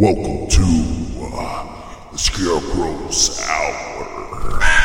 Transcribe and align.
Welcome 0.00 0.48
to 0.48 1.28
uh, 1.34 2.10
the 2.10 2.16
Scarecrow's 2.16 3.38
Hour. 3.46 4.79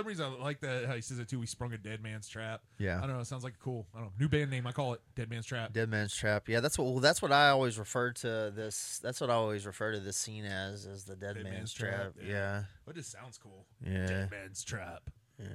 Some 0.00 0.06
reason, 0.08 0.32
I 0.38 0.42
like 0.42 0.60
that 0.60 0.86
how 0.86 0.94
he 0.94 1.00
says 1.00 1.18
it 1.18 1.28
too. 1.28 1.38
We 1.38 1.46
sprung 1.46 1.72
a 1.72 1.78
dead 1.78 2.02
man's 2.02 2.28
trap. 2.28 2.62
Yeah. 2.78 2.98
I 2.98 3.00
don't 3.06 3.14
know. 3.14 3.20
It 3.20 3.26
sounds 3.26 3.44
like 3.44 3.58
cool. 3.58 3.86
I 3.94 3.98
don't 3.98 4.06
know. 4.06 4.12
New 4.18 4.28
band 4.28 4.50
name. 4.50 4.66
I 4.66 4.72
call 4.72 4.94
it 4.94 5.00
Dead 5.14 5.28
Man's 5.30 5.46
Trap. 5.46 5.72
Dead 5.72 5.88
Man's 5.88 6.14
Trap. 6.14 6.48
Yeah, 6.48 6.60
that's 6.60 6.78
what 6.78 6.84
well, 6.90 7.00
that's 7.00 7.20
what 7.22 7.32
I 7.32 7.50
always 7.50 7.78
refer 7.78 8.12
to 8.12 8.52
this. 8.54 8.98
That's 9.02 9.20
what 9.20 9.30
I 9.30 9.34
always 9.34 9.66
refer 9.66 9.92
to 9.92 10.00
this 10.00 10.16
scene 10.16 10.44
as, 10.44 10.86
as 10.86 11.04
the 11.04 11.16
Dead, 11.16 11.34
Dead 11.36 11.44
Man's, 11.44 11.56
Man's 11.56 11.72
Trap. 11.72 11.94
Trap, 11.94 12.12
yeah. 12.22 12.28
Yeah, 12.30 12.62
But 12.86 12.96
it 12.96 13.00
just 13.00 13.12
sounds 13.12 13.38
cool. 13.38 13.66
yeah, 13.84 14.06
Dead 14.06 14.30
Man's 14.30 14.64
Trap. 14.64 15.10
yeah. 15.38 15.46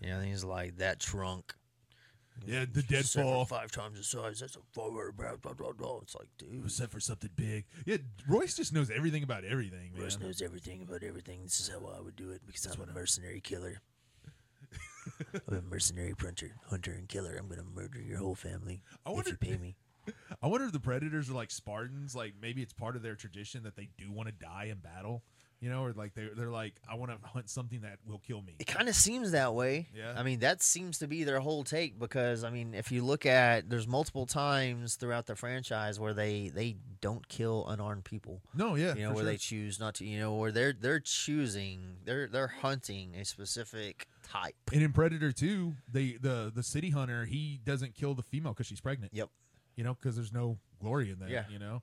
Yeah, 0.00 0.16
and 0.18 0.26
he's 0.26 0.42
like 0.44 0.78
that 0.78 0.98
trunk. 0.98 1.54
Yeah, 2.46 2.64
the 2.70 2.82
deadfall. 2.82 3.44
five 3.44 3.70
times 3.70 3.98
the 3.98 4.04
size. 4.04 4.40
That's 4.40 4.56
a 4.56 4.60
forward. 4.72 5.16
Blah, 5.16 5.36
blah, 5.36 5.52
blah, 5.52 5.72
blah. 5.72 5.98
It's 6.02 6.14
like, 6.14 6.26
dude, 6.38 6.62
was 6.64 6.74
set 6.74 6.90
for 6.90 6.98
something 7.00 7.30
big. 7.36 7.66
Yeah, 7.86 7.98
Royce 8.26 8.56
just 8.56 8.72
knows 8.72 8.90
everything 8.90 9.22
about 9.22 9.44
everything, 9.44 9.92
man. 9.94 10.02
Russ 10.04 10.18
knows 10.18 10.42
everything 10.42 10.82
about 10.82 11.02
everything. 11.02 11.42
This 11.44 11.60
is 11.60 11.68
how 11.68 11.86
I 11.96 12.00
would 12.00 12.16
do 12.16 12.30
it 12.30 12.42
because 12.46 12.66
I'm 12.74 12.80
a 12.88 12.92
mercenary 12.92 13.40
killer. 13.40 13.80
I'm 15.48 15.56
a 15.58 15.62
mercenary 15.62 16.14
hunter, 16.20 16.52
hunter 16.68 16.92
and 16.92 17.08
killer. 17.08 17.36
I'm 17.38 17.48
gonna 17.48 17.62
murder 17.74 18.00
your 18.00 18.18
whole 18.18 18.34
family 18.34 18.82
I 19.04 19.10
if 19.10 19.14
wonder- 19.16 19.30
you 19.30 19.36
pay 19.36 19.56
me. 19.58 19.76
I 20.42 20.46
wonder 20.48 20.66
if 20.66 20.72
the 20.72 20.80
Predators 20.80 21.30
are 21.30 21.34
like 21.34 21.50
Spartans. 21.50 22.14
Like 22.16 22.34
maybe 22.40 22.62
it's 22.62 22.72
part 22.72 22.96
of 22.96 23.02
their 23.02 23.14
tradition 23.14 23.62
that 23.64 23.76
they 23.76 23.88
do 23.98 24.10
want 24.10 24.28
to 24.28 24.32
die 24.34 24.68
in 24.70 24.78
battle. 24.78 25.22
You 25.62 25.70
know, 25.70 25.84
or 25.84 25.92
like 25.92 26.12
they're 26.14 26.30
they're 26.34 26.50
like, 26.50 26.74
I 26.90 26.96
want 26.96 27.12
to 27.12 27.28
hunt 27.28 27.48
something 27.48 27.82
that 27.82 28.00
will 28.04 28.18
kill 28.18 28.42
me. 28.42 28.56
It 28.58 28.66
kind 28.66 28.88
of 28.88 28.96
seems 28.96 29.30
that 29.30 29.54
way. 29.54 29.86
Yeah. 29.96 30.12
I 30.16 30.24
mean, 30.24 30.40
that 30.40 30.60
seems 30.60 30.98
to 30.98 31.06
be 31.06 31.22
their 31.22 31.38
whole 31.38 31.62
take 31.62 32.00
because 32.00 32.42
I 32.42 32.50
mean, 32.50 32.74
if 32.74 32.90
you 32.90 33.04
look 33.04 33.26
at 33.26 33.70
there's 33.70 33.86
multiple 33.86 34.26
times 34.26 34.96
throughout 34.96 35.26
the 35.26 35.36
franchise 35.36 36.00
where 36.00 36.14
they 36.14 36.50
they 36.52 36.78
don't 37.00 37.28
kill 37.28 37.64
unarmed 37.68 38.02
people. 38.02 38.42
No, 38.56 38.74
yeah, 38.74 38.96
You 38.96 39.02
know, 39.02 39.10
where 39.10 39.18
sure. 39.18 39.24
they 39.24 39.36
choose 39.36 39.78
not 39.78 39.94
to. 39.96 40.04
You 40.04 40.18
know, 40.18 40.34
where 40.34 40.50
they're 40.50 40.72
they're 40.72 40.98
choosing 40.98 41.98
they're 42.04 42.26
they're 42.26 42.48
hunting 42.48 43.14
a 43.14 43.24
specific 43.24 44.08
type. 44.24 44.56
And 44.72 44.82
in 44.82 44.92
Predator 44.92 45.30
2, 45.30 45.74
they 45.92 46.18
the 46.20 46.50
the 46.52 46.64
city 46.64 46.90
hunter 46.90 47.24
he 47.24 47.60
doesn't 47.64 47.94
kill 47.94 48.14
the 48.14 48.24
female 48.24 48.52
because 48.52 48.66
she's 48.66 48.80
pregnant. 48.80 49.12
Yep. 49.14 49.28
You 49.76 49.84
know, 49.84 49.94
because 49.94 50.16
there's 50.16 50.32
no 50.32 50.58
glory 50.80 51.12
in 51.12 51.20
that. 51.20 51.30
Yeah. 51.30 51.44
You 51.48 51.60
know. 51.60 51.82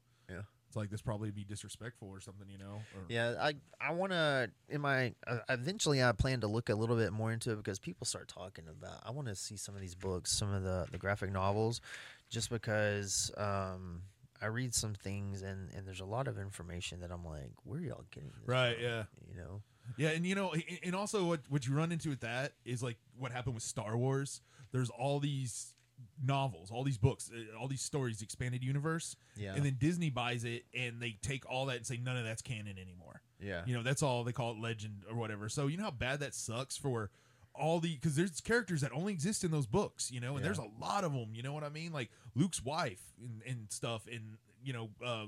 It's 0.69 0.75
like 0.75 0.91
this 0.91 1.01
probably 1.01 1.31
be 1.31 1.43
disrespectful 1.43 2.09
or 2.09 2.19
something. 2.21 2.47
You 2.47 2.59
know. 2.59 2.75
Or, 2.95 3.01
Yeah, 3.09 3.33
I 3.41 3.55
I 3.81 3.91
want 3.93 4.11
to 4.11 4.51
in 4.69 4.81
my 4.81 5.15
uh, 5.25 5.39
eventually 5.49 6.03
I 6.03 6.11
plan 6.11 6.41
to 6.41 6.47
look 6.47 6.69
a 6.69 6.75
little 6.75 6.95
bit 6.95 7.11
more 7.11 7.31
into 7.31 7.51
it 7.51 7.55
because 7.55 7.79
people 7.79 8.05
start 8.05 8.27
talking 8.27 8.65
about. 8.69 9.01
I 9.03 9.09
want 9.09 9.27
to 9.29 9.35
see 9.35 9.57
some 9.57 9.73
of 9.73 9.81
these 9.81 9.95
books, 9.95 10.31
some 10.31 10.53
of 10.53 10.61
the 10.61 10.85
the 10.91 10.99
graphic 10.99 11.31
novels, 11.31 11.81
just 12.29 12.51
because 12.51 13.31
um, 13.35 14.03
I 14.39 14.45
read 14.45 14.75
some 14.75 14.93
things 14.93 15.41
and 15.41 15.71
and 15.75 15.87
there's 15.87 16.01
a 16.01 16.05
lot 16.05 16.27
of 16.27 16.37
information 16.37 16.99
that 16.99 17.11
I'm 17.11 17.25
like, 17.25 17.51
where 17.63 17.79
are 17.79 17.83
y'all 17.83 18.05
getting 18.11 18.29
this 18.39 18.47
Right, 18.47 18.75
from?" 18.75 18.83
yeah. 18.83 19.03
You 19.27 19.37
know. 19.41 19.61
Yeah, 19.97 20.09
and 20.09 20.23
you 20.23 20.35
know, 20.35 20.53
and 20.83 20.95
also 20.95 21.25
what 21.25 21.39
what 21.49 21.65
you 21.65 21.73
run 21.73 21.91
into 21.91 22.09
with 22.09 22.19
that 22.19 22.53
is 22.63 22.83
like 22.83 22.97
what 23.17 23.31
happened 23.31 23.55
with 23.55 23.63
Star 23.63 23.97
Wars. 23.97 24.41
There's 24.71 24.91
all 24.91 25.19
these 25.19 25.73
novels, 26.23 26.69
all 26.71 26.83
these 26.83 26.97
books, 26.97 27.29
uh, 27.33 27.57
all 27.57 27.67
these 27.67 27.81
stories, 27.81 28.21
expanded 28.21 28.63
universe, 28.63 29.15
Yeah. 29.37 29.53
and 29.55 29.65
then 29.65 29.77
Disney 29.79 30.09
buys 30.09 30.43
it 30.43 30.65
and 30.73 31.01
they 31.01 31.17
take 31.21 31.49
all 31.49 31.65
that 31.67 31.77
and 31.77 31.85
say 31.87 31.97
none 31.97 32.17
of 32.17 32.23
that's 32.25 32.41
canon 32.41 32.77
anymore. 32.77 33.21
yeah. 33.39 33.63
You 33.65 33.73
know, 33.73 33.83
that's 33.83 34.03
all 34.03 34.23
they 34.23 34.33
call 34.33 34.51
it 34.51 34.59
legend 34.59 35.03
or 35.09 35.15
whatever. 35.15 35.47
So 35.49 35.67
you 35.67 35.77
know 35.77 35.83
how 35.85 35.91
bad 35.91 36.19
that 36.19 36.33
sucks 36.35 36.75
for 36.77 37.09
all 37.55 37.79
the 37.79 37.95
because 37.95 38.15
there's 38.15 38.39
characters 38.41 38.81
that 38.81 38.91
only 38.93 39.13
exist 39.13 39.43
in 39.43 39.51
those 39.51 39.65
books, 39.65 40.11
you 40.11 40.19
know, 40.19 40.31
and 40.35 40.39
Yeah. 40.39 40.43
there's 40.45 40.57
a 40.59 40.69
lot 40.79 41.03
of 41.03 41.13
them. 41.13 41.33
You 41.33 41.43
know 41.43 41.53
what 41.53 41.63
I 41.63 41.69
mean? 41.69 41.91
Like 41.93 42.09
Luke's 42.35 42.63
wife 42.63 43.01
and, 43.19 43.41
and 43.45 43.71
stuff, 43.71 44.07
and 44.11 44.37
you 44.63 44.73
know, 44.73 44.89
uh, 45.03 45.25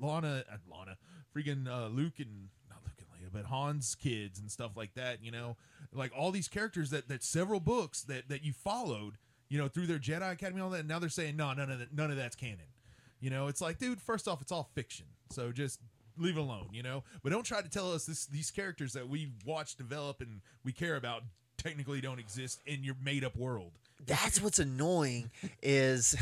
Lana, 0.00 0.44
uh, 0.50 0.56
Lana, 0.70 0.96
freaking 1.34 1.68
uh, 1.68 1.88
Luke 1.88 2.18
and 2.18 2.48
not 2.68 2.78
Luke 2.84 2.94
and 2.98 3.08
Leia, 3.08 3.32
but 3.32 3.46
Han's 3.46 3.94
kids 3.94 4.38
and 4.38 4.50
stuff 4.50 4.76
like 4.76 4.94
that. 4.94 5.22
You 5.22 5.30
know, 5.30 5.56
like 5.92 6.12
all 6.16 6.30
these 6.30 6.48
characters 6.48 6.90
that 6.90 7.08
that 7.08 7.22
several 7.22 7.60
books 7.60 8.02
that 8.02 8.28
that 8.28 8.42
you 8.44 8.52
followed, 8.52 9.18
you 9.52 9.58
know, 9.58 9.68
through 9.68 9.86
their 9.86 9.98
Jedi 9.98 10.32
Academy, 10.32 10.62
all 10.62 10.70
that. 10.70 10.80
And 10.80 10.88
now 10.88 10.98
they're 10.98 11.10
saying 11.10 11.36
no, 11.36 11.52
none 11.52 11.70
of 11.70 11.78
that, 11.78 11.94
none 11.94 12.10
of 12.10 12.16
that's 12.16 12.34
canon. 12.34 12.60
You 13.20 13.28
know, 13.28 13.48
it's 13.48 13.60
like, 13.60 13.78
dude, 13.78 14.00
first 14.00 14.26
off, 14.26 14.40
it's 14.40 14.50
all 14.50 14.70
fiction. 14.74 15.04
So 15.28 15.52
just 15.52 15.78
leave 16.16 16.38
it 16.38 16.40
alone, 16.40 16.68
you 16.72 16.82
know? 16.82 17.04
But 17.22 17.32
don't 17.32 17.44
try 17.44 17.60
to 17.60 17.68
tell 17.68 17.92
us 17.92 18.06
this 18.06 18.24
these 18.24 18.50
characters 18.50 18.94
that 18.94 19.10
we 19.10 19.28
watch 19.44 19.76
develop 19.76 20.22
and 20.22 20.40
we 20.64 20.72
care 20.72 20.96
about 20.96 21.22
technically 21.58 22.00
don't 22.00 22.18
exist 22.18 22.62
in 22.64 22.82
your 22.82 22.96
made 23.04 23.24
up 23.24 23.36
world. 23.36 23.72
That's 24.06 24.40
what's 24.40 24.58
annoying 24.58 25.30
is 25.62 26.16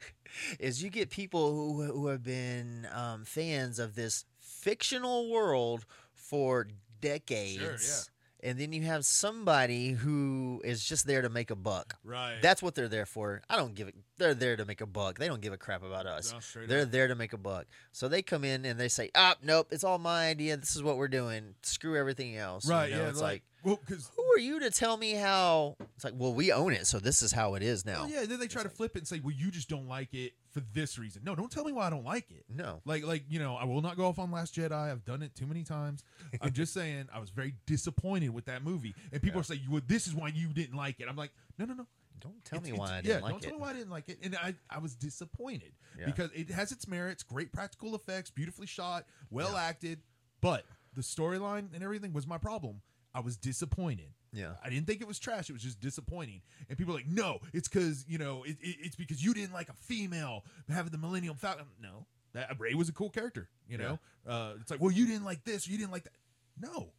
is 0.60 0.82
you 0.82 0.90
get 0.90 1.08
people 1.08 1.54
who 1.54 1.82
who 1.82 2.08
have 2.08 2.22
been 2.22 2.86
um, 2.92 3.24
fans 3.24 3.78
of 3.78 3.94
this 3.94 4.26
fictional 4.38 5.30
world 5.30 5.86
for 6.12 6.68
decades. 7.00 8.10
And 8.42 8.58
then 8.58 8.72
you 8.72 8.82
have 8.82 9.04
somebody 9.06 9.90
who 9.92 10.60
is 10.64 10.84
just 10.84 11.06
there 11.06 11.22
to 11.22 11.28
make 11.28 11.50
a 11.50 11.56
buck. 11.56 11.94
Right. 12.04 12.36
That's 12.42 12.62
what 12.62 12.74
they're 12.74 12.88
there 12.88 13.06
for. 13.06 13.42
I 13.48 13.56
don't 13.56 13.74
give 13.74 13.88
it. 13.88 13.94
They're 14.18 14.34
there 14.34 14.56
to 14.56 14.64
make 14.64 14.80
a 14.80 14.86
buck. 14.86 15.18
They 15.18 15.26
don't 15.26 15.40
give 15.40 15.52
a 15.52 15.56
crap 15.58 15.82
about 15.82 16.06
us. 16.06 16.32
No, 16.32 16.66
They're 16.66 16.82
up. 16.82 16.90
there 16.90 17.08
to 17.08 17.14
make 17.14 17.32
a 17.32 17.38
buck. 17.38 17.66
So 17.92 18.08
they 18.08 18.22
come 18.22 18.44
in 18.44 18.64
and 18.64 18.78
they 18.78 18.88
say, 18.88 19.10
"Ah, 19.14 19.36
nope, 19.42 19.68
it's 19.70 19.84
all 19.84 19.98
my 19.98 20.28
idea. 20.28 20.56
This 20.56 20.76
is 20.76 20.82
what 20.82 20.96
we're 20.98 21.08
doing. 21.08 21.54
Screw 21.62 21.96
everything 21.96 22.36
else." 22.36 22.66
You 22.66 22.72
right, 22.72 22.90
know, 22.90 23.02
yeah. 23.02 23.08
It's 23.08 23.20
like, 23.20 23.30
like, 23.30 23.42
well, 23.66 23.80
because 23.84 24.10
who 24.16 24.22
are 24.32 24.38
you 24.38 24.60
to 24.60 24.70
tell 24.70 24.96
me 24.96 25.12
how? 25.12 25.76
It's 25.96 26.04
like, 26.04 26.14
well, 26.16 26.32
we 26.32 26.52
own 26.52 26.72
it, 26.72 26.86
so 26.86 26.98
this 26.98 27.20
is 27.20 27.32
how 27.32 27.54
it 27.54 27.62
is 27.62 27.84
now. 27.84 28.06
yeah, 28.06 28.24
then 28.24 28.38
they 28.38 28.46
try 28.46 28.62
to 28.62 28.68
flip 28.68 28.96
it 28.96 29.00
and 29.00 29.08
say, 29.08 29.20
well, 29.20 29.34
you 29.36 29.50
just 29.50 29.68
don't 29.68 29.88
like 29.88 30.14
it 30.14 30.32
for 30.50 30.60
this 30.72 30.98
reason. 30.98 31.22
No, 31.24 31.34
don't 31.34 31.50
tell 31.50 31.64
me 31.64 31.72
why 31.72 31.86
I 31.86 31.90
don't 31.90 32.04
like 32.04 32.30
it. 32.30 32.44
No. 32.48 32.80
Like, 32.84 33.04
like 33.04 33.24
you 33.28 33.38
know, 33.38 33.56
I 33.56 33.64
will 33.64 33.82
not 33.82 33.96
go 33.96 34.06
off 34.06 34.18
on 34.18 34.30
Last 34.30 34.54
Jedi. 34.54 34.72
I've 34.72 35.04
done 35.04 35.22
it 35.22 35.34
too 35.34 35.46
many 35.46 35.64
times. 35.64 36.02
I'm 36.40 36.52
just 36.52 36.72
saying, 36.74 37.08
I 37.12 37.18
was 37.18 37.30
very 37.30 37.54
disappointed 37.66 38.30
with 38.30 38.46
that 38.46 38.62
movie, 38.64 38.94
and 39.12 39.20
people 39.20 39.40
are 39.40 39.44
saying, 39.44 39.60
"Well, 39.70 39.82
this 39.86 40.06
is 40.06 40.14
why 40.14 40.28
you 40.28 40.48
didn't 40.54 40.76
like 40.76 41.00
it." 41.00 41.08
I'm 41.08 41.16
like, 41.16 41.32
no, 41.58 41.64
no, 41.66 41.74
no. 41.74 41.86
Don't 42.20 42.42
tell 42.46 42.58
It's- 42.60 42.72
me 42.72 42.78
why 42.78 42.86
I 42.92 43.00
didn't 43.02 43.06
yeah, 43.06 43.20
like 43.22 43.30
don't 43.32 43.44
it. 43.44 43.48
tell 43.48 43.56
me 43.58 43.60
why 43.62 43.70
I 43.70 43.72
didn't 43.74 43.90
like 43.90 44.08
it. 44.08 44.18
And 44.22 44.36
I, 44.36 44.54
I 44.70 44.78
was 44.78 44.94
disappointed 44.94 45.72
Yeah. 45.98 46.06
because 46.06 46.30
it 46.34 46.50
has 46.50 46.72
its 46.72 46.88
merits, 46.88 47.22
great 47.22 47.52
practical 47.52 47.94
effects, 47.94 48.30
beautifully 48.30 48.66
shot, 48.66 49.04
well 49.30 49.54
acted, 49.54 50.00
but 50.40 50.64
the 50.94 51.02
storyline 51.02 51.74
and 51.74 51.84
everything 51.84 52.14
was 52.14 52.26
my 52.26 52.38
problem. 52.38 52.80
I 53.16 53.20
was 53.20 53.36
disappointed. 53.38 54.12
Yeah. 54.32 54.52
I 54.62 54.68
didn't 54.68 54.86
think 54.86 55.00
it 55.00 55.06
was 55.08 55.18
trash. 55.18 55.48
It 55.48 55.54
was 55.54 55.62
just 55.62 55.80
disappointing. 55.80 56.42
And 56.68 56.76
people 56.76 56.92
are 56.92 56.98
like, 56.98 57.08
no, 57.08 57.38
it's 57.54 57.66
because 57.68 58.04
you 58.06 58.18
know, 58.18 58.42
it, 58.44 58.58
it, 58.60 58.76
it's 58.80 58.96
because 58.96 59.24
you 59.24 59.32
didn't 59.32 59.54
like 59.54 59.70
a 59.70 59.72
female 59.72 60.44
having 60.68 60.92
the 60.92 60.98
Millennium 60.98 61.36
Falcon. 61.36 61.64
No, 61.80 62.06
that 62.34 62.54
Rey 62.60 62.74
was 62.74 62.88
a 62.90 62.92
cool 62.92 63.08
character. 63.08 63.48
You 63.68 63.78
know, 63.78 63.98
uh, 64.28 64.52
it's 64.60 64.70
like, 64.70 64.80
well, 64.80 64.90
you 64.92 65.06
didn't 65.06 65.24
like 65.24 65.44
this, 65.44 65.66
or 65.66 65.70
you 65.72 65.78
didn't 65.78 65.92
like 65.92 66.04
that. 66.04 66.12
No, 66.60 66.92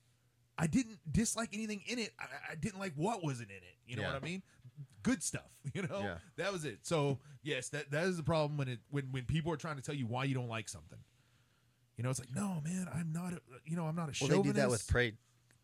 I 0.58 0.66
didn't 0.66 0.98
dislike 1.12 1.50
anything 1.54 1.84
in 1.88 2.00
it. 2.00 2.12
I, 2.20 2.26
I 2.54 2.56
didn't 2.56 2.80
like 2.80 2.94
what 2.96 3.24
wasn't 3.24 3.52
in 3.52 3.58
it. 3.58 3.76
You 3.86 3.98
know 3.98 4.02
Yeah. 4.02 4.14
what 4.14 4.24
I 4.24 4.26
mean? 4.26 4.42
Good 5.04 5.22
stuff. 5.22 5.44
You 5.74 5.84
know, 5.84 6.00
Yeah. 6.02 6.18
that 6.38 6.52
was 6.52 6.66
it. 6.66 6.80
So 6.84 7.20
yes, 7.44 7.70
that 7.70 7.92
that 7.92 8.06
is 8.06 8.18
the 8.18 8.24
problem 8.24 8.58
when 8.58 8.68
it 8.70 8.80
when 8.90 9.12
when 9.12 9.26
people 9.26 9.52
are 9.54 9.58
trying 9.58 9.76
to 9.76 9.82
tell 9.84 9.94
you 9.96 10.08
why 10.08 10.24
you 10.24 10.34
don't 10.34 10.48
like 10.50 10.68
something. 10.70 10.98
You 11.98 12.04
know, 12.04 12.10
it's 12.12 12.20
like, 12.20 12.34
no, 12.34 12.62
man, 12.64 12.88
I'm 12.94 13.12
not. 13.12 13.34
A, 13.34 13.42
you 13.66 13.76
know, 13.76 13.86
I'm 13.86 13.96
not 13.96 14.04
a 14.10 14.14
Well, 14.22 14.30
chauvinist. 14.30 14.44
they 14.44 14.50
do 14.50 14.54
that 14.54 14.70
with 14.70 14.88
Prey. 14.88 15.14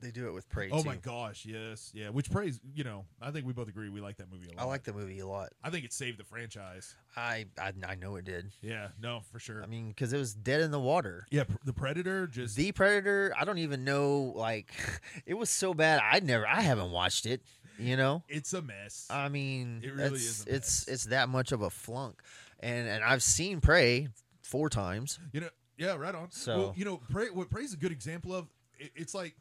They 0.04 0.12
do 0.12 0.28
it 0.28 0.34
with 0.34 0.48
Prey 0.50 0.70
Oh 0.72 0.82
too. 0.84 0.88
my 0.90 0.96
gosh, 0.98 1.46
yes, 1.46 1.92
yeah. 1.96 2.10
Which 2.10 2.30
Prey's, 2.30 2.60
you 2.76 2.84
know, 2.84 3.06
I 3.22 3.32
think 3.32 3.46
we 3.48 3.54
both 3.54 3.68
agree 3.70 3.90
we 3.90 4.02
like 4.02 4.18
that 4.18 4.32
movie 4.32 4.48
a 4.52 4.56
lot. 4.58 4.64
I 4.64 4.66
like 4.68 4.84
the 4.84 4.94
movie 4.94 5.20
a 5.20 5.26
lot. 5.28 5.50
I 5.64 5.70
think 5.70 5.86
it 5.86 5.94
saved 5.94 6.20
the 6.20 6.24
franchise. 6.24 6.96
I 7.16 7.46
I, 7.60 7.72
I 7.88 7.96
know 7.96 8.16
it 8.18 8.26
did. 8.26 8.52
Yeah, 8.62 8.90
no, 9.02 9.22
for 9.32 9.40
sure. 9.40 9.64
I 9.64 9.66
mean, 9.68 9.88
because 9.90 10.14
it 10.14 10.18
was 10.18 10.34
dead 10.34 10.62
in 10.62 10.72
the 10.72 10.80
water. 10.80 11.26
yeah, 11.32 11.46
pr- 11.46 11.56
the 11.64 11.74
Predator 11.74 12.28
just 12.28 12.56
The 12.56 12.72
Predator. 12.74 13.34
I 13.40 13.46
don't 13.46 13.58
even 13.60 13.84
know. 13.84 14.34
Like, 14.36 14.74
it 15.26 15.34
was 15.36 15.50
so 15.50 15.74
bad. 15.74 16.02
I 16.04 16.20
never. 16.20 16.46
I 16.48 16.62
haven't 16.62 16.92
watched 16.92 17.26
it. 17.26 17.42
You 17.80 17.98
know. 17.98 18.22
it's 18.30 18.54
a 18.54 18.62
mess. 18.62 19.08
I 19.10 19.30
mean, 19.30 19.82
It 19.84 19.94
really 19.96 20.14
it's, 20.16 20.24
is 20.42 20.46
a 20.46 20.56
It's 20.56 20.88
mess. 20.88 20.94
it's 20.94 21.04
that 21.06 21.28
much 21.30 21.52
of 21.52 21.62
a 21.64 21.70
flunk, 21.72 22.22
and 22.60 22.88
and 22.88 23.04
I've 23.04 23.24
seen 23.24 23.62
Prey 23.62 24.10
four 24.44 24.70
times. 24.70 25.18
you 25.32 25.40
know, 25.42 25.50
yeah, 25.78 25.96
right 25.96 26.14
on. 26.14 26.30
So- 26.32 26.58
well, 26.60 26.74
you 26.78 26.86
know, 26.86 26.98
Prey, 27.10 27.30
what 27.32 27.50
Prey's 27.50 27.74
a 27.74 27.78
good 27.78 27.92
example 27.92 28.34
of. 28.36 28.48
It, 28.80 28.92
it's 28.96 29.14
like 29.16 29.36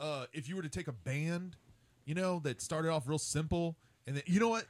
uh, 0.00 0.26
if 0.32 0.48
you 0.48 0.56
were 0.56 0.62
to 0.62 0.68
take 0.68 0.88
a 0.88 0.92
band, 0.92 1.56
you 2.04 2.14
know, 2.14 2.40
that 2.40 2.60
started 2.60 2.90
off 2.90 3.08
real 3.08 3.18
simple, 3.18 3.76
and 4.06 4.16
then 4.16 4.22
you 4.26 4.40
know 4.40 4.48
what, 4.48 4.64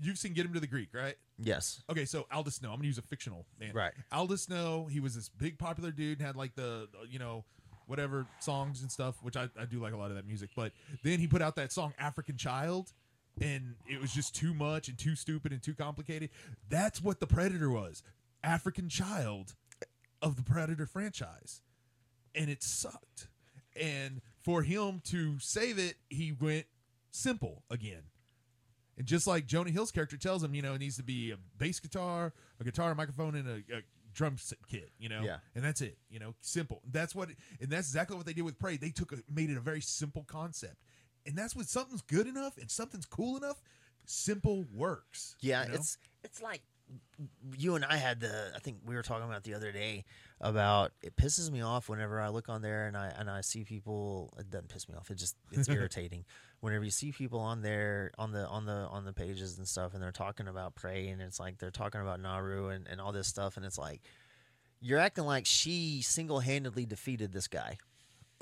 you've 0.00 0.18
seen 0.18 0.32
Get 0.32 0.46
Him 0.46 0.54
to 0.54 0.60
the 0.60 0.66
Greek, 0.66 0.88
right? 0.92 1.14
Yes. 1.38 1.82
Okay, 1.90 2.04
so 2.04 2.26
Aldous 2.32 2.56
Snow. 2.56 2.70
I'm 2.70 2.76
gonna 2.76 2.86
use 2.86 2.98
a 2.98 3.02
fictional 3.02 3.46
man. 3.58 3.72
Right. 3.74 3.92
Aldous 4.12 4.42
Snow. 4.42 4.88
He 4.90 5.00
was 5.00 5.14
this 5.14 5.28
big 5.28 5.58
popular 5.58 5.90
dude. 5.90 6.18
and 6.18 6.26
Had 6.26 6.36
like 6.36 6.54
the 6.54 6.88
you 7.08 7.18
know 7.18 7.44
whatever 7.86 8.26
songs 8.40 8.82
and 8.82 8.90
stuff, 8.90 9.16
which 9.22 9.36
I, 9.36 9.48
I 9.58 9.64
do 9.64 9.80
like 9.80 9.92
a 9.92 9.96
lot 9.96 10.10
of 10.10 10.16
that 10.16 10.26
music. 10.26 10.50
But 10.54 10.72
then 11.02 11.18
he 11.18 11.26
put 11.26 11.42
out 11.42 11.56
that 11.56 11.72
song 11.72 11.92
African 11.98 12.36
Child, 12.36 12.92
and 13.40 13.74
it 13.88 14.00
was 14.00 14.12
just 14.12 14.34
too 14.34 14.54
much 14.54 14.88
and 14.88 14.98
too 14.98 15.16
stupid 15.16 15.52
and 15.52 15.62
too 15.62 15.74
complicated. 15.74 16.30
That's 16.68 17.02
what 17.02 17.20
the 17.20 17.26
Predator 17.26 17.70
was. 17.70 18.02
African 18.44 18.88
Child 18.88 19.54
of 20.20 20.36
the 20.36 20.42
Predator 20.42 20.86
franchise, 20.86 21.60
and 22.34 22.48
it 22.48 22.62
sucked. 22.62 23.28
And 23.80 24.20
for 24.42 24.62
him 24.62 25.00
to 25.06 25.38
save 25.38 25.78
it, 25.78 25.94
he 26.10 26.32
went 26.32 26.66
simple 27.10 27.62
again. 27.70 28.02
And 28.98 29.06
just 29.06 29.26
like 29.26 29.46
Jonah 29.46 29.70
Hill's 29.70 29.90
character 29.90 30.16
tells 30.16 30.44
him, 30.44 30.54
you 30.54 30.62
know, 30.62 30.74
it 30.74 30.78
needs 30.78 30.96
to 30.96 31.02
be 31.02 31.30
a 31.30 31.36
bass 31.58 31.80
guitar, 31.80 32.32
a 32.60 32.64
guitar, 32.64 32.90
a 32.90 32.94
microphone, 32.94 33.34
and 33.34 33.48
a, 33.48 33.76
a 33.76 33.80
drum 34.12 34.36
kit, 34.68 34.90
you 34.98 35.08
know, 35.08 35.22
Yeah. 35.22 35.38
and 35.54 35.64
that's 35.64 35.80
it, 35.80 35.96
you 36.10 36.18
know, 36.18 36.34
simple. 36.40 36.82
That's 36.90 37.14
what, 37.14 37.30
and 37.60 37.70
that's 37.70 37.88
exactly 37.88 38.16
what 38.16 38.26
they 38.26 38.34
did 38.34 38.42
with 38.42 38.58
Prey. 38.58 38.76
They 38.76 38.90
took, 38.90 39.12
a, 39.12 39.16
made 39.32 39.48
it 39.50 39.56
a 39.56 39.60
very 39.60 39.80
simple 39.80 40.24
concept, 40.24 40.76
and 41.24 41.36
that's 41.36 41.56
when 41.56 41.64
something's 41.64 42.02
good 42.02 42.26
enough 42.26 42.58
and 42.58 42.70
something's 42.70 43.06
cool 43.06 43.38
enough, 43.38 43.62
simple 44.04 44.66
works. 44.74 45.36
Yeah, 45.40 45.62
you 45.62 45.68
know? 45.70 45.74
it's 45.76 45.96
it's 46.22 46.42
like 46.42 46.60
you 47.56 47.74
and 47.74 47.84
I 47.84 47.96
had 47.96 48.20
the. 48.20 48.52
I 48.54 48.58
think 48.58 48.78
we 48.84 48.94
were 48.94 49.02
talking 49.02 49.28
about 49.28 49.44
the 49.44 49.54
other 49.54 49.72
day 49.72 50.04
about 50.40 50.92
it 51.02 51.16
pisses 51.16 51.50
me 51.50 51.62
off 51.62 51.88
whenever 51.88 52.20
I 52.20 52.28
look 52.28 52.48
on 52.48 52.62
there 52.62 52.86
and 52.86 52.96
I 52.96 53.12
and 53.16 53.30
I 53.30 53.40
see 53.40 53.64
people. 53.64 54.32
It 54.38 54.50
doesn't 54.50 54.68
piss 54.68 54.88
me 54.88 54.94
off. 54.94 55.10
It 55.10 55.16
just 55.16 55.36
it's 55.50 55.68
irritating 55.70 56.24
whenever 56.60 56.84
you 56.84 56.90
see 56.90 57.10
people 57.10 57.40
on 57.40 57.60
there 57.60 58.12
on 58.18 58.32
the 58.32 58.46
on 58.46 58.64
the 58.64 58.72
on 58.72 59.04
the 59.04 59.12
pages 59.12 59.58
and 59.58 59.66
stuff 59.66 59.94
and 59.94 60.02
they're 60.02 60.12
talking 60.12 60.46
about 60.46 60.76
prey 60.76 61.08
and 61.08 61.20
it's 61.20 61.40
like 61.40 61.58
they're 61.58 61.72
talking 61.72 62.00
about 62.00 62.20
Naru 62.20 62.68
and 62.68 62.86
and 62.86 63.00
all 63.00 63.10
this 63.10 63.26
stuff 63.26 63.56
and 63.56 63.66
it's 63.66 63.78
like 63.78 64.00
you're 64.80 64.98
acting 64.98 65.24
like 65.24 65.46
she 65.46 66.02
single 66.02 66.40
handedly 66.40 66.86
defeated 66.86 67.32
this 67.32 67.48
guy. 67.48 67.78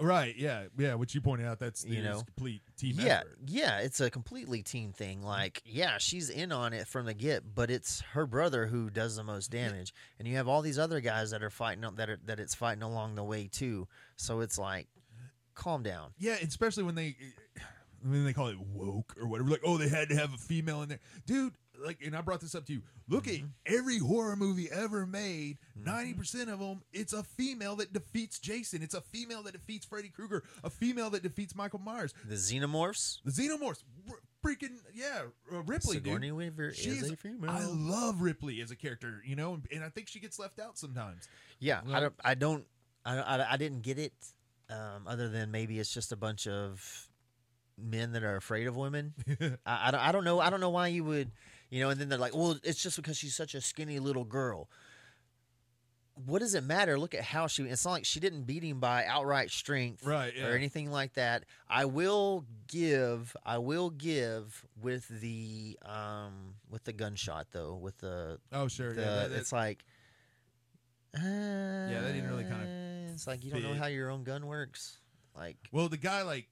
Right, 0.06 0.34
yeah, 0.36 0.64
yeah. 0.78 0.94
Which 0.94 1.14
you 1.14 1.20
pointed 1.20 1.46
out, 1.46 1.58
that's 1.58 1.84
You 1.84 2.02
know? 2.02 2.22
complete 2.22 2.62
team 2.76 2.96
yeah, 2.98 3.18
effort. 3.18 3.38
yeah, 3.46 3.78
it's 3.78 4.00
a 4.00 4.10
completely 4.10 4.62
team 4.62 4.92
thing. 4.92 5.22
Like, 5.22 5.62
mm. 5.66 5.72
yeah, 5.72 5.98
she's 5.98 6.30
in 6.30 6.52
on 6.52 6.72
it 6.72 6.86
from 6.86 7.06
the 7.06 7.14
get, 7.14 7.54
but 7.54 7.70
it's 7.70 8.00
her 8.12 8.26
brother 8.26 8.66
who 8.66 8.90
does 8.90 9.16
the 9.16 9.24
most 9.24 9.50
damage, 9.50 9.92
and 10.18 10.26
you 10.26 10.36
have 10.36 10.48
all 10.48 10.62
these 10.62 10.78
other 10.78 11.00
guys 11.00 11.30
that 11.30 11.42
are 11.42 11.50
fighting 11.50 11.84
that 11.96 12.08
are 12.08 12.18
that 12.26 12.40
it's 12.40 12.54
fighting 12.54 12.82
along 12.82 13.14
the 13.14 13.24
way 13.24 13.48
too. 13.50 13.88
So 14.16 14.40
it's 14.40 14.58
like, 14.58 14.88
calm 15.54 15.82
down. 15.82 16.10
Yeah, 16.18 16.36
especially 16.42 16.84
when 16.84 16.94
they 16.94 17.16
when 18.02 18.24
they 18.24 18.32
call 18.32 18.48
it 18.48 18.58
woke 18.58 19.14
or 19.20 19.26
whatever. 19.26 19.50
Like, 19.50 19.62
oh, 19.64 19.76
they 19.76 19.88
had 19.88 20.08
to 20.08 20.16
have 20.16 20.32
a 20.34 20.38
female 20.38 20.82
in 20.82 20.88
there, 20.88 21.00
dude. 21.26 21.54
Like, 21.84 21.98
and 22.04 22.14
I 22.16 22.20
brought 22.20 22.40
this 22.40 22.54
up 22.54 22.66
to 22.66 22.72
you. 22.72 22.82
Look 23.08 23.24
Mm-hmm. 23.24 23.46
at 23.66 23.74
every 23.74 23.98
horror 23.98 24.36
movie 24.36 24.68
ever 24.70 25.06
made. 25.06 25.58
90 25.76 26.14
percent 26.14 26.50
of 26.50 26.58
them, 26.58 26.82
it's 26.92 27.12
a 27.12 27.22
female 27.22 27.76
that 27.76 27.92
defeats 27.92 28.38
Jason. 28.38 28.82
It's 28.82 28.94
a 28.94 29.00
female 29.00 29.42
that 29.44 29.52
defeats 29.52 29.86
Freddy 29.86 30.08
Krueger. 30.08 30.44
A 30.64 30.70
female 30.70 31.10
that 31.10 31.22
defeats 31.22 31.54
Michael 31.54 31.78
Myers. 31.80 32.12
The 32.28 32.34
xenomorphs. 32.34 33.18
The 33.24 33.30
Xenomorphs, 33.30 33.82
freaking 34.44 34.78
yeah, 34.94 35.22
uh, 35.52 35.62
Ripley, 35.62 35.94
Sigourney 35.94 36.28
dude. 36.28 36.36
Weaver 36.36 36.72
She 36.74 36.90
is 36.90 37.02
is 37.04 37.10
a 37.10 37.16
female. 37.16 37.50
I 37.50 37.64
love 37.64 38.20
Ripley 38.22 38.60
as 38.60 38.70
a 38.70 38.76
character, 38.76 39.22
you 39.24 39.36
know, 39.36 39.54
and, 39.54 39.66
and 39.74 39.84
I 39.84 39.88
think 39.88 40.08
she 40.08 40.20
gets 40.20 40.38
left 40.38 40.58
out 40.60 40.78
sometimes. 40.78 41.28
Yeah, 41.58 41.80
I 41.90 42.00
don't. 42.00 42.14
I 42.24 42.34
don't. 42.34 42.64
I, 43.04 43.18
I, 43.18 43.52
I 43.52 43.56
didn't 43.56 43.82
get 43.82 43.98
it. 43.98 44.12
Um, 44.68 45.06
other 45.08 45.28
than 45.28 45.50
maybe 45.50 45.78
it's 45.80 45.92
just 45.92 46.12
a 46.12 46.16
bunch 46.16 46.46
of 46.46 47.08
men 47.76 48.12
that 48.12 48.22
are 48.22 48.36
afraid 48.36 48.66
of 48.66 48.76
women. 48.76 49.14
I, 49.66 49.88
I 49.88 49.90
don't. 49.90 50.00
I 50.00 50.12
don't 50.12 50.24
know. 50.24 50.40
I 50.40 50.50
don't 50.50 50.60
know 50.60 50.70
why 50.70 50.88
you 50.88 51.04
would. 51.04 51.30
You 51.70 51.80
know, 51.80 51.90
and 51.90 52.00
then 52.00 52.08
they're 52.08 52.18
like, 52.18 52.34
"Well, 52.34 52.58
it's 52.64 52.82
just 52.82 52.96
because 52.96 53.16
she's 53.16 53.34
such 53.36 53.54
a 53.54 53.60
skinny 53.60 53.98
little 54.00 54.24
girl." 54.24 54.68
What 56.26 56.40
does 56.40 56.54
it 56.54 56.64
matter? 56.64 56.98
Look 56.98 57.14
at 57.14 57.22
how 57.22 57.46
she. 57.46 57.62
It's 57.62 57.84
not 57.84 57.92
like 57.92 58.04
she 58.04 58.20
didn't 58.20 58.42
beat 58.42 58.62
him 58.62 58.78
by 58.80 59.06
outright 59.06 59.50
strength, 59.50 60.04
Right, 60.04 60.34
yeah. 60.36 60.48
or 60.48 60.52
anything 60.54 60.90
like 60.90 61.14
that. 61.14 61.44
I 61.68 61.86
will 61.86 62.44
give. 62.68 63.34
I 63.46 63.56
will 63.58 63.88
give 63.90 64.66
with 64.82 65.08
the 65.08 65.78
um 65.86 66.56
with 66.68 66.84
the 66.84 66.92
gunshot 66.92 67.46
though. 67.52 67.74
With 67.76 67.98
the 67.98 68.38
Oh, 68.52 68.68
sure. 68.68 68.92
the, 68.92 69.00
yeah, 69.00 69.14
that- 69.14 69.30
that- 69.30 69.38
it's 69.38 69.52
like 69.52 69.84
uh, 71.16 71.20
yeah 71.22 72.00
that 72.02 72.12
didn't 72.12 72.28
really 72.28 72.44
kinda 72.44 72.66
it's 73.12 73.26
like 73.26 73.42
you 73.44 73.50
don't 73.50 73.62
know 73.64 73.74
how 73.74 73.86
your 73.86 74.10
own 74.10 74.22
gun 74.22 74.46
works 74.46 74.98
like 75.36 75.56
well, 75.72 75.88
the 75.88 75.96
guy 75.96 76.22
like 76.22 76.46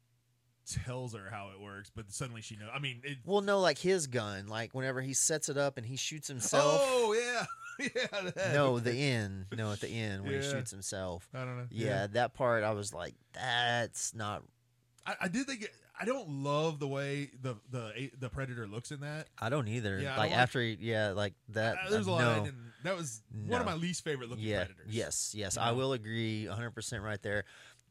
tells 0.69 1.15
her 1.15 1.29
how 1.31 1.51
it 1.55 1.61
works, 1.61 1.91
but 1.95 2.11
suddenly 2.13 2.43
she 2.43 2.57
knows. 2.57 2.69
I 2.75 2.79
mean, 2.79 3.01
it, 3.05 3.19
well 3.25 3.41
no 3.41 3.61
like 3.61 3.79
his 3.79 4.07
gun 4.07 4.47
like 4.49 4.75
whenever 4.75 5.01
he 5.01 5.15
sets 5.15 5.49
it 5.49 5.57
up 5.57 5.77
and 5.79 5.87
he 5.87 5.97
shoots 5.97 6.29
himself 6.29 6.81
Oh 6.85 7.13
yeah, 7.15 7.89
yeah. 7.95 8.31
that. 8.31 8.53
no 8.55 8.79
the 8.79 8.93
end 8.93 9.47
no 9.57 9.73
at 9.73 9.81
the 9.81 9.89
end 9.89 10.25
when 10.25 10.33
he 10.35 10.43
shoots 10.43 10.71
himself 10.71 11.29
I 11.35 11.39
don't 11.41 11.57
know. 11.59 11.67
yeah, 11.71 12.07
that 12.09 12.35
part 12.35 12.65
i 12.65 12.73
was 12.73 12.93
like 12.93 13.15
that's 13.33 14.15
not 14.15 14.43
I, 15.07 15.15
I 15.23 15.29
did 15.29 15.47
think. 15.47 15.63
It, 15.63 15.71
I 16.01 16.05
don't 16.05 16.29
love 16.29 16.79
the 16.79 16.87
way 16.87 17.31
the 17.43 17.57
the 17.71 18.11
the 18.21 18.29
predator 18.29 18.67
looks 18.69 18.93
in 18.93 19.01
that. 19.01 19.27
i 19.41 19.49
don't 19.49 19.67
either 19.69 19.99
Yeah, 19.99 20.17
like 20.17 20.31
don't 20.31 20.39
after 20.39 20.61
he 20.61 20.77
yeah 20.81 21.11
like 21.11 21.35
that 21.51 21.77
Uh, 21.87 21.91
there's 21.91 22.07
a 22.07 22.11
uh, 22.11 22.15
lot. 22.15 22.21
no. 22.45 22.45
I 22.45 22.51
that 22.85 22.97
was 22.97 23.23
one 23.47 23.61
of 23.61 23.67
my 23.67 23.75
least 23.75 24.05
favorite 24.05 24.29
looking 24.31 24.45
yeah 24.45 24.59
predators. 24.65 24.87
yes 24.89 25.33
yes 25.37 25.57
i 25.57 25.73
will 25.73 25.93
agree 25.95 26.47
100% 26.49 27.03
right 27.03 27.21
there 27.23 27.45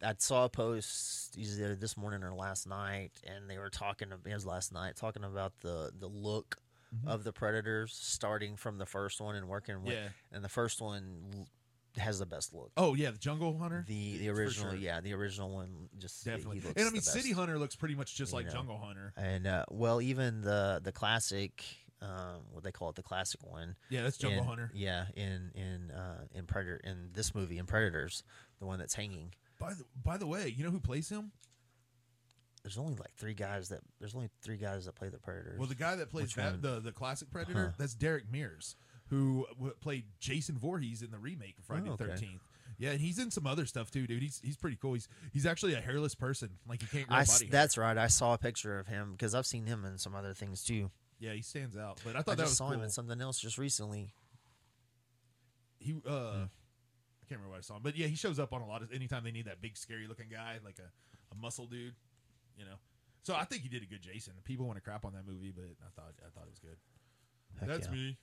i 0.03 0.13
saw 0.17 0.45
a 0.45 0.49
post 0.49 1.37
either 1.37 1.75
this 1.75 1.97
morning 1.97 2.23
or 2.23 2.33
last 2.33 2.67
night 2.67 3.11
and 3.25 3.49
they 3.49 3.57
were 3.57 3.69
talking 3.69 4.09
it 4.11 4.33
was 4.33 4.45
last 4.45 4.71
night 4.73 4.95
talking 4.95 5.23
about 5.23 5.53
the 5.61 5.91
the 5.99 6.07
look 6.07 6.57
Mhm. 6.95 7.09
of 7.09 7.25
the 7.25 7.33
predators 7.33 7.93
starting 7.93 8.55
from 8.55 8.77
the 8.77 8.85
first 8.85 9.19
one 9.19 9.35
and 9.35 9.49
working 9.49 9.83
with 9.83 9.93
Yeah. 9.93 10.07
and 10.31 10.41
the 10.41 10.47
first 10.49 10.79
one 10.79 11.45
has 11.97 12.19
the 12.19 12.25
best 12.25 12.53
look 12.53 12.71
Oh 12.77 12.93
yeah, 12.93 13.11
the 13.11 13.17
Jungle 13.17 13.57
Hunter. 13.57 13.83
the 13.87 14.17
the 14.19 14.29
original 14.29 14.71
sure. 14.71 14.79
yeah 14.79 15.01
the 15.01 15.13
original 15.13 15.49
one 15.49 15.89
just 15.97 16.23
Definitely. 16.23 16.61
looks 16.61 16.79
And 16.79 16.87
I 16.87 16.91
mean. 16.91 17.01
City 17.01 17.33
Hunter 17.33 17.59
looks 17.59 17.75
pretty 17.75 17.95
much 17.95 18.15
just 18.15 18.31
You 18.31 18.37
like 18.37 18.45
know. 18.45 18.53
Jungle 18.53 18.77
Hunter. 18.77 19.11
and 19.17 19.45
uh, 19.47 19.65
well 19.69 20.01
even 20.01 20.41
the 20.41 20.79
the 20.81 20.93
classic 20.93 21.61
um, 22.01 22.43
what 22.51 22.63
they 22.63 22.71
call 22.71 22.89
it 22.89 22.95
the 22.95 23.03
classic 23.03 23.43
one 23.43 23.75
Yeah, 23.89 24.03
that's 24.03 24.17
Jungle 24.17 24.43
in- 24.43 24.47
Hunter. 24.47 24.71
yeah 24.73 25.07
in 25.15 25.51
in 25.55 25.91
uh, 25.91 26.23
in 26.33 26.45
predator 26.45 26.77
in 26.85 27.09
this 27.11 27.35
movie 27.35 27.57
in 27.57 27.65
predators 27.65 28.23
the 28.59 28.65
one 28.65 28.79
that's 28.79 28.93
hanging 28.93 29.33
By 29.59 29.73
the 29.73 29.83
by 30.03 30.17
the 30.17 30.27
way, 30.27 30.47
you 30.55 30.63
know 30.63 30.71
who 30.71 30.79
plays 30.79 31.09
him? 31.09 31.31
there's 32.63 32.77
only 32.77 32.95
like 32.95 33.13
three 33.15 33.33
guys 33.33 33.69
that 33.69 33.79
there's 33.99 34.13
only 34.13 34.29
three 34.41 34.57
guys 34.57 34.85
that 34.85 34.95
play 34.95 35.07
the 35.07 35.17
predators 35.19 35.57
Well, 35.57 35.69
the 35.69 35.75
guy 35.75 35.95
that 35.95 36.09
plays 36.09 36.23
Which 36.25 36.35
that 36.35 36.51
one? 36.53 36.61
the 36.61 36.79
the 36.81 36.91
classic 36.91 37.31
Predator, 37.31 37.67
Huh. 37.67 37.71
that's 37.77 37.93
Derek 37.93 38.29
Mears, 38.29 38.75
who 39.09 39.45
w- 39.55 39.73
played 39.79 40.03
Jason 40.19 40.57
Voorhees 40.57 41.01
in 41.01 41.09
the 41.11 41.17
remake 41.17 41.57
of 41.57 41.63
Friday 41.63 41.83
Oh, 41.89 41.95
the 41.95 42.03
okay. 42.03 42.13
Thirteenth. 42.15 42.41
Yeah, 42.77 42.91
and 42.91 42.99
he's 42.99 43.19
in 43.19 43.31
some 43.31 43.47
other 43.47 43.65
stuff 43.65 43.89
too, 43.89 44.05
dude. 44.05 44.21
He's 44.21 44.41
he's 44.43 44.57
pretty 44.57 44.75
cool. 44.81 44.93
He's 44.93 45.07
he's 45.31 45.45
actually 45.45 45.75
a 45.75 45.79
hairless 45.81 46.13
person. 46.13 46.49
Like 46.67 46.81
he 46.81 46.87
can't 46.87 47.07
grow 47.07 47.15
I 47.15 47.19
body 47.21 47.29
s- 47.31 47.41
hair. 47.41 47.49
that's 47.51 47.77
right 47.77 47.97
i 47.97 48.07
saw 48.07 48.33
a 48.33 48.37
picture 48.37 48.77
of 48.79 48.87
him 48.87 49.13
because 49.13 49.33
i've 49.33 49.45
seen 49.47 49.65
him 49.65 49.85
in 49.85 49.97
some 49.97 50.13
other 50.13 50.33
things 50.33 50.63
too 50.63 50.91
yeah, 51.19 51.31
he 51.33 51.41
stands 51.41 51.75
out. 51.77 51.99
But 52.05 52.15
I 52.15 52.19
i, 52.19 52.21
thought 52.21 52.37
that 52.37 52.43
just 52.43 52.51
was 52.51 52.57
saw 52.57 52.65
cool. 52.65 52.75
him 52.75 52.81
in 52.83 52.89
something 52.89 53.19
else 53.21 53.39
just 53.39 53.57
recently 53.57 54.11
he 55.79 55.95
uh, 56.07 56.11
I 56.11 56.47
can't 57.27 57.39
remember 57.39 57.49
what 57.51 57.57
I 57.57 57.61
saw 57.61 57.75
him, 57.75 57.81
but 57.83 57.95
yeah, 57.97 58.07
he 58.07 58.15
shows 58.15 58.39
up 58.39 58.53
on 58.53 58.61
a 58.61 58.67
lot 58.67 58.81
of 58.81 58.91
anytime 58.91 59.23
they 59.23 59.31
need 59.31 59.45
that 59.45 59.61
big 59.61 59.75
scary 59.77 60.07
looking 60.07 60.27
guy, 60.31 60.59
like 60.63 60.77
a, 60.79 60.89
a 61.33 61.35
muscle 61.35 61.65
dude, 61.67 61.93
you 62.57 62.65
know. 62.65 62.75
So 63.23 63.35
I 63.35 63.43
think 63.43 63.63
he 63.63 63.69
did 63.69 63.83
a 63.83 63.85
good 63.85 64.01
Jason. 64.01 64.33
People 64.45 64.65
want 64.65 64.77
to 64.77 64.81
crap 64.81 65.03
on 65.03 65.13
that 65.13 65.27
movie, 65.27 65.51
but 65.53 65.65
I 65.85 65.89
thought 65.95 66.13
I 66.25 66.29
thought 66.33 66.45
it 66.45 66.49
was 66.51 66.59
good. 66.59 66.77
Heck 67.59 67.67
That's 67.69 67.87
yeah. 67.87 67.93
me. 67.93 68.17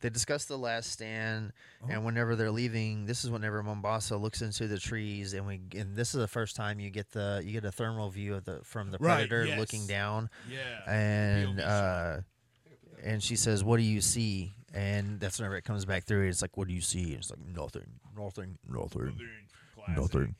they 0.00 0.10
discuss 0.10 0.44
the 0.44 0.56
last 0.58 0.90
stand 0.92 1.52
Uh-huh. 1.82 1.92
and 1.92 2.04
whenever 2.04 2.36
they're 2.36 2.50
leaving 2.50 3.06
this 3.06 3.24
is 3.24 3.30
whenever 3.30 3.62
mombasa 3.62 4.16
looks 4.16 4.42
into 4.42 4.68
the 4.68 4.78
trees 4.78 5.32
and 5.32 5.46
we 5.46 5.60
and 5.76 5.96
this 5.96 6.14
is 6.14 6.20
the 6.20 6.28
first 6.28 6.54
time 6.54 6.78
you 6.78 6.90
get 6.90 7.10
the 7.12 7.42
you 7.44 7.52
get 7.52 7.64
a 7.64 7.72
thermal 7.72 8.08
view 8.10 8.34
of 8.34 8.44
the 8.44 8.60
from 8.62 8.90
the 8.90 8.98
Right, 8.98 9.28
predator 9.28 9.46
yes. 9.46 9.58
looking 9.58 9.86
down 9.86 10.28
Yeah. 10.50 10.90
and 10.90 11.60
uh 11.60 12.18
and 13.02 13.22
she 13.22 13.36
says 13.36 13.64
what 13.64 13.78
do 13.78 13.82
you 13.82 14.00
see 14.00 14.52
and 14.76 15.18
that's 15.20 15.38
whenever 15.38 15.56
it 15.56 15.62
comes 15.64 15.84
back 15.84 16.04
through 16.04 16.28
it's 16.28 16.42
like 16.42 16.56
what 16.56 16.68
do 16.68 16.74
you 16.74 16.80
see 16.82 17.04
and 17.12 17.14
it's 17.22 17.30
like 17.30 17.40
nothing 17.54 17.86
nothing 18.16 18.58
nothing 18.68 19.16
Classic. 19.74 19.96
nothing 19.96 20.34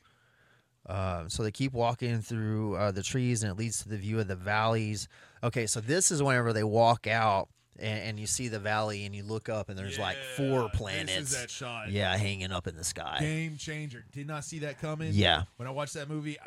um, 0.89 1.29
so 1.29 1.43
they 1.43 1.51
keep 1.51 1.73
walking 1.73 2.21
through 2.21 2.75
uh, 2.75 2.91
the 2.91 3.03
trees 3.03 3.43
and 3.43 3.51
it 3.51 3.57
leads 3.57 3.81
to 3.83 3.89
the 3.89 3.97
view 3.97 4.19
of 4.19 4.27
the 4.27 4.35
valleys 4.35 5.07
okay 5.43 5.65
so 5.67 5.81
this 5.81 6.11
is 6.11 6.21
whenever 6.23 6.53
they 6.53 6.63
walk 6.63 7.07
out 7.07 7.49
and, 7.79 7.99
and 8.09 8.19
you 8.19 8.25
see 8.27 8.47
the 8.47 8.59
valley 8.59 9.05
and 9.05 9.13
you 9.15 9.23
look 9.23 9.49
up 9.49 9.69
and 9.69 9.77
there's 9.77 9.99
like 9.99 10.17
four 10.35 10.69
planets 10.73 11.13
This 11.13 11.31
is 11.33 11.41
that 11.41 11.49
shot. 11.49 11.91
yeah 11.91 12.15
hanging 12.15 12.51
up 12.51 12.67
in 12.67 12.75
the 12.75 12.83
sky 12.83 13.17
Game 13.19 13.57
changer. 13.57 14.05
Did 14.13 14.27
not 14.27 14.43
see 14.45 14.59
that 14.59 14.79
coming. 14.79 15.11
yeah 15.13 15.43
When 15.57 15.67
I 15.67 15.71
watched 15.71 15.93
that 15.95 16.09
movie, 16.09 16.37
uh, 16.39 16.43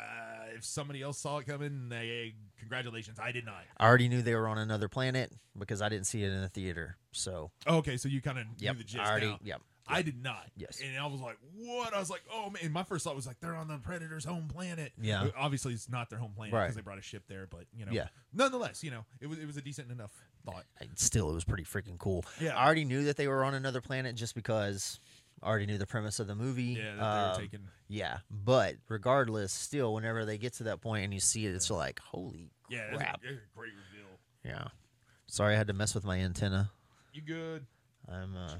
if 0.61 0.65
somebody 0.65 1.01
else 1.01 1.17
saw 1.17 1.39
it 1.39 1.47
coming, 1.47 1.89
they 1.89 2.35
congratulations. 2.59 3.17
I 3.19 3.31
did 3.31 3.45
not. 3.45 3.63
i 3.77 3.87
already 3.87 4.07
knew 4.07 4.21
they 4.21 4.35
were 4.35 4.47
on 4.47 4.57
another 4.59 4.87
planet 4.87 5.31
because 5.57 5.81
i 5.81 5.89
didn't 5.89 6.05
see 6.05 6.23
it 6.23 6.31
in 6.31 6.41
the 6.41 6.47
theater 6.49 6.97
so 7.11 7.51
oh, 7.67 7.77
Okay, 7.77 7.97
so 7.97 8.07
you 8.07 8.21
kind 8.21 8.37
of 8.37 8.45
yep 8.59 8.75
knew 8.75 8.77
the 8.79 8.83
gist 8.83 9.03
i 9.03 9.09
already 9.09 9.27
now. 9.27 9.39
yep 9.43 9.61
I 9.87 10.03
did 10.03 10.23
not. 10.23 10.45
Yes. 10.55 10.79
And 10.81 10.97
I 10.97 11.05
was 11.07 11.19
like, 11.19 11.37
what? 11.57 11.93
I 11.93 11.99
was 11.99 12.09
like, 12.09 12.21
oh 12.31 12.49
man. 12.51 12.61
And 12.63 12.71
my 12.71 12.83
first 12.83 13.03
thought 13.03 13.15
was 13.15 13.27
like, 13.27 13.41
they're 13.41 13.55
on 13.55 13.67
the 13.67 13.77
Predator's 13.79 14.23
home 14.23 14.47
planet. 14.47 14.93
Yeah. 15.01 15.27
Obviously, 15.35 15.73
it's 15.73 15.89
not 15.89 16.09
their 16.09 16.19
home 16.19 16.31
planet 16.33 16.53
Right. 16.53 16.61
because 16.63 16.75
they 16.75 16.81
brought 16.81 16.99
a 16.99 17.01
ship 17.01 17.23
there, 17.27 17.45
but 17.49 17.65
you 17.75 17.85
know, 17.85 17.91
Yeah. 17.91 18.07
Nonetheless, 18.31 18.83
you 18.85 18.91
know, 18.91 19.03
it 19.19 19.27
was 19.27 19.37
it 19.39 19.47
was 19.47 19.57
a 19.57 19.61
decent 19.61 19.91
enough 19.91 20.11
thought. 20.45 20.63
Still 20.95 21.31
it 21.31 21.33
was 21.33 21.43
pretty 21.43 21.63
freaking 21.63 21.97
cool 21.97 22.23
Yeah. 22.39 22.55
i 22.55 22.63
already 22.63 22.85
knew 22.85 23.03
that 23.05 23.17
they 23.17 23.27
were 23.27 23.43
on 23.43 23.53
another 23.53 23.81
planet 23.81 24.15
just 24.15 24.33
because 24.33 24.99
I 25.43 25.47
already 25.49 25.65
knew 25.65 25.77
the 25.77 25.87
premise 25.87 26.19
of 26.19 26.27
the 26.27 26.35
movie 26.35 26.63
Yeah, 26.79 26.95
that 26.95 26.97
they 26.97 27.01
Um, 27.03 27.31
were 27.31 27.37
taking. 27.41 27.67
Yeah, 27.87 28.19
but 28.29 28.75
regardless, 28.87 29.51
still, 29.51 29.93
whenever 29.93 30.23
they 30.25 30.37
get 30.37 30.53
to 30.53 30.63
that 30.63 30.81
point 30.81 31.03
and 31.05 31.13
you 31.13 31.19
see 31.19 31.45
it, 31.45 31.55
it's 31.55 31.69
like, 31.69 31.99
holy 31.99 32.51
Yeah, 32.69 32.87
it 32.87 32.91
was 32.93 33.01
a, 33.01 33.03
crap! 33.03 33.15
a 33.23 33.27
great 33.55 33.73
reveal. 33.73 34.09
Yeah. 34.43 34.67
Sorry, 35.27 35.53
I 35.53 35.57
had 35.57 35.67
to 35.67 35.73
mess 35.73 35.95
with 35.95 36.03
my 36.05 36.17
antenna. 36.19 36.71
You 37.13 37.21
good? 37.21 37.65
I'm 38.07 38.35
uh, 38.35 38.55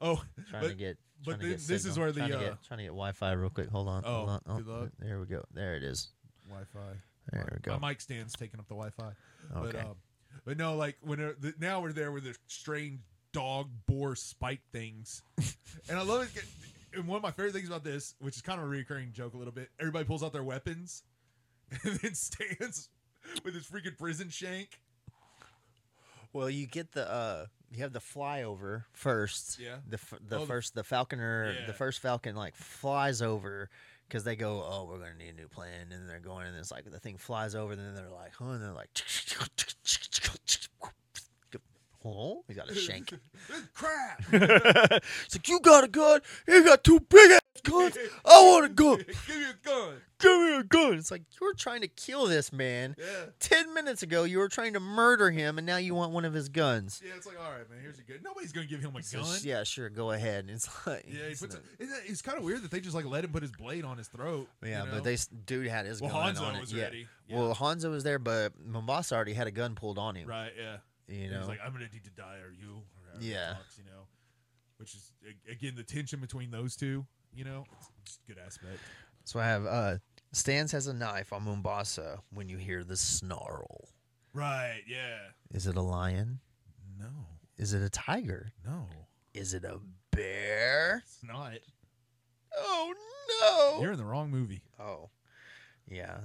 Oh, 0.00 0.22
Trying 0.48 0.62
but, 0.62 0.68
to 0.68 0.74
get. 0.74 0.98
but 1.24 1.40
to 1.40 1.48
get 1.48 1.60
this 1.66 1.84
is 1.84 1.98
where 1.98 2.12
the 2.12 2.20
trying, 2.20 2.30
to 2.32 2.36
uh, 2.36 2.40
get, 2.40 2.62
trying 2.66 2.78
to 2.78 2.84
get 2.84 2.90
Wi-Fi 2.90 3.32
real 3.32 3.50
quick. 3.50 3.68
Hold 3.70 3.88
on. 3.88 4.02
Oh, 4.06 4.26
hold 4.26 4.28
on. 4.28 4.40
Oh. 4.68 4.88
There 4.98 5.18
we 5.18 5.26
go. 5.26 5.44
There 5.52 5.74
it 5.74 5.82
is. 5.82 6.08
Wi-Fi. 6.48 6.96
There 7.32 7.48
we 7.52 7.58
go. 7.60 7.78
My 7.78 7.88
mic 7.90 8.00
stand's 8.00 8.32
taking 8.34 8.60
up 8.60 8.66
the 8.68 8.74
Wi-Fi. 8.74 9.12
But 9.52 9.66
Okay. 9.74 9.78
um, 9.80 9.96
but 10.44 10.56
no, 10.56 10.76
like 10.76 10.96
when 11.00 11.18
they're- 11.18 11.36
the, 11.38 11.54
now 11.58 11.80
we're 11.80 11.92
there 11.92 12.12
with 12.12 12.24
the 12.24 12.34
strange 12.46 13.00
dog 13.32 13.70
boar 13.86 14.16
spike 14.16 14.60
things, 14.72 15.22
and 15.88 15.98
I 15.98 16.02
love 16.02 16.22
it. 16.22 16.44
And 16.92 17.06
one 17.06 17.16
of 17.18 17.22
my 17.22 17.30
favorite 17.30 17.52
things 17.52 17.68
about 17.68 17.84
this, 17.84 18.14
which 18.20 18.34
is 18.36 18.42
kind 18.42 18.58
of 18.60 18.66
a 18.66 18.68
recurring 18.68 19.12
joke 19.12 19.34
a 19.34 19.36
little 19.36 19.52
bit, 19.52 19.68
everybody 19.78 20.04
pulls 20.04 20.22
out 20.24 20.32
their 20.32 20.42
weapons, 20.44 21.04
and 21.84 21.94
then 22.00 22.14
stands 22.14 22.88
with 23.44 23.54
his 23.54 23.64
freaking 23.66 23.96
prison 23.96 24.28
shank. 24.28 24.80
Well, 26.32 26.48
you 26.50 26.66
get 26.66 26.92
the 26.92 27.10
uh 27.10 27.46
you 27.72 27.82
have 27.82 27.92
the 27.92 28.00
flyover 28.00 28.84
first. 28.92 29.58
Yeah. 29.60 29.76
The 29.88 29.94
f- 29.96 30.14
the 30.28 30.38
Oh, 30.40 30.46
first 30.46 30.74
the 30.74 30.82
Falconer 30.84 31.54
Yeah. 31.60 31.66
the 31.66 31.72
first 31.72 32.00
Falcon 32.00 32.34
like 32.36 32.54
flies 32.56 33.20
over 33.22 33.68
because 34.08 34.24
they 34.24 34.34
go 34.36 34.62
oh 34.64 34.86
we're 34.88 34.98
gonna 34.98 35.14
need 35.14 35.30
a 35.30 35.32
new 35.40 35.48
plane 35.48 35.92
and 35.92 36.08
they're 36.08 36.18
going 36.20 36.46
and 36.46 36.56
it's 36.56 36.70
like 36.72 36.88
the 36.90 36.98
thing 37.00 37.16
flies 37.18 37.54
over 37.56 37.72
and 37.72 37.80
then 37.80 37.94
they're 37.94 38.10
like 38.10 38.32
huh 38.34 38.46
and 38.50 38.62
they're 38.62 38.72
like 38.72 38.90
oh 42.04 42.44
he 42.48 42.54
got 42.54 42.70
a 42.70 42.74
shank. 42.74 43.12
Crap! 43.74 44.22
it's 44.32 45.34
like 45.36 45.48
you 45.48 45.60
got 45.60 45.84
a 45.84 45.88
gun 45.88 46.20
you 46.46 46.64
got 46.64 46.82
two 46.84 47.00
big 47.00 47.30
ass 47.32 47.40
guns 47.62 47.96
I 48.24 48.40
want 48.42 48.64
a 48.66 48.68
gun 48.74 48.98
Give 49.26 49.36
me 49.36 49.44
a 49.44 49.54
gun. 49.68 49.94
give 50.18 50.40
me 50.40 50.54
a 50.56 50.62
gun. 50.62 50.94
It's 50.94 51.10
like 51.10 51.22
you 51.38 51.46
were 51.46 51.52
trying 51.54 51.82
to 51.82 51.88
kill 51.88 52.26
this 52.26 52.52
man. 52.52 52.94
Yeah. 52.98 53.26
Ten 53.38 53.74
minutes 53.74 54.02
ago, 54.02 54.24
you 54.24 54.38
were 54.38 54.48
trying 54.48 54.72
to 54.74 54.80
murder 54.80 55.30
him, 55.30 55.58
and 55.58 55.66
now 55.66 55.76
you 55.76 55.94
want 55.94 56.12
one 56.12 56.24
of 56.24 56.32
his 56.32 56.48
guns. 56.48 57.02
Yeah, 57.04 57.12
it's 57.16 57.26
like, 57.26 57.36
all 57.38 57.50
right, 57.50 57.68
man, 57.70 57.80
here's 57.82 57.98
a 57.98 58.02
gun. 58.02 58.18
Nobody's 58.22 58.52
gonna 58.52 58.66
give 58.66 58.80
him 58.80 58.94
a 58.96 59.02
gun. 59.02 59.24
yeah, 59.42 59.62
sure, 59.64 59.90
go 59.90 60.10
ahead. 60.12 60.46
It's 60.48 60.68
like, 60.86 61.04
Yeah, 61.06 61.28
he 61.28 61.34
puts 61.34 61.54
not- 61.54 61.62
it, 61.78 61.84
isn't 61.84 61.96
it- 61.96 62.02
it's 62.10 62.22
kind 62.22 62.38
of 62.38 62.44
weird 62.44 62.62
that 62.62 62.70
they 62.70 62.80
just 62.80 62.94
like 62.94 63.04
let 63.04 63.24
him 63.24 63.32
put 63.32 63.42
his 63.42 63.52
blade 63.52 63.84
on 63.84 63.98
his 63.98 64.08
throat. 64.08 64.48
yeah, 64.62 64.80
you 64.84 64.86
know? 64.88 64.94
but 64.94 65.04
they 65.04 65.14
s- 65.14 65.28
dude 65.46 65.66
had 65.66 65.84
his 65.86 66.00
well, 66.00 66.12
gun 66.12 66.34
Hanzo 66.34 66.42
on 66.42 66.54
it. 66.56 66.60
was 66.60 66.72
yeah. 66.72 66.84
ready. 66.84 67.06
Yeah. 67.28 67.38
Well, 67.40 67.54
Hanzo 67.54 67.90
was 67.90 68.04
there, 68.04 68.18
but 68.18 68.52
Mombasa 68.64 69.14
already 69.14 69.34
had 69.34 69.46
a 69.48 69.52
gun 69.52 69.74
pulled 69.74 69.98
on 69.98 70.14
him. 70.16 70.28
right, 70.28 70.52
yeah. 70.58 70.76
You 71.10 71.28
know, 71.30 71.38
he's 71.40 71.48
like, 71.48 71.58
I'm 71.64 71.72
gonna 71.72 71.88
need 71.92 72.04
to 72.04 72.10
die, 72.10 72.38
or 72.38 72.52
you, 72.52 72.76
or 73.14 73.20
Yeah. 73.20 73.54
talks, 73.54 73.76
you 73.78 73.84
know, 73.84 74.06
which 74.78 74.94
is 74.94 75.12
again 75.50 75.74
the 75.76 75.82
tension 75.82 76.20
between 76.20 76.50
those 76.50 76.76
two. 76.76 77.06
You 77.34 77.44
know, 77.44 77.64
it's 77.78 77.88
just 78.06 78.20
a 78.28 78.32
good 78.32 78.42
aspect. 78.44 78.78
so 79.24 79.38
I 79.40 79.46
have 79.46 79.66
uh 79.66 79.98
Stans 80.32 80.70
has 80.72 80.86
a 80.86 80.92
knife 80.94 81.32
on 81.32 81.42
Mombasa. 81.44 82.20
When 82.32 82.48
you 82.48 82.56
hear 82.56 82.84
the 82.84 82.96
snarl, 82.96 83.88
Right? 84.32 84.82
Yeah. 84.86 85.18
is 85.52 85.66
it 85.66 85.76
a 85.76 85.80
lion? 85.82 86.38
No, 86.98 87.08
Is 87.56 87.72
it 87.74 87.82
a 87.82 87.90
tiger? 87.90 88.52
no, 88.64 88.86
Is 89.34 89.54
it 89.54 89.64
a 89.64 89.80
bear? 90.12 91.02
it's 91.04 91.22
not. 91.24 91.54
Oh 92.56 92.94
no! 93.40 93.80
You're 93.82 93.92
in 93.92 93.98
the 93.98 94.04
wrong 94.04 94.30
movie. 94.30 94.62
Oh, 94.78 95.10
yeah. 95.88 96.18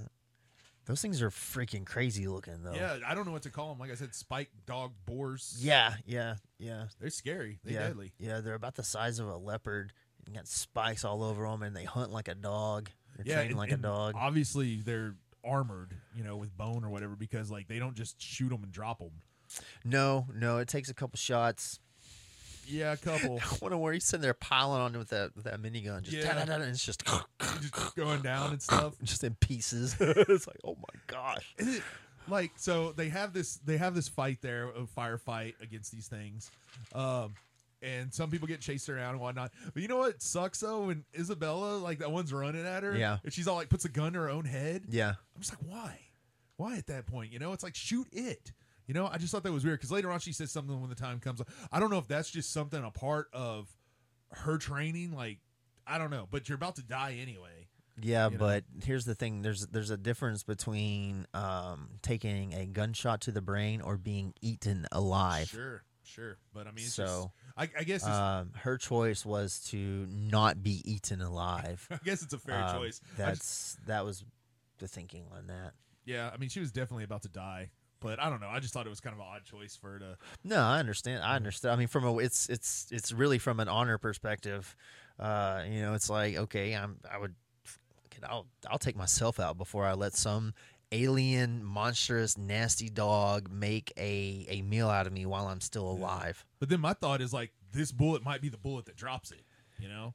Those 0.86 1.02
things 1.02 1.22
are 1.22 1.30
freaking 1.32 1.86
crazy 1.86 2.28
looking, 2.28 2.62
though. 2.64 2.74
Yeah, 2.74 2.98
I 3.08 3.16
don't 3.16 3.26
know 3.26 3.32
what 3.32 3.42
to 3.44 3.50
call 3.50 3.70
them. 3.70 3.80
Like 3.80 3.92
I 3.92 3.96
said, 3.96 4.14
spike 4.14 4.50
dog 4.68 4.92
boars. 5.06 5.58
Yeah, 5.60 5.96
yeah, 6.06 6.36
yeah. 6.60 6.86
they're 7.00 7.10
scary. 7.10 7.60
They're 7.64 7.74
yeah, 7.74 7.88
deadly. 7.88 8.14
Yeah, 8.20 8.42
they're 8.42 8.54
about 8.54 8.76
the 8.76 8.84
size 8.84 9.20
of 9.20 9.28
a 9.28 9.36
leopard. 9.38 9.94
And 10.26 10.36
got 10.36 10.48
spikes 10.48 11.06
all 11.06 11.24
over 11.24 11.48
them, 11.48 11.62
and 11.64 11.76
they 11.76 11.84
hunt 11.84 12.12
like 12.12 12.28
a 12.28 12.36
dog. 12.36 12.90
They're 13.16 13.26
Yeah, 13.28 13.36
trained 13.36 13.50
and- 13.52 13.60
like 13.60 13.72
and 13.72 13.80
a 13.86 13.88
dog. 13.88 14.16
Obviously, 14.18 14.78
they're 14.78 15.16
armored, 15.44 15.96
you 16.16 16.24
know, 16.24 16.38
with 16.38 16.56
bone 16.58 16.84
or 16.84 16.90
whatever, 16.90 17.16
because 17.16 17.52
like 17.52 17.68
they 17.68 17.78
don't 17.80 17.96
just 17.96 18.20
shoot 18.22 18.50
them 18.50 18.64
and 18.64 18.72
drop 18.72 18.98
them. 19.00 19.22
No, 19.84 20.28
no, 20.34 20.58
it 20.58 20.68
takes 20.68 20.90
a 20.90 20.94
couple 20.96 21.18
shots. 21.18 21.80
Yeah, 22.68 22.94
a 22.94 22.98
couple. 22.98 23.40
I 23.40 23.56
wonder 23.62 23.78
where 23.78 23.94
he's 23.94 24.06
sitting 24.06 24.22
there 24.22 24.34
piling 24.34 24.82
on 24.82 24.98
with 24.98 25.10
that 25.10 25.36
with 25.36 25.46
that 25.46 25.62
minigun, 25.62 26.02
just 26.04 26.16
Yeah. 26.18 26.38
and 26.40 26.64
it's 26.64 26.84
just 26.86 27.04
just 27.62 27.96
going 27.96 28.22
down 28.22 28.52
and 28.52 28.62
stuff. 28.62 28.96
just 29.04 29.24
in 29.24 29.36
pieces. 29.36 29.96
it's 30.00 30.48
like, 30.48 30.58
oh 30.64 30.76
my 30.78 31.00
gosh. 31.08 31.54
It 31.58 31.82
like 32.28 32.52
so 32.56 32.92
they 32.94 33.10
have 33.10 33.34
this 33.34 33.58
they 33.58 33.78
have 33.78 33.94
this 33.94 34.08
fight 34.08 34.40
there 34.42 34.70
a 34.70 34.82
firefight 35.00 35.54
against 35.62 35.92
these 35.92 36.08
things 36.08 36.50
um 36.96 37.36
and 37.84 38.12
some 38.12 38.32
people 38.32 38.48
get 38.48 38.60
chased 38.62 38.90
around 38.90 39.12
and 39.12 39.20
whatnot 39.20 39.52
but 39.76 39.84
you 39.84 39.88
know 39.88 39.98
what 39.98 40.20
sucks 40.24 40.60
though 40.62 40.88
when 40.88 41.06
isabella 41.16 41.78
like 41.78 42.00
that 42.00 42.12
one's 42.12 42.34
running 42.34 42.66
at 42.66 42.82
her 42.82 42.98
Yeah. 42.98 43.20
and 43.24 43.32
she's 43.32 43.48
all 43.48 43.58
like 43.58 43.70
puts 43.70 43.86
a 43.86 43.90
gun 43.90 44.14
to 44.14 44.20
her 44.22 44.30
own 44.32 44.46
head 44.46 44.86
Yeah, 44.90 45.10
i'm 45.36 45.42
just 45.42 45.52
like 45.54 45.72
why 45.72 46.00
why 46.58 46.78
at 46.78 46.88
that 46.88 47.06
point 47.06 47.32
you 47.32 47.38
know 47.38 47.54
it's 47.54 47.62
like 47.64 47.76
shoot 47.76 48.08
it 48.12 48.52
you 48.88 48.94
know 48.94 49.08
i 49.08 49.18
just 49.18 49.32
thought 49.32 49.44
that 49.44 49.52
was 49.52 49.64
weird 49.66 49.78
because 49.80 49.92
later 49.92 50.12
on 50.12 50.20
she 50.20 50.32
says 50.34 50.52
something 50.52 50.80
when 50.80 50.90
the 50.90 50.96
time 50.96 51.20
comes 51.20 51.42
i 51.72 51.80
don't 51.80 51.90
know 51.92 51.98
if 51.98 52.08
that's 52.08 52.30
just 52.30 52.52
something 52.54 52.84
a 52.84 52.92
part 52.92 53.28
of 53.34 53.68
her 54.32 54.58
training 54.58 55.12
like 55.14 55.40
i 55.88 55.98
don't 55.98 56.12
know 56.12 56.28
but 56.30 56.48
you're 56.50 56.56
about 56.56 56.76
to 56.76 56.84
die 56.84 57.18
anyway 57.22 57.68
yeah, 58.02 58.26
You 58.26 58.32
know? 58.32 58.40
but 58.40 58.66
here's 58.84 59.06
the 59.06 59.16
thing: 59.16 59.42
there's 59.42 59.68
there's 59.68 59.90
a 59.90 59.96
difference 59.96 60.44
between 60.44 61.26
um, 61.34 61.92
taking 62.02 62.54
a 62.54 62.66
gunshot 62.66 63.22
to 63.22 63.32
the 63.32 63.40
brain 63.40 63.80
or 63.80 63.96
being 63.96 64.34
eaten 64.42 64.86
alive. 64.92 65.48
sure 65.48 65.82
sure 66.04 66.36
but 66.54 66.68
i 66.68 66.72
mean 66.72 66.84
So, 66.88 67.04
just, 67.06 67.28
I, 67.56 67.80
I 67.80 67.84
guess 67.86 68.02
it's, 68.02 68.10
Um, 68.10 68.52
her 68.54 68.78
choice 68.78 69.26
was 69.26 69.60
to 69.70 69.78
not 70.10 70.62
be 70.62 70.82
eaten 70.84 71.22
alive. 71.22 71.88
I 71.92 72.00
guess 72.04 72.22
it's 72.22 72.34
a 72.34 72.38
fair 72.38 72.62
Um, 72.66 72.76
choice. 72.76 73.00
I 73.02 73.08
just- 73.08 73.18
That's 73.18 73.78
that 73.88 74.04
was 74.04 74.26
the 74.80 74.90
thinking 74.90 75.28
on 75.34 75.48
that. 75.48 75.72
yeah, 76.04 76.30
I 76.34 76.36
mean, 76.36 76.50
she 76.50 76.60
was 76.60 76.74
definitely 76.74 77.06
about 77.06 77.22
to 77.22 77.30
die, 77.30 77.70
but 78.06 78.20
I 78.22 78.30
don't 78.30 78.40
know. 78.40 78.48
I 78.50 78.60
just 78.60 78.72
thought 78.74 78.86
it 78.86 78.90
was 78.90 79.00
kind 79.02 79.14
of 79.16 79.20
an 79.20 79.26
odd 79.28 79.44
choice 79.44 79.76
for 79.76 79.94
her 79.94 80.00
to. 80.00 80.18
No, 80.44 80.58
I 80.62 80.78
understand. 80.80 81.24
I 81.24 81.36
understand. 81.36 81.74
I 81.74 81.76
mean, 81.78 81.88
from 81.88 82.04
a 82.06 82.18
it's 82.20 82.48
it's 82.50 82.88
it's 82.92 83.12
really 83.12 83.40
from 83.40 83.60
an 83.60 83.68
honor 83.68 83.98
perspective. 83.98 84.76
Uh, 85.20 85.64
you 85.68 85.82
know, 85.82 85.94
it's 85.96 86.10
like 86.10 86.36
okay, 86.38 86.76
I'm 86.76 86.98
I 87.12 87.18
would, 87.18 87.34
I'll 88.24 88.46
I'll 88.70 88.78
take 88.78 88.96
myself 88.96 89.40
out 89.40 89.58
before 89.58 89.86
I 89.86 89.94
let 89.94 90.14
some 90.16 90.54
alien, 90.92 91.64
monstrous, 91.64 92.38
nasty 92.38 92.90
dog 92.90 93.50
make 93.52 93.92
a 93.98 94.46
a 94.50 94.62
meal 94.62 94.88
out 94.90 95.08
of 95.08 95.14
me 95.14 95.26
while 95.26 95.48
I'm 95.48 95.62
still 95.62 95.90
alive. 95.90 96.46
But 96.60 96.70
then 96.70 96.80
my 96.82 96.94
thought 96.94 97.22
is 97.22 97.34
like, 97.34 97.54
this 97.74 97.92
bullet 97.92 98.24
might 98.24 98.42
be 98.42 98.50
the 98.50 98.58
bullet 98.58 98.86
that 98.86 98.96
drops 98.96 99.32
it. 99.32 99.42
You 99.80 99.90
know? 99.90 100.14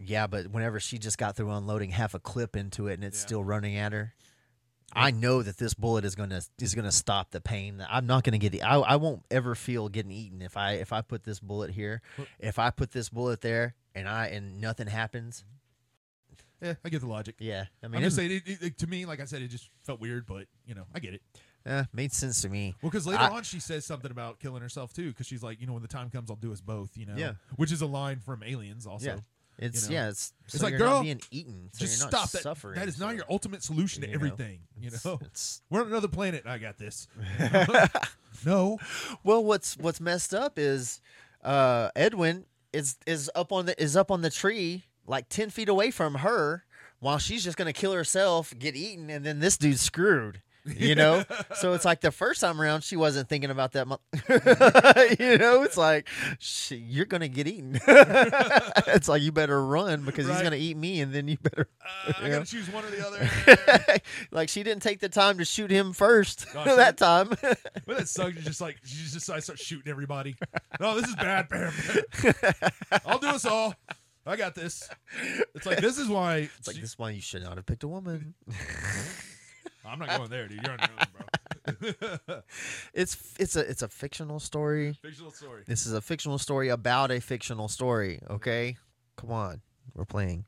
Yeah, 0.00 0.26
but 0.26 0.48
whenever 0.48 0.78
she 0.78 0.98
just 0.98 1.16
got 1.18 1.36
through 1.36 1.50
unloading 1.50 1.90
half 1.90 2.14
a 2.14 2.18
clip 2.20 2.54
into 2.54 2.86
it 2.88 2.94
and 2.94 3.04
it's 3.04 3.18
Yeah. 3.20 3.26
still 3.26 3.44
running 3.44 3.76
at 3.76 3.92
her, 3.92 4.14
I 4.92 5.10
know 5.10 5.42
that 5.42 5.58
this 5.58 5.74
bullet 5.74 6.04
is 6.04 6.14
gonna 6.14 6.40
is 6.60 6.74
gonna 6.74 6.92
stop 6.92 7.30
the 7.30 7.40
pain. 7.40 7.84
I'm 7.88 8.06
not 8.06 8.24
gonna 8.24 8.38
get. 8.38 8.54
I 8.64 8.76
I 8.76 8.96
won't 8.96 9.22
ever 9.30 9.54
feel 9.54 9.88
getting 9.88 10.10
eaten 10.12 10.40
if 10.42 10.56
I 10.56 10.72
if 10.74 10.92
I 10.92 11.02
put 11.02 11.24
this 11.24 11.40
bullet 11.40 11.70
here. 11.70 12.00
If 12.38 12.58
I 12.58 12.70
put 12.70 12.90
this 12.92 13.08
bullet 13.08 13.40
there 13.40 13.74
and 13.94 14.08
I 14.08 14.28
and 14.28 14.60
nothing 14.60 14.86
happens, 14.86 15.44
Yeah, 16.62 16.74
I 16.84 16.88
get 16.88 17.00
the 17.00 17.06
logic. 17.06 17.36
yeah. 17.38 17.66
I 17.82 17.86
mean, 17.88 17.88
I 17.88 17.88
mean, 17.88 17.94
am 17.96 18.02
it, 18.02 18.06
just 18.06 18.16
saying, 18.16 18.30
it, 18.46 18.62
it- 18.62 18.78
to 18.78 18.86
me, 18.86 19.04
like 19.06 19.20
I 19.20 19.24
said, 19.26 19.42
it 19.42 19.48
just 19.48 19.68
felt 19.84 20.00
weird, 20.00 20.26
but 20.26 20.46
you 20.66 20.74
know, 20.74 20.84
I 20.94 20.98
get 21.00 21.14
it. 21.14 21.22
Yeah, 21.66 21.84
made 21.92 22.12
sense 22.12 22.40
to 22.42 22.48
me. 22.48 22.74
Well, 22.80 22.90
because 22.90 23.06
later 23.06 23.22
I- 23.22 23.28
on 23.28 23.42
she 23.42 23.60
says 23.60 23.84
something 23.84 24.10
about 24.10 24.40
killing 24.40 24.62
herself 24.62 24.92
too, 24.94 25.08
because 25.10 25.26
she's 25.26 25.42
like, 25.42 25.60
you 25.60 25.66
know, 25.66 25.74
when 25.74 25.82
the 25.82 25.88
time 25.88 26.08
comes, 26.08 26.30
I'll 26.30 26.36
do 26.36 26.50
us 26.52 26.60
both. 26.62 26.96
You 26.96 27.06
know? 27.06 27.14
Yeah. 27.16 27.32
Which 27.56 27.72
is 27.72 27.82
a 27.82 27.86
line 27.86 28.20
from 28.20 28.42
Aliens, 28.42 28.86
also. 28.86 29.06
Yeah. 29.06 29.16
It's 29.58 29.88
know? 29.88 29.94
yeah. 29.94 30.08
It's 30.08 30.32
It's 30.46 30.62
like, 30.62 30.70
you're 30.70 30.78
girl, 30.78 30.90
not 30.96 31.02
being 31.02 31.20
eaten. 31.30 31.68
So 31.72 31.80
just 31.80 31.98
you're 32.00 32.06
not 32.10 32.16
stop 32.16 32.30
that. 32.30 32.42
suffering. 32.42 32.76
That 32.78 32.88
is 32.88 32.98
not 33.00 33.14
your 33.16 33.24
ultimate 33.28 33.62
solution 33.62 34.02
to 34.02 34.08
you 34.08 34.12
know, 34.12 34.24
everything. 34.26 34.60
You 34.80 34.90
know, 35.04 35.14
it's- 35.20 35.62
we're 35.70 35.80
on 35.80 35.88
another 35.88 36.08
planet. 36.08 36.44
I 36.46 36.58
got 36.58 36.78
this. 36.78 37.08
no. 38.46 38.78
Well, 39.24 39.44
what's 39.44 39.76
what's 39.76 40.00
messed 40.00 40.32
up 40.34 40.58
is 40.58 41.00
uh, 41.42 41.90
Edwin 41.96 42.44
is 42.72 42.96
is 43.06 43.30
up 43.34 43.52
on 43.52 43.66
the 43.66 43.80
is 43.82 43.96
up 43.96 44.10
on 44.10 44.22
the 44.22 44.30
tree 44.30 44.84
like 45.06 45.28
ten 45.28 45.50
feet 45.50 45.68
away 45.68 45.90
from 45.90 46.16
her, 46.16 46.64
while 47.00 47.18
she's 47.18 47.42
just 47.44 47.56
gonna 47.56 47.72
kill 47.72 47.92
herself, 47.92 48.52
get 48.58 48.76
eaten, 48.76 49.10
and 49.10 49.24
then 49.24 49.40
this 49.40 49.56
dude's 49.56 49.80
screwed. 49.80 50.42
You 50.76 50.94
know, 50.94 51.24
so 51.54 51.72
it's 51.74 51.84
like 51.84 52.00
the 52.00 52.10
first 52.10 52.40
time 52.40 52.60
around 52.60 52.82
she 52.82 52.96
wasn't 52.96 53.28
thinking 53.28 53.50
about 53.50 53.72
that. 53.72 53.86
Mu- 53.88 53.96
you 55.24 55.38
know, 55.38 55.62
it's 55.62 55.76
like 55.76 56.08
you're 56.70 57.04
gonna 57.06 57.28
get 57.28 57.46
eaten. 57.46 57.78
it's 57.86 59.08
like 59.08 59.22
you 59.22 59.32
better 59.32 59.64
run 59.64 60.02
because 60.04 60.26
he's 60.28 60.42
gonna 60.42 60.56
eat 60.56 60.76
me, 60.76 61.00
and 61.00 61.12
then 61.14 61.28
you 61.28 61.36
better. 61.38 61.68
Uh, 61.84 62.12
I 62.18 62.22
Yeah. 62.22 62.28
gotta 62.30 62.44
choose 62.46 62.70
one 62.72 62.84
or 62.84 62.90
the 62.90 63.06
other. 63.06 63.98
like 64.30 64.48
she 64.48 64.62
didn't 64.62 64.82
take 64.82 65.00
the 65.00 65.08
time 65.08 65.38
to 65.38 65.44
shoot 65.44 65.70
him 65.70 65.92
first 65.92 66.46
No, 66.54 66.64
she- 66.64 66.76
that 66.76 66.96
time. 66.96 67.28
But 67.30 67.58
that 67.86 68.08
sucks. 68.08 68.36
You 68.36 68.42
just 68.42 68.60
like 68.60 68.76
she 68.84 68.96
just 69.04 69.14
to 69.26 69.40
start 69.40 69.58
shooting 69.58 69.90
everybody. 69.90 70.36
No, 70.80 71.00
this 71.00 71.08
is 71.08 71.16
bad, 71.16 71.48
Bam. 71.48 71.72
I'll 73.06 73.18
do 73.18 73.28
us 73.28 73.44
all. 73.44 73.74
I 74.26 74.36
got 74.36 74.54
this. 74.54 74.88
It's 75.54 75.64
like 75.64 75.78
this 75.80 75.96
is 75.98 76.06
why 76.08 76.50
It's 76.58 76.66
like 76.66 76.76
she- 76.76 76.82
this 76.82 76.90
is 76.90 76.98
why 76.98 77.10
you 77.10 77.20
should 77.22 77.42
not 77.42 77.56
have 77.56 77.64
picked 77.66 77.82
a 77.84 77.88
woman. 77.88 78.34
I'm 79.88 79.98
not 79.98 80.08
going 80.16 80.30
there, 80.30 80.48
dude. 80.48 80.60
You're 80.62 80.72
on 80.72 80.78
your 80.78 80.88
own, 81.00 81.06
bro. 82.26 82.42
It's 82.94 83.34
it's 83.38 83.56
a 83.56 83.60
it's 83.60 83.82
a 83.82 83.88
fictional 83.88 84.40
story. 84.40 84.94
Fictional 85.02 85.30
story. 85.30 85.64
This 85.66 85.86
is 85.86 85.92
a 85.92 86.00
fictional 86.00 86.38
story 86.38 86.68
about 86.68 87.10
a 87.10 87.20
fictional 87.20 87.68
story. 87.68 88.20
Okay, 88.30 88.76
come 89.16 89.30
on, 89.30 89.60
we're 89.94 90.04
playing. 90.04 90.44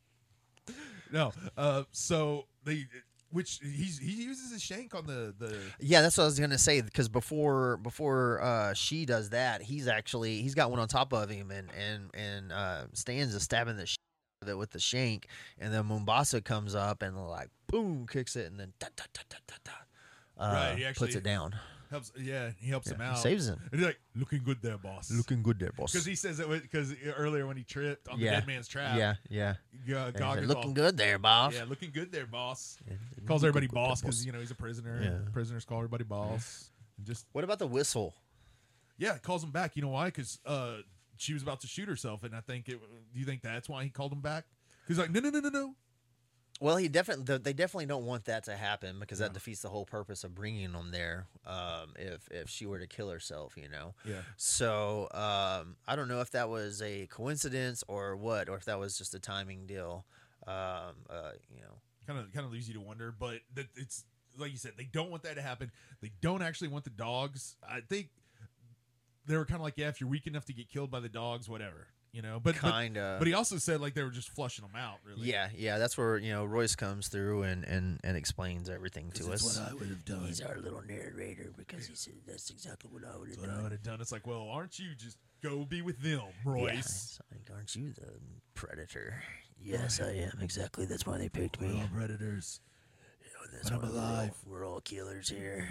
No. 1.13 1.33
Uh. 1.57 1.85
So 1.93 2.47
they 2.65 2.87
which 3.31 3.61
he's 3.63 3.99
he 3.99 4.25
uses 4.25 4.53
his 4.53 4.63
shank 4.63 4.95
on 4.95 5.07
the 5.07 5.35
the 5.39 5.57
Yeah, 5.79 6.03
that's 6.03 6.17
what 6.17 6.25
I 6.25 6.27
was 6.27 6.39
gonna 6.39 6.59
say. 6.59 6.81
Because 6.81 7.09
before 7.09 7.77
before 7.79 8.41
uh, 8.43 8.75
she 8.75 9.07
does 9.07 9.31
that, 9.31 9.63
he's 9.63 9.87
actually 9.89 10.43
he's 10.43 10.55
got 10.55 10.71
one 10.71 10.81
on 10.81 10.89
top 10.89 11.13
of 11.13 11.31
him, 11.31 11.51
and 11.51 11.69
and 11.79 12.11
and 12.15 12.53
uh, 12.53 12.85
Stan's 12.93 13.35
is 13.35 13.43
stabbing 13.43 13.77
the 13.77 13.87
shit 13.87 13.99
out 14.43 14.49
of 14.49 14.53
it 14.53 14.59
with 14.59 14.71
the 14.71 14.81
shank, 14.81 15.27
and 15.59 15.73
then 15.73 15.87
Mombasa 15.87 16.41
comes 16.41 16.75
up 16.75 17.03
and 17.03 17.17
like 17.29 17.51
boom 17.71 18.07
kicks 18.11 18.37
it, 18.37 18.51
and 18.51 18.59
then 18.61 18.73
da, 18.79 18.89
da, 18.97 19.05
da, 19.13 19.23
da, 19.29 19.37
da, 19.47 19.55
da, 19.65 20.45
uh, 20.45 20.53
Right, 20.75 20.79
he 20.79 20.93
puts 20.95 21.15
it 21.15 21.23
down. 21.25 21.55
helps. 21.91 22.13
Yeah, 22.19 22.51
he 22.59 22.69
helps 22.71 22.87
Yeah, 22.89 22.95
him 22.95 23.01
he 23.01 23.07
out. 23.07 23.19
saves 23.19 23.49
him. 23.49 23.59
And 23.71 23.81
he's 23.81 23.87
like, 23.87 24.01
looking 24.15 24.43
good 24.45 24.59
there, 24.63 24.79
boss. 24.79 25.11
Looking 25.11 25.43
good 25.43 25.59
there, 25.59 25.73
boss. 25.77 25.93
because 25.93 26.07
he 26.07 26.15
says 26.15 26.39
it 26.41 26.49
because 26.49 26.95
earlier 27.17 27.47
when 27.47 27.57
he 27.57 27.65
tripped 27.65 28.09
on 28.09 28.19
the 28.21 28.27
dead 28.27 28.47
man's 28.47 28.69
trap. 28.69 28.97
yeah, 28.97 29.15
yeah. 29.29 29.55
Yeah, 29.87 30.07
And 30.07 30.15
he's 30.17 30.23
like, 30.25 30.47
looking 30.47 30.75
good 30.75 30.97
there, 30.97 31.19
boss. 31.19 31.55
Yeah, 31.55 31.65
looking 31.69 31.91
good 31.91 32.13
there, 32.13 32.27
boss. 32.27 32.79
Yeah, 32.87 32.95
Calls 33.27 33.43
looking 33.43 33.49
everybody 33.49 33.67
good 33.67 33.77
there, 33.77 33.83
boss 33.89 34.01
because 34.03 34.25
you 34.25 34.33
know 34.33 34.39
he's 34.41 34.51
a 34.51 34.55
prisoner. 34.55 35.01
Yeah. 35.03 35.33
Prisoners 35.33 35.65
call 35.65 35.79
everybody 35.79 36.05
boss. 36.05 36.71
And 36.97 37.07
just 37.07 37.27
What 37.33 37.45
about 37.45 37.59
the 37.59 37.67
whistle? 37.67 38.15
yeah, 38.99 39.17
calls 39.19 39.43
him 39.43 39.51
back. 39.51 39.77
You 39.77 39.83
know 39.83 39.89
why? 39.89 40.07
Because 40.07 40.39
uh, 40.47 40.77
she 41.17 41.33
was 41.35 41.43
about 41.43 41.61
to 41.63 41.67
shoot 41.67 41.89
herself, 41.89 42.23
and 42.23 42.35
I 42.37 42.41
think 42.41 42.69
it. 42.69 42.79
Do 43.13 43.19
you 43.19 43.25
think 43.27 43.43
that's 43.43 43.69
why 43.69 43.83
he 43.85 43.91
called 43.91 44.13
him 44.13 44.21
back? 44.21 44.45
He's 44.87 44.99
like, 44.99 45.11
no, 45.11 45.21
no, 45.21 45.31
no, 45.31 45.41
no, 45.41 45.49
no. 45.49 45.75
Well, 46.61 46.77
he 46.77 46.89
definitely 46.89 47.39
they 47.39 47.55
definitely 47.55 47.87
don't 47.87 48.05
want 48.05 48.27
that 48.27 48.45
to 48.45 48.55
happen 48.55 48.99
because 49.01 49.19
that 49.19 49.33
defeats 49.33 49.63
the 49.63 49.71
whole 49.71 49.87
purpose 49.87 50.25
of 50.25 50.35
bringing 50.35 50.73
them 50.73 50.91
there. 50.91 51.27
Um, 51.47 51.95
if 51.97 52.29
if 52.31 52.51
she 52.51 52.67
were 52.67 52.79
to 52.79 52.87
kill 52.87 53.09
herself, 53.09 53.55
you 53.57 53.69
know. 53.69 53.95
Yeah, 54.05 54.21
So 54.37 55.09
um, 55.13 55.77
I 55.89 55.97
don't 55.97 56.09
know 56.09 56.21
if 56.21 56.31
that 56.33 56.51
was 56.51 56.83
a 56.83 57.07
coincidence 57.07 57.83
or 57.89 58.15
what, 58.15 58.51
or 58.51 58.57
if 58.57 58.67
that 58.67 58.79
was 58.79 58.99
just 58.99 59.15
a 59.15 59.19
timing 59.19 59.67
deal. 59.67 60.05
Um, 60.47 60.97
uh, 61.09 61.33
you 61.49 61.63
know, 61.63 61.81
kind 62.07 62.19
of 62.19 62.31
kind 62.33 62.45
of 62.45 62.53
leaves 62.53 62.69
you 62.69 62.75
to 62.75 62.81
wonder. 62.81 63.15
But 63.19 63.39
that 63.55 63.67
it's 63.75 64.05
like 64.39 64.51
you 64.51 64.59
said, 64.59 64.73
they 64.77 64.89
don't 64.93 65.11
want 65.11 65.23
that 65.23 65.37
to 65.37 65.43
happen. 65.43 65.71
They 66.03 66.13
don't 66.21 66.43
actually 66.43 66.69
want 66.69 66.85
the 66.85 66.91
dogs. 66.91 67.57
I 67.67 67.81
think 67.81 68.11
they 69.27 69.37
were 69.37 69.45
kind 69.45 69.57
of 69.57 69.63
like, 69.63 69.75
yeah, 69.77 69.89
if 69.89 70.01
you're 70.01 70.11
weak 70.11 70.27
enough 70.27 70.45
to 70.47 70.53
get 70.53 70.69
killed 70.69 70.91
by 70.91 71.01
the 71.01 71.09
dogs, 71.09 71.49
whatever, 71.49 71.87
you 72.13 72.23
know. 72.23 72.41
But 72.43 72.55
but, 72.55 72.71
kind 72.71 72.97
of. 72.97 73.19
but 73.19 73.29
he 73.29 73.35
also 73.35 73.57
said 73.59 73.81
like 73.81 73.95
they 73.95 74.03
were 74.03 74.11
just 74.11 74.31
flushing 74.31 74.65
them 74.67 74.75
out. 74.81 74.99
Really. 75.05 75.29
yeah, 75.31 75.49
yeah, 75.57 75.79
that's 75.79 75.97
where 75.99 76.17
you 76.19 76.33
know 76.33 76.45
Royce 76.45 76.75
comes 76.77 77.09
through 77.09 77.43
and 77.45 77.65
and 77.65 78.01
and 78.05 78.17
explains 78.17 78.69
everything 78.69 79.11
to 79.13 79.33
us. 79.33 79.43
what 79.59 79.71
I 79.71 79.75
would 79.75 79.89
have 79.89 80.05
done. 80.05 80.25
He's 80.27 80.41
our 80.41 80.57
little 80.59 80.83
narrator 80.87 81.53
because 81.57 81.87
he 81.87 81.95
said 81.95 82.15
that's 82.27 82.51
exactly 82.51 82.91
what 82.93 83.03
I 83.05 83.17
would 83.19 83.29
have 83.29 83.37
That's 83.37 83.41
what 83.41 83.51
I 83.51 83.55
done. 83.55 83.63
would 83.65 83.73
have 83.73 83.83
done. 83.83 84.01
It's 84.01 84.13
like, 84.13 84.27
well, 84.27 84.49
aren't 84.51 84.79
you 84.79 84.95
just 84.97 85.17
go 85.43 85.65
be 85.65 85.83
with 85.83 86.01
them, 86.03 86.21
Yeah, 86.45 86.53
Royce? 86.53 86.79
it's 86.79 87.21
like, 87.31 87.51
aren't 87.57 87.75
you 87.75 87.93
the 87.93 88.13
predator? 88.55 89.23
Yes, 89.63 90.01
I 90.01 90.11
am. 90.13 90.39
Exactly. 90.41 90.87
That's 90.87 91.07
why 91.07 91.19
they 91.19 91.29
picked 91.29 91.61
me. 91.61 91.69
All 91.81 91.89
predators, 91.95 92.61
That's 93.53 93.71
But 93.71 93.77
I'm 93.77 93.81
why 93.83 93.89
we're 93.89 93.99
all- 94.01 94.05
alive. 94.15 94.35
We're 94.47 94.67
all 94.67 94.81
killers 94.81 95.29
here. 95.29 95.69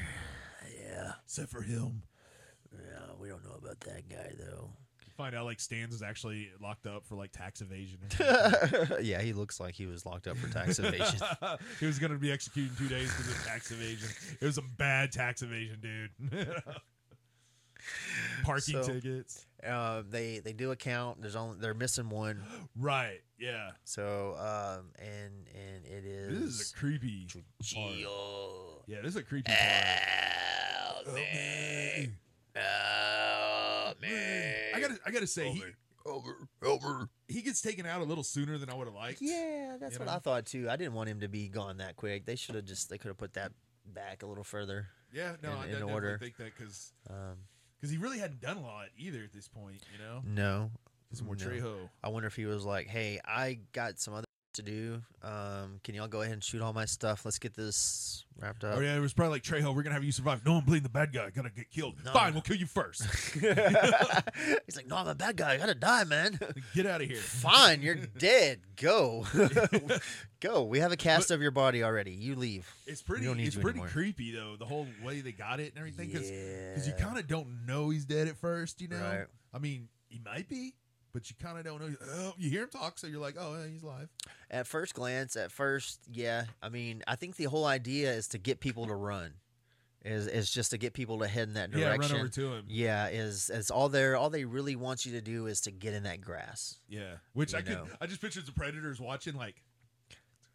Yeah. 0.80 1.14
except 1.26 1.50
for 1.50 1.62
him. 1.62 2.04
Yeah. 2.74 3.14
We 3.20 3.30
don't 3.30 3.44
know 3.44 3.56
about 3.58 3.80
that 3.82 4.08
guy 4.10 4.34
though. 4.40 4.70
Find 5.20 5.36
out 5.36 5.44
like 5.44 5.60
Stans 5.60 5.94
is 5.94 6.02
actually 6.02 6.50
locked 6.62 6.88
up 6.88 7.06
for 7.06 7.16
like 7.16 7.34
tax 7.34 7.60
evasion. 7.60 8.00
Yeah, 9.02 9.22
he 9.22 9.34
looks 9.34 9.60
like 9.60 9.76
he 9.76 9.86
was 9.86 10.06
locked 10.06 10.28
up 10.28 10.38
for 10.38 10.48
tax 10.50 10.80
evasion. 10.80 11.20
he 11.82 11.86
was 11.86 12.00
going 12.00 12.14
to 12.14 12.18
be 12.18 12.32
executed 12.32 12.72
in 12.72 12.78
two 12.78 12.88
days 12.88 13.12
because 13.14 13.30
of 13.30 13.44
tax 13.46 13.70
evasion. 13.72 14.08
It 14.40 14.46
was 14.46 14.58
a 14.58 14.62
bad 14.78 15.12
tax 15.12 15.42
evasion, 15.42 15.80
dude. 15.82 16.10
Parking 18.44 18.82
So- 18.82 18.94
tickets. 18.94 19.46
uh, 19.68 20.04
they 20.10 20.40
they 20.40 20.54
do 20.54 20.72
a 20.72 20.78
count. 20.78 21.22
There's 21.22 21.36
only 21.36 21.58
they're 21.60 21.74
missing 21.74 22.08
one. 22.08 22.42
Right. 22.80 23.20
Yeah. 23.38 23.72
So 23.84 24.36
um 24.38 24.92
and 25.00 25.50
and 25.54 25.86
it 25.86 26.06
is. 26.06 26.40
This 26.40 26.62
is 26.62 26.72
a 26.72 26.76
creepy. 26.78 27.28
part. 27.74 27.94
Yeah, 28.88 29.02
this 29.02 29.10
is 29.10 29.16
a 29.18 29.24
creepy 29.24 29.52
part. 29.52 31.18
Help 32.62 33.86
Help 33.86 34.02
me. 34.02 34.08
me. 34.10 34.14
Help 34.16 34.22
me. 34.22 34.74
I 34.76 34.80
gotta, 34.80 35.00
I 35.06 35.12
gotta 35.12 35.28
say, 35.28 35.50
he, 35.52 35.64
Over, 36.06 36.36
over. 36.64 37.10
he 37.28 37.42
gets 37.42 37.62
taken 37.62 37.86
out 37.86 38.02
a 38.02 38.04
little 38.04 38.24
sooner 38.24 38.58
than 38.58 38.70
I 38.70 38.74
would 38.76 38.88
have 38.88 38.96
liked. 38.96 39.20
Yeah, 39.22 39.78
that's 39.80 39.94
You 39.94 40.00
what 40.00 40.08
know? 40.08 40.14
I 40.16 40.20
thought 40.20 40.46
too. 40.46 40.70
I 40.70 40.76
didn't 40.76 40.94
want 40.94 41.10
him 41.10 41.20
to 41.22 41.28
be 41.28 41.48
gone 41.50 41.78
that 41.78 41.96
quick. 41.96 42.26
They 42.26 42.36
should 42.36 42.56
have 42.56 42.66
just 42.66 42.90
they 42.90 42.98
could 42.98 43.10
have 43.10 43.18
put 43.18 43.34
that 43.34 43.52
back 43.86 44.24
a 44.24 44.28
little 44.28 44.44
further. 44.44 44.88
Yeah, 45.14 45.36
no, 45.42 45.52
In- 45.52 45.58
I 45.58 45.64
in 45.66 45.72
definitely 45.72 45.94
order. 45.94 46.18
think 46.20 46.38
that 46.38 46.52
because 46.58 46.94
Um, 47.10 47.38
he 47.82 47.98
really 47.98 48.20
hadn't 48.20 48.42
done 48.42 48.58
a 48.58 48.62
lot 48.62 48.88
either 48.98 49.24
at 49.24 49.34
this 49.34 49.48
point, 49.48 49.82
you 49.92 49.98
know. 49.98 50.22
no, 50.24 50.72
Some 51.14 51.26
more 51.26 51.36
No. 51.36 51.46
Trejo. 51.46 51.90
I 52.04 52.10
wonder 52.10 52.28
if 52.28 52.36
he 52.36 52.46
was 52.46 52.64
like, 52.66 52.86
"Hey, 52.88 53.20
I 53.26 53.60
got 53.74 54.00
some 54.00 54.14
other 54.14 54.26
to 54.54 54.62
do. 54.62 55.02
Um, 55.24 55.80
can 55.84 55.96
y'all 55.96 56.08
go 56.08 56.22
ahead 56.22 56.34
and 56.34 56.44
shoot 56.44 56.62
all 56.62 56.74
my 56.74 56.86
stuff? 56.86 57.26
Let's 57.26 57.40
get 57.40 57.56
this 57.56 58.26
wrapped 58.38 58.64
up." 58.64 58.78
Oh 58.78 58.80
yeah, 58.80 58.96
it 58.96 59.00
was 59.00 59.14
probably 59.14 59.36
like 59.36 59.44
Trejo. 59.44 59.76
We're 59.76 59.84
gonna 59.84 59.96
have 59.96 60.04
you 60.04 60.12
survive. 60.12 60.46
No, 60.46 60.56
I'm 60.56 60.66
bleeding 60.66 60.84
the 60.84 60.90
bad 60.90 61.14
guy. 61.14 61.30
Gotta 61.30 61.50
get 61.50 61.70
killed. 61.70 61.96
No. 62.04 62.12
Fine, 62.12 62.34
we'll 62.34 62.42
kill 62.42 62.56
you 62.56 62.66
first. 62.66 63.04
He's 63.34 64.76
like, 64.76 64.88
"No, 64.88 64.98
I'm 64.98 65.08
a 65.08 65.16
bad 65.16 65.38
guy. 65.38 65.54
I 65.54 65.58
gotta 65.58 65.76
die, 65.76 66.04
man." 66.04 66.40
get 66.74 66.86
out 66.86 67.02
of 67.02 67.08
here. 67.08 67.18
Fine, 67.18 67.82
you're 67.82 67.96
dead. 67.96 68.62
Go, 68.76 69.26
go. 70.40 70.64
We 70.64 70.80
have 70.80 70.92
a 70.92 70.98
cast 70.98 71.32
of 71.32 71.42
your 71.42 71.52
body 71.52 71.84
already. 71.84 72.12
You 72.12 72.36
leave. 72.36 72.72
It's 72.88 73.02
pretty. 73.02 73.26
It's 73.26 73.56
pretty 73.56 73.80
anymore. 73.80 73.88
creepy 73.88 74.32
though. 74.32 74.56
The 74.58 74.66
whole 74.66 74.88
way 75.04 75.22
they 75.22 75.32
got 75.32 75.60
it 75.60 75.74
and 75.74 75.78
everything. 75.78 76.08
Because 76.10 76.88
you 76.88 76.94
kind 76.98 77.18
of 77.18 77.28
don't 77.28 77.66
know 77.66 77.90
he's 77.90 78.06
dead 78.06 78.28
at 78.28 78.38
first. 78.38 78.82
You 78.82 78.88
know. 78.90 79.00
Right. 79.00 79.26
I 79.54 79.58
mean, 79.58 79.90
he 80.10 80.20
might 80.24 80.48
be, 80.48 80.76
but 81.14 81.30
you 81.30 81.36
kind 81.42 81.58
of 81.58 81.66
don't 81.66 81.82
know. 81.82 81.96
Oh, 82.16 82.34
you 82.38 82.50
hear 82.50 82.64
him 82.64 82.70
talk, 82.70 82.98
so 83.00 83.08
you're 83.08 83.20
like, 83.22 83.36
oh, 83.40 83.58
he's 83.72 83.84
live. 83.84 84.10
At 84.52 84.68
first 84.68 84.94
glance, 84.94 85.36
at 85.36 85.52
first, 85.52 86.00
yeah. 86.12 86.46
I 86.62 86.70
mean, 86.70 87.04
I 87.08 87.16
think 87.16 87.36
the 87.36 87.46
whole 87.46 87.66
idea 87.66 88.12
is 88.14 88.28
to 88.30 88.38
get 88.38 88.60
people 88.60 88.86
to 88.88 88.96
run. 88.96 89.34
Is 90.06 90.28
is 90.28 90.50
just 90.50 90.72
to 90.72 90.78
get 90.78 90.94
people 90.94 91.20
to 91.20 91.28
head 91.28 91.50
in 91.50 91.56
that 91.56 91.72
direction. 91.72 92.02
Yeah, 92.02 92.08
run 92.14 92.20
over 92.22 92.30
to 92.30 92.54
him. 92.54 92.66
Yeah, 92.70 93.10
is 93.10 93.50
is 93.50 93.70
all 93.70 93.90
there. 93.90 94.16
all 94.16 94.30
they 94.30 94.46
really 94.46 94.78
want 94.78 95.06
you 95.06 95.12
to 95.12 95.22
do 95.22 95.48
is 95.48 95.60
to 95.62 95.72
get 95.72 95.94
in 95.94 96.04
that 96.04 96.22
grass. 96.22 96.80
Yeah, 96.88 97.16
which 97.34 97.54
I 97.54 97.62
could. 97.62 97.80
I 98.00 98.06
just 98.08 98.22
pictured 98.22 98.46
the 98.46 98.54
predators 98.54 99.02
watching, 99.02 99.34
like, 99.36 99.62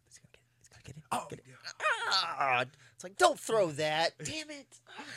He's 0.07 0.17
gonna 0.17 0.29
get 0.31 0.39
it. 0.39 0.49
He's 0.57 0.67
gonna 0.69 0.83
get 0.83 0.97
it. 0.97 1.03
oh, 1.11 1.25
Get 1.29 1.39
it. 1.39 1.45
yeah. 1.47 1.84
Ah, 2.07 2.65
it's 2.93 3.03
like 3.03 3.17
don't 3.17 3.39
throw 3.39 3.71
that. 3.71 4.13
Damn 4.23 4.49
it! 4.51 4.67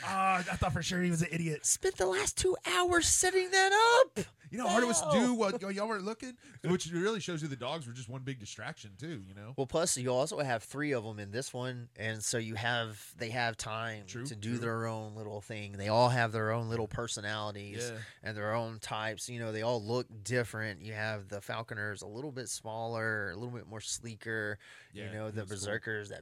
Ah, 0.03 0.37
I 0.39 0.41
thought 0.43 0.73
for 0.73 0.81
sure 0.83 1.01
he 1.01 1.09
was 1.09 1.21
an 1.21 1.29
idiot. 1.31 1.65
Spent 1.65 1.97
the 1.97 2.05
last 2.07 2.37
two 2.37 2.55
hours 2.65 3.07
setting 3.07 3.49
that 3.51 4.01
up. 4.15 4.25
You 4.51 4.57
know 4.57 4.63
how 4.65 4.71
hard 4.71 4.83
it 4.83 4.87
was 4.87 4.99
to 5.01 5.11
do 5.11 5.33
while 5.35 5.51
y'all 5.71 5.87
weren't 5.87 6.05
looking, 6.05 6.33
which 6.65 6.91
really 6.91 7.19
shows 7.19 7.43
you 7.43 7.47
the 7.47 7.55
dogs 7.55 7.85
were 7.85 7.93
just 7.93 8.09
one 8.09 8.23
big 8.23 8.39
distraction 8.39 8.91
too. 8.99 9.21
You 9.27 9.35
know. 9.35 9.53
Well, 9.55 9.67
plus 9.67 9.95
you 9.95 10.11
also 10.11 10.39
have 10.39 10.63
three 10.63 10.91
of 10.93 11.03
them 11.03 11.19
in 11.19 11.29
this 11.29 11.53
one, 11.53 11.87
and 11.97 12.23
so 12.23 12.39
you 12.39 12.55
have 12.55 12.99
they 13.17 13.29
have 13.29 13.57
time 13.57 14.05
True, 14.07 14.25
to 14.25 14.35
do 14.35 14.49
true. 14.51 14.57
their 14.57 14.87
own 14.87 15.15
little 15.15 15.39
thing. 15.39 15.73
They 15.73 15.87
all 15.87 16.09
have 16.09 16.31
their 16.31 16.51
own 16.51 16.67
little 16.67 16.87
personalities 16.87 17.91
Yeah. 17.93 17.99
and 18.23 18.35
their 18.35 18.55
own 18.55 18.79
types. 18.79 19.29
You 19.29 19.39
know, 19.39 19.51
they 19.51 19.61
all 19.61 19.83
look 19.83 20.07
different. 20.23 20.81
You 20.81 20.93
have 20.93 21.27
the 21.29 21.41
Falconers 21.41 22.01
a 22.01 22.07
little 22.07 22.31
bit 22.31 22.49
smaller, 22.49 23.29
a 23.29 23.35
little 23.35 23.53
bit 23.55 23.67
more 23.67 23.81
sleeker. 23.81 24.57
Yeah, 24.93 25.05
you 25.05 25.11
know, 25.13 25.29
the 25.31 25.41
was 25.41 25.49
cool. 25.51 25.57
Berserkers 25.57 26.09
that 26.09 26.21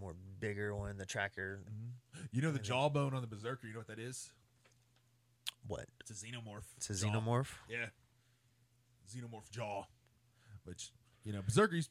more 0.00 0.14
bigger 0.40 0.74
one, 0.74 0.96
the 0.98 1.06
Tracker. 1.06 1.60
You 2.32 2.42
know 2.42 2.50
the 2.50 2.58
jawbone 2.58 3.14
on 3.14 3.20
the 3.22 3.26
berserker. 3.28 3.66
You 3.66 3.72
know 3.74 3.80
what 3.80 3.88
that 3.88 3.98
is? 3.98 4.30
What? 5.66 5.86
It's 6.00 6.10
a 6.10 6.14
xenomorph. 6.14 6.64
It's 6.76 6.90
a 6.90 6.94
jaw. 6.94 7.06
xenomorph. 7.12 7.48
Yeah. 7.68 7.86
Xenomorph 9.12 9.50
jaw. 9.50 9.84
Which, 10.64 10.90
you 11.24 11.32
know, 11.32 11.40
Berserker's 11.42 11.88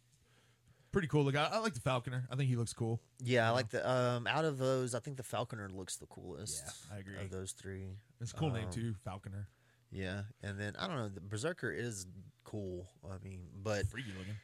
pretty 0.91 1.07
cool. 1.07 1.23
Look, 1.23 1.35
I, 1.35 1.45
I 1.51 1.57
like 1.59 1.73
the 1.73 1.79
Falconer. 1.79 2.27
I 2.31 2.35
think 2.35 2.49
he 2.49 2.55
looks 2.55 2.73
cool. 2.73 2.99
Yeah, 3.23 3.43
I 3.43 3.45
Yeah. 3.47 3.51
like 3.51 3.69
the 3.69 3.89
um 3.89 4.27
out 4.27 4.45
of 4.45 4.57
those, 4.57 4.93
I 4.93 4.99
think 4.99 5.17
the 5.17 5.23
Falconer 5.23 5.69
looks 5.69 5.95
the 5.97 6.05
coolest. 6.07 6.63
Yeah, 6.91 6.95
I 6.95 6.99
agree. 6.99 7.17
Of 7.19 7.31
those 7.31 7.53
three. 7.53 7.87
It's 8.21 8.31
a 8.31 8.35
cool 8.35 8.51
name 8.51 8.65
Um, 8.65 8.71
too, 8.71 8.93
Falconer. 9.03 9.47
Yeah, 9.91 10.23
and 10.43 10.59
then 10.59 10.75
I 10.77 10.87
don't 10.87 10.97
know, 10.97 11.07
the 11.09 11.21
Berserker 11.21 11.71
is 11.71 12.05
cool. 12.43 12.87
I 13.09 13.17
mean, 13.23 13.47
but 13.63 13.87
Freaky 13.87 14.11
looking. 14.17 14.35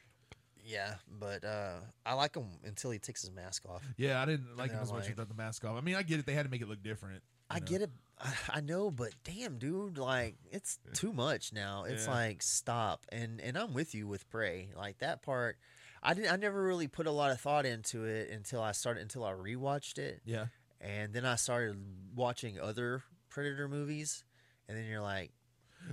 Yeah, 0.65 0.95
but 1.19 1.43
uh 1.43 1.79
I 2.05 2.13
like 2.13 2.35
him 2.35 2.47
until 2.63 2.91
he 2.91 2.99
takes 2.99 3.21
his 3.21 3.31
mask 3.31 3.63
off. 3.67 3.83
Yeah, 3.97 4.21
I 4.21 4.25
didn't 4.25 4.55
like 4.57 4.71
him 4.71 4.79
as 4.81 4.91
much 4.91 5.01
like- 5.03 5.09
without 5.11 5.27
the 5.29 5.33
mask 5.35 5.63
off. 5.65 5.77
I 5.77 5.81
mean, 5.81 5.95
I 5.95 6.03
get 6.03 6.19
it. 6.19 6.25
They 6.25 6.33
had 6.33 6.43
to 6.45 6.49
make 6.51 6.61
it 6.61 6.67
look 6.69 6.81
different. 6.83 7.21
I 7.49 7.59
get 7.59 7.81
it. 7.81 7.91
I, 8.19 8.33
I 8.49 8.61
know, 8.61 8.89
but 8.89 9.09
damn, 9.23 9.57
dude, 9.59 9.97
like 9.97 10.35
it's 10.51 10.79
too 10.93 11.13
much 11.13 11.51
now. 11.53 11.83
It's 11.83 12.05
Yeah. 12.07 12.13
like 12.13 12.41
stop. 12.41 13.05
And 13.11 13.39
and 13.41 13.57
I'm 13.57 13.73
with 13.73 13.93
you 13.93 14.07
with 14.07 14.27
Prey. 14.29 14.69
Like 14.75 14.99
that 14.99 15.21
part, 15.21 15.57
I 16.01 16.13
didn't. 16.13 16.31
I 16.31 16.37
never 16.37 16.63
really 16.63 16.87
put 16.87 17.05
a 17.05 17.11
lot 17.11 17.31
of 17.31 17.39
thought 17.41 17.65
into 17.65 18.05
it 18.05 18.29
until 18.31 18.61
I 18.61 18.71
started 18.71 19.01
until 19.01 19.23
I 19.25 19.31
rewatched 19.33 19.97
it, 19.99 20.21
Yeah. 20.25 20.45
and 20.81 21.13
then 21.13 21.25
I 21.25 21.35
started 21.35 21.77
watching 22.15 22.59
other 22.59 23.03
Predator 23.29 23.67
movies, 23.67 24.23
and 24.67 24.77
then 24.77 24.85
you're 24.85 25.01
like, 25.01 25.31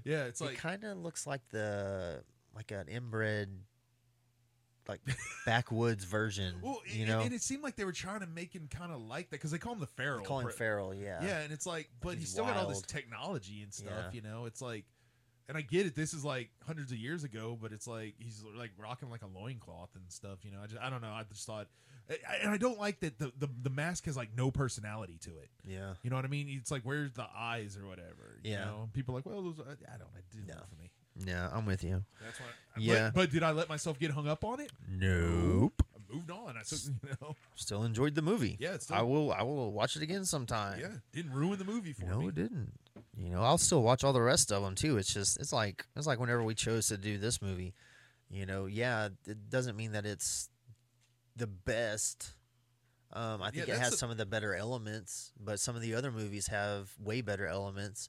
Yeah, 0.04 0.24
it's 0.24 0.40
it 0.40 0.44
like 0.44 0.56
kind 0.58 0.84
of 0.84 0.96
looks 0.98 1.26
like 1.26 1.42
the 1.50 2.22
like 2.54 2.70
an 2.70 2.88
inbred, 2.88 3.48
like 4.90 5.00
backwoods 5.46 6.04
version. 6.04 6.56
well, 6.62 6.80
you 6.86 7.02
and, 7.02 7.08
know, 7.08 7.20
and 7.20 7.32
it 7.32 7.42
seemed 7.42 7.62
like 7.62 7.76
they 7.76 7.84
were 7.84 7.92
trying 7.92 8.20
to 8.20 8.26
make 8.26 8.54
him 8.54 8.68
kind 8.70 8.92
of 8.92 9.00
like 9.00 9.30
that 9.30 9.36
because 9.36 9.50
they 9.50 9.58
call 9.58 9.72
him 9.72 9.80
the 9.80 9.86
feral. 9.86 10.24
call 10.24 10.40
him 10.40 10.50
feral. 10.50 10.92
Yeah, 10.92 11.24
Yeah, 11.24 11.40
and 11.40 11.52
it's 11.52 11.66
like, 11.66 11.88
but 12.00 12.10
he's, 12.10 12.20
He's 12.20 12.30
still 12.30 12.44
got 12.44 12.56
all 12.56 12.68
this 12.68 12.82
technology 12.82 13.62
and 13.62 13.72
stuff. 13.72 13.92
Yeah. 13.96 14.10
You 14.12 14.22
know, 14.22 14.44
it's 14.44 14.60
like, 14.60 14.84
and 15.50 15.58
I 15.58 15.60
get 15.60 15.84
it. 15.84 15.94
This 15.94 16.14
is 16.14 16.24
like 16.24 16.48
hundreds 16.66 16.90
of 16.92 16.96
years 16.98 17.24
ago, 17.24 17.58
but 17.60 17.72
it's 17.72 17.86
like 17.86 18.14
he's 18.18 18.42
like 18.56 18.70
rocking 18.78 19.10
like 19.10 19.20
a 19.22 19.26
loincloth 19.38 19.90
and 19.94 20.04
stuff. 20.08 20.38
You 20.44 20.52
know, 20.52 20.58
I 20.62 20.66
just 20.66 20.80
I 20.80 20.88
don't 20.88 21.02
know. 21.02 21.10
I 21.12 21.24
just 21.30 21.44
thought, 21.46 21.66
I- 22.08 22.14
I- 22.28 22.36
and 22.42 22.50
I 22.50 22.56
don't 22.56 22.78
like 22.78 23.00
that 23.00 23.18
the, 23.18 23.30
the 23.38 23.48
the 23.64 23.70
mask 23.70 24.06
has 24.06 24.16
like 24.16 24.30
no 24.34 24.50
personality 24.50 25.18
to 25.24 25.30
it. 25.30 25.50
Yeah. 25.66 25.94
You 26.02 26.08
know 26.10 26.16
what 26.16 26.24
I 26.24 26.28
mean? 26.28 26.48
It's 26.48 26.70
like 26.70 26.82
where's 26.84 27.12
the 27.12 27.26
eyes 27.36 27.76
or 27.76 27.86
whatever. 27.86 28.38
You 28.42 28.52
Yeah. 28.52 28.64
know? 28.64 28.88
People 28.94 29.14
are 29.14 29.18
like, 29.18 29.26
well, 29.26 29.42
those, 29.42 29.60
I 29.60 29.72
I 29.94 29.98
don't. 29.98 30.08
I 30.16 30.20
didn't 30.32 30.46
No. 30.48 30.54
for 30.54 30.80
me. 30.80 30.90
Yeah, 31.26 31.50
I'm 31.52 31.66
with 31.66 31.82
you. 31.84 32.02
That's 32.24 32.38
why. 32.40 32.46
Yeah. 32.78 33.10
But, 33.12 33.14
but 33.14 33.30
did 33.32 33.42
I 33.42 33.50
let 33.50 33.68
myself 33.68 33.98
get 33.98 34.12
hung 34.12 34.28
up 34.28 34.44
on 34.44 34.60
it? 34.60 34.70
Nope. 34.88 35.82
I 35.94 36.14
moved 36.14 36.30
on. 36.30 36.56
I 36.56 36.62
took, 36.62 36.78
you 37.02 37.10
know, 37.20 37.34
Still 37.56 37.82
enjoyed 37.84 38.14
the 38.14 38.22
movie. 38.22 38.56
yeah, 38.60 38.74
it's 38.74 38.84
still, 38.84 38.96
I 38.96 39.02
will. 39.02 39.32
I 39.32 39.42
will 39.42 39.72
watch 39.72 39.96
it 39.96 40.02
again 40.02 40.24
sometime. 40.24 40.78
yeah, 40.80 40.88
didn't 41.12 41.32
ruin 41.32 41.58
the 41.58 41.64
movie 41.64 41.92
for 41.92 42.06
No, 42.06 42.18
me. 42.18 42.22
No, 42.24 42.28
it 42.28 42.34
didn't. 42.36 42.72
You 43.16 43.30
know, 43.30 43.42
I'll 43.42 43.58
still 43.58 43.82
watch 43.82 44.04
all 44.04 44.12
the 44.12 44.22
rest 44.22 44.52
of 44.52 44.62
them 44.62 44.74
too. 44.74 44.96
It's 44.96 45.12
just, 45.12 45.38
it's 45.40 45.52
like, 45.52 45.84
it's 45.96 46.06
like 46.06 46.20
whenever 46.20 46.42
we 46.44 46.54
chose 46.54 46.86
to 46.88 46.96
do 46.96 47.18
this 47.18 47.42
movie, 47.42 47.74
you 48.30 48.46
know, 48.46 48.66
yeah, 48.66 49.08
it 49.26 49.50
doesn't 49.50 49.76
mean 49.76 49.92
that 49.92 50.06
it's 50.06 50.48
the 51.36 51.46
best. 51.48 52.34
Um, 53.12 53.42
I 53.42 53.50
think 53.50 53.66
Yeah, 53.66 53.74
it 53.74 53.80
has 53.80 53.94
a- 53.94 53.96
some 53.96 54.10
of 54.10 54.16
the 54.16 54.26
better 54.26 54.54
elements, 54.54 55.32
but 55.38 55.58
some 55.58 55.74
of 55.74 55.82
the 55.82 55.94
other 55.94 56.12
movies 56.12 56.46
have 56.46 56.92
way 56.98 57.20
better 57.20 57.46
elements. 57.46 58.08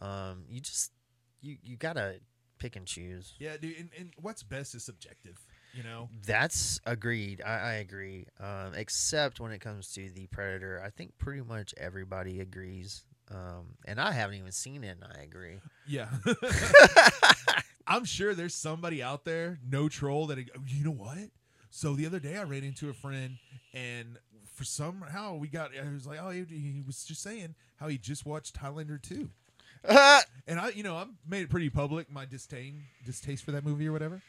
Um, 0.00 0.44
you 0.48 0.60
just, 0.60 0.92
you, 1.40 1.56
you 1.62 1.76
gotta 1.76 2.20
pick 2.58 2.76
and 2.76 2.86
choose. 2.86 3.34
Yeah, 3.38 3.56
dude, 3.56 3.78
and, 3.78 3.90
and 3.98 4.12
what's 4.20 4.42
best 4.42 4.74
is 4.74 4.84
subjective. 4.84 5.38
You 5.72 5.82
know, 5.82 6.10
That's 6.26 6.78
agreed. 6.84 7.40
I, 7.40 7.52
I 7.58 7.72
agree. 7.76 8.26
Um, 8.38 8.74
except 8.76 9.40
when 9.40 9.52
it 9.52 9.62
comes 9.62 9.90
to 9.94 10.10
the 10.10 10.26
Predator, 10.26 10.82
I 10.84 10.90
think 10.90 11.16
pretty 11.16 11.40
much 11.40 11.72
everybody 11.78 12.40
agrees. 12.40 13.04
Um, 13.32 13.76
and 13.86 14.00
I 14.00 14.12
haven't 14.12 14.36
even 14.36 14.52
seen 14.52 14.84
it, 14.84 14.98
and 15.00 15.12
I 15.16 15.22
agree. 15.22 15.58
yeah. 15.86 16.08
I'm 17.86 18.04
sure 18.04 18.34
there's 18.34 18.54
somebody 18.54 19.02
out 19.02 19.24
there, 19.24 19.58
no 19.68 19.88
troll, 19.88 20.26
that 20.28 20.38
you 20.38 20.84
know 20.84 20.90
what? 20.90 21.30
So 21.70 21.94
the 21.94 22.06
other 22.06 22.20
day 22.20 22.36
I 22.36 22.42
ran 22.44 22.64
into 22.64 22.90
a 22.90 22.92
friend, 22.92 23.38
and 23.72 24.18
for 24.54 24.64
somehow 24.64 25.36
we 25.36 25.48
got. 25.48 25.70
I 25.76 25.90
was 25.92 26.06
like, 26.06 26.18
oh, 26.22 26.30
he, 26.30 26.44
he 26.44 26.82
was 26.86 27.04
just 27.04 27.22
saying 27.22 27.54
how 27.76 27.88
he 27.88 27.98
just 27.98 28.26
watched 28.26 28.56
Highlander 28.56 28.98
two, 28.98 29.30
and 29.84 30.60
I, 30.60 30.70
you 30.74 30.82
know, 30.82 30.96
I 30.96 31.06
made 31.26 31.42
it 31.42 31.50
pretty 31.50 31.70
public 31.70 32.10
my 32.10 32.24
disdain, 32.24 32.84
distaste 33.04 33.44
for 33.44 33.52
that 33.52 33.64
movie 33.64 33.88
or 33.88 33.92
whatever, 33.92 34.22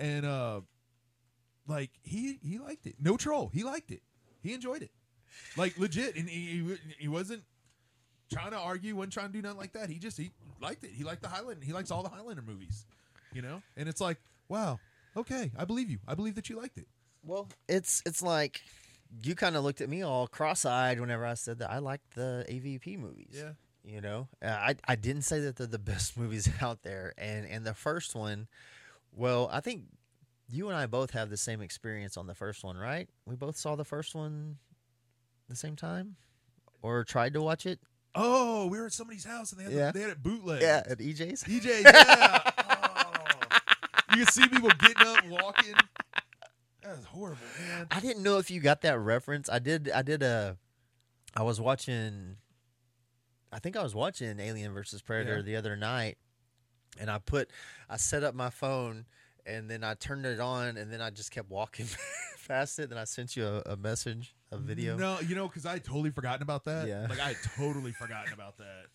and 0.00 0.26
uh, 0.26 0.60
like 1.68 1.90
he 2.02 2.38
he 2.42 2.58
liked 2.58 2.86
it. 2.86 2.96
No 2.98 3.16
troll, 3.16 3.50
he 3.52 3.62
liked 3.62 3.90
it. 3.90 4.02
He 4.42 4.54
enjoyed 4.54 4.82
it, 4.82 4.90
like 5.56 5.78
legit, 5.78 6.16
and 6.16 6.28
he 6.28 6.62
he, 6.62 6.76
he 6.98 7.08
wasn't 7.08 7.44
trying 8.32 8.50
to 8.50 8.58
argue, 8.58 8.96
wasn't 8.96 9.12
trying 9.12 9.26
to 9.28 9.32
do 9.32 9.42
nothing 9.42 9.58
like 9.58 9.72
that. 9.72 9.88
He 9.88 9.98
just 9.98 10.18
he 10.18 10.30
liked 10.60 10.84
it. 10.84 10.90
He 10.90 11.04
liked 11.04 11.22
the 11.22 11.28
Highlander. 11.28 11.64
He 11.64 11.72
likes 11.72 11.90
all 11.90 12.02
the 12.02 12.08
Highlander 12.08 12.42
movies, 12.42 12.86
you 13.32 13.42
know. 13.42 13.62
And 13.76 13.88
it's 13.88 14.00
like, 14.00 14.18
wow, 14.48 14.78
okay, 15.16 15.50
I 15.56 15.64
believe 15.64 15.90
you. 15.90 15.98
I 16.06 16.14
believe 16.14 16.34
that 16.36 16.48
you 16.48 16.56
liked 16.56 16.78
it. 16.78 16.86
Well, 17.24 17.48
it's 17.68 18.02
it's 18.06 18.22
like 18.22 18.62
you 19.22 19.34
kind 19.34 19.56
of 19.56 19.64
looked 19.64 19.80
at 19.80 19.88
me 19.88 20.02
all 20.02 20.26
cross-eyed 20.26 21.00
whenever 21.00 21.24
I 21.24 21.34
said 21.34 21.58
that 21.60 21.70
I 21.70 21.78
liked 21.78 22.14
the 22.14 22.44
AVP 22.48 22.98
movies. 22.98 23.34
Yeah, 23.34 23.52
You 23.84 24.00
know, 24.00 24.28
Uh, 24.42 24.48
I 24.48 24.76
I 24.86 24.96
didn't 24.96 25.22
say 25.22 25.40
that 25.40 25.56
they're 25.56 25.66
the 25.66 25.78
best 25.94 26.16
movies 26.16 26.48
out 26.60 26.82
there, 26.82 27.14
and 27.18 27.46
and 27.46 27.64
the 27.66 27.74
first 27.74 28.14
one, 28.14 28.48
well, 29.12 29.48
I 29.52 29.60
think 29.60 29.84
you 30.48 30.68
and 30.68 30.76
I 30.76 30.86
both 30.86 31.10
have 31.10 31.28
the 31.30 31.36
same 31.36 31.60
experience 31.60 32.16
on 32.16 32.26
the 32.28 32.34
first 32.34 32.62
one, 32.62 32.76
right? 32.76 33.08
We 33.26 33.34
both 33.34 33.56
saw 33.56 33.74
the 33.74 33.84
first 33.84 34.14
one 34.14 34.58
the 35.48 35.56
same 35.56 35.74
time, 35.76 36.16
or 36.82 37.02
tried 37.04 37.32
to 37.34 37.42
watch 37.42 37.66
it. 37.66 37.80
Oh, 38.16 38.66
we 38.66 38.78
were 38.78 38.86
at 38.86 38.92
somebody's 38.92 39.24
house 39.24 39.52
and 39.52 39.60
they 39.60 39.64
had 39.64 39.72
Yeah. 39.72 39.92
they 39.92 40.00
had 40.00 40.10
it 40.10 40.22
bootleg. 40.22 40.62
Yeah, 40.62 40.82
at 40.88 40.98
EJ's. 40.98 41.44
DJ. 41.44 41.82
Yeah. 41.82 42.40
oh. 42.58 43.12
You 44.16 44.24
can 44.24 44.32
see 44.32 44.48
people 44.48 44.70
getting 44.78 45.06
up, 45.06 45.24
walking. 45.28 45.74
That 46.82 46.96
was 46.96 47.04
horrible, 47.06 47.38
man. 47.68 47.86
I 47.90 48.00
didn't 48.00 48.22
know 48.22 48.38
if 48.38 48.50
you 48.50 48.60
got 48.60 48.80
that 48.82 48.98
reference. 48.98 49.48
I 49.50 49.58
did. 49.58 49.90
I 49.90 50.02
did 50.02 50.22
a. 50.22 50.56
I 51.36 51.42
was 51.42 51.60
watching. 51.60 52.36
I 53.52 53.58
think 53.58 53.76
I 53.76 53.82
was 53.82 53.94
watching 53.94 54.38
Alien 54.40 54.72
versus 54.72 55.02
Predator 55.02 55.36
Yeah. 55.36 55.42
the 55.42 55.56
other 55.56 55.76
night, 55.76 56.16
and 56.98 57.10
I 57.10 57.18
put. 57.18 57.50
I 57.90 57.96
set 57.96 58.22
up 58.22 58.34
my 58.34 58.50
phone, 58.50 59.04
and 59.46 59.70
then 59.70 59.84
I 59.84 59.94
turned 59.94 60.26
it 60.26 60.40
on, 60.40 60.76
and 60.76 60.92
then 60.92 61.00
I 61.00 61.10
just 61.10 61.30
kept 61.30 61.50
walking 61.50 61.86
past 62.48 62.78
it. 62.78 62.90
Then 62.90 62.98
I 62.98 63.04
sent 63.04 63.36
you 63.36 63.46
a, 63.46 63.62
a 63.72 63.76
message, 63.76 64.34
a 64.52 64.58
video. 64.58 64.96
No, 64.96 65.18
you 65.20 65.34
know, 65.34 65.48
because 65.48 65.64
I 65.64 65.72
had 65.74 65.84
totally 65.84 66.10
forgotten 66.10 66.42
about 66.42 66.64
that. 66.64 66.88
Yeah. 66.88 67.06
Like 67.08 67.20
I 67.20 67.28
had 67.28 67.36
totally 67.56 67.92
forgotten 67.92 68.32
about 68.32 68.58
that. 68.58 68.86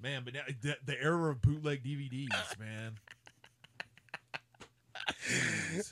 Man, 0.00 0.22
but 0.24 0.34
now, 0.34 0.42
the, 0.60 0.76
the 0.84 1.00
era 1.00 1.30
of 1.30 1.40
bootleg 1.40 1.84
DVDs, 1.84 2.58
man. 2.58 2.98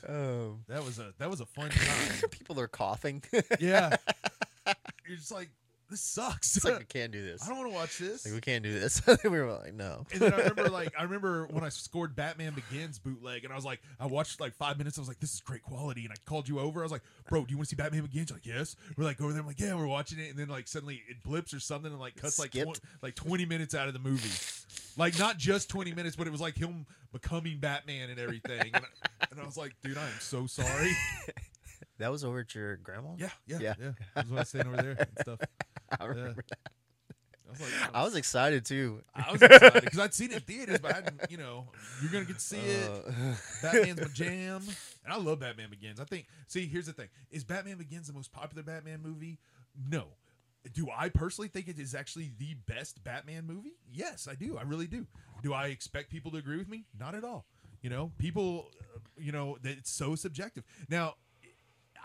Um, 0.07 0.63
That 0.67 0.83
was 0.83 0.99
a 0.99 1.13
that 1.19 1.29
was 1.29 1.41
a 1.41 1.45
fun 1.45 1.69
time. 1.69 2.29
people 2.31 2.59
are 2.59 2.67
coughing. 2.67 3.23
Yeah. 3.59 3.95
You're 5.07 5.17
just 5.17 5.31
like, 5.31 5.49
this 5.93 6.01
sucks. 6.01 6.55
it's 6.57 6.65
like 6.65 6.79
we 6.79 6.85
can't 6.85 7.11
do 7.11 7.23
this. 7.23 7.43
I 7.43 7.49
don't 7.49 7.59
want 7.59 7.69
to 7.69 7.75
watch 7.75 7.97
this. 7.99 8.25
Like 8.25 8.33
we 8.33 8.41
can't 8.41 8.63
do 8.63 8.73
this. 8.73 9.01
we 9.23 9.29
were 9.29 9.51
like, 9.51 9.75
no. 9.75 10.05
And 10.11 10.21
then 10.21 10.33
I 10.33 10.37
remember, 10.37 10.69
like, 10.69 10.91
I 10.97 11.03
remember 11.03 11.47
when 11.51 11.63
I 11.63 11.69
scored 11.69 12.15
Batman 12.15 12.53
Begins 12.53 12.97
bootleg, 12.97 13.43
and 13.43 13.53
I 13.53 13.55
was 13.55 13.63
like, 13.63 13.79
I 13.99 14.07
watched 14.07 14.41
like 14.41 14.55
five 14.55 14.79
minutes. 14.79 14.97
I 14.97 15.01
was 15.01 15.07
like, 15.07 15.19
this 15.19 15.33
is 15.35 15.39
great 15.39 15.61
quality, 15.61 16.03
and 16.03 16.11
I 16.11 16.15
called 16.25 16.49
you 16.49 16.59
over. 16.59 16.79
I 16.79 16.83
was 16.83 16.91
like, 16.91 17.03
bro, 17.29 17.45
do 17.45 17.51
you 17.51 17.57
want 17.57 17.69
to 17.69 17.75
see 17.75 17.81
Batman 17.81 18.01
Begins? 18.01 18.31
You're 18.31 18.37
like, 18.37 18.45
yes. 18.45 18.75
We're 18.97 19.03
like 19.03 19.21
over 19.21 19.31
there. 19.31 19.41
I'm 19.41 19.47
like, 19.47 19.59
yeah, 19.59 19.75
we're 19.75 19.87
watching 19.87 20.17
it, 20.17 20.31
and 20.31 20.39
then 20.39 20.47
like 20.47 20.67
suddenly 20.67 21.03
it 21.07 21.21
blips 21.23 21.53
or 21.53 21.59
something, 21.59 21.91
and 21.91 21.99
like 21.99 22.15
cuts 22.15 22.39
like 22.39 22.51
tw- 22.51 22.81
like 23.03 23.13
20 23.13 23.45
minutes 23.45 23.75
out 23.75 23.87
of 23.87 23.93
the 23.93 23.99
movie, 23.99 24.31
like 24.97 25.19
not 25.19 25.37
just 25.37 25.69
20 25.69 25.93
minutes, 25.93 26.15
but 26.15 26.25
it 26.25 26.31
was 26.31 26.41
like 26.41 26.57
him 26.57 26.87
becoming 27.11 27.59
Batman 27.59 28.09
and 28.09 28.19
everything. 28.19 28.71
And 28.73 28.83
I, 28.83 29.25
and 29.29 29.39
I 29.39 29.45
was 29.45 29.57
like, 29.57 29.75
dude, 29.83 29.97
I 29.97 30.05
am 30.05 30.19
so 30.19 30.47
sorry. 30.47 30.91
That 31.99 32.11
was 32.11 32.23
over 32.23 32.39
at 32.39 32.53
your 32.55 32.77
grandma's. 32.77 33.19
yeah, 33.19 33.29
yeah, 33.47 33.57
Yeah. 33.59 33.73
yeah. 33.79 33.91
I 34.15 34.19
was 34.21 34.29
when 34.29 34.37
I 34.37 34.41
was 34.41 34.49
staying 34.49 34.67
over 34.67 34.77
there 34.77 34.91
and 34.99 35.07
stuff. 35.21 35.39
I 35.99 36.05
remember. 36.05 36.43
I 37.47 37.51
was 37.51 37.61
like, 37.61 37.95
I 37.95 38.03
was 38.03 38.15
excited 38.15 38.65
too. 38.65 39.01
I 39.13 39.31
was 39.31 39.41
excited 39.41 39.83
because 39.83 39.99
I'd 39.99 40.13
seen 40.13 40.31
it 40.31 40.37
in 40.37 40.41
theaters, 40.41 40.79
but 40.79 40.91
I 40.91 40.95
hadn't, 40.95 41.21
you 41.29 41.37
know, 41.37 41.67
you're 42.01 42.11
gonna 42.11 42.25
get 42.25 42.35
to 42.39 42.41
see 42.41 42.57
it. 42.57 42.89
Uh, 42.89 43.35
Batman's 43.61 44.01
my 44.01 44.07
jam, 44.07 44.63
and 45.03 45.13
I 45.13 45.17
love 45.17 45.39
Batman 45.41 45.69
Begins. 45.69 45.99
I 45.99 46.05
think. 46.05 46.25
See, 46.47 46.65
here's 46.65 46.87
the 46.87 46.93
thing: 46.93 47.09
is 47.29 47.43
Batman 47.43 47.77
Begins 47.77 48.07
the 48.07 48.13
most 48.13 48.31
popular 48.31 48.63
Batman 48.63 49.01
movie? 49.03 49.37
No. 49.89 50.05
Do 50.73 50.87
I 50.97 51.09
personally 51.09 51.49
think 51.49 51.67
it 51.67 51.77
is 51.77 51.93
actually 51.93 52.31
the 52.39 52.55
best 52.67 53.03
Batman 53.03 53.45
movie? 53.45 53.73
Yes, 53.91 54.27
I 54.31 54.35
do. 54.35 54.57
I 54.57 54.63
really 54.63 54.87
do. 54.87 55.05
Do 55.43 55.53
I 55.53 55.67
expect 55.67 56.09
people 56.09 56.31
to 56.31 56.37
agree 56.37 56.57
with 56.57 56.69
me? 56.69 56.85
Not 56.97 57.13
at 57.15 57.23
all. 57.25 57.45
You 57.81 57.89
know, 57.89 58.13
people, 58.17 58.69
uh, 58.95 58.99
you 59.17 59.33
know, 59.33 59.57
that 59.61 59.77
it's 59.77 59.91
so 59.91 60.15
subjective. 60.15 60.63
Now, 60.89 61.15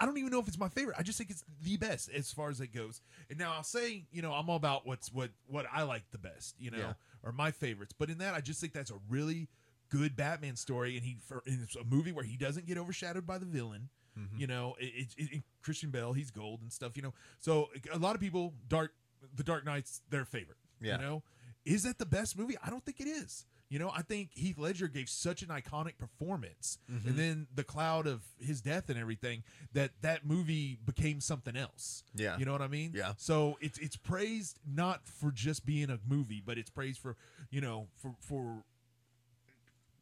I 0.00 0.06
don't 0.06 0.16
even 0.18 0.30
know 0.30 0.38
if 0.40 0.48
it's 0.48 0.58
my 0.58 0.68
favorite. 0.68 0.96
I 0.98 1.02
just 1.02 1.18
think 1.18 1.30
it's 1.30 1.44
the 1.62 1.76
best 1.76 2.08
as 2.10 2.32
far 2.32 2.50
as 2.50 2.60
it 2.60 2.68
goes. 2.74 3.00
And 3.30 3.38
now 3.38 3.52
I'll 3.54 3.64
say, 3.64 4.04
you 4.12 4.22
know, 4.22 4.32
I'm 4.32 4.48
all 4.48 4.56
about 4.56 4.86
what's 4.86 5.12
what 5.12 5.30
what 5.48 5.66
I 5.72 5.82
like 5.82 6.04
the 6.12 6.18
best, 6.18 6.54
you 6.58 6.70
know, 6.70 6.78
Yeah. 6.78 6.92
or 7.22 7.32
my 7.32 7.50
favorites. 7.50 7.94
But 7.98 8.08
in 8.10 8.18
that, 8.18 8.34
I 8.34 8.40
just 8.40 8.60
think 8.60 8.72
that's 8.72 8.90
a 8.90 8.98
really 9.08 9.48
good 9.90 10.14
Batman 10.16 10.54
story, 10.56 10.96
and 10.96 11.04
he 11.04 11.16
for 11.26 11.42
and 11.46 11.62
it's 11.62 11.74
a 11.76 11.84
movie 11.84 12.12
where 12.12 12.24
he 12.24 12.36
doesn't 12.36 12.66
get 12.66 12.78
overshadowed 12.78 13.26
by 13.26 13.38
the 13.38 13.46
villain. 13.46 13.88
Mm-hmm. 14.18 14.40
You 14.40 14.46
know, 14.48 14.74
it, 14.78 15.08
it, 15.16 15.32
it- 15.32 15.42
Christian 15.62 15.90
Bale, 15.90 16.12
he's 16.12 16.30
gold 16.30 16.60
and 16.62 16.72
stuff. 16.72 16.96
You 16.96 17.02
know, 17.02 17.14
so 17.40 17.68
a 17.92 17.98
lot 17.98 18.14
of 18.14 18.20
people, 18.20 18.54
Dark, 18.68 18.92
the 19.34 19.42
Dark 19.44 19.64
Knight's 19.64 20.00
their 20.10 20.24
favorite. 20.24 20.56
Yeah. 20.80 20.96
You 20.96 21.02
know, 21.02 21.22
is 21.64 21.82
that 21.82 21.98
the 21.98 22.06
best 22.06 22.38
movie? 22.38 22.56
I 22.64 22.70
don't 22.70 22.84
think 22.84 23.00
it 23.00 23.06
is. 23.08 23.44
You 23.70 23.78
know, 23.78 23.90
I 23.94 24.00
think 24.00 24.30
Heath 24.32 24.56
Ledger 24.56 24.88
gave 24.88 25.08
such 25.10 25.42
an 25.42 25.48
iconic 25.48 25.98
performance, 25.98 26.78
Mm-hmm. 26.90 27.08
and 27.08 27.18
then 27.18 27.46
the 27.54 27.64
cloud 27.64 28.06
of 28.06 28.22
his 28.40 28.62
death 28.62 28.88
and 28.88 28.98
everything 28.98 29.42
that 29.74 29.90
that 30.00 30.24
movie 30.24 30.78
became 30.84 31.20
something 31.20 31.54
else. 31.56 32.02
Yeah. 32.14 32.38
you 32.38 32.46
know 32.46 32.52
what 32.52 32.62
I 32.62 32.68
mean. 32.68 32.92
Yeah. 32.94 33.12
So 33.18 33.58
it's 33.60 33.78
it's 33.78 33.96
praised 33.96 34.58
not 34.66 35.06
for 35.06 35.30
just 35.30 35.66
being 35.66 35.90
a 35.90 35.98
movie, 36.08 36.42
but 36.44 36.56
it's 36.56 36.70
praised 36.70 36.98
for 37.00 37.16
you 37.50 37.60
know 37.60 37.88
for 37.96 38.14
for 38.20 38.64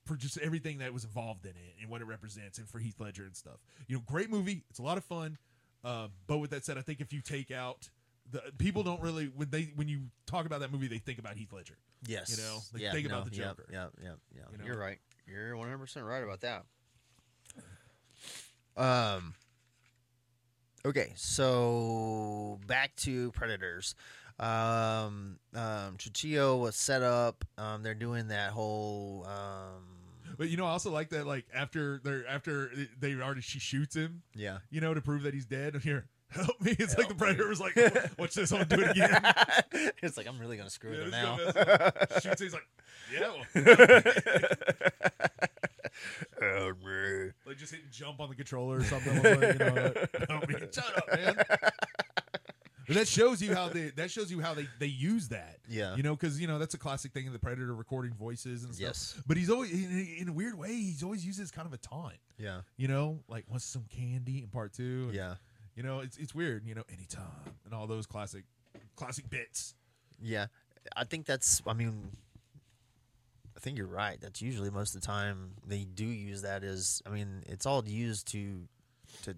for 0.05 0.15
just 0.17 0.39
everything 0.39 0.79
that 0.79 0.93
was 0.93 1.03
involved 1.05 1.45
in 1.45 1.51
it 1.51 1.75
and 1.81 1.91
what 1.91 2.01
it 2.01 2.05
represents, 2.05 2.59
and 2.59 2.69
for 2.69 2.79
Heath 2.79 3.01
Ledger 3.01 3.25
and 3.25 3.35
stuff. 3.37 3.59
You 3.89 3.97
know, 3.97 4.03
great 4.07 4.31
movie. 4.31 4.63
It's 4.71 4.79
a 4.79 4.83
lot 4.83 4.97
of 4.99 5.05
fun. 5.05 5.39
Uh, 5.83 6.09
but 6.29 6.39
with 6.39 6.51
that 6.51 6.65
said, 6.65 6.79
I 6.79 6.83
think 6.83 7.01
if 7.01 7.13
you 7.13 7.21
take 7.21 7.51
out 7.51 7.89
the 8.31 8.43
people 8.59 8.83
don't 8.83 9.01
really 9.01 9.27
when 9.27 9.51
they 9.51 9.73
when 9.75 9.89
you 9.89 10.03
talk 10.27 10.47
about 10.47 10.61
that 10.61 10.73
movie, 10.73 10.87
they 10.89 10.99
think 10.99 11.19
about 11.19 11.37
Heath 11.37 11.53
Ledger. 11.53 11.77
Yes. 12.07 12.37
You 12.37 12.45
know, 12.45 12.59
like, 12.73 12.83
yeah, 12.83 12.93
think 12.93 13.09
no, 13.09 13.19
about 13.19 13.31
the 13.31 13.37
yep, 13.37 13.47
Joker. 13.57 13.67
Yep, 13.73 13.93
yep, 14.03 14.19
yep. 14.35 14.49
You 14.53 14.59
know? 14.59 14.65
You're 14.65 14.79
right. 14.79 14.99
You're 15.27 15.57
100 15.57 15.79
percent 15.79 16.07
right 16.07 16.23
about 16.23 16.41
that. 16.43 16.65
Um. 18.77 19.35
Okay, 20.85 21.13
so 21.17 22.61
back 22.67 22.95
to 22.97 23.33
Predators. 23.33 23.95
Um, 24.39 25.39
um, 25.55 25.97
Cuchillo 25.97 26.61
was 26.61 26.77
set 26.77 27.03
up. 27.03 27.45
Um, 27.59 27.83
they're 27.83 27.95
doing 27.95 28.29
that 28.29 28.53
whole. 28.53 29.27
Um, 29.27 30.37
But 30.37 30.51
you 30.51 30.57
know, 30.57 30.67
I 30.67 30.71
also 30.71 30.91
like 30.91 31.09
that. 31.09 31.27
Like 31.27 31.47
after 31.55 32.01
they're 32.05 32.27
after 32.29 32.71
they 33.01 33.15
already 33.15 33.41
she 33.41 33.59
shoots 33.59 33.97
him, 33.97 34.23
yeah, 34.35 34.59
you 34.71 34.81
know, 34.81 34.93
to 34.95 35.01
prove 35.01 35.23
that 35.23 35.33
he's 35.35 35.47
dead. 35.47 35.75
Here, 35.83 36.07
help 36.31 36.61
me. 36.61 36.75
It's 36.79 36.97
like 36.99 37.09
the 37.09 37.15
predator 37.15 37.49
was 37.49 37.61
like, 37.61 37.73
"Oh, 37.77 37.89
watch 38.19 38.35
this, 38.35 38.53
I'm 38.53 38.67
gonna 38.67 38.77
do 38.77 38.83
it 38.85 38.91
again. 38.93 39.93
it's 40.03 40.17
like 40.17 40.27
I'm 40.27 40.39
really 40.39 40.57
gonna 40.57 40.71
screw 40.71 40.93
Yeah, 40.93 41.05
with 41.05 41.15
him 41.15 41.25
now. 41.25 41.39
is 41.39 41.53
gonna 41.55 41.67
mess 41.67 41.81
up. 42.13 42.23
Shoots, 42.23 42.41
he's 42.43 42.53
like, 42.53 42.67
yeah, 43.13 43.33
well, 43.55 43.55
Help 46.41 46.79
me. 46.85 47.31
like 47.47 47.57
just 47.57 47.73
hit 47.73 47.91
jump 47.91 48.21
on 48.21 48.29
the 48.29 48.35
controller 48.35 48.79
or 48.79 48.85
something. 48.85 49.17
Like, 49.23 49.41
you 49.55 49.59
know, 49.59 49.93
help 50.29 50.49
me. 50.49 50.55
Shut 50.73 50.97
up, 50.97 51.13
man. 51.15 51.37
But 52.87 52.95
that 52.95 53.09
shows 53.09 53.43
you 53.43 53.55
how 53.55 53.69
they 53.69 53.89
that 53.97 54.11
shows 54.11 54.31
you 54.31 54.41
how 54.41 54.55
they 54.55 54.69
they 54.79 54.87
use 54.87 55.29
that. 55.29 55.59
Yeah. 55.69 55.97
You 55.97 56.03
know, 56.05 56.15
because 56.15 56.41
you 56.41 56.47
know 56.47 56.59
that's 56.59 56.75
a 56.75 56.79
classic 56.79 57.13
thing 57.13 57.27
in 57.27 57.33
the 57.33 57.39
Predator 57.39 57.75
recording 57.75 58.13
voices 58.15 58.63
and 58.65 58.75
stuff. 58.75 58.87
Yes. 58.89 59.21
But 59.27 59.37
he's 59.39 59.51
always 59.51 59.73
in, 59.73 60.17
in 60.21 60.29
a 60.29 60.33
weird 60.33 60.57
way. 60.57 60.73
He's 60.73 61.03
always 61.03 61.25
uses 61.27 61.51
kind 61.51 61.67
of 61.67 61.73
a 61.73 61.79
taunt. 61.79 62.15
Yeah. 62.39 62.61
You 62.77 62.89
know, 62.89 63.21
like 63.29 63.45
wants 63.49 63.65
some 63.65 63.85
candy 63.89 64.43
in 64.43 64.49
part 64.49 64.73
two. 64.73 65.11
Yeah. 65.13 65.35
You 65.77 65.83
know, 65.83 66.01
it's 66.01 66.17
it's 66.17 66.35
weird. 66.35 66.67
You 66.67 66.75
know, 66.75 66.85
anytime 66.93 67.55
and 67.65 67.75
all 67.75 67.87
those 67.87 68.07
classic 68.07 68.45
classic 68.97 69.29
bits. 69.31 69.75
Yeah. 70.21 70.47
I 70.97 71.05
think 71.05 71.27
that's. 71.27 71.63
I 71.67 71.73
mean, 71.75 72.11
I 73.57 73.61
think 73.61 73.77
you're 73.77 73.87
right. 73.87 74.19
That's 74.21 74.41
usually 74.41 74.71
most 74.71 74.95
of 74.95 75.01
the 75.01 75.07
time 75.07 75.53
they 75.67 75.85
do 75.85 76.05
use 76.05 76.43
that 76.43 76.65
as. 76.65 77.03
I 77.07 77.11
mean, 77.11 77.43
it's 77.47 77.67
all 77.67 77.87
used 77.87 78.31
to 78.33 78.69
to 79.25 79.35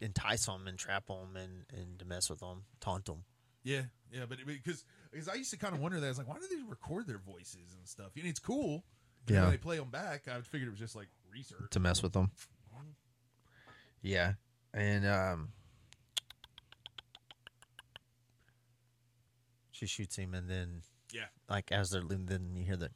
entice 0.00 0.46
them 0.46 0.66
and 0.66 0.78
trap 0.78 1.08
them 1.08 1.36
and 1.36 1.64
and 1.76 1.98
to 1.98 2.04
mess 2.04 2.30
with 2.30 2.40
them, 2.40 2.62
taunt 2.80 3.06
them. 3.06 3.24
Yeah, 3.64 3.82
yeah, 4.12 4.24
but 4.28 4.38
because 4.46 4.84
because 5.10 5.28
I 5.28 5.34
used 5.34 5.50
to 5.50 5.58
kind 5.58 5.74
of 5.74 5.80
wonder 5.80 5.98
that. 6.00 6.06
I 6.06 6.08
was 6.08 6.18
like, 6.18 6.28
why 6.28 6.36
do 6.36 6.46
they 6.48 6.62
record 6.68 7.06
their 7.06 7.18
voices 7.18 7.74
and 7.76 7.86
stuff? 7.86 8.12
You 8.14 8.22
know, 8.22 8.28
it's 8.28 8.40
cool. 8.40 8.84
Yeah. 9.26 9.42
when 9.42 9.50
they 9.50 9.56
play 9.58 9.76
them 9.76 9.90
back. 9.90 10.26
I 10.26 10.40
figured 10.40 10.68
it 10.68 10.70
was 10.70 10.78
just 10.80 10.96
like 10.96 11.08
research. 11.30 11.68
to 11.70 11.80
mess 11.80 12.02
with 12.02 12.12
them. 12.14 12.30
Yeah, 14.00 14.34
and 14.72 15.04
um, 15.06 15.48
she 19.78 19.86
shoots 19.86 20.16
him, 20.16 20.34
and 20.34 20.48
then 20.50 20.82
Yeah. 21.12 21.26
like 21.48 21.70
as 21.72 21.90
they're 21.90 22.02
then 22.02 22.56
you 22.56 22.64
hear 22.64 22.76
the 22.76 22.90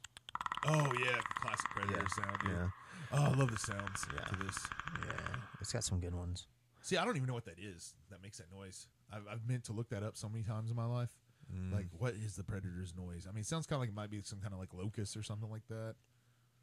Oh 0.65 0.93
yeah, 0.99 1.19
classic 1.41 1.69
Predator 1.71 1.99
Yeah, 2.01 2.07
sound. 2.23 2.37
Yeah. 2.45 2.51
yeah. 2.51 2.69
Oh, 3.11 3.23
I 3.25 3.33
love 3.35 3.51
the 3.51 3.57
sounds 3.57 4.05
Yeah. 4.13 4.25
to 4.25 4.35
this. 4.37 4.57
yeah, 5.05 5.35
it's 5.61 5.71
got 5.73 5.83
some 5.83 5.99
good 5.99 6.13
ones. 6.15 6.47
See, 6.81 6.97
I 6.97 7.05
don't 7.05 7.15
even 7.15 7.27
know 7.27 7.33
what 7.33 7.45
that 7.45 7.59
is. 7.59 7.93
That 8.09 8.21
makes 8.21 8.37
that 8.39 8.51
noise. 8.51 8.87
I've, 9.11 9.25
I've 9.29 9.47
meant 9.47 9.63
to 9.65 9.73
look 9.73 9.89
that 9.89 10.03
up 10.03 10.17
so 10.17 10.27
many 10.27 10.43
times 10.43 10.69
in 10.69 10.75
my 10.75 10.85
life. 10.85 11.09
Mm. 11.53 11.71
Like, 11.73 11.87
what 11.97 12.13
is 12.15 12.35
the 12.35 12.43
Predator's 12.43 12.93
noise? 12.95 13.25
I 13.27 13.31
mean, 13.31 13.41
it 13.41 13.45
sounds 13.47 13.65
kind 13.67 13.75
of 13.77 13.81
like 13.81 13.89
it 13.89 13.95
might 13.95 14.09
be 14.09 14.21
some 14.21 14.39
kind 14.39 14.53
of 14.53 14.59
like 14.59 14.73
locust 14.73 15.15
or 15.15 15.23
something 15.23 15.49
like 15.49 15.67
that. 15.69 15.95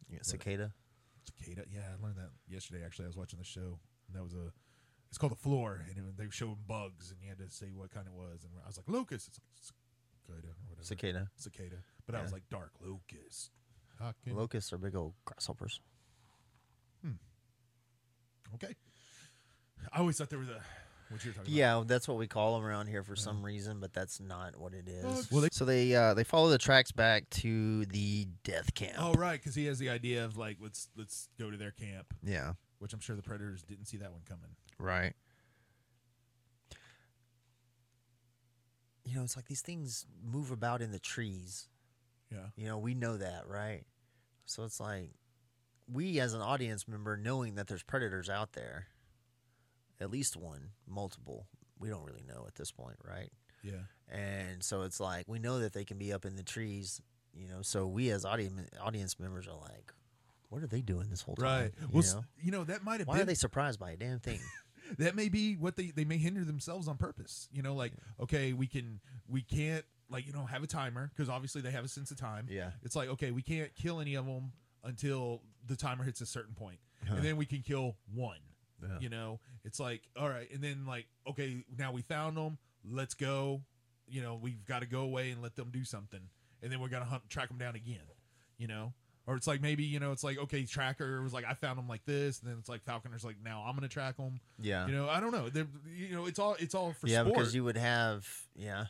Yeah, 0.08 0.18
cicada. 0.22 0.72
Cicada. 1.38 1.66
Yeah, 1.72 1.82
I 1.98 2.02
learned 2.02 2.16
that 2.16 2.30
yesterday. 2.48 2.82
Actually, 2.84 3.04
I 3.06 3.08
was 3.08 3.16
watching 3.16 3.38
the 3.38 3.44
show, 3.44 3.78
and 4.08 4.16
that 4.16 4.22
was 4.22 4.34
a. 4.34 4.52
It's 5.08 5.18
called 5.18 5.32
the 5.32 5.36
floor, 5.36 5.84
and 5.88 5.96
it, 5.98 6.16
they 6.16 6.26
were 6.26 6.32
showing 6.32 6.56
bugs, 6.66 7.10
and 7.10 7.18
you 7.22 7.28
had 7.28 7.38
to 7.38 7.50
say 7.50 7.66
what 7.74 7.90
kind 7.90 8.06
it 8.06 8.12
was, 8.12 8.44
and 8.44 8.52
I 8.62 8.66
was 8.68 8.76
like 8.76 8.88
locust. 8.88 9.28
It's 9.28 9.38
like 9.38 9.74
cicada 10.36 10.48
or 10.48 10.68
whatever. 10.68 10.84
Cicada. 10.84 11.30
Cicada, 11.36 11.76
but 12.06 12.14
I 12.14 12.22
was 12.22 12.30
Yeah. 12.30 12.34
like 12.34 12.48
dark 12.50 12.72
locust. 12.80 13.50
How 13.98 14.12
can- 14.24 14.34
Locusts 14.36 14.72
are 14.72 14.78
big 14.78 14.94
old 14.94 15.14
grasshoppers. 15.24 15.80
okay. 18.54 18.74
I 19.92 19.98
always 20.00 20.18
thought 20.18 20.30
there 20.30 20.38
was 20.38 20.48
a. 20.48 20.60
What 21.08 21.24
you're 21.24 21.32
talking 21.34 21.48
about? 21.52 21.56
Yeah, 21.56 21.82
that's 21.86 22.06
what 22.06 22.18
we 22.18 22.28
call 22.28 22.54
them 22.56 22.64
around 22.64 22.86
here 22.86 23.02
for 23.02 23.16
some 23.16 23.42
reason, 23.44 23.80
but 23.80 23.92
that's 23.92 24.20
not 24.20 24.56
what 24.56 24.74
it 24.74 24.86
is. 24.88 25.28
Well, 25.32 25.40
they- 25.40 25.48
so 25.50 25.64
they 25.64 25.94
uh, 25.94 26.14
they 26.14 26.22
follow 26.24 26.50
the 26.50 26.58
tracks 26.58 26.92
back 26.92 27.28
to 27.30 27.84
the 27.86 28.28
death 28.44 28.74
camp. 28.74 28.94
Oh 28.98 29.12
right, 29.14 29.40
because 29.40 29.54
he 29.56 29.64
has 29.66 29.78
the 29.80 29.88
idea 29.90 30.24
of 30.24 30.36
like 30.36 30.58
let's 30.60 30.88
let's 30.96 31.28
go 31.38 31.50
to 31.50 31.56
their 31.56 31.72
camp, 31.72 32.14
Yeah, 32.22 32.52
which 32.78 32.92
I'm 32.92 33.00
sure 33.00 33.16
the 33.16 33.22
predators 33.22 33.62
didn't 33.64 33.86
see 33.86 33.96
that 33.98 34.12
one 34.12 34.20
coming. 34.28 34.54
right. 34.78 35.14
You 39.10 39.16
know, 39.16 39.24
it's 39.24 39.34
like 39.34 39.46
these 39.46 39.60
things 39.62 40.06
move 40.24 40.52
about 40.52 40.82
in 40.82 40.92
the 40.92 41.00
trees. 41.00 41.66
Yeah. 42.30 42.46
You 42.54 42.66
know, 42.66 42.78
we 42.78 42.94
know 42.94 43.16
that, 43.16 43.42
right? 43.48 43.82
So 44.46 44.62
it's 44.62 44.78
like 44.78 45.10
we 45.92 46.20
as 46.20 46.32
an 46.32 46.40
audience 46.40 46.86
member 46.86 47.16
knowing 47.16 47.56
that 47.56 47.66
there's 47.66 47.82
predators 47.82 48.30
out 48.30 48.52
there, 48.52 48.86
at 50.00 50.12
least 50.12 50.36
one, 50.36 50.70
multiple. 50.86 51.46
We 51.80 51.88
don't 51.88 52.04
really 52.04 52.22
know 52.28 52.44
at 52.46 52.54
this 52.54 52.70
point, 52.70 52.98
right? 53.04 53.30
Yeah. 53.64 53.82
And 54.08 54.62
so 54.62 54.82
it's 54.82 55.00
like 55.00 55.24
we 55.26 55.40
know 55.40 55.58
that 55.58 55.72
they 55.72 55.84
can 55.84 55.98
be 55.98 56.12
up 56.12 56.24
in 56.24 56.36
the 56.36 56.44
trees, 56.44 57.00
you 57.34 57.48
know. 57.48 57.62
So 57.62 57.88
we 57.88 58.10
as 58.10 58.24
audience 58.24 58.60
audience 58.80 59.18
members 59.18 59.48
are 59.48 59.56
like, 59.56 59.92
what 60.50 60.62
are 60.62 60.68
they 60.68 60.82
doing 60.82 61.08
this 61.10 61.22
whole 61.22 61.34
time? 61.34 61.46
Right. 61.62 61.72
You 61.80 61.88
Well, 61.90 62.02
know? 62.14 62.24
you 62.40 62.52
know 62.52 62.62
that 62.64 62.84
might 62.84 63.00
have 63.00 63.08
Why 63.08 63.14
been 63.14 63.22
are 63.22 63.26
they 63.26 63.34
surprised 63.34 63.80
by 63.80 63.90
a 63.90 63.96
damn 63.96 64.20
thing? 64.20 64.38
that 64.98 65.14
may 65.14 65.28
be 65.28 65.54
what 65.56 65.76
they 65.76 65.86
they 65.86 66.04
may 66.04 66.18
hinder 66.18 66.44
themselves 66.44 66.88
on 66.88 66.96
purpose. 66.96 67.48
You 67.52 67.62
know, 67.62 67.74
like 67.74 67.92
okay, 68.20 68.52
we 68.52 68.66
can 68.66 69.00
we 69.28 69.42
can't 69.42 69.84
like 70.10 70.26
you 70.26 70.32
know 70.32 70.44
have 70.46 70.62
a 70.62 70.66
timer 70.66 71.10
because 71.14 71.28
obviously 71.28 71.60
they 71.62 71.70
have 71.70 71.84
a 71.84 71.88
sense 71.88 72.10
of 72.10 72.18
time. 72.18 72.46
Yeah. 72.50 72.70
It's 72.82 72.96
like 72.96 73.08
okay, 73.10 73.30
we 73.30 73.42
can't 73.42 73.74
kill 73.74 74.00
any 74.00 74.14
of 74.14 74.26
them 74.26 74.52
until 74.84 75.42
the 75.66 75.76
timer 75.76 76.04
hits 76.04 76.20
a 76.20 76.26
certain 76.26 76.54
point, 76.54 76.78
Huh. 77.06 77.16
and 77.16 77.24
then 77.24 77.36
we 77.36 77.46
can 77.46 77.62
kill 77.62 77.96
one. 78.14 78.38
Yeah. 78.82 78.98
You 79.00 79.08
know, 79.10 79.40
it's 79.64 79.78
like 79.78 80.02
all 80.18 80.28
right, 80.28 80.50
and 80.52 80.62
then 80.62 80.86
like 80.86 81.06
okay, 81.28 81.64
now 81.78 81.92
we 81.92 82.02
found 82.02 82.36
them. 82.36 82.58
Let's 82.84 83.14
go. 83.14 83.60
You 84.08 84.22
know, 84.22 84.38
we've 84.40 84.64
got 84.64 84.80
to 84.80 84.86
go 84.86 85.02
away 85.02 85.30
and 85.30 85.42
let 85.42 85.54
them 85.54 85.70
do 85.70 85.84
something, 85.84 86.20
and 86.62 86.72
then 86.72 86.80
we're 86.80 86.88
gonna 86.88 87.04
hunt 87.04 87.28
track 87.28 87.48
them 87.48 87.58
down 87.58 87.76
again. 87.76 87.98
You 88.58 88.66
know. 88.68 88.92
Or 89.26 89.36
it's 89.36 89.46
like 89.46 89.60
maybe 89.60 89.84
you 89.84 90.00
know 90.00 90.10
it's 90.12 90.24
like 90.24 90.38
okay 90.38 90.64
tracker 90.64 91.22
was 91.22 91.32
like 91.32 91.44
I 91.44 91.54
found 91.54 91.78
them 91.78 91.86
like 91.86 92.04
this 92.04 92.40
and 92.40 92.50
then 92.50 92.58
it's 92.58 92.68
like 92.68 92.84
Falconer's 92.84 93.24
like 93.24 93.36
now 93.44 93.62
I'm 93.66 93.74
gonna 93.74 93.86
track 93.88 94.16
them 94.16 94.40
Yeah. 94.60 94.86
you 94.88 94.92
know, 94.92 95.08
I 95.08 95.20
don't 95.20 95.30
know. 95.30 95.48
They're, 95.48 95.68
you 95.94 96.14
know, 96.14 96.26
it's 96.26 96.38
all 96.38 96.56
it's 96.58 96.74
all 96.74 96.92
for 96.92 97.06
yeah, 97.06 97.20
sport. 97.20 97.34
because 97.34 97.54
you 97.54 97.62
would 97.64 97.76
have 97.76 98.26
yeah. 98.56 98.86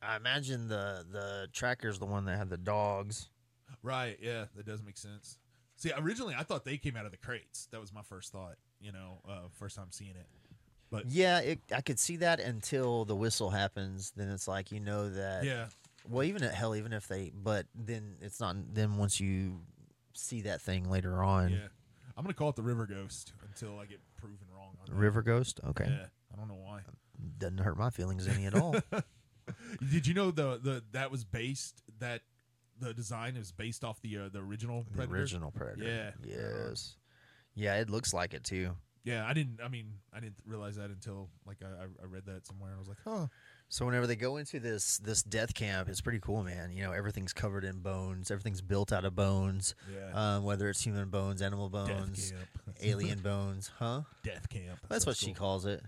I 0.00 0.16
imagine 0.16 0.68
the 0.68 1.04
the 1.10 1.48
tracker's 1.52 1.98
the 1.98 2.06
one 2.06 2.24
that 2.26 2.36
had 2.38 2.48
the 2.50 2.56
dogs. 2.56 3.28
right? 3.82 4.16
Yeah, 4.22 4.46
that 4.56 4.64
does 4.66 4.82
make 4.82 4.96
sense. 4.96 5.38
See, 5.76 5.90
originally 5.98 6.34
I 6.38 6.42
thought 6.44 6.64
they 6.64 6.76
came 6.76 6.96
out 6.96 7.04
of 7.04 7.10
the 7.10 7.18
crates. 7.18 7.66
That 7.72 7.80
was 7.80 7.92
my 7.92 8.02
first 8.02 8.32
thought. 8.32 8.56
You 8.80 8.92
know, 8.92 9.20
uh, 9.28 9.48
first 9.58 9.76
time 9.76 9.86
seeing 9.90 10.10
it. 10.12 10.26
But 10.90 11.06
Yeah, 11.10 11.40
it, 11.40 11.60
I 11.74 11.80
could 11.80 11.98
see 11.98 12.16
that 12.18 12.38
until 12.38 13.04
the 13.04 13.16
whistle 13.16 13.50
happens. 13.50 14.12
Then 14.16 14.28
it's 14.28 14.46
like 14.46 14.70
you 14.70 14.80
know 14.80 15.10
that. 15.10 15.44
yeah, 15.44 15.66
Well, 16.08 16.22
even 16.24 16.42
at 16.42 16.54
hell, 16.54 16.74
even 16.76 16.92
if 16.92 17.08
they, 17.08 17.30
but 17.34 17.66
then 17.74 18.16
it's 18.20 18.40
not. 18.40 18.56
Then 18.74 18.96
once 18.96 19.20
you 19.20 19.60
see 20.12 20.42
that 20.42 20.60
thing 20.60 20.90
later 20.90 21.22
on, 21.22 21.50
yeah. 21.50 21.58
I'm 22.16 22.24
gonna 22.24 22.34
call 22.34 22.50
it 22.50 22.56
the 22.56 22.62
River 22.62 22.86
Ghost 22.86 23.32
until 23.48 23.78
I 23.78 23.86
get 23.86 24.00
proven 24.16 24.46
wrong. 24.54 24.76
River 24.90 25.22
Ghost. 25.22 25.60
Okay, 25.66 25.86
Yeah, 25.88 26.06
I 26.32 26.36
don't 26.36 26.48
know 26.48 26.54
why. 26.62 26.80
doesn't 27.38 27.58
hurt 27.58 27.78
my 27.78 27.90
feelings 27.90 28.28
any 28.28 28.44
at 28.46 28.54
all. 28.54 28.76
Did 29.90 30.06
you 30.06 30.14
know 30.14 30.30
the 30.30 30.58
the 30.62 30.82
that 30.92 31.10
was 31.10 31.24
based 31.24 31.82
that 31.98 32.22
the 32.80 32.92
design 32.94 33.36
is 33.36 33.52
based 33.52 33.84
off 33.84 34.00
the 34.00 34.16
uh, 34.18 34.28
the 34.32 34.40
original 34.40 34.84
the 34.90 34.96
Predator? 34.96 35.16
original 35.16 35.50
Predator. 35.50 35.84
Yeah. 35.84 36.10
Yes. 36.68 36.96
Yeah, 37.54 37.76
it 37.76 37.88
looks 37.90 38.12
like 38.14 38.34
it 38.34 38.44
too. 38.44 38.70
Yeah, 39.04 39.26
I 39.26 39.32
didn't. 39.34 39.60
I 39.62 39.68
mean, 39.68 39.92
I 40.14 40.20
didn't 40.20 40.36
realize 40.46 40.76
that 40.76 40.90
until 40.90 41.28
like 41.46 41.58
I, 41.62 41.84
I- 41.84 42.02
I 42.02 42.06
read 42.06 42.24
that 42.26 42.46
somewhere. 42.46 42.70
and 42.70 42.76
I 42.76 42.80
was 42.80 42.88
like, 42.88 42.98
huh. 43.04 43.26
So 43.68 43.84
whenever 43.86 44.06
they 44.06 44.14
go 44.16 44.36
into 44.36 44.60
this 44.60 44.98
this 44.98 45.22
death 45.22 45.54
camp, 45.54 45.88
it's 45.88 46.00
pretty 46.00 46.20
cool, 46.20 46.44
man. 46.44 46.70
You 46.70 46.84
know, 46.84 46.92
everything's 46.92 47.32
covered 47.32 47.64
in 47.64 47.80
bones. 47.80 48.30
Everything's 48.30 48.60
built 48.60 48.92
out 48.92 49.04
of 49.04 49.16
bones. 49.16 49.74
Yeah. 49.92 50.36
Um, 50.36 50.44
whether 50.44 50.68
it's 50.68 50.82
human 50.84 51.08
bones, 51.08 51.42
animal 51.42 51.68
bones, 51.68 52.32
alien 52.82 53.18
bones, 53.20 53.70
huh? 53.78 54.02
Death 54.22 54.48
camp. 54.48 54.78
That's 54.88 55.06
what 55.06 55.16
she 55.16 55.32
calls 55.32 55.66
it. 55.66 55.82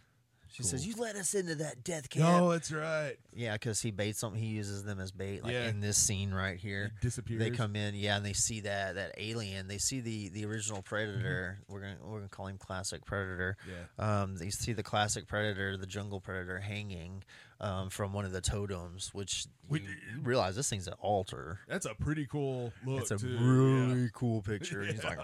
She 0.49 0.62
says, 0.62 0.87
"You 0.87 0.95
let 0.97 1.17
us 1.17 1.35
into 1.35 1.55
that 1.57 1.85
death 1.85 2.09
camp." 2.09 2.25
No, 2.25 2.51
that's 2.53 2.73
right. 2.73 3.17
Yeah, 3.35 3.53
because 3.53 3.83
he 3.83 3.91
baits 3.91 4.23
them. 4.23 4.35
He 4.35 4.47
uses 4.47 4.85
them 4.85 4.99
as 5.01 5.12
bait. 5.12 5.45
Like 5.45 5.53
Yeah. 5.53 5.69
in 5.69 5.81
this 5.81 5.99
scene 5.99 6.33
right 6.33 6.59
here, 6.59 6.93
It 6.97 7.03
disappears. 7.03 7.41
they 7.41 7.51
come 7.51 7.77
in. 7.77 7.95
Yeah, 7.95 8.17
and 8.17 8.25
they 8.25 8.33
see 8.33 8.61
that 8.61 8.95
that 8.95 9.12
alien. 9.19 9.69
They 9.69 9.77
see 9.77 10.01
the 10.01 10.31
the 10.31 10.47
original 10.47 10.81
predator. 10.81 11.59
We're 11.69 11.81
gonna 11.81 11.99
we're 12.03 12.19
gonna 12.21 12.31
call 12.31 12.47
him 12.47 12.57
classic 12.57 13.05
predator. 13.05 13.59
Yeah. 13.69 14.23
Um, 14.23 14.37
they 14.39 14.49
see 14.49 14.73
the 14.73 14.83
classic 14.83 15.27
predator, 15.29 15.77
the 15.77 15.87
jungle 15.87 16.21
predator, 16.23 16.59
hanging 16.61 17.23
um, 17.61 17.88
from 17.90 18.12
one 18.12 18.25
of 18.25 18.33
the 18.33 18.40
totems, 18.40 19.14
which 19.14 19.47
We- 19.69 19.87
realize 20.23 20.57
this 20.57 20.69
thing's 20.69 20.87
an 20.87 20.95
altar. 21.01 21.61
That's 21.69 21.87
a 21.87 21.95
pretty 21.95 22.27
cool 22.27 22.73
look. 22.85 23.01
It's 23.03 23.11
a 23.11 23.19
too. 23.19 23.38
really 23.38 24.11
cool 24.12 24.42
picture. 24.42 24.83
He's 24.83 25.03
like, 25.05 25.19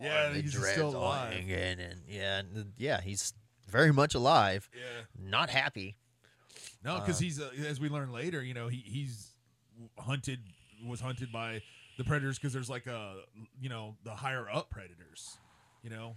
Yeah, 0.00 0.28
and 0.28 0.36
he's 0.36 0.56
still 0.66 0.96
alive. 0.96 1.32
hanging, 1.34 1.50
and 1.80 2.00
yeah, 2.08 2.38
and 2.38 2.72
yeah, 2.78 3.00
he's 3.00 3.32
very 3.68 3.92
much 3.92 4.14
alive. 4.14 4.68
Yeah. 4.74 4.80
Yeah. 4.82 5.30
Not 5.30 5.50
happy. 5.50 5.96
No, 6.84 7.00
because 7.00 7.16
Uh, 7.18 7.24
he's 7.24 7.40
uh, 7.40 7.50
as 7.66 7.80
we 7.80 7.88
learn 7.88 8.12
later. 8.12 8.42
You 8.42 8.54
know, 8.54 8.68
he 8.68 8.78
he's 8.86 9.32
hunted 9.98 10.40
was 10.86 11.00
hunted 11.00 11.32
by 11.32 11.62
the 11.98 12.04
predators 12.04 12.38
because 12.38 12.52
there's 12.52 12.70
like 12.70 12.86
a 12.86 13.16
you 13.60 13.68
know 13.68 13.96
the 14.04 14.14
higher 14.14 14.48
up 14.48 14.70
predators. 14.70 15.36
You 15.82 15.90
know. 15.90 16.16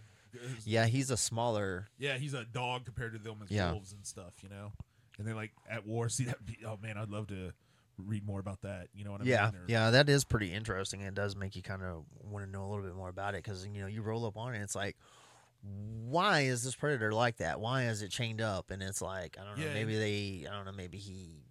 Yeah, 0.65 0.85
he's 0.85 1.11
a 1.11 1.17
smaller. 1.17 1.89
Yeah, 1.97 2.17
he's 2.17 2.33
a 2.33 2.45
dog 2.45 2.85
compared 2.85 3.13
to 3.13 3.19
them 3.19 3.37
as 3.43 3.51
Yeah. 3.51 3.71
wolves 3.71 3.91
and 3.93 4.05
stuff. 4.05 4.33
You 4.43 4.49
know, 4.49 4.71
and 5.17 5.27
they're 5.27 5.35
like 5.35 5.51
at 5.69 5.85
war. 5.85 6.09
See 6.09 6.25
that? 6.25 6.37
Oh 6.65 6.77
man, 6.81 6.97
I'd 6.97 7.09
love 7.09 7.27
to 7.27 7.51
read 7.97 8.25
more 8.25 8.39
about 8.39 8.61
that. 8.61 8.87
You 8.95 9.03
know 9.05 9.11
what 9.11 9.21
I 9.21 9.25
Yeah, 9.25 9.45
mean? 9.51 9.61
Or- 9.61 9.65
yeah, 9.67 9.89
that 9.91 10.09
is 10.09 10.23
pretty 10.23 10.51
interesting. 10.53 11.01
It 11.01 11.13
does 11.13 11.35
make 11.35 11.55
you 11.55 11.61
kind 11.61 11.83
of 11.83 12.05
want 12.23 12.45
to 12.45 12.51
know 12.51 12.65
a 12.65 12.67
little 12.67 12.83
bit 12.85 12.95
more 12.95 13.09
about 13.09 13.35
it 13.35 13.43
because 13.43 13.67
you 13.67 13.81
know 13.81 13.87
you 13.87 14.01
roll 14.01 14.25
up 14.25 14.37
on 14.37 14.55
it, 14.55 14.61
it's 14.61 14.75
like, 14.75 14.97
why 15.63 16.41
is 16.41 16.63
this 16.63 16.75
predator 16.75 17.11
like 17.11 17.37
that? 17.37 17.59
Why 17.59 17.83
is 17.85 18.01
it 18.01 18.09
chained 18.09 18.41
up? 18.41 18.71
And 18.71 18.81
it's 18.81 19.01
like 19.01 19.37
I 19.39 19.45
don't 19.45 19.57
know. 19.59 19.65
Yeah, 19.65 19.73
maybe 19.73 19.95
they 19.97 20.47
I 20.49 20.55
don't 20.55 20.65
know. 20.65 20.71
Maybe 20.71 20.97
he 20.97 21.43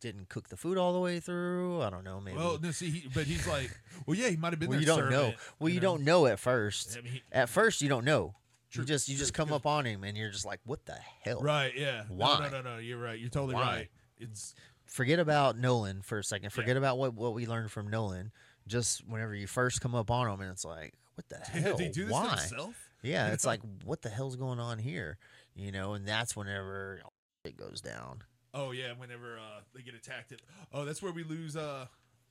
didn't 0.00 0.28
cook 0.28 0.48
the 0.48 0.56
food 0.56 0.78
all 0.78 0.92
the 0.92 0.98
way 1.00 1.20
through. 1.20 1.82
I 1.82 1.90
don't 1.90 2.04
know. 2.04 2.20
Maybe. 2.20 2.36
Well, 2.36 2.58
no, 2.60 2.70
see, 2.70 2.90
he, 2.90 3.08
but 3.12 3.24
he's 3.24 3.46
like, 3.46 3.70
well, 4.06 4.16
yeah, 4.16 4.28
he 4.28 4.36
might 4.36 4.52
have 4.52 4.58
been 4.60 4.68
Well, 4.70 4.78
there. 4.80 4.96
you 4.96 5.00
don't 5.02 5.10
know. 5.10 5.32
Well, 5.58 5.68
you, 5.68 5.76
know? 5.80 5.92
don't 5.96 6.04
know 6.04 6.26
at 6.26 6.38
first. 6.38 6.96
I 6.98 7.02
mean, 7.02 7.12
he- 7.14 7.22
At 7.32 7.48
first, 7.48 7.82
you 7.82 7.88
don't 7.88 8.04
know. 8.04 8.34
True, 8.70 8.82
You 8.82 8.86
just 8.86 9.08
you 9.08 9.16
true, 9.16 9.20
just 9.22 9.34
come 9.34 9.52
up 9.52 9.66
on 9.66 9.84
him 9.84 10.04
and 10.04 10.16
you're 10.16 10.30
just 10.30 10.44
like, 10.46 10.60
what 10.64 10.86
the 10.86 10.96
hell? 11.24 11.40
right? 11.42 11.72
Yeah. 11.76 12.04
Why? 12.08 12.38
No, 12.40 12.48
no, 12.48 12.62
no. 12.62 12.74
no 12.74 12.78
You're 12.78 13.00
right. 13.00 13.18
You're 13.18 13.28
totally 13.30 13.54
Why? 13.54 13.62
right. 13.62 13.88
It's 14.18 14.54
Forget 14.86 15.18
about 15.20 15.56
Nolan 15.56 16.02
for 16.02 16.18
a 16.18 16.24
second. 16.24 16.50
Forget 16.50 16.76
about 16.76 16.98
what 16.98 17.14
what 17.14 17.32
we 17.34 17.46
learned 17.46 17.70
from 17.70 17.88
Nolan. 17.88 18.32
Just 18.66 19.06
whenever 19.08 19.34
you 19.34 19.46
first 19.46 19.80
come 19.80 19.94
up 19.94 20.10
on 20.10 20.28
him 20.28 20.40
and 20.40 20.50
it's 20.50 20.64
like, 20.64 20.94
what 21.14 21.28
the 21.28 21.36
hell? 21.36 21.76
did 21.76 21.86
he 21.86 21.92
do 21.92 22.04
this 22.06 22.12
to 22.16 22.20
Why? 22.22 22.28
himself? 22.30 22.74
Yeah, 23.02 23.28
it's 23.32 23.44
like, 23.46 23.60
what 23.84 24.02
the 24.02 24.08
hell's 24.08 24.36
going 24.36 24.58
on 24.60 24.78
here? 24.78 25.16
You 25.54 25.72
know, 25.72 25.94
and 25.94 26.06
that's 26.06 26.34
whenever 26.36 27.00
it 27.44 27.56
goes 27.56 27.80
down. 27.80 28.22
Oh 28.52 28.72
yeah, 28.72 28.92
whenever 28.96 29.38
uh, 29.38 29.60
they 29.74 29.82
get 29.82 29.94
attacked, 29.94 30.32
it. 30.32 30.42
Oh, 30.72 30.84
that's 30.84 31.02
where 31.02 31.12
we 31.12 31.22
lose 31.24 31.56
uh, 31.56 31.86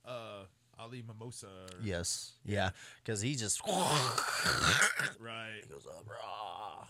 uh, 0.06 0.44
Ali 0.78 1.02
Mombasa. 1.06 1.46
Or, 1.46 1.82
Yes. 1.82 2.32
Yeah. 2.44 2.70
Because 3.02 3.20
he 3.20 3.34
just 3.36 3.60
Right. 3.66 5.60
he 5.62 5.68
goes 5.72 5.86
up, 5.86 6.04
rah, 6.06 6.84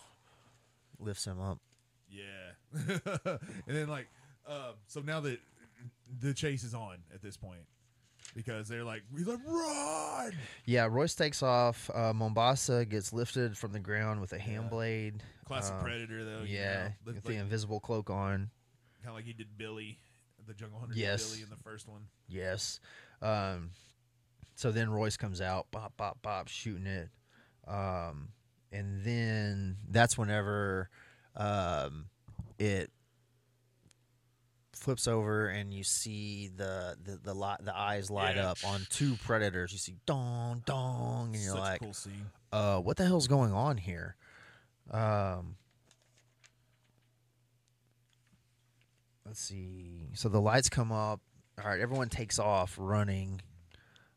lifts 0.99 1.25
him 1.27 1.41
up. 1.41 1.59
Yeah. 2.09 2.53
and 2.75 3.41
then 3.67 3.89
like, 3.89 4.09
um, 4.49 4.75
so 4.87 5.01
now 5.01 5.21
that 5.21 5.39
the 6.21 6.35
chase 6.35 6.65
is 6.65 6.75
on 6.75 6.99
at 7.15 7.23
this 7.23 7.37
point 7.37 7.63
because 8.35 8.69
they're 8.69 8.85
like, 8.85 9.03
we 9.15 9.23
like 9.25 9.39
run. 9.47 10.33
Yeah, 10.67 10.87
Royce 10.91 11.15
takes 11.15 11.43
off. 11.43 11.89
Uh, 11.95 12.13
Mombasa 12.13 12.85
gets 12.85 13.13
lifted 13.13 13.57
from 13.57 13.73
the 13.73 13.81
ground 13.81 14.21
with 14.21 14.33
a 14.33 14.39
hand 14.39 14.65
Yeah. 14.65 14.69
blade. 14.71 15.23
Classic 15.45 15.75
Um, 15.75 15.83
predator 15.83 16.25
though. 16.25 16.43
you 16.43 16.57
yeah, 16.59 16.75
know, 16.75 16.91
with 17.07 17.15
Looked 17.17 17.27
the 17.29 17.35
invisible 17.35 17.81
cloak 17.81 18.11
on. 18.11 18.51
Kind 19.01 19.11
of 19.11 19.15
like 19.17 19.25
he 19.25 19.33
did 19.33 19.57
Billy, 19.59 19.99
the 20.47 20.55
Jungle 20.55 20.79
Hunter. 20.81 20.95
Yes. 20.97 21.29
Billy 21.31 21.43
in 21.43 21.51
the 21.51 21.57
first 21.63 21.89
one. 21.89 22.03
Yes. 22.29 22.81
Um, 23.23 23.71
so 24.55 24.71
then 24.71 24.91
Royce 24.91 25.17
comes 25.17 25.41
out, 25.41 25.67
bop, 25.71 25.97
bop, 25.97 26.21
bop, 26.23 26.49
shooting 26.49 26.87
it. 26.87 27.09
Um, 27.67 28.29
and 28.73 29.03
then 29.05 29.77
that's 29.89 30.17
whenever 30.19 30.89
um, 31.37 32.07
it 32.59 32.91
flips 34.73 35.07
over 35.07 35.47
and 35.49 35.75
you 35.75 35.85
see 35.85 36.49
the 36.57 36.97
the 37.05 37.19
the, 37.23 37.57
the 37.63 37.77
eyes 37.77 38.11
light 38.11 38.37
Yeah. 38.37 38.51
up 38.51 38.59
on 38.65 38.87
two 38.91 39.17
predators. 39.25 39.73
You 39.73 39.79
see 39.79 39.97
dong 40.07 40.63
dong, 40.65 41.35
and 41.35 41.43
you're 41.45 41.53
Such 41.53 41.61
like, 41.61 41.81
cool 41.81 41.95
uh, 42.53 42.81
what 42.81 42.97
the 42.97 43.05
hell's 43.05 43.29
going 43.29 43.53
on 43.53 43.77
here? 43.77 44.17
Um, 44.91 45.57
let's 49.31 49.41
see. 49.41 50.09
So 50.15 50.29
the 50.29 50.41
lights 50.41 50.69
come 50.69 50.91
up. 50.93 51.21
All 51.63 51.71
right, 51.71 51.81
everyone 51.81 52.09
takes 52.09 52.39
off 52.39 52.77
running, 52.79 53.41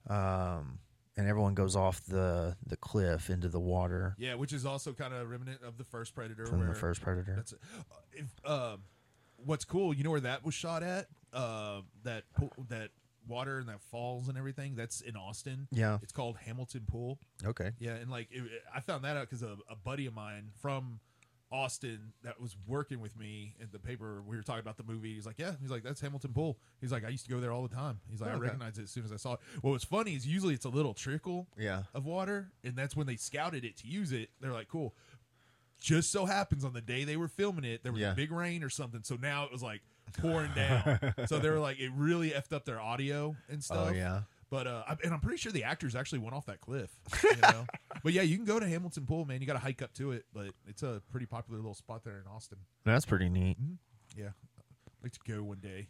um, 0.09 0.79
and 1.17 1.27
everyone 1.27 1.53
goes 1.53 1.75
off 1.75 2.01
the 2.05 2.55
the 2.65 2.77
cliff 2.77 3.29
into 3.29 3.47
the 3.49 3.59
water 3.59 4.15
Yeah, 4.17 4.35
which 4.35 4.53
is 4.53 4.65
also 4.65 4.93
kind 4.93 5.13
of 5.13 5.21
a 5.21 5.25
remnant 5.25 5.61
of 5.63 5.77
the 5.77 5.83
first 5.83 6.15
Predator. 6.15 6.45
from 6.45 6.59
where 6.59 6.69
the 6.69 6.75
first 6.75 7.01
predator. 7.01 7.33
That's 7.35 7.53
uh, 7.53 7.57
if 8.13 8.49
um, 8.49 8.81
what's 9.37 9.65
cool. 9.65 9.93
You 9.93 10.03
know 10.03 10.11
where 10.11 10.21
that 10.21 10.43
was 10.45 10.53
shot 10.53 10.83
at? 10.83 11.07
Uh, 11.31 11.81
that 12.03 12.23
pool, 12.37 12.51
that 12.69 12.89
water 13.27 13.59
and 13.59 13.67
that 13.69 13.81
falls 13.81 14.29
and 14.29 14.37
everything. 14.37 14.75
That's 14.75 15.01
in 15.01 15.15
Austin. 15.15 15.67
Yeah. 15.71 15.99
It's 16.01 16.11
called 16.13 16.37
Hamilton 16.45 16.83
Pool. 16.87 17.19
Okay. 17.45 17.71
Yeah, 17.79 17.95
and 17.95 18.09
like 18.09 18.29
it, 18.31 18.43
I 18.73 18.79
found 18.79 19.03
that 19.03 19.17
out 19.17 19.29
because 19.29 19.43
a, 19.43 19.57
a 19.69 19.75
buddy 19.75 20.05
of 20.05 20.13
mine 20.13 20.51
from 20.61 20.99
Austin 21.53 22.13
that 22.23 22.41
was 22.41 22.55
working 22.67 22.99
with 22.99 23.15
me 23.17 23.53
at 23.61 23.71
the 23.71 23.77
paper. 23.77 24.21
We 24.27 24.35
were 24.35 24.41
talking 24.41 24.61
about 24.61 24.75
the 24.77 24.83
movie. 24.83 25.13
He's 25.13 25.25
like, 25.25 25.37
"Yeah." 25.37 25.51
He's 25.61 25.69
like, 25.69 25.83
"That's 25.83 26.01
Hamilton 26.01 26.33
Pool." 26.33 26.57
He's 26.81 26.91
like, 26.91 27.05
"I 27.05 27.09
used 27.09 27.25
to 27.25 27.31
go 27.31 27.39
there 27.39 27.51
all 27.51 27.61
the 27.65 27.73
time." 27.73 27.99
He's 28.09 28.19
like, 28.21 28.31
"I 28.31 28.33
oh, 28.33 28.37
Okay. 28.37 28.45
recognized 28.45 28.79
it 28.79 28.83
as 28.83 28.89
soon 28.89 29.05
as 29.05 29.11
I 29.13 29.17
saw 29.17 29.33
it." 29.33 29.39
What 29.61 29.71
was 29.71 29.83
funny 29.83 30.15
is 30.15 30.25
usually 30.25 30.55
it's 30.55 30.65
a 30.65 30.69
little 30.69 30.93
trickle 30.95 31.47
Yeah. 31.57 31.83
of 31.93 32.05
water, 32.05 32.51
and 32.63 32.75
that's 32.75 32.95
when 32.95 33.05
they 33.05 33.15
scouted 33.17 33.63
it 33.63 33.77
to 33.77 33.87
use 33.87 34.11
it. 34.11 34.29
They're 34.41 34.51
like, 34.51 34.67
"Cool." 34.67 34.95
Just 35.79 36.11
so 36.11 36.25
happens 36.25 36.63
on 36.65 36.73
the 36.73 36.81
day 36.81 37.03
they 37.03 37.17
were 37.17 37.27
filming 37.27 37.65
it, 37.65 37.83
there 37.83 37.91
was 37.91 38.01
Yeah. 38.01 38.13
a 38.13 38.15
big 38.15 38.31
rain 38.31 38.63
or 38.63 38.69
something. 38.69 39.03
So 39.03 39.15
now 39.15 39.43
it 39.45 39.51
was 39.51 39.61
like 39.61 39.81
pouring 40.19 40.51
down. 40.55 40.97
so 41.27 41.39
they 41.39 41.49
were 41.49 41.59
like, 41.59 41.79
it 41.79 41.91
really 41.95 42.31
effed 42.31 42.53
up 42.53 42.65
their 42.65 42.79
audio 42.79 43.35
and 43.49 43.57
oh, 43.57 43.61
stuff. 43.61 43.87
Oh 43.89 43.93
yeah. 43.93 44.21
But 44.53 44.67
uh, 44.67 44.83
I- 44.87 44.97
and 45.03 45.11
I'm 45.11 45.19
pretty 45.19 45.37
sure 45.37 45.51
the 45.51 45.63
actors 45.63 45.95
actually 45.95 46.19
went 46.19 46.35
off 46.35 46.45
that 46.45 46.61
cliff. 46.61 46.91
You 47.23 47.37
know? 47.41 47.65
but 48.03 48.13
yeah, 48.13 48.21
you 48.21 48.35
can 48.35 48.45
go 48.45 48.59
to 48.59 48.67
Hamilton 48.69 49.07
Pool, 49.07 49.25
man. 49.25 49.41
You 49.41 49.47
got 49.47 49.53
to 49.53 49.59
hike 49.59 49.81
up 49.81 49.91
to 49.95 50.11
it, 50.11 50.25
but 50.31 50.51
it's 50.67 50.83
a 50.83 51.01
pretty 51.09 51.25
popular 51.25 51.57
little 51.57 51.73
spot 51.73 52.03
there 52.03 52.19
in 52.19 52.27
Austin. 52.31 52.59
That's 52.85 53.03
pretty 53.03 53.29
neat. 53.29 53.57
Yeah, 54.15 54.25
I'd 54.27 55.01
like 55.01 55.13
to 55.13 55.19
go 55.27 55.41
one 55.41 55.57
day. 55.57 55.87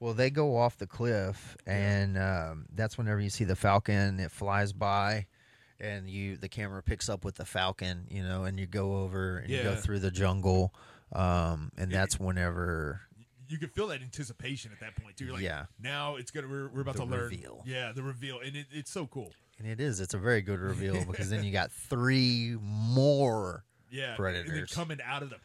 Well, 0.00 0.12
they 0.12 0.28
go 0.28 0.56
off 0.56 0.76
the 0.76 0.88
cliff, 0.88 1.56
and 1.68 2.18
um, 2.18 2.66
that's 2.74 2.98
whenever 2.98 3.20
you 3.20 3.30
see 3.30 3.44
the 3.44 3.54
falcon. 3.54 4.18
It 4.18 4.32
flies 4.32 4.72
by, 4.72 5.26
and 5.78 6.10
you 6.10 6.36
the 6.36 6.48
camera 6.48 6.82
picks 6.82 7.08
up 7.08 7.24
with 7.24 7.36
the 7.36 7.46
falcon, 7.46 8.08
you 8.10 8.24
know, 8.24 8.42
and 8.42 8.58
you 8.58 8.66
go 8.66 8.96
over 9.04 9.38
and 9.38 9.48
you 9.50 9.62
go 9.62 9.76
through 9.76 10.00
the 10.00 10.10
jungle, 10.10 10.74
um, 11.12 11.70
and 11.78 11.92
Yeah, 11.92 11.98
that's 12.00 12.18
whenever 12.18 13.02
You 13.48 13.58
could 13.58 13.72
feel 13.72 13.86
that 13.88 14.02
anticipation 14.02 14.72
at 14.72 14.80
that 14.80 14.96
point 15.02 15.16
too. 15.16 15.24
You're 15.26 15.34
like, 15.34 15.42
Yeah. 15.42 15.66
now 15.80 16.16
it's 16.16 16.30
gonna 16.30 16.48
we're, 16.48 16.68
we're 16.68 16.80
about 16.82 16.96
The 16.96 17.04
to 17.04 17.10
learn. 17.10 17.20
reveal. 17.30 17.62
Yeah, 17.66 17.92
the 17.92 18.02
reveal, 18.02 18.40
and 18.40 18.56
it, 18.56 18.66
it's 18.72 18.90
so 18.90 19.06
cool. 19.06 19.32
and 19.58 19.66
it 19.68 19.80
is. 19.80 20.00
It's 20.00 20.14
a 20.14 20.18
very 20.18 20.42
good 20.42 20.60
reveal 20.60 21.04
because 21.10 21.30
then 21.30 21.44
you 21.44 21.52
got 21.52 21.70
three 21.72 22.56
more. 22.60 23.64
Yeah, 23.90 24.08
And 24.08 24.16
Predators. 24.16 24.50
then 24.52 24.66
coming 24.66 24.98
out 25.04 25.22
of 25.22 25.30
the, 25.30 25.36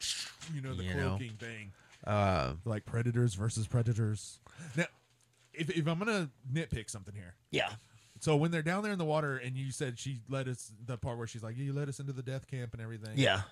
you 0.53 0.61
know, 0.61 0.73
the 0.73 0.83
You 0.83 0.93
know. 0.95 1.09
cloaking 1.09 1.37
thing, 1.37 1.71
Uh, 2.05 2.53
like 2.65 2.85
predators 2.85 3.35
versus 3.35 3.67
predators. 3.67 4.39
Now, 4.75 4.85
if 5.53 5.69
if 5.69 5.87
I'm 5.87 5.99
gonna 5.99 6.29
nitpick 6.51 6.89
something 6.89 7.13
here, 7.13 7.35
yeah, 7.51 7.73
So 8.19 8.35
when 8.35 8.49
they're 8.51 8.61
down 8.63 8.81
there 8.83 8.91
in 8.91 8.97
the 8.99 9.05
water, 9.05 9.37
and 9.37 9.55
you 9.55 9.71
said 9.71 9.99
she 9.99 10.21
led 10.27 10.47
us 10.47 10.71
the 10.85 10.97
part 10.97 11.17
where 11.19 11.27
she's 11.27 11.43
like, 11.43 11.55
"You 11.57 11.71
led 11.73 11.87
us 11.89 11.99
into 11.99 12.13
the 12.13 12.23
death 12.23 12.47
camp 12.47 12.73
and 12.73 12.81
everything." 12.81 13.17
yeah, 13.17 13.43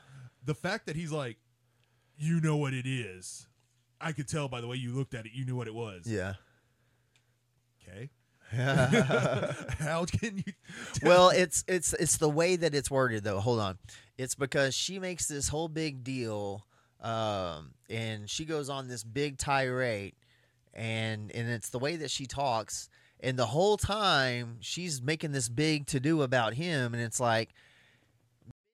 The 0.44 0.56
fact 0.56 0.86
that 0.88 0.96
he's 0.96 1.12
like, 1.12 1.38
"You 2.18 2.40
know 2.42 2.58
what 2.58 2.74
it 2.74 2.86
is," 2.88 3.48
I 4.02 4.12
could 4.12 4.28
tell 4.28 4.48
by 4.48 4.62
the 4.62 4.68
way 4.68 4.78
you 4.78 4.94
looked 4.94 5.14
at 5.14 5.26
it. 5.26 5.32
You 5.34 5.46
knew 5.46 5.56
what 5.56 5.68
it 5.68 5.74
was. 5.76 6.06
yeah. 6.06 6.34
Okay. 7.88 8.10
How 8.52 10.06
can 10.06 10.44
you? 10.46 10.54
well, 11.04 11.30
it's 11.30 11.64
it's 11.68 11.94
it's 11.94 12.18
the 12.18 12.30
way 12.30 12.56
that 12.56 12.74
it's 12.74 12.90
worded 12.90 13.24
though. 13.24 13.40
Hold 13.40 13.60
on. 13.60 13.78
It's 14.18 14.36
because 14.36 14.74
she 14.74 15.00
makes 15.00 15.28
this 15.28 15.50
whole 15.50 15.68
big 15.68 16.04
deal 16.04 16.66
um 17.02 17.72
and 17.90 18.30
she 18.30 18.44
goes 18.44 18.70
on 18.70 18.90
this 18.90 19.06
big 19.06 19.38
tirade 19.38 20.16
and 20.74 21.32
and 21.32 21.48
it's 21.50 21.70
the 21.70 21.80
way 21.80 21.96
that 21.96 22.12
she 22.12 22.26
talks 22.26 22.90
and 23.22 23.40
the 23.40 23.46
whole 23.46 23.78
time 23.78 24.58
she's 24.60 25.02
making 25.02 25.32
this 25.32 25.48
big 25.48 25.88
to 25.88 26.02
do 26.02 26.22
about 26.24 26.56
him 26.56 26.94
and 26.94 27.02
it's 27.02 27.20
like 27.20 27.52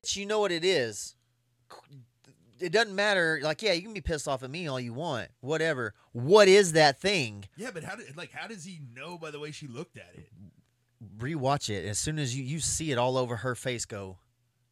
bitch, 0.04 0.16
you 0.16 0.26
know 0.26 0.40
what 0.40 0.52
it 0.52 0.66
is. 0.66 1.16
It 2.60 2.72
doesn't 2.72 2.96
matter. 2.96 3.40
Like, 3.44 3.62
yeah, 3.62 3.74
you 3.74 3.82
can 3.82 3.94
be 3.94 4.02
pissed 4.02 4.28
off 4.28 4.42
at 4.44 4.50
me 4.50 4.68
all 4.68 4.80
you 4.80 4.94
want. 4.94 5.28
Whatever. 5.42 5.94
What 6.14 6.48
is 6.48 6.72
that 6.74 7.00
thing? 7.02 7.46
Yeah, 7.58 7.72
but 7.74 7.84
how 7.84 7.96
did 7.96 8.16
like 8.16 8.32
how 8.32 8.48
does 8.48 8.64
he 8.64 8.80
know 8.96 9.18
by 9.18 9.32
the 9.32 9.40
way 9.40 9.52
she 9.52 9.68
looked 9.68 9.98
at 9.98 10.12
it? 10.16 10.30
Rewatch 11.18 11.70
it. 11.70 11.86
As 11.86 12.00
soon 12.00 12.18
as 12.20 12.36
you, 12.38 12.44
you 12.44 12.60
see 12.60 12.92
it 12.92 12.98
all 12.98 13.18
over 13.18 13.38
her 13.38 13.56
face 13.56 13.86
go, 13.86 14.18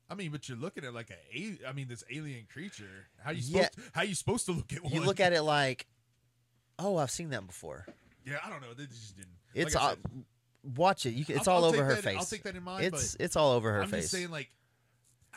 I 0.10 0.15
mean, 0.15 0.32
but 0.32 0.48
you're 0.48 0.58
looking 0.58 0.84
at 0.86 0.93
like 0.93 1.10
a 1.12 1.58
I 1.67 1.74
mean, 1.74 1.88
this 1.88 2.04
alien 2.12 2.46
creature. 2.52 3.08
How 3.24 3.32
you 3.32 3.41
Yeah. 3.43 3.63
supposed 3.63 3.74
to, 3.74 3.82
how 3.93 4.02
you 4.04 4.15
supposed 4.15 4.46
to 4.48 4.52
look 4.54 4.72
at 4.74 4.84
one? 4.84 4.93
you 4.93 5.02
look 5.02 5.19
at 5.19 5.34
it 5.34 5.41
like, 5.41 5.86
oh, 6.80 6.98
I've 6.98 7.12
seen 7.12 7.30
that 7.32 7.46
before. 7.46 7.86
Yeah, 8.26 8.38
I 8.46 8.50
don't 8.50 8.62
know. 8.62 8.74
They 8.74 8.86
just 8.86 9.17
didn't. 9.17 9.32
It's 9.54 9.76
like 9.76 9.84
all, 9.84 9.89
said, 9.91 10.24
watch 10.78 11.06
it. 11.06 11.12
You 11.13 11.26
can, 11.26 11.36
it's 11.38 11.48
I'll- 11.48 11.56
all 11.58 11.63
I'll 11.65 11.69
over 11.72 11.84
her 11.84 11.96
that- 11.96 12.04
face. 12.04 12.17
I'll 12.17 12.26
take 12.26 12.43
that 12.43 12.56
in 12.56 12.63
mind. 12.63 12.86
It's 12.86 13.15
but 13.15 13.24
it's 13.26 13.36
all 13.36 13.52
over 13.52 13.74
her 13.74 13.82
I'm 13.84 13.89
face 13.89 14.04
just 14.04 14.13
saying, 14.13 14.32
like, 14.32 14.50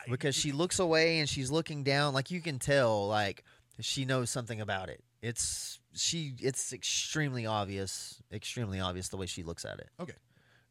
because 0.09 0.35
she 0.35 0.49
mm-hmm. 0.49 0.57
looks 0.57 0.79
away 0.79 1.19
and 1.19 1.29
she's 1.29 1.51
looking 1.51 1.83
down. 1.83 2.13
Like 2.13 2.31
you 2.31 2.41
can 2.41 2.59
tell, 2.59 3.07
like 3.07 3.43
she 3.79 4.05
knows 4.05 4.29
something 4.29 4.61
about 4.61 4.89
it. 4.89 5.03
It's 5.21 5.79
she. 5.93 6.33
It's 6.39 6.73
extremely 6.73 7.45
obvious. 7.45 8.21
Extremely 8.31 8.79
obvious 8.79 9.09
the 9.09 9.17
way 9.17 9.25
she 9.25 9.43
looks 9.43 9.65
at 9.65 9.79
it. 9.79 9.89
Okay. 9.99 10.13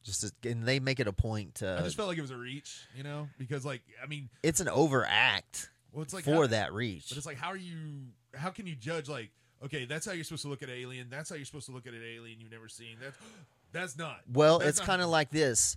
Just 0.02 0.22
as- 0.22 0.32
and 0.44 0.64
they 0.64 0.78
make 0.78 1.00
it 1.00 1.08
a 1.08 1.12
point 1.12 1.56
to. 1.56 1.78
I 1.78 1.82
just 1.82 1.96
felt 1.96 2.08
like 2.08 2.18
it 2.18 2.22
was 2.22 2.30
a 2.30 2.36
reach, 2.36 2.86
you 2.96 3.02
know, 3.02 3.28
because 3.38 3.64
like 3.64 3.82
I 4.02 4.06
mean, 4.06 4.28
it's 4.42 4.60
an 4.60 4.68
overact 4.68 5.68
well, 5.96 6.02
it's 6.02 6.12
like 6.12 6.24
for 6.24 6.42
how- 6.42 6.46
that 6.48 6.72
reach. 6.74 7.08
But 7.08 7.16
it's 7.16 7.26
like, 7.26 7.38
how 7.38 7.48
are 7.48 7.56
you? 7.56 7.76
How 8.34 8.50
can 8.50 8.66
you 8.66 8.76
judge? 8.76 9.08
Like, 9.08 9.30
okay, 9.64 9.86
that's 9.86 10.04
how 10.04 10.12
you're 10.12 10.24
supposed 10.24 10.42
to 10.42 10.48
look 10.48 10.62
at 10.62 10.68
Alien. 10.68 11.08
That's 11.10 11.30
how 11.30 11.36
you're 11.36 11.46
supposed 11.46 11.66
to 11.66 11.72
look 11.72 11.86
at 11.86 11.94
an 11.94 12.02
alien 12.04 12.38
you've 12.38 12.52
never 12.52 12.68
seen. 12.68 12.98
That's 13.00 13.16
that's 13.72 13.98
not. 13.98 14.20
Well, 14.32 14.58
That's 14.58 14.78
it's 14.78 14.86
kind 14.86 15.00
of 15.00 15.08
like 15.08 15.30
this. 15.30 15.76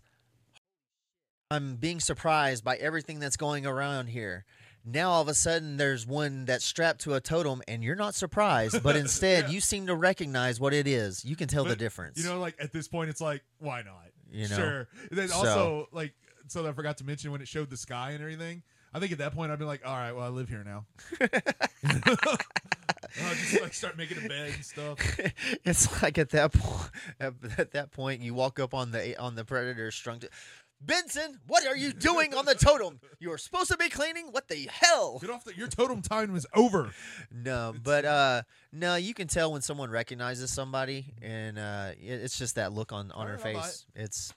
I'm 1.52 1.78
being 1.78 2.00
surprised 2.00 2.64
by 2.64 2.76
everything 2.76 3.20
that's 3.20 3.36
going 3.36 3.66
around 3.66 4.06
here. 4.10 4.46
Now 4.86 5.10
all 5.10 5.24
of 5.24 5.28
a 5.28 5.34
sudden 5.34 5.78
there's 5.78 6.06
one 6.06 6.46
that's 6.46 6.64
strapped 6.64 7.02
to 7.02 7.16
a 7.16 7.20
totem 7.20 7.64
and 7.68 7.84
you're 7.84 7.96
not 7.96 8.14
surprised, 8.14 8.84
but 8.84 8.96
instead 8.96 9.46
Yeah. 9.46 9.50
you 9.50 9.60
seem 9.60 9.88
to 9.88 9.96
recognize 9.96 10.60
what 10.60 10.76
it 10.76 10.86
is. 10.86 11.26
You 11.26 11.36
can 11.36 11.48
tell 11.48 11.66
the 11.66 11.76
difference. 11.76 12.20
You 12.20 12.26
know, 12.30 12.40
like 12.40 12.56
at 12.60 12.72
this 12.72 12.88
point, 12.88 13.10
it's 13.10 13.20
like, 13.20 13.44
why 13.58 13.82
not? 13.82 14.10
You 14.32 14.48
know? 14.48 14.56
sure. 14.56 14.88
And 15.10 15.18
then 15.18 15.28
So- 15.30 15.36
also, 15.38 15.88
like, 15.92 16.14
so 16.50 16.68
I 16.68 16.72
forgot 16.72 16.98
to 17.00 17.04
mention 17.04 17.32
when 17.32 17.42
it 17.42 17.48
showed 17.48 17.72
the 17.72 17.78
sky 17.78 18.12
and 18.12 18.22
everything. 18.22 18.62
I 18.94 19.00
think 19.00 19.12
at 19.12 19.18
that 19.18 19.34
point 19.34 19.52
I'd 19.52 19.58
be 19.60 19.66
like, 19.66 19.82
all 19.84 19.96
right, 19.96 20.12
well 20.12 20.26
I 20.26 20.30
live 20.30 20.50
here 20.50 20.64
now. 20.64 20.86
I'll 23.24 23.34
just 23.34 23.60
like 23.62 23.74
start 23.74 23.98
making 23.98 24.24
a 24.24 24.28
bed 24.28 24.52
and 24.56 24.64
stuff. 24.64 25.00
it's 25.66 26.02
like 26.04 26.20
at 26.20 26.30
that 26.30 26.54
point, 26.54 26.92
at 27.20 27.72
that 27.72 27.92
point, 27.92 28.22
you 28.22 28.34
walk 28.36 28.60
up 28.60 28.74
on 28.76 28.92
the 28.92 29.18
on 29.20 29.34
the 29.36 29.44
predator 29.44 29.90
strung 29.92 30.20
to. 30.20 30.30
Benson, 30.82 31.40
what 31.48 31.66
are 31.68 31.76
you 31.76 31.92
doing 31.92 32.34
on 32.34 32.46
the 32.46 32.56
totem? 32.56 33.00
You 33.20 33.32
are 33.34 33.38
supposed 33.38 33.70
to 33.72 33.78
be 33.78 33.90
cleaning. 33.90 34.28
What 34.32 34.48
the 34.48 34.68
hell? 34.72 35.20
Get 35.20 35.30
off 35.30 35.44
the 35.44 35.56
your 35.56 35.68
totem 35.68 36.02
time 36.02 36.32
was 36.32 36.46
over. 36.56 36.92
No, 37.32 37.74
but 37.84 38.06
uh, 38.06 38.42
no, 38.72 38.96
you 38.96 39.14
can 39.14 39.28
tell 39.28 39.52
when 39.52 39.62
someone 39.62 39.90
recognizes 39.92 40.52
somebody, 40.52 41.14
and 41.22 41.60
uh, 41.60 41.92
it- 42.00 42.22
it's 42.22 42.38
just 42.38 42.56
that 42.56 42.72
look 42.72 42.92
on 42.94 43.12
on 43.12 43.28
her 43.28 43.38
face. 43.38 43.86
It's 43.96 44.34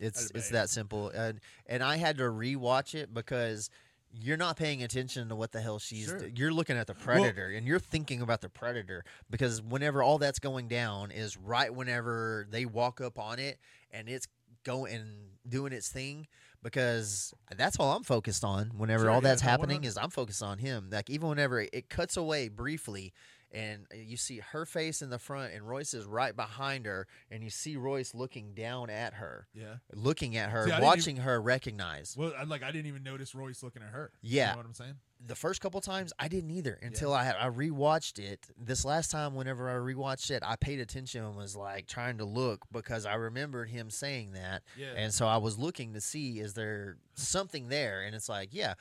it's 0.00 0.30
it's 0.34 0.50
that 0.50 0.68
simple, 0.68 1.08
and 1.08 1.40
and 1.66 1.82
I 1.82 1.96
had 1.96 2.18
to 2.18 2.24
rewatch 2.24 2.94
it 2.94 3.14
because 3.14 3.70
you're 4.12 4.36
not 4.36 4.56
paying 4.56 4.82
attention 4.82 5.28
to 5.30 5.34
what 5.36 5.52
the 5.52 5.60
hell 5.60 5.78
she's. 5.78 6.04
Sure. 6.06 6.26
You're 6.34 6.52
looking 6.52 6.76
at 6.76 6.86
the 6.86 6.94
predator, 6.94 7.48
and 7.48 7.66
you're 7.66 7.78
thinking 7.80 8.20
about 8.20 8.42
the 8.42 8.48
predator 8.50 9.04
because 9.30 9.62
whenever 9.62 10.02
all 10.02 10.18
that's 10.18 10.38
going 10.38 10.68
down 10.68 11.10
is 11.10 11.36
right 11.38 11.74
whenever 11.74 12.46
they 12.50 12.66
walk 12.66 13.00
up 13.00 13.18
on 13.18 13.38
it, 13.38 13.58
and 13.90 14.08
it's 14.10 14.28
going 14.64 15.30
doing 15.48 15.72
its 15.72 15.88
thing. 15.88 16.26
Because 16.62 17.32
that's 17.56 17.78
all 17.78 17.92
I'm 17.92 18.02
focused 18.02 18.42
on. 18.42 18.72
Whenever 18.76 19.04
Sure, 19.04 19.10
all 19.10 19.16
yeah, 19.18 19.28
that's 19.28 19.42
happening 19.42 19.82
100 19.82 19.88
is 19.88 19.96
I'm 19.96 20.10
focused 20.10 20.42
on 20.42 20.58
him. 20.58 20.88
Like 20.90 21.08
even 21.10 21.28
whenever 21.28 21.60
it 21.60 21.88
cuts 21.88 22.16
away 22.16 22.48
briefly, 22.48 23.12
and 23.52 23.86
you 23.94 24.16
see 24.16 24.38
her 24.38 24.66
face 24.66 25.02
in 25.02 25.10
the 25.10 25.18
front, 25.18 25.52
and 25.54 25.68
Royce 25.68 25.94
is 25.94 26.04
right 26.04 26.34
behind 26.34 26.86
her, 26.86 27.06
and 27.30 27.42
you 27.44 27.50
see 27.50 27.76
Royce 27.76 28.14
looking 28.14 28.54
down 28.54 28.90
at 28.90 29.14
her, 29.14 29.46
Yeah. 29.54 29.76
looking 29.94 30.36
at 30.36 30.50
her, 30.50 30.66
See, 30.66 30.80
watching 30.82 31.16
her 31.18 31.40
recognize. 31.40 32.14
Well, 32.16 32.32
like 32.46 32.62
I 32.62 32.70
didn't 32.72 32.86
even 32.86 33.02
notice 33.02 33.34
Royce 33.34 33.62
looking 33.62 33.82
at 33.82 33.90
her. 33.90 34.10
Yeah. 34.20 34.46
You 34.48 34.50
know 34.52 34.56
what 34.58 34.66
I'm 34.66 34.74
saying? 34.74 34.94
The 35.24 35.34
first 35.34 35.62
couple 35.62 35.80
times, 35.80 36.12
I 36.18 36.28
didn't 36.28 36.50
either 36.50 36.78
until 36.82 37.14
I 37.14 37.30
I 37.30 37.48
rewatched 37.48 38.18
it. 38.18 38.48
This 38.58 38.84
last 38.84 39.10
time, 39.10 39.34
whenever 39.34 39.70
I 39.70 39.74
rewatched 39.74 40.30
it, 40.30 40.42
I 40.44 40.56
paid 40.56 40.78
attention 40.78 41.24
and 41.24 41.34
was 41.36 41.56
like 41.56 41.86
trying 41.86 42.18
to 42.18 42.26
look 42.26 42.66
because 42.70 43.06
I 43.06 43.14
remembered 43.14 43.70
him 43.70 43.88
saying 43.88 44.32
that, 44.32 44.62
Yeah. 44.76 44.92
and 44.94 45.14
so 45.14 45.26
I 45.26 45.38
was 45.38 45.58
looking 45.58 45.94
to 45.94 46.02
see 46.02 46.38
is 46.40 46.52
there 46.52 46.98
something 47.14 47.68
there, 47.68 48.02
and 48.02 48.14
it's 48.14 48.28
like, 48.28 48.50
yeah. 48.52 48.74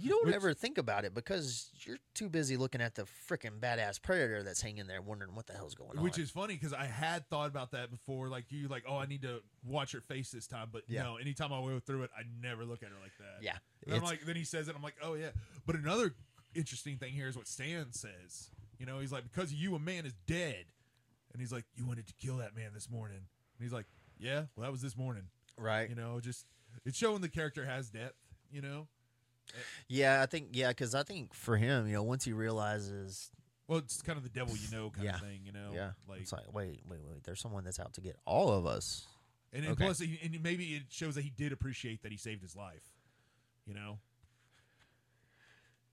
You 0.00 0.10
don't 0.10 0.26
Which- 0.26 0.34
ever 0.34 0.54
think 0.54 0.78
about 0.78 1.04
it 1.04 1.14
because 1.14 1.70
you're 1.84 1.98
too 2.14 2.28
busy 2.28 2.56
looking 2.56 2.80
at 2.80 2.94
the 2.94 3.06
freaking 3.28 3.58
badass 3.60 4.00
predator 4.00 4.42
that's 4.42 4.60
hanging 4.62 4.86
there, 4.86 5.02
wondering 5.02 5.34
what 5.34 5.46
the 5.46 5.52
hell's 5.54 5.74
going 5.74 5.98
on. 5.98 6.04
Which 6.04 6.18
is 6.18 6.30
funny 6.30 6.54
because 6.54 6.72
I 6.72 6.84
had 6.84 7.28
thought 7.28 7.48
about 7.48 7.72
that 7.72 7.90
before. 7.90 8.28
Like 8.28 8.46
you, 8.50 8.68
like, 8.68 8.84
oh, 8.88 8.96
I 8.96 9.06
need 9.06 9.22
to 9.22 9.40
watch 9.64 9.92
her 9.92 10.00
face 10.00 10.30
this 10.30 10.46
time. 10.46 10.68
But 10.72 10.82
Yeah. 10.88 11.02
no, 11.02 11.16
anytime 11.16 11.52
I 11.52 11.60
go 11.60 11.78
through 11.80 12.04
it, 12.04 12.10
I 12.16 12.22
never 12.40 12.64
look 12.64 12.82
at 12.82 12.90
her 12.90 12.98
like 13.02 13.16
that. 13.18 13.42
yeah, 13.42 13.58
And 13.86 13.96
I'm 13.96 14.02
like, 14.02 14.24
then 14.24 14.36
he 14.36 14.44
says 14.44 14.68
it. 14.68 14.74
I'm 14.76 14.82
like, 14.82 14.96
oh 15.02 15.14
yeah. 15.14 15.30
But 15.66 15.76
another 15.76 16.14
interesting 16.54 16.96
thing 16.98 17.12
here 17.12 17.28
is 17.28 17.36
what 17.36 17.46
Stan 17.48 17.92
says. 17.92 18.50
You 18.78 18.86
know, 18.86 19.00
he's 19.00 19.12
like, 19.12 19.24
because 19.24 19.50
of 19.50 19.58
you, 19.58 19.74
a 19.74 19.78
man 19.78 20.06
is 20.06 20.14
dead. 20.26 20.66
And 21.32 21.40
he's 21.42 21.52
like, 21.52 21.64
you 21.74 21.84
wanted 21.84 22.06
to 22.06 22.14
kill 22.14 22.36
that 22.38 22.54
man 22.56 22.70
this 22.72 22.88
morning. 22.88 23.18
And 23.18 23.64
he's 23.64 23.72
like, 23.72 23.86
yeah, 24.18 24.44
well, 24.56 24.64
that 24.64 24.72
was 24.72 24.80
this 24.82 24.96
morning. 24.96 25.24
right. 25.56 25.88
You 25.90 25.96
know, 25.96 26.20
just 26.20 26.46
it's 26.84 26.96
showing 26.96 27.20
the 27.20 27.28
character 27.28 27.64
has 27.64 27.90
depth. 27.90 28.14
You 28.50 28.62
know, 28.62 28.86
Yeah, 29.88 30.22
I 30.22 30.26
think 30.26 30.48
yeah, 30.52 30.68
because 30.68 30.94
I 30.94 31.02
think 31.02 31.34
for 31.34 31.56
him, 31.56 31.86
you 31.86 31.94
know, 31.94 32.02
once 32.02 32.24
he 32.24 32.32
realizes, 32.32 33.30
well, 33.66 33.78
it's 33.78 34.02
kind 34.02 34.16
of 34.16 34.22
the 34.24 34.30
devil 34.30 34.56
you 34.56 34.70
know 34.70 34.90
kind 34.90 35.04
Yeah. 35.06 35.14
of 35.16 35.20
thing. 35.22 35.40
You 35.44 35.52
know, 35.52 35.70
yeah, 35.74 35.92
like 36.08 36.20
it's 36.20 36.32
like 36.32 36.52
wait, 36.52 36.82
wait, 36.88 37.00
wait, 37.04 37.24
there's 37.24 37.40
someone 37.40 37.64
that's 37.64 37.80
out 37.80 37.94
to 37.94 38.00
get 38.00 38.16
all 38.24 38.50
of 38.50 38.66
us. 38.66 39.06
And, 39.52 39.64
and 39.64 39.72
Okay. 39.72 39.84
plus, 39.86 40.00
and 40.00 40.42
maybe 40.42 40.74
it 40.74 40.82
shows 40.90 41.14
that 41.14 41.22
he 41.22 41.30
did 41.30 41.52
appreciate 41.52 42.02
that 42.02 42.12
he 42.12 42.18
saved 42.18 42.42
his 42.42 42.54
life. 42.54 42.82
You 43.66 43.74
know, 43.74 43.98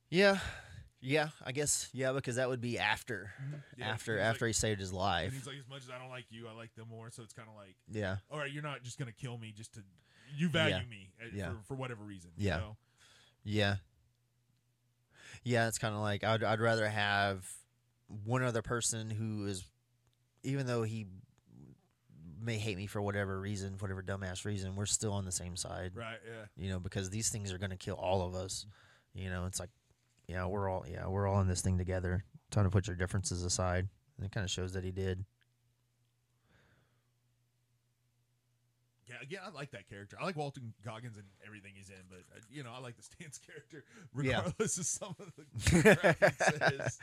Yeah, 0.10 0.40
yeah, 1.02 1.30
I 1.44 1.52
guess 1.52 1.90
yeah, 1.94 2.12
because 2.14 2.36
that 2.36 2.48
would 2.50 2.62
be 2.62 2.78
after 2.80 3.32
Yeah, 3.78 3.88
after 3.90 4.20
after 4.20 4.46
like- 4.46 4.50
he 4.50 4.54
saved 4.54 4.80
his 4.80 4.90
and 4.90 4.98
life. 5.00 5.34
he's 5.34 5.48
like, 5.48 5.58
as 5.58 5.68
much 5.68 5.84
as 5.84 5.90
I 5.90 5.98
don't 5.98 6.10
like 6.10 6.26
you, 6.30 6.48
I 6.48 6.54
like 6.54 6.74
them 6.76 6.88
more. 6.90 7.10
So 7.12 7.24
it's 7.24 7.34
kind 7.34 7.48
of 7.50 7.56
like, 7.56 7.76
Yeah, 7.90 8.18
all 8.30 8.38
right, 8.38 8.52
you're 8.52 8.64
not 8.64 8.84
just 8.84 8.98
gonna 9.00 9.12
kill 9.12 9.38
me 9.38 9.52
just 9.56 9.74
to 9.74 9.84
you 10.36 10.50
value 10.50 10.76
Yeah. 10.76 10.84
me 10.90 11.12
uh, 11.44 11.54
for, 11.54 11.64
for 11.64 11.76
whatever 11.76 12.04
reason. 12.04 12.32
Yeah. 12.38 12.56
You 12.56 12.62
know? 12.62 12.78
Yeah, 13.46 13.76
yeah. 15.44 15.68
It's 15.68 15.78
kind 15.78 15.96
of 15.96 16.02
like 16.02 16.24
I'd 16.24 16.44
I'd 16.44 16.60
rather 16.60 16.88
have 16.90 17.46
one 18.26 18.44
other 18.44 18.62
person 18.62 19.10
who 19.10 19.46
is, 19.46 19.64
even 20.44 20.66
though 20.68 20.84
he 20.84 21.06
may 22.42 22.58
hate 22.58 22.78
me 22.78 22.88
for 22.88 23.02
whatever 23.02 23.40
reason, 23.40 23.76
whatever 23.80 24.04
dumbass 24.04 24.46
reason, 24.46 24.76
we're 24.76 24.86
still 24.86 25.14
on 25.14 25.26
the 25.26 25.32
same 25.32 25.56
side. 25.56 25.92
Right. 25.96 26.20
Yeah. 26.26 26.46
you 26.56 26.70
know, 26.70 26.80
because 26.80 27.10
these 27.10 27.30
things 27.30 27.52
are 27.52 27.58
going 27.58 27.72
to 27.72 27.78
kill 27.78 27.96
all 27.96 28.22
of 28.22 28.36
us. 28.36 28.66
You 29.14 29.30
know, 29.30 29.46
it's 29.46 29.60
like, 29.60 29.70
yeah, 30.28 30.46
we're 30.46 30.70
all, 30.70 30.86
yeah, 30.88 31.08
we're 31.08 31.28
all 31.28 31.42
in 31.42 31.48
this 31.48 31.62
thing 31.62 31.78
together. 31.78 32.24
Time 32.52 32.66
to 32.66 32.70
put 32.70 32.88
your 32.88 32.96
differences 32.96 33.44
aside. 33.44 33.88
And 34.18 34.26
it 34.26 34.32
kind 34.32 34.44
of 34.44 34.52
shows 34.52 34.74
that 34.74 34.84
he 34.84 34.92
did. 34.92 35.26
Again, 39.26 39.40
I 39.46 39.50
like 39.50 39.72
that 39.72 39.90
character. 39.90 40.18
I 40.22 40.24
like 40.26 40.36
Walton 40.36 40.74
Goggins 40.86 41.18
and 41.18 41.26
everything 41.46 41.72
he's 41.76 41.90
in, 41.90 41.96
but 42.10 42.20
uh, 42.36 42.40
you 42.50 42.64
know, 42.64 42.70
I 42.76 42.80
like 42.80 42.96
the 42.96 43.04
Stan's 43.04 43.38
character 43.46 43.84
Yeah. 44.22 44.38
regardless 44.38 44.78
of 44.78 44.86
some 44.86 45.16
of 45.20 45.32
the 45.36 45.96
crap 45.96 46.20
he 46.20 46.60
says. 46.60 47.00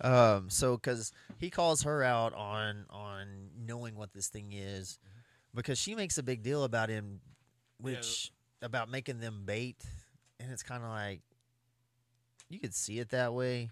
um, 0.00 0.50
so 0.50 0.76
because 0.76 1.12
he 1.38 1.48
calls 1.48 1.82
her 1.84 2.02
out 2.02 2.34
on 2.34 2.86
on 2.90 3.26
knowing 3.64 3.94
what 3.94 4.12
this 4.12 4.28
thing 4.28 4.52
is, 4.52 4.98
because 5.54 5.78
she 5.78 5.94
makes 5.94 6.18
a 6.18 6.22
big 6.22 6.42
deal 6.42 6.64
about 6.64 6.88
him, 6.88 7.20
Yeah. 7.78 7.84
which 7.96 8.32
about 8.62 8.90
making 8.90 9.20
them 9.20 9.42
bait, 9.44 9.76
and 10.40 10.50
it's 10.50 10.62
kind 10.64 10.82
of 10.82 10.90
like 10.90 11.20
you 12.48 12.58
could 12.58 12.74
see 12.74 12.98
it 12.98 13.10
that 13.10 13.32
way. 13.32 13.70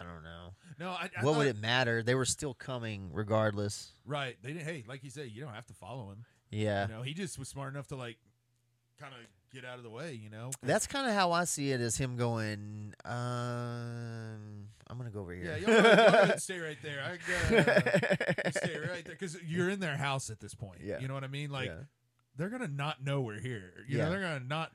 I 0.00 0.04
don't 0.04 0.22
know. 0.24 0.54
No, 0.78 0.90
I, 0.90 1.08
I 1.18 1.24
what 1.24 1.36
would 1.36 1.46
it 1.46 1.56
matter? 1.56 2.02
They 2.02 2.14
were 2.14 2.24
still 2.26 2.52
coming 2.54 3.10
regardless. 3.12 3.92
Right. 4.04 4.36
They 4.42 4.52
didn't. 4.52 4.64
Hey, 4.66 4.84
like 4.86 5.02
you 5.04 5.10
said, 5.10 5.30
you 5.30 5.42
don't 5.42 5.54
have 5.54 5.66
to 5.66 5.74
follow 5.74 6.10
him. 6.10 6.24
Yeah. 6.50 6.86
You 6.88 6.94
know, 6.94 7.02
he 7.02 7.14
just 7.14 7.38
was 7.38 7.48
smart 7.48 7.72
enough 7.72 7.88
to 7.88 7.96
like 7.96 8.16
kind 9.00 9.12
of 9.12 9.20
get 9.52 9.64
out 9.64 9.78
of 9.78 9.84
the 9.84 9.90
way. 9.90 10.12
You 10.14 10.30
know. 10.30 10.50
That's 10.62 10.86
kind 10.86 11.08
of 11.08 11.14
how 11.14 11.32
I 11.32 11.44
see 11.44 11.70
it 11.72 11.80
as 11.80 11.96
him 11.96 12.16
going, 12.16 12.94
um, 13.04 14.68
I'm 14.88 14.98
going 14.98 15.08
to 15.10 15.14
go 15.14 15.20
over 15.20 15.34
Yeah, 15.34 15.56
here. 15.56 15.68
y'all, 15.68 15.74
y'all 15.74 15.82
go 15.96 16.18
ahead 16.22 16.40
stay 16.42 16.58
right 16.58 16.78
there. 16.82 17.02
I 17.02 17.18
gotta 17.52 18.52
stay 18.52 18.78
right 18.78 19.04
there 19.04 19.14
because 19.18 19.36
you're 19.42 19.70
in 19.70 19.80
their 19.80 19.96
house 19.96 20.30
at 20.30 20.40
this 20.40 20.54
point. 20.54 20.80
Yeah. 20.82 20.98
you 21.00 21.08
know 21.08 21.14
what 21.14 21.24
I 21.24 21.28
mean. 21.28 21.50
Like 21.50 21.68
Yeah. 21.68 21.74
they're 22.36 22.48
gonna 22.50 22.68
not 22.68 23.02
know 23.04 23.20
we're 23.22 23.40
here. 23.40 23.72
You 23.88 23.98
Yeah. 23.98 24.04
know, 24.04 24.10
they're 24.10 24.20
gonna 24.22 24.40
not. 24.40 24.70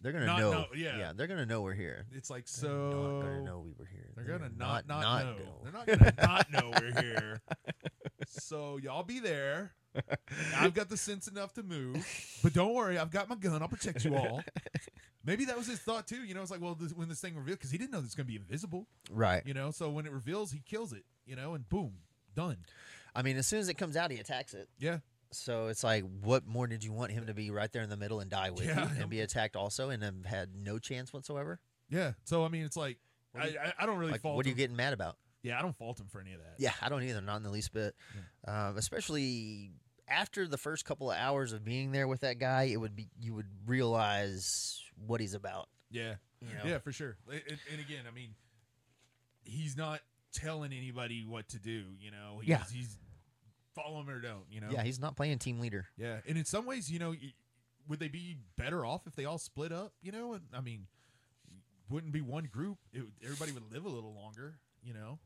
They're 0.00 0.10
going 0.10 0.26
to 0.26 0.36
know. 0.36 0.50
know- 0.52 0.66
yeah. 0.74 1.12
they're 1.14 1.28
going 1.28 1.38
to 1.38 1.46
know 1.46 1.62
we're 1.62 1.74
here. 1.74 2.06
It's 2.10 2.28
like 2.28 2.46
They're 2.46 2.68
not 2.68 2.90
so. 2.90 3.20
going 3.22 3.36
to 3.36 3.42
know 3.44 3.60
we 3.60 3.70
were 3.78 3.86
here. 3.86 4.10
They're 4.16 4.24
gonna 4.24 4.50
not 4.56 4.88
not, 4.88 5.24
know. 5.24 5.32
know. 5.32 5.36
They're 5.62 5.72
not 5.72 5.86
gonna 5.86 6.14
not 6.20 6.50
know 6.52 6.72
we're 6.80 7.00
here. 7.00 7.40
So 8.26 8.78
y'all 8.78 9.02
be 9.02 9.18
there. 9.20 9.72
I've 10.56 10.74
got 10.74 10.88
the 10.88 10.96
sense 10.96 11.28
enough 11.28 11.52
to 11.54 11.62
move, 11.62 12.06
but 12.42 12.52
don't 12.52 12.74
worry, 12.74 12.98
I've 12.98 13.10
got 13.10 13.28
my 13.28 13.34
gun. 13.36 13.60
I'll 13.62 13.68
protect 13.68 14.04
you 14.04 14.16
all. 14.16 14.42
Maybe 15.24 15.44
that 15.44 15.56
was 15.56 15.66
his 15.68 15.78
thought 15.78 16.06
too. 16.08 16.24
You 16.24 16.34
know, 16.34 16.42
it's 16.42 16.50
like, 16.50 16.60
well, 16.60 16.74
this, 16.74 16.92
when 16.92 17.08
this 17.08 17.20
thing 17.20 17.36
revealed, 17.36 17.58
because 17.58 17.70
he 17.70 17.78
didn't 17.78 17.92
know 17.92 18.00
it's 18.04 18.14
going 18.14 18.26
to 18.26 18.30
be 18.32 18.36
invisible. 18.36 18.86
Right. 19.10 19.42
You 19.46 19.54
know, 19.54 19.70
so 19.70 19.88
when 19.90 20.04
it 20.06 20.12
reveals, 20.12 20.50
he 20.50 20.60
kills 20.64 20.92
it. 20.92 21.04
You 21.26 21.36
know, 21.36 21.54
and 21.54 21.68
boom, 21.68 21.92
done. 22.34 22.56
I 23.14 23.22
mean, 23.22 23.36
as 23.36 23.46
soon 23.46 23.60
as 23.60 23.68
it 23.68 23.74
comes 23.74 23.96
out, 23.96 24.10
he 24.10 24.18
attacks 24.18 24.52
it. 24.54 24.68
Yeah, 24.78 24.98
So 25.30 25.68
it's 25.68 25.84
like, 25.84 26.04
what 26.22 26.46
more 26.46 26.66
did 26.66 26.82
you 26.82 26.92
want 26.92 27.12
him 27.12 27.26
to 27.26 27.34
be 27.34 27.50
right 27.50 27.70
there 27.72 27.82
in 27.82 27.90
the 27.90 27.96
middle 27.96 28.18
and 28.20 28.30
die 28.30 28.50
with 28.50 28.64
Yeah. 28.66 28.88
and 28.98 29.08
be 29.08 29.20
attacked 29.20 29.54
also 29.54 29.90
and 29.90 30.02
have 30.02 30.24
had 30.24 30.48
no 30.56 30.78
chance 30.78 31.12
whatsoever? 31.12 31.60
yeah. 31.90 32.12
So 32.24 32.44
I 32.44 32.48
mean, 32.48 32.64
it's 32.64 32.76
like 32.76 32.98
I, 33.38 33.46
you- 33.48 33.58
I 33.58 33.72
I 33.78 33.86
don't 33.86 33.98
really 33.98 34.12
Like, 34.12 34.22
fault. 34.22 34.34
what 34.36 34.46
are 34.46 34.48
you 34.48 34.54
getting 34.56 34.76
mad 34.76 34.92
about? 34.92 35.16
Yeah, 35.42 35.58
I 35.58 35.62
don't 35.62 35.76
fault 35.76 35.98
him 36.00 36.06
for 36.06 36.20
any 36.20 36.32
of 36.34 36.38
that. 36.40 36.54
Yeah, 36.58 36.72
I 36.80 36.88
don't 36.88 37.02
either, 37.02 37.20
not 37.20 37.36
in 37.36 37.42
the 37.42 37.50
least 37.50 37.72
bit. 37.72 37.94
Um, 38.46 38.76
especially 38.76 39.72
after 40.12 40.46
the 40.46 40.58
first 40.58 40.84
couple 40.84 41.10
of 41.10 41.16
hours 41.16 41.52
of 41.52 41.64
being 41.64 41.92
there 41.92 42.06
with 42.06 42.20
that 42.20 42.38
guy, 42.38 42.64
it 42.64 42.76
would 42.76 42.94
be 42.94 43.08
you 43.20 43.34
would 43.34 43.48
realize 43.66 44.82
what 45.06 45.20
he's 45.20 45.34
about. 45.34 45.68
yeah, 45.90 46.14
You 46.40 46.48
know? 46.54 46.64
yeah, 46.70 46.78
for 46.78 46.92
sure. 46.92 47.16
And, 47.30 47.40
and- 47.70 47.80
again, 47.80 48.04
I 48.06 48.14
mean, 48.14 48.34
he's 49.44 49.76
not 49.76 50.00
telling 50.32 50.72
anybody 50.72 51.24
what 51.26 51.48
to 51.50 51.58
do. 51.58 51.84
You 52.00 52.10
know, 52.10 52.38
he's, 52.40 52.48
Yeah. 52.48 52.64
he's 52.72 52.96
follow 53.74 54.00
him 54.00 54.08
or 54.08 54.20
don't. 54.20 54.44
You 54.50 54.60
know, 54.60 54.68
Yeah, 54.70 54.82
he's 54.82 55.00
not 55.00 55.16
playing 55.16 55.38
team 55.38 55.58
leader. 55.60 55.86
Yeah, 55.96 56.20
and 56.26 56.36
in 56.38 56.44
some 56.44 56.66
ways, 56.66 56.90
you 56.90 56.98
know, 56.98 57.14
would 57.88 57.98
they 57.98 58.08
be 58.08 58.36
better 58.56 58.84
off 58.86 59.06
if 59.06 59.14
they 59.16 59.24
all 59.24 59.38
split 59.38 59.72
up? 59.72 59.92
You 60.02 60.12
know, 60.12 60.34
and 60.34 60.42
I 60.54 60.60
mean, 60.60 60.86
wouldn't 61.90 62.12
be 62.12 62.20
one 62.20 62.44
group. 62.44 62.78
It, 62.92 63.02
everybody 63.22 63.52
would 63.52 63.72
live 63.72 63.84
a 63.84 63.88
little 63.88 64.14
longer. 64.14 64.56
You 64.82 64.94
know, 64.94 65.18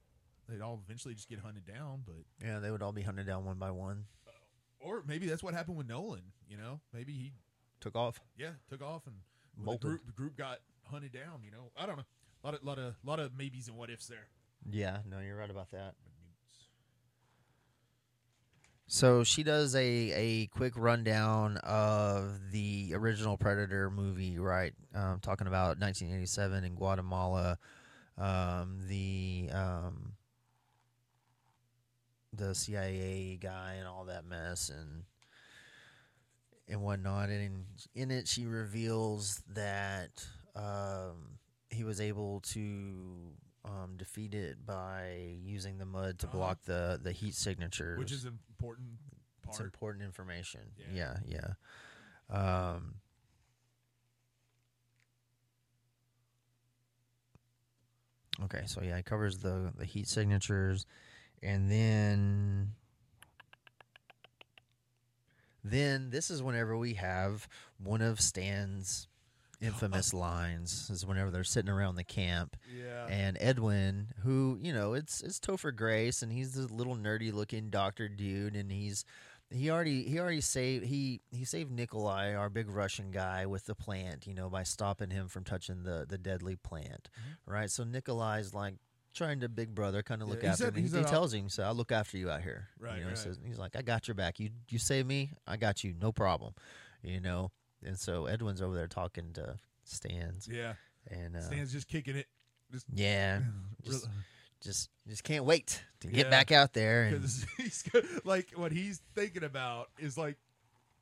they'd 0.48 0.60
all 0.60 0.80
eventually 0.84 1.14
just 1.14 1.28
get 1.28 1.38
hunted 1.40 1.64
down. 1.66 2.02
But 2.06 2.16
Yeah, 2.44 2.58
they 2.60 2.70
would 2.70 2.82
all 2.82 2.92
be 2.92 3.02
hunted 3.02 3.26
down 3.26 3.44
one 3.44 3.58
by 3.58 3.70
one. 3.70 4.06
Or 4.86 5.02
maybe 5.06 5.26
that's 5.26 5.42
what 5.42 5.54
happened 5.54 5.76
with 5.76 5.88
Nolan. 5.88 6.22
You 6.48 6.56
know, 6.56 6.80
maybe 6.92 7.12
he 7.12 7.32
Took 7.80 7.94
off. 7.96 8.20
yeah 8.38 8.50
took 8.70 8.82
off 8.82 9.06
and 9.06 9.16
the 9.58 9.76
group 9.78 10.06
the 10.06 10.12
group 10.12 10.36
got 10.36 10.58
hunted 10.84 11.12
down. 11.12 11.40
You 11.44 11.50
know, 11.50 11.70
I 11.76 11.86
don't 11.86 11.96
know. 11.96 12.04
A 12.42 12.46
lot 12.46 12.54
of 12.54 12.64
lot 12.64 12.78
of 12.78 12.94
lot 13.04 13.20
of 13.20 13.36
maybes 13.36 13.68
and 13.68 13.76
what 13.76 13.90
ifs 13.90 14.06
there. 14.06 14.28
Yeah, 14.70 14.98
no, 15.08 15.20
you're 15.20 15.36
right 15.36 15.50
about 15.50 15.70
that. 15.70 15.94
So 18.88 19.24
she 19.24 19.42
does 19.42 19.74
a, 19.74 19.80
a 19.82 20.46
quick 20.46 20.74
rundown 20.76 21.56
of 21.58 22.52
the 22.52 22.92
original 22.94 23.36
Predator 23.36 23.90
movie, 23.90 24.38
right? 24.38 24.72
Um, 24.94 25.18
talking 25.20 25.48
about 25.48 25.80
1987 25.80 26.62
in 26.64 26.74
Guatemala, 26.76 27.58
um, 28.16 28.78
the 28.88 29.50
um, 29.52 30.12
the 32.36 32.54
CIA 32.54 33.36
guy 33.40 33.74
and 33.78 33.86
all 33.88 34.04
that 34.06 34.24
mess 34.24 34.68
and 34.68 35.04
and 36.68 36.82
whatnot. 36.82 37.28
And 37.28 37.42
in, 37.42 37.64
in 38.02 38.10
it, 38.10 38.26
she 38.28 38.44
reveals 38.46 39.42
that 39.54 40.26
um, 40.54 41.38
he 41.70 41.84
was 41.84 42.00
able 42.00 42.40
to 42.40 43.32
um, 43.64 43.94
defeat 43.96 44.34
it 44.34 44.64
by 44.66 45.36
using 45.42 45.78
the 45.78 45.86
mud 45.86 46.18
to 46.20 46.26
Uh-huh. 46.26 46.36
block 46.36 46.62
the 46.64 46.98
the 47.02 47.12
heat 47.12 47.34
signatures 47.34 47.98
which 47.98 48.12
is 48.12 48.24
an 48.24 48.38
important 48.50 48.88
it's 49.48 49.60
important 49.60 50.04
information. 50.04 50.60
Yeah. 50.92 51.16
Yeah, 51.26 51.54
yeah. 52.30 52.74
Um, 52.74 52.96
okay, 58.44 58.62
so 58.66 58.82
yeah, 58.82 58.96
it 58.96 59.04
covers 59.04 59.38
the 59.38 59.72
the 59.76 59.84
heat 59.84 60.08
signatures, 60.08 60.84
and 61.46 61.70
then 61.70 62.72
then 65.62 66.10
this 66.10 66.30
is 66.30 66.42
whenever 66.42 66.76
we 66.76 66.94
have 66.94 67.48
one 67.78 68.02
of 68.02 68.20
Stan's 68.20 69.08
infamous 69.60 70.12
lines 70.14 70.90
is 70.90 71.06
whenever 71.06 71.30
they're 71.30 71.44
sitting 71.44 71.70
around 71.70 71.94
the 71.94 72.04
camp 72.04 72.56
Yeah. 72.76 73.06
and 73.08 73.36
Edwin, 73.40 74.08
who 74.22 74.58
you 74.60 74.72
know, 74.72 74.94
it's 74.94 75.22
it's 75.22 75.38
Topher 75.38 75.74
Grace, 75.74 76.22
and 76.22 76.32
he's 76.32 76.52
this 76.54 76.70
little 76.70 76.96
nerdy 76.96 77.32
looking 77.32 77.70
doctor 77.70 78.08
dude, 78.08 78.56
and 78.56 78.70
he's 78.70 79.04
he 79.50 79.70
already 79.70 80.02
he 80.02 80.18
already 80.18 80.40
saved 80.40 80.84
he 80.84 81.20
he 81.30 81.44
saved 81.44 81.70
Nikolai, 81.70 82.34
our 82.34 82.50
big 82.50 82.68
Russian 82.68 83.12
guy, 83.12 83.46
with 83.46 83.66
the 83.66 83.74
plant, 83.76 84.26
you 84.26 84.34
know, 84.34 84.50
by 84.50 84.64
stopping 84.64 85.10
him 85.10 85.28
from 85.28 85.44
touching 85.44 85.84
the 85.84 86.04
the 86.08 86.18
deadly 86.18 86.56
plant, 86.56 87.08
mm-hmm. 87.18 87.52
right? 87.52 87.70
So 87.70 87.84
Nikolai's 87.84 88.52
like 88.52 88.74
trying 89.16 89.40
to 89.40 89.48
big 89.48 89.74
brother 89.74 90.02
kind 90.02 90.22
of 90.22 90.28
Mm-hmm. 90.28 90.38
Yeah, 90.38 90.42
look 90.42 90.52
after 90.52 90.64
said- 90.66 90.76
him. 90.76 90.84
he 90.84 90.90
He, 90.90 90.98
he 90.98 91.04
tells 91.04 91.32
him, 91.34 91.48
"So 91.48 91.62
I'll 91.64 91.74
look 91.74 91.90
after 91.92 92.16
you 92.18 92.30
out 92.30 92.42
here." 92.42 92.68
Right, 92.78 92.98
You 92.98 93.02
know, 93.04 93.08
right. 93.08 93.18
says, 93.18 93.38
he's 93.44 93.58
like, 93.58 93.74
"I 93.76 93.82
got 93.82 94.06
your 94.08 94.14
back. 94.14 94.38
You 94.38 94.50
you 94.68 94.78
save 94.78 95.06
me, 95.06 95.30
I 95.46 95.56
got 95.56 95.82
you, 95.82 95.94
no 96.00 96.12
problem." 96.12 96.54
You 97.02 97.20
know, 97.20 97.50
and 97.84 97.98
so 97.98 98.26
Edwin's 98.26 98.60
over 98.62 98.74
there 98.74 98.86
talking 98.88 99.32
to 99.34 99.56
Stans, 99.84 100.48
yeah. 100.50 100.74
and 101.10 101.36
uh, 101.36 101.40
Stan's 101.42 101.72
just 101.72 101.88
kicking 101.88 102.16
it. 102.16 102.26
Just 102.72 102.86
yeah, 102.92 103.40
just 103.84 104.06
just 104.60 104.90
just 105.06 105.22
can't 105.24 105.44
wait 105.44 105.82
to 106.00 106.08
get 106.08 106.26
Yeah. 106.26 106.30
back 106.30 106.50
out 106.50 106.72
there 106.72 107.04
and 107.04 107.22
he's 107.58 107.84
like 108.24 108.50
what 108.56 108.72
he's 108.72 109.00
thinking 109.14 109.44
about 109.44 109.88
is 109.98 110.16
like 110.18 110.36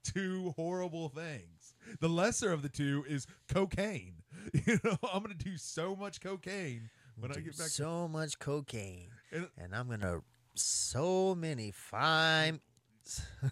two 0.03 0.53
horrible 0.57 1.09
things. 1.09 1.75
The 2.01 2.09
lesser 2.09 2.53
of 2.53 2.63
the 2.63 2.69
two 2.69 3.05
is 3.09 3.27
cocaine. 3.49 4.17
You 4.67 4.79
know, 4.85 4.97
I'm 5.11 5.23
gonna 5.23 5.33
do 5.35 5.57
so 5.57 5.97
much 5.97 6.21
cocaine 6.21 6.91
when 7.19 7.31
I 7.31 7.35
get 7.37 7.57
back. 7.59 7.69
so 7.69 8.09
much 8.09 8.39
cocaine 8.39 9.09
And- 9.33 9.49
and 9.59 9.75
i'm 9.75 9.89
gonna 9.89 10.21
so 10.55 11.35
many 11.35 11.71
fine 11.73 12.61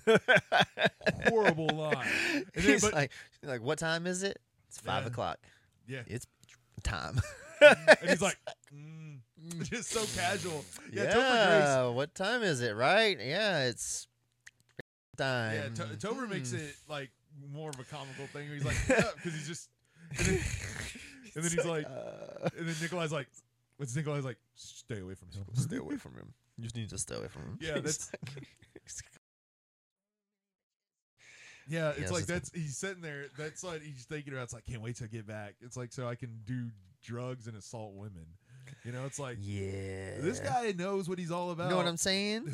horrible 1.28 1.68
line. 1.68 1.96
And 2.34 2.44
then, 2.54 2.64
he's 2.64 2.80
but, 2.82 2.94
like 2.94 3.12
like 3.42 3.60
what 3.62 3.78
time 3.78 4.06
is 4.06 4.22
it 4.22 4.38
it's 4.68 4.78
five 4.78 5.02
Yeah. 5.04 5.08
o'clock 5.08 5.38
yeah, 5.88 6.02
it's 6.06 6.26
time 6.82 7.20
and 7.60 7.76
he's 8.10 8.22
like, 8.22 8.38
mm, 8.74 9.18
just 9.68 9.90
so 9.90 10.04
casual. 10.18 10.64
Yeah, 10.92 11.02
yeah, 11.04 11.14
Topher 11.14 11.86
Grace. 11.90 11.96
what 11.96 12.14
time 12.14 12.42
is 12.42 12.60
it 12.60 12.74
right 12.76 13.18
yeah 13.20 13.64
it's 13.66 14.06
time 15.18 15.54
Yeah, 15.76 15.84
to- 15.86 15.96
Topher 16.08 16.28
makes 16.28 16.52
it 16.52 16.74
like 16.88 17.10
more 17.52 17.70
of 17.70 17.78
a 17.80 17.84
comical 17.84 18.26
thing. 18.28 18.48
He's 18.48 18.64
like, 18.64 18.76
because 18.86 19.34
he's 19.34 19.46
just, 19.48 19.68
and 20.18 20.26
then, 20.26 20.40
and 21.34 21.44
then 21.44 21.50
he's 21.50 21.64
like, 21.64 21.86
uh, 21.86 22.48
and 22.58 22.68
then 22.68 22.74
Nikolai's 22.80 23.10
like, 23.12 23.26
what's 23.82 23.96
is 23.96 24.24
like? 24.24 24.38
Stay 24.54 25.00
away 25.00 25.14
from 25.14 25.28
him. 25.30 25.44
stay 25.54 25.76
away 25.76 25.96
from 25.96 26.14
him 26.14 26.32
you 26.56 26.64
just 26.64 26.76
need 26.76 26.88
to 26.90 26.98
stay 26.98 27.16
away 27.16 27.28
from 27.28 27.42
him 27.42 27.58
Yeah, 27.60 27.74
that's- 27.74 28.10
Yeah, 31.68 31.90
it's 31.90 32.00
Yes, 32.00 32.10
like 32.10 32.22
it's- 32.24 32.26
that's 32.40 32.50
he's 32.52 32.76
sitting 32.76 33.02
there. 33.02 33.26
That's 33.38 33.62
like 33.62 33.82
he's 33.82 34.04
thinking 34.04 34.32
about. 34.32 34.42
It's 34.44 34.52
like 34.52 34.64
can't 34.64 34.82
wait 34.82 34.96
to 34.96 35.06
get 35.08 35.26
back. 35.26 35.54
It's 35.60 35.76
like 35.76 35.92
so 35.92 36.08
I 36.08 36.16
can 36.16 36.40
do 36.44 36.68
drugs 37.04 37.46
and 37.46 37.56
assault 37.56 37.94
women. 37.94 38.26
You 38.84 38.92
know, 38.92 39.06
it's 39.06 39.18
like 39.18 39.38
yeah 39.40 40.18
this 40.18 40.40
guy 40.40 40.72
knows 40.76 41.08
what 41.08 41.18
he's 41.18 41.30
all 41.30 41.50
about. 41.50 41.64
you 41.64 41.70
know 41.70 41.76
what 41.76 41.86
i'm 41.86 41.96
saying 41.96 42.44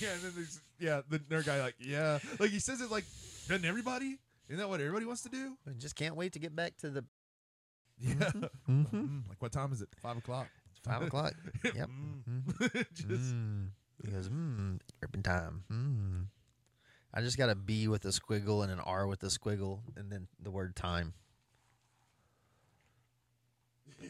yeah, 0.00 0.12
and 0.12 0.22
then 0.22 0.32
there's 0.36 0.60
yeah 0.78 1.00
the 1.08 1.18
nerd 1.18 1.46
guy 1.46 1.60
like 1.60 1.74
yeah, 1.80 2.18
like 2.38 2.50
he 2.50 2.58
says 2.58 2.80
it 2.80 2.90
like 2.90 3.04
doesn't 3.48 3.64
everybody? 3.64 4.18
Isn't 4.48 4.58
that 4.58 4.68
what 4.68 4.80
everybody 4.80 5.06
wants 5.06 5.22
to 5.22 5.28
do? 5.28 5.56
I 5.66 5.72
just 5.78 5.94
can't 5.96 6.14
wait 6.16 6.32
to 6.34 6.38
get 6.38 6.54
back 6.54 6.76
to 6.78 6.90
the 6.90 7.04
Yeah. 8.00 8.14
Mhm. 8.68 8.90
Mm, 8.92 9.28
like 9.28 9.40
what 9.42 9.52
time 9.52 9.72
is 9.72 9.82
it? 9.82 9.88
Five 10.02 10.16
o'clock. 10.16 10.48
five 10.84 11.02
o'clock. 11.02 11.34
Yep. 11.64 11.88
Mm. 11.88 12.86
Just 12.94 13.34
Mm. 13.34 13.68
He 14.04 14.10
goes, 14.10 14.28
mm, 14.30 14.80
urban 15.02 15.22
time. 15.22 15.64
Mm. 15.70 16.26
I 17.12 17.20
just 17.20 17.36
got 17.36 17.50
a 17.50 17.54
B 17.54 17.86
with 17.86 18.04
a 18.06 18.08
squiggle 18.08 18.62
and 18.62 18.72
an 18.72 18.80
R 18.80 19.06
with 19.06 19.22
a 19.22 19.26
squiggle, 19.26 19.80
and 19.96 20.10
then 20.10 20.26
the 20.42 20.50
word 20.50 20.74
time. 20.74 21.12
yeah. 24.00 24.08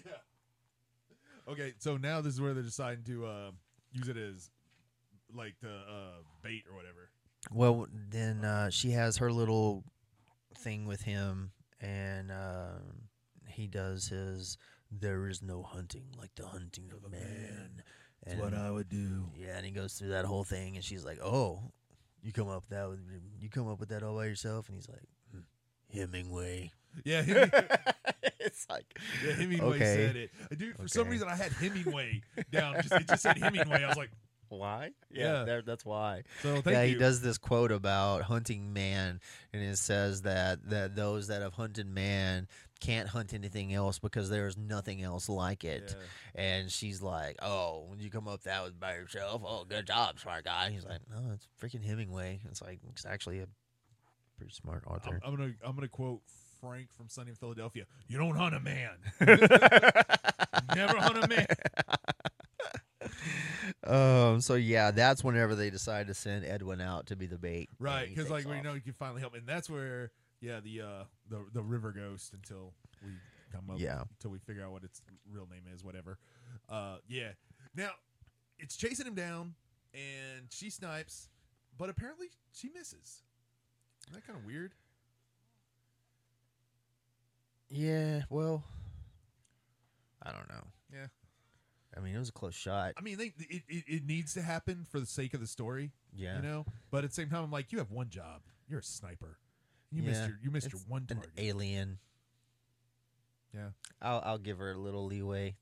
Okay, 1.49 1.73
so 1.79 1.97
now 1.97 2.21
this 2.21 2.35
is 2.35 2.41
where 2.41 2.55
they're 2.55 2.63
deciding 2.63 3.03
to 3.05 3.27
uh, 3.27 3.51
use 3.91 4.09
it 4.09 4.17
as 4.17 4.51
like 5.35 5.55
the 5.61 5.71
uh, 5.71 6.23
bait 6.43 6.65
or 6.71 6.77
whatever. 6.77 7.11
Well, 7.51 7.87
then 7.91 8.45
uh, 8.45 8.71
she 8.71 8.91
has 8.93 9.17
her 9.17 9.33
little 9.33 9.83
thing 10.59 10.87
with 10.87 11.03
him, 11.03 11.51
and 11.81 12.31
um 12.31 13.09
he 13.51 13.67
does 13.67 14.09
his. 14.09 14.57
There 14.91 15.29
is 15.29 15.41
no 15.43 15.63
hunting 15.63 16.07
like 16.19 16.35
the 16.35 16.47
hunting 16.47 16.91
of 16.93 17.11
man. 17.11 17.21
man. 17.23 17.83
And, 18.27 18.41
what 18.41 18.53
I 18.55 18.71
would 18.71 18.89
do. 18.89 19.27
yeah, 19.37 19.57
and 19.57 19.65
he 19.65 19.71
goes 19.73 19.95
through 19.95 20.11
that 20.11 20.25
whole 20.27 20.45
thing, 20.45 20.75
and 20.77 20.85
she's 20.85 21.05
like, 21.05 21.19
"Oh, 21.23 21.61
you 22.23 22.33
come 22.33 22.49
up 22.49 22.63
with 22.63 22.71
that? 22.71 22.89
With, 22.89 23.01
you 23.41 23.49
come 23.49 23.69
up 23.69 23.81
with 23.81 23.89
that 23.91 24.03
all 24.03 24.17
by 24.17 24.27
yourself?" 24.27 24.69
And 24.69 24.77
he's 24.77 24.89
like, 24.89 25.03
"Hmm, 25.33 25.41
"Hemingway." 25.97 26.73
Yeah, 27.05 27.23
it's 28.41 28.67
like, 28.69 28.99
yeah, 29.25 29.35
Hemingway 29.35 29.77
Okay. 29.77 29.85
said 29.97 30.17
it. 30.17 30.31
Dude, 30.59 30.77
for 30.77 30.89
some 30.89 31.09
reason 31.09 31.29
I 31.29 31.37
had 31.37 31.53
Hemingway 31.53 32.23
down. 32.51 32.75
Just, 32.83 32.93
it 32.93 33.09
just 33.09 33.23
said 33.23 33.39
Hemingway. 33.39 33.85
I 33.85 33.89
was 33.89 33.97
like, 33.97 34.11
Why? 34.49 34.91
Yeah. 35.09 35.45
there- 35.45 35.63
that's 35.63 35.85
why. 35.87 36.25
so 36.43 36.55
thank 36.61 36.67
yeah, 36.75 36.83
you. 36.83 36.95
he 36.95 36.99
does 36.99 37.23
this 37.23 37.39
quote 37.39 37.71
about 37.71 38.23
hunting 38.23 38.73
man, 38.73 39.21
and 39.53 39.63
it 39.63 39.79
says 39.79 40.23
that 40.23 40.69
that 40.71 40.97
those 40.97 41.29
that 41.29 41.43
have 41.43 41.55
hunted 41.55 41.87
man 41.87 42.49
can't 42.81 43.09
hunt 43.09 43.35
anything 43.35 43.73
else 43.73 43.99
because 43.99 44.31
there 44.31 44.47
is 44.47 44.57
nothing 44.57 45.03
else 45.03 45.29
like 45.29 45.65
it. 45.65 45.95
Yeah. 46.35 46.43
And 46.43 46.71
she's 46.71 47.03
like, 47.03 47.37
"Oh, 47.43 47.85
when 47.89 48.01
you 48.01 48.11
come 48.11 48.27
up 48.27 48.43
that 48.45 48.65
with 48.65 48.81
by 48.81 48.95
yourself, 48.95 49.43
oh, 49.45 49.65
good 49.69 49.87
job, 49.87 50.19
smart 50.19 50.45
guy." 50.45 50.71
He's 50.71 50.85
like, 50.85 51.01
"No, 51.11 51.33
it's 51.33 51.47
freaking 51.63 51.85
Hemingway." 51.85 52.41
It's 52.49 52.63
like 52.63 52.81
it's 52.89 53.05
actually 53.05 53.41
a 53.41 53.47
pretty 54.39 54.53
smart 54.53 54.85
I'm, 54.87 54.95
author. 54.95 55.21
I'm 55.25 55.37
gonna 55.37 55.53
I'm 55.65 55.75
gonna 55.75 55.89
quote 55.89 56.23
Frank 56.61 56.93
from 56.93 57.09
Sunny 57.09 57.31
in 57.31 57.37
Philadelphia. 57.37 57.85
You 58.09 58.19
don't 58.19 58.37
hunt 58.37 58.55
a 58.55 58.61
man. 58.61 58.91
Never 60.75 60.97
hunt 60.99 61.25
a 61.25 61.29
man. 61.29 61.47
um. 64.35 64.41
So 64.41 64.55
yeah, 64.55 64.91
that's 64.91 65.23
whenever 65.23 65.55
they 65.55 65.71
decide 65.71 66.07
to 66.09 66.15
send 66.15 66.45
Edwin 66.45 66.81
out 66.81 67.07
to 67.07 67.17
be 67.17 67.27
the 67.27 67.39
bait. 67.39 67.69
Right, 67.79 68.09
because 68.09 68.31
like 68.31 68.47
we 68.47 68.57
off. 68.59 68.65
know 68.65 68.75
you 68.75 68.81
can 68.81 68.95
finally 68.95 69.21
help, 69.21 69.35
and 69.35 69.47
that's 69.47 69.69
where 69.69 70.11
yeah 70.41 70.61
the 70.61 70.81
uh 70.81 71.05
the 71.29 71.45
the 71.53 71.63
river 71.63 71.93
ghost 71.93 72.33
until 72.35 72.73
we 73.03 73.11
come 73.53 73.71
up 73.71 73.79
Yeah. 73.81 74.03
until 74.17 74.31
we 74.31 74.39
figure 74.39 74.65
out 74.65 74.73
what 74.73 74.85
its 74.85 75.03
real 75.31 75.47
name 75.51 75.65
is, 75.75 75.83
whatever. 75.85 76.19
Uh, 76.69 76.97
yeah. 77.09 77.31
Now 77.75 77.91
it's 78.59 78.77
chasing 78.77 79.07
him 79.07 79.15
down, 79.15 79.55
and 79.95 80.47
she 80.51 80.71
snipes, 80.71 81.29
but 81.77 81.89
apparently 81.91 82.29
she 82.53 82.69
misses. 82.69 83.23
Isn't 84.09 84.15
that 84.15 84.27
kind 84.27 84.39
of 84.39 84.45
weird? 84.45 84.73
Yeah, 87.69 88.23
well, 88.31 88.65
I 90.23 90.33
don't 90.33 90.49
know. 90.49 90.65
Yeah. 90.93 91.07
I 91.97 92.01
mean, 92.01 92.15
it 92.15 92.19
was 92.19 92.29
a 92.29 92.33
close 92.33 92.55
shot. 92.55 92.95
I 92.97 93.01
mean, 93.01 93.17
they, 93.19 93.33
it, 93.39 93.63
it 93.69 93.85
it 93.87 94.07
needs 94.07 94.35
to 94.35 94.43
happen 94.43 94.87
for 94.91 95.01
the 95.01 95.07
sake 95.07 95.35
of 95.35 95.41
the 95.41 95.47
story, 95.47 95.93
Yeah. 96.15 96.37
you 96.37 96.43
know. 96.43 96.67
But 96.91 97.05
at 97.05 97.11
the 97.11 97.15
same 97.15 97.29
time, 97.31 97.45
I'm 97.45 97.51
like, 97.51 97.73
you 97.73 97.79
have 97.79 97.91
one 97.91 98.09
job. 98.11 98.43
You're 98.69 98.81
a 98.81 98.85
sniper. 98.85 99.39
You 99.93 100.03
missed 100.03 100.21
Yeah, 100.21 100.27
your 100.29 100.39
you 100.43 100.51
missed 100.51 100.73
your 100.73 100.81
one 100.89 101.07
An 101.11 101.17
target. 101.17 101.33
alien. 101.39 101.99
Yeah. 103.55 103.71
I'll 104.01 104.23
I'll 104.25 104.39
give 104.39 104.59
her 104.59 104.73
a 104.73 104.79
little 104.79 105.07
leeway, 105.07 105.57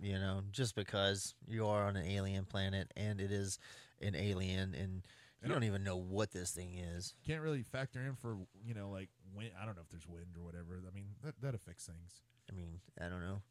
you 0.00 0.14
know, 0.14 0.42
just 0.50 0.74
because 0.74 1.34
you 1.46 1.66
are 1.66 1.84
on 1.86 1.96
an 1.96 2.06
alien 2.06 2.44
planet 2.44 2.92
and 2.96 3.20
it 3.20 3.30
is 3.30 3.58
an 4.00 4.14
alien 4.16 4.74
and 4.74 5.06
you 5.40 5.44
And 5.44 5.52
don't 5.52 5.64
even 5.64 5.84
know 5.84 5.96
what 5.96 6.32
this 6.32 6.50
thing 6.50 6.74
is. 6.78 7.14
Can't 7.26 7.42
really 7.42 7.62
factor 7.62 8.00
in 8.02 8.16
for 8.16 8.36
you 8.64 8.74
know 8.74 8.90
like 8.90 9.08
wind. 9.34 9.50
I 9.60 9.64
don't 9.66 9.76
know 9.76 9.82
if 9.82 9.88
there's 9.90 10.06
wind 10.08 10.36
or 10.36 10.42
whatever. 10.44 10.82
I 10.90 10.94
mean 10.94 11.10
that 11.22 11.34
that 11.42 11.54
affects 11.54 11.86
things. 11.86 12.20
I 12.50 12.54
mean, 12.54 12.80
I 13.00 13.08
don't 13.08 13.20
know. 13.20 13.42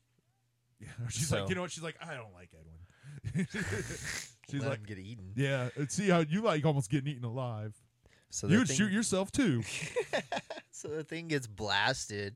Yeah. 0.79 0.89
She's 1.09 1.29
So- 1.29 1.39
like, 1.39 1.49
you 1.49 1.55
know 1.55 1.61
what? 1.61 1.71
She's 1.71 1.81
like, 1.81 1.95
I 2.05 2.13
don't 2.13 2.33
like 2.35 2.49
Edwin. 2.53 3.47
She's 4.51 4.61
Let 4.61 4.69
like, 4.69 4.85
get 4.85 4.99
eaten. 4.99 5.31
yeah. 5.35 5.69
See 5.87 6.07
how 6.07 6.19
you 6.19 6.41
like 6.41 6.63
almost 6.65 6.91
getting 6.91 7.07
eaten 7.11 7.23
alive. 7.23 7.73
So 8.29 8.47
you'd 8.47 8.67
thing, 8.67 8.77
shoot 8.77 8.91
yourself 8.91 9.31
too. 9.31 9.63
so 10.71 10.89
the 10.89 11.03
thing 11.03 11.27
gets 11.27 11.47
blasted, 11.47 12.35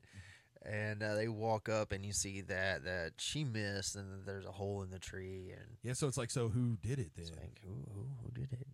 and 0.64 1.02
uh, 1.02 1.14
they 1.14 1.28
walk 1.28 1.68
up, 1.68 1.92
and 1.92 2.04
you 2.04 2.12
see 2.12 2.40
that 2.42 2.84
that 2.84 3.12
she 3.18 3.44
missed, 3.44 3.96
and 3.96 4.24
there's 4.26 4.46
a 4.46 4.52
hole 4.52 4.82
in 4.82 4.90
the 4.90 4.98
tree, 4.98 5.52
and 5.52 5.76
yeah. 5.82 5.92
So 5.92 6.08
it's 6.08 6.16
like, 6.16 6.30
so 6.30 6.48
who 6.48 6.76
did 6.82 6.98
it 6.98 7.12
then? 7.14 7.26
it's 7.26 7.36
like, 7.36 7.60
who, 7.64 7.74
who, 7.92 8.06
who 8.22 8.30
did 8.32 8.52
it? 8.52 8.66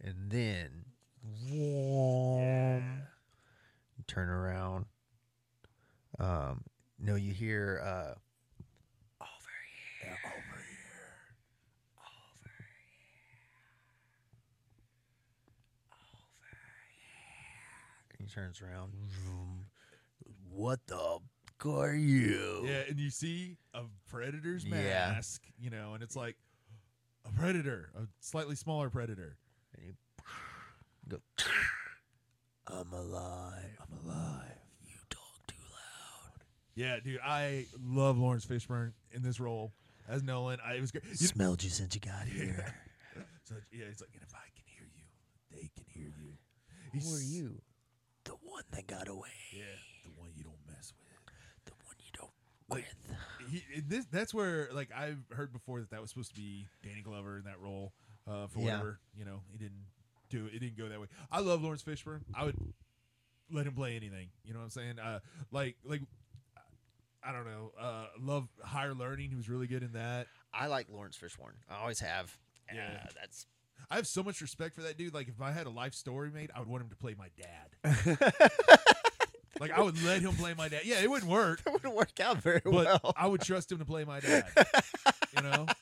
And 0.00 0.30
then, 0.30 0.84
you 1.44 2.82
turn 4.06 4.28
around. 4.28 4.86
Um, 6.18 6.62
no, 6.98 7.14
you 7.14 7.32
hear 7.32 7.80
uh, 7.84 8.14
over 9.20 9.54
here, 10.00 10.16
over 10.24 10.32
here, 10.32 11.16
over 11.98 12.48
here, 12.48 12.48
over 12.48 12.48
here. 18.15 18.15
He 18.26 18.32
turns 18.34 18.60
around. 18.60 18.92
Vroom. 19.24 19.66
What 20.50 20.80
the 20.86 20.96
fuck 20.96 21.66
are 21.66 21.94
you? 21.94 22.62
Yeah, 22.64 22.82
and 22.88 22.98
you 22.98 23.10
see 23.10 23.56
a 23.74 23.82
predator's 24.12 24.64
Yeah. 24.64 25.12
mask, 25.12 25.42
you 25.58 25.70
know, 25.70 25.94
and 25.94 26.02
it's 26.02 26.16
like 26.16 26.36
a 27.24 27.32
predator, 27.38 27.90
a 27.96 28.06
slightly 28.20 28.56
smaller 28.56 28.90
predator. 28.90 29.36
And 29.76 29.84
you 29.86 29.92
go. 31.08 31.18
I'm 32.68 32.92
alive. 32.92 33.76
I'm 33.80 33.98
alive. 34.04 34.58
You 34.84 34.96
talk 35.08 35.46
too 35.46 35.54
loud. 35.70 36.42
Yeah, 36.74 36.98
dude, 36.98 37.20
I 37.24 37.66
love 37.80 38.18
Laurence 38.18 38.44
Fishburne 38.44 38.92
in 39.12 39.22
this 39.22 39.38
role 39.38 39.72
as 40.08 40.22
Nolan. 40.24 40.58
I 40.64 40.74
it 40.74 40.80
was 40.80 40.90
great. 40.90 41.04
You- 41.08 41.14
Smelled 41.14 41.62
you 41.62 41.70
since 41.70 41.94
you 41.94 42.00
got 42.00 42.26
here. 42.26 42.74
so 43.44 43.54
yeah, 43.70 43.84
he's 43.88 44.00
like, 44.00 44.10
and 44.14 44.22
if 44.22 44.34
I 44.34 44.48
can 44.56 44.64
hear 44.66 44.88
you, 44.96 45.04
they 45.52 45.70
can 45.76 45.84
hear 45.88 46.12
you. 46.20 46.32
Who 46.92 46.98
He's- 46.98 47.14
are 47.14 47.22
you? 47.22 47.60
The 48.26 48.32
one 48.42 48.64
that 48.72 48.86
got 48.86 49.08
away. 49.08 49.30
Yeah, 49.52 49.62
the 50.04 50.10
one 50.20 50.30
you 50.36 50.44
don't 50.44 50.54
mess 50.68 50.92
with. 50.98 51.34
The 51.64 51.72
one 51.84 51.96
you 51.98 52.10
don't 52.12 52.30
Like, 52.68 52.84
with. 53.08 53.50
he, 53.50 53.80
this, 53.80 54.04
that's 54.12 54.34
where 54.34 54.68
like 54.72 54.90
I've 54.94 55.18
heard 55.30 55.52
before 55.52 55.80
that 55.80 55.90
that 55.90 56.00
was 56.00 56.10
supposed 56.10 56.30
to 56.30 56.34
be 56.36 56.66
Danny 56.82 57.02
Glover 57.02 57.38
in 57.38 57.44
that 57.44 57.58
role 57.60 57.92
uh, 58.26 58.46
for 58.48 58.58
Yeah. 58.58 58.64
whatever 58.64 58.98
you 59.16 59.24
know 59.24 59.40
he 59.50 59.58
didn't 59.58 59.86
do 60.28 60.46
it. 60.46 60.54
It 60.54 60.58
didn't 60.58 60.76
go 60.76 60.88
that 60.88 61.00
way. 61.00 61.06
I 61.30 61.40
love 61.40 61.62
Laurence 61.62 61.82
Fishburne. 61.82 62.22
I 62.34 62.44
would 62.44 62.56
let 63.50 63.66
him 63.66 63.74
play 63.74 63.94
anything. 63.96 64.28
You 64.44 64.52
know 64.52 64.58
what 64.58 64.64
I'm 64.64 64.70
saying? 64.70 64.98
Uh, 64.98 65.20
like 65.52 65.76
like 65.84 66.02
I 67.22 67.32
don't 67.32 67.44
know. 67.46 67.72
Uh, 67.80 68.06
love 68.20 68.48
Higher 68.62 68.94
Learning. 68.94 69.30
He 69.30 69.36
was 69.36 69.48
really 69.48 69.66
good 69.66 69.82
in 69.82 69.92
that. 69.92 70.26
I 70.54 70.66
like 70.68 70.86
Laurence 70.90 71.16
Fishburne. 71.16 71.54
I 71.70 71.80
always 71.80 72.00
have. 72.00 72.36
Yeah. 72.74 73.00
Uh, 73.04 73.08
that's. 73.20 73.46
I 73.90 73.96
have 73.96 74.06
so 74.06 74.22
much 74.22 74.40
respect 74.40 74.74
for 74.74 74.82
that 74.82 74.96
dude. 74.98 75.14
Like 75.14 75.28
if 75.28 75.40
I 75.40 75.52
had 75.52 75.66
a 75.66 75.70
life 75.70 75.94
story 75.94 76.30
made, 76.30 76.50
I 76.54 76.58
would 76.60 76.68
want 76.68 76.82
him 76.82 76.88
to 76.90 76.96
play 76.96 77.14
my 77.16 77.28
dad. 77.36 77.68
like 79.60 79.70
I 79.70 79.82
would 79.82 80.02
let 80.02 80.22
him 80.22 80.34
play 80.34 80.54
my 80.54 80.68
dad. 80.68 80.82
Yeah, 80.84 81.00
it 81.00 81.08
wouldn't 81.10 81.30
work. 81.30 81.60
It 81.66 81.72
wouldn't 81.72 81.94
work 81.94 82.18
out 82.20 82.38
very 82.38 82.60
but 82.64 82.72
well. 82.72 83.12
I 83.16 83.26
would 83.26 83.40
trust 83.42 83.70
him 83.72 83.78
to 83.78 83.84
play 83.84 84.04
my 84.04 84.20
dad. 84.20 84.44
you 85.36 85.42
know, 85.42 85.66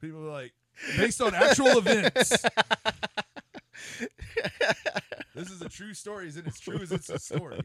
people 0.00 0.20
are 0.26 0.30
like 0.30 0.52
based 0.96 1.20
on 1.20 1.34
actual 1.34 1.78
events. 1.78 2.30
this 5.34 5.50
is 5.50 5.60
a 5.62 5.68
true 5.68 5.94
story. 5.94 6.28
Is 6.28 6.36
it 6.36 6.46
as 6.46 6.58
true 6.60 6.78
as 6.78 6.92
it's 6.92 7.10
a 7.10 7.18
story? 7.18 7.60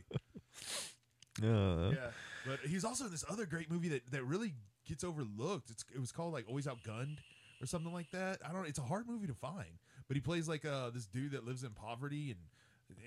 Uh, 1.42 1.92
Yeah, 1.92 2.12
but 2.46 2.60
he's 2.68 2.84
also 2.86 3.06
in 3.06 3.12
this 3.12 3.24
other 3.30 3.46
great 3.46 3.72
movie 3.72 3.90
that 3.90 4.12
that 4.12 4.24
really 4.24 4.54
gets 4.88 5.04
overlooked. 5.04 5.70
It's 5.70 5.86
it 5.94 6.00
was 6.00 6.12
called 6.12 6.34
like 6.34 6.48
Always 6.48 6.66
Outgunned 6.68 7.20
or 7.62 7.66
something 7.66 7.94
like 7.94 8.12
that. 8.12 8.40
I 8.44 8.52
don't. 8.52 8.64
Know. 8.64 8.68
It's 8.68 8.80
a 8.80 8.84
hard 8.84 9.08
movie 9.08 9.28
to 9.28 9.34
find, 9.34 9.80
but 10.08 10.16
he 10.16 10.22
plays 10.22 10.48
like 10.48 10.66
uh 10.66 10.90
this 10.90 11.06
dude 11.06 11.32
that 11.32 11.46
lives 11.46 11.64
in 11.64 11.72
poverty 11.72 12.32
and 12.32 12.40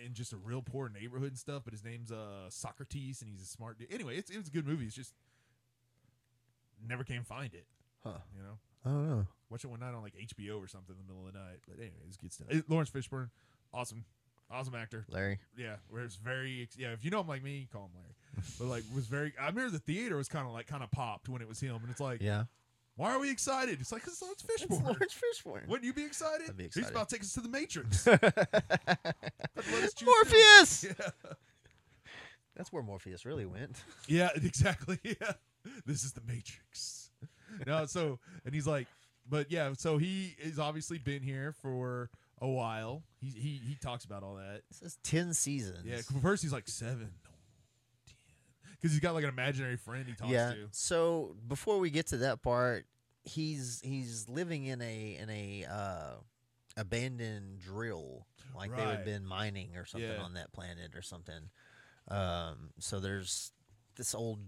in 0.05 0.15
just 0.15 0.33
a 0.33 0.37
real 0.37 0.63
poor 0.63 0.89
neighborhood 0.89 1.29
and 1.29 1.39
stuff. 1.39 1.63
But 1.65 1.73
his 1.73 1.85
name's 1.85 2.11
uh 2.11 2.49
Socrates, 2.49 3.21
and 3.23 3.31
he's 3.31 3.43
a 3.43 3.47
smart 3.47 3.79
dude. 3.79 3.93
Anyway, 3.93 4.17
it's 4.17 4.31
it 4.31 4.39
was 4.39 4.49
a 4.49 4.51
good 4.51 4.67
movie. 4.67 4.87
It's 4.87 4.95
just 4.95 5.13
never 6.87 7.05
can 7.05 7.23
find 7.23 7.55
it. 7.55 7.67
Huh. 8.05 8.19
You 8.35 8.43
know, 8.43 8.59
I 8.85 8.89
don't 8.89 9.09
know. 9.09 9.27
watch 9.51 9.65
it 9.65 9.69
one 9.69 9.81
night 9.81 9.95
on 9.95 10.03
like 10.03 10.15
HBO 10.15 10.63
or 10.63 10.69
something 10.69 10.95
in 10.95 11.07
the 11.07 11.13
middle 11.13 11.27
of 11.27 11.33
the 11.33 11.39
night. 11.39 11.59
But 11.67 11.79
anyway, 11.79 12.05
it's 12.07 12.17
good 12.17 12.33
stuff. 12.33 12.49
Laurence 12.69 12.91
Fishburne, 12.91 13.31
awesome, 13.73 14.05
awesome 14.51 14.75
actor. 14.75 15.05
Larry. 15.11 15.39
Yeah, 15.57 15.77
where 15.89 16.03
it's 16.05 16.17
very 16.17 16.69
yeah. 16.77 16.93
If 16.93 17.05
you 17.05 17.11
know 17.11 17.21
him 17.21 17.29
like 17.29 17.43
me, 17.43 17.69
call 17.73 17.85
him 17.85 17.91
Larry. 17.95 18.15
But 18.59 18.67
like 18.67 18.85
was 18.95 19.07
very. 19.07 19.33
I 19.41 19.47
remember 19.47 19.71
the 19.71 19.79
theater 19.79 20.17
was 20.17 20.29
kind 20.29 20.47
of 20.47 20.53
like 20.53 20.67
kind 20.67 20.83
of 20.83 20.91
popped 20.91 21.29
when 21.29 21.41
it 21.43 21.49
was 21.49 21.61
him, 21.61 21.77
and 21.77 21.91
it's 21.91 22.01
like, 22.01 22.21
Yeah. 22.21 22.45
why 22.97 23.13
are 23.13 23.19
we 23.19 23.31
excited? 23.31 23.81
It's 23.81 23.93
like 23.93 24.03
because 24.03 24.21
Lawrence 24.23 24.45
It's 24.49 24.65
Fishburne. 24.65 24.85
Laurence 24.85 25.15
Fishburne. 25.15 25.67
Wouldn't 25.69 25.85
you 25.87 25.93
be 25.93 26.05
excited? 26.05 26.57
Be 26.57 26.69
He's 26.75 26.91
about 26.91 27.09
to 27.09 27.15
take 27.17 27.23
us 27.23 27.33
to 27.35 27.41
the 27.41 27.49
Matrix. 27.49 28.07
Let 28.07 28.23
us 28.25 29.95
choose 29.95 30.07
Morpheus! 30.07 30.85
Yeah. 30.99 31.31
That's 32.55 32.73
where 32.73 32.83
Morpheus 32.83 33.27
really 33.27 33.45
went. 33.45 33.77
Yeah, 34.09 34.31
exactly. 34.37 34.99
Yeah, 35.05 35.33
this 35.85 36.05
is 36.05 36.13
the 36.13 36.23
Matrix. 36.27 37.11
No, 37.67 37.87
so 37.87 38.19
and 38.45 38.55
he's 38.55 38.67
like, 38.67 38.87
but 39.29 39.51
yeah, 39.51 39.73
so 39.77 39.99
he 39.99 40.37
has 40.43 40.59
obviously 40.59 40.99
been 40.99 41.23
here 41.23 41.53
for 41.61 42.09
a 42.41 42.49
while. 42.49 43.03
He 43.21 43.29
he 43.31 43.61
he 43.67 43.77
talks 43.81 44.05
about 44.05 44.23
all 44.23 44.35
that. 44.37 44.63
This 44.71 44.83
is 44.83 44.99
10 45.03 45.35
seasons. 45.35 45.85
Yeah, 45.85 46.01
first 46.21 46.43
he's 46.43 46.53
like 46.53 46.69
seven, 46.69 47.11
because 48.73 48.93
he's 48.93 49.01
got 49.01 49.15
like 49.15 49.25
an 49.25 49.31
imaginary 49.31 49.77
friend 49.77 50.07
he 50.07 50.15
talks 50.15 50.31
yeah. 50.31 50.51
to. 50.53 50.69
So 50.73 51.37
before 51.49 51.79
we 51.79 51.91
get 51.91 52.07
to 52.09 52.19
that 52.19 52.43
part, 52.43 52.87
he's 53.25 53.81
he's 53.85 54.29
living 54.29 54.67
in 54.67 54.81
a 54.83 55.17
in 55.21 55.31
a 55.31 55.65
uh, 55.71 56.15
abandoned 56.77 57.59
drill, 57.61 58.27
like 58.55 58.71
they 58.75 58.83
Right. 58.85 58.97
had 58.97 59.05
been 59.05 59.27
mining 59.27 59.77
or 59.77 59.85
something 59.85 60.09
Yeah. 60.11 60.23
on 60.23 60.35
that 60.35 60.53
planet 60.53 60.95
or 60.95 61.03
something. 61.03 61.51
Um, 62.09 62.71
so 62.79 63.01
there's 63.01 63.53
this 63.97 64.15
old. 64.15 64.41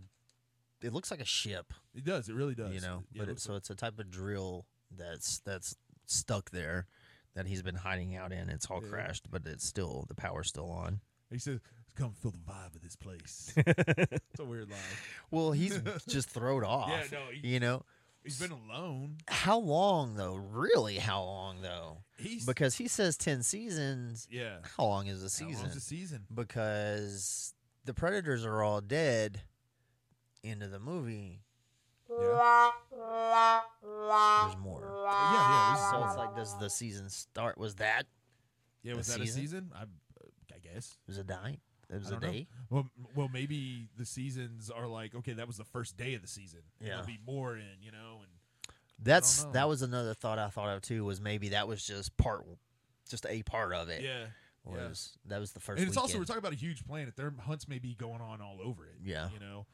It 0.81 0.93
looks 0.93 1.11
like 1.11 1.21
a 1.21 1.25
ship, 1.25 1.73
It 1.93 2.05
does. 2.05 2.29
It 2.29 2.37
really 2.37 2.55
does. 2.55 2.73
you 2.73 2.81
know, 2.81 3.03
Yeah, 3.11 3.23
but 3.23 3.29
it, 3.29 3.29
looks 3.33 3.43
so 3.43 3.57
it's 3.57 3.69
a 3.71 3.75
type 3.75 3.99
of 3.99 4.11
drill 4.13 4.65
that's 4.97 5.41
that's 5.41 5.75
stuck 6.07 6.51
there 6.51 6.87
that 7.39 7.47
he's 7.47 7.63
been 7.63 7.77
hiding 7.77 8.17
out 8.17 8.33
in. 8.33 8.49
It's 8.51 8.67
all 8.67 8.83
Yeah. 8.83 8.89
crashed, 8.91 9.31
but 9.31 9.47
it's 9.47 9.65
still 9.65 10.05
the 10.09 10.15
power's 10.17 10.49
still 10.49 10.71
on. 10.71 11.01
He 11.31 11.39
says, 11.39 11.61
"Come 11.95 12.13
feel 12.15 12.33
the 12.33 12.39
vibe 12.39 12.75
of 12.75 12.83
this 12.83 12.97
place." 12.97 13.53
it's 13.57 14.41
a 14.41 14.45
weird 14.45 14.69
line. 14.71 14.79
Well, 15.31 15.53
he's 15.53 15.79
just 16.09 16.31
thrown 16.31 16.65
off. 16.65 16.89
Yeah, 16.89 17.05
no, 17.13 17.27
he- 17.33 17.49
you 17.55 17.61
know, 17.61 17.85
He's 18.25 18.41
been 18.41 18.51
alone. 18.51 19.19
how 19.29 19.59
long 19.59 20.15
though? 20.17 20.35
Really, 20.35 20.97
how 20.99 21.23
long 21.23 21.63
though? 21.63 21.99
He's 22.19 22.45
Because 22.45 22.75
he 22.77 22.89
says 22.89 23.17
ten 23.17 23.43
seasons. 23.45 24.27
yeah. 24.31 24.59
How 24.77 24.85
long 24.85 25.07
is 25.07 25.21
a 25.21 25.25
How 25.25 25.29
season? 25.29 25.63
long's 25.63 25.75
the 25.75 25.81
season? 25.81 26.25
Because 26.35 27.55
the 27.85 27.95
predators 27.95 28.45
are 28.45 28.63
all 28.63 28.81
dead. 28.81 29.43
End 30.43 30.63
of 30.63 30.71
the 30.73 30.81
movie. 30.81 31.43
Yeah. 32.11 32.71
There's 33.83 34.57
more. 34.59 34.83
Yeah, 35.05 35.33
yeah. 35.33 35.73
This 35.75 35.85
is 35.85 35.91
So 35.91 36.05
it's 36.05 36.17
like, 36.17 36.37
does 36.37 36.59
the 36.59 36.71
season 36.71 37.09
start? 37.11 37.59
Was 37.59 37.77
that? 37.77 38.05
yeah. 38.83 38.95
Was 38.95 39.09
that 39.09 39.21
a 39.21 39.27
season? 39.27 39.41
season? 39.41 39.73
I, 39.75 39.83
uh, 39.83 39.87
I 40.55 40.59
guess. 40.59 40.97
It 41.07 41.09
was 41.09 41.19
a 41.19 41.25
night. 41.25 41.61
It 41.91 41.99
was 41.99 42.09
a 42.09 42.13
don't 42.13 42.23
know. 42.23 42.31
day. 42.31 42.47
Well, 42.71 42.87
well, 43.15 43.31
maybe 43.33 43.89
the 43.97 44.05
seasons 44.05 44.71
are 44.71 44.87
like 44.87 45.15
okay. 45.15 45.33
That 45.33 45.47
was 45.47 45.57
the 45.57 45.65
first 45.65 45.97
day 45.97 46.15
of 46.15 46.23
the 46.23 46.29
season. 46.29 46.61
and 46.79 46.89
Yeah. 46.89 46.95
There'll 46.95 47.07
be 47.07 47.19
more 47.27 47.57
in, 47.57 47.65
you 47.81 47.91
know, 47.93 48.21
and 48.21 48.75
That's 49.03 49.45
know. 49.45 49.53
that 49.53 49.69
was 49.69 49.83
another 49.83 50.13
thought 50.15 50.39
I 50.39 50.49
thought 50.49 50.69
of 50.77 50.83
too. 50.83 51.05
Was 51.05 51.21
maybe 51.21 51.51
that 51.51 51.67
was 51.67 51.85
just 51.85 52.17
part, 52.19 52.45
just 53.09 53.25
a 53.27 53.43
part 53.43 53.73
of 53.73 53.89
it. 53.89 54.03
yeah. 54.03 54.27
yeah. 54.67 54.89
Was 54.89 55.17
that 55.27 55.41
was 55.41 55.53
the 55.53 55.61
first? 55.61 55.81
and 55.81 55.89
it's 55.89 55.97
also 55.97 56.19
we're 56.19 56.25
talking 56.25 56.41
about 56.41 56.53
a 56.53 56.57
huge 56.57 56.85
planet. 56.87 57.17
Their 57.17 57.33
hunts 57.41 57.67
may 57.69 57.79
be 57.79 57.95
going 57.95 58.21
on 58.21 58.43
all 58.43 58.59
over 58.63 58.85
it. 58.85 58.97
Yeah. 59.03 59.31
you 59.33 59.41
know, 59.41 59.67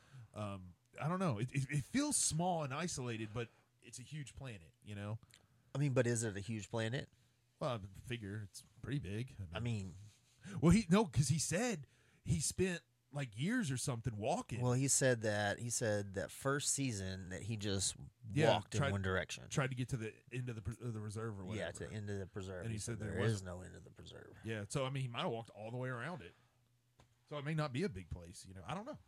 I 1.04 1.08
don't 1.08 1.18
know. 1.18 1.38
It, 1.38 1.48
it, 1.52 1.62
it 1.70 1.84
feels 1.92 2.16
small 2.16 2.62
and 2.62 2.72
isolated, 2.72 3.28
but 3.34 3.48
it's 3.82 3.98
a 3.98 4.02
huge 4.02 4.34
planet. 4.34 4.70
You 4.86 4.94
know, 4.94 5.18
I 5.74 5.78
mean, 5.78 5.92
but 5.92 6.06
is 6.06 6.24
it 6.24 6.36
a 6.36 6.40
huge 6.40 6.70
planet? 6.70 7.08
well, 7.60 7.70
I 7.72 7.78
figure 8.08 8.42
it's 8.50 8.62
pretty 8.82 8.98
big. 8.98 9.34
I 9.54 9.60
mean, 9.60 9.92
well, 10.60 10.70
he 10.72 10.86
no, 10.90 11.04
because 11.04 11.28
he 11.28 11.38
said 11.38 11.86
he 12.24 12.40
spent 12.40 12.80
like 13.12 13.28
years 13.36 13.70
or 13.70 13.76
something 13.76 14.12
walking. 14.16 14.60
well, 14.60 14.72
he 14.72 14.88
said 14.88 15.22
that 15.22 15.58
he 15.60 15.70
said 15.70 16.14
that 16.14 16.30
first 16.30 16.74
season 16.74 17.28
that 17.30 17.42
he 17.42 17.56
just 17.56 17.94
Yeah, 18.34 18.50
walked 18.50 18.74
in 18.74 18.90
one 18.90 19.02
direction. 19.02 19.44
tried 19.50 19.70
to 19.70 19.76
get 19.76 19.88
to 19.90 19.96
the 19.96 20.12
end 20.32 20.48
of 20.48 20.56
the 20.56 20.62
pres- 20.62 20.80
of 20.84 20.94
the 20.94 21.00
reserve 21.00 21.38
or 21.38 21.44
whatever. 21.44 21.70
Yeah, 21.80 21.86
to 21.86 21.94
end 21.94 22.10
of 22.10 22.18
the 22.18 22.26
preserve. 22.26 22.64
And 22.64 22.72
he 22.72 22.78
said 22.78 22.98
there 22.98 23.10
there 23.12 23.20
is 23.20 23.34
wasn't- 23.34 23.50
no 23.50 23.62
end 23.62 23.76
of 23.76 23.84
the 23.84 23.90
preserve. 23.90 24.32
Yeah, 24.44 24.62
so 24.68 24.84
I 24.84 24.90
mean, 24.90 25.02
he 25.02 25.08
might 25.08 25.20
have 25.22 25.30
walked 25.30 25.50
all 25.50 25.70
the 25.70 25.76
way 25.76 25.90
around 25.90 26.22
it. 26.22 26.34
So 27.28 27.38
it 27.38 27.44
may 27.44 27.54
not 27.54 27.72
be 27.72 27.84
a 27.84 27.88
big 27.88 28.10
place. 28.10 28.44
You 28.48 28.54
know, 28.54 28.60
I 28.68 28.74
don't 28.74 28.84
know. 28.86 28.98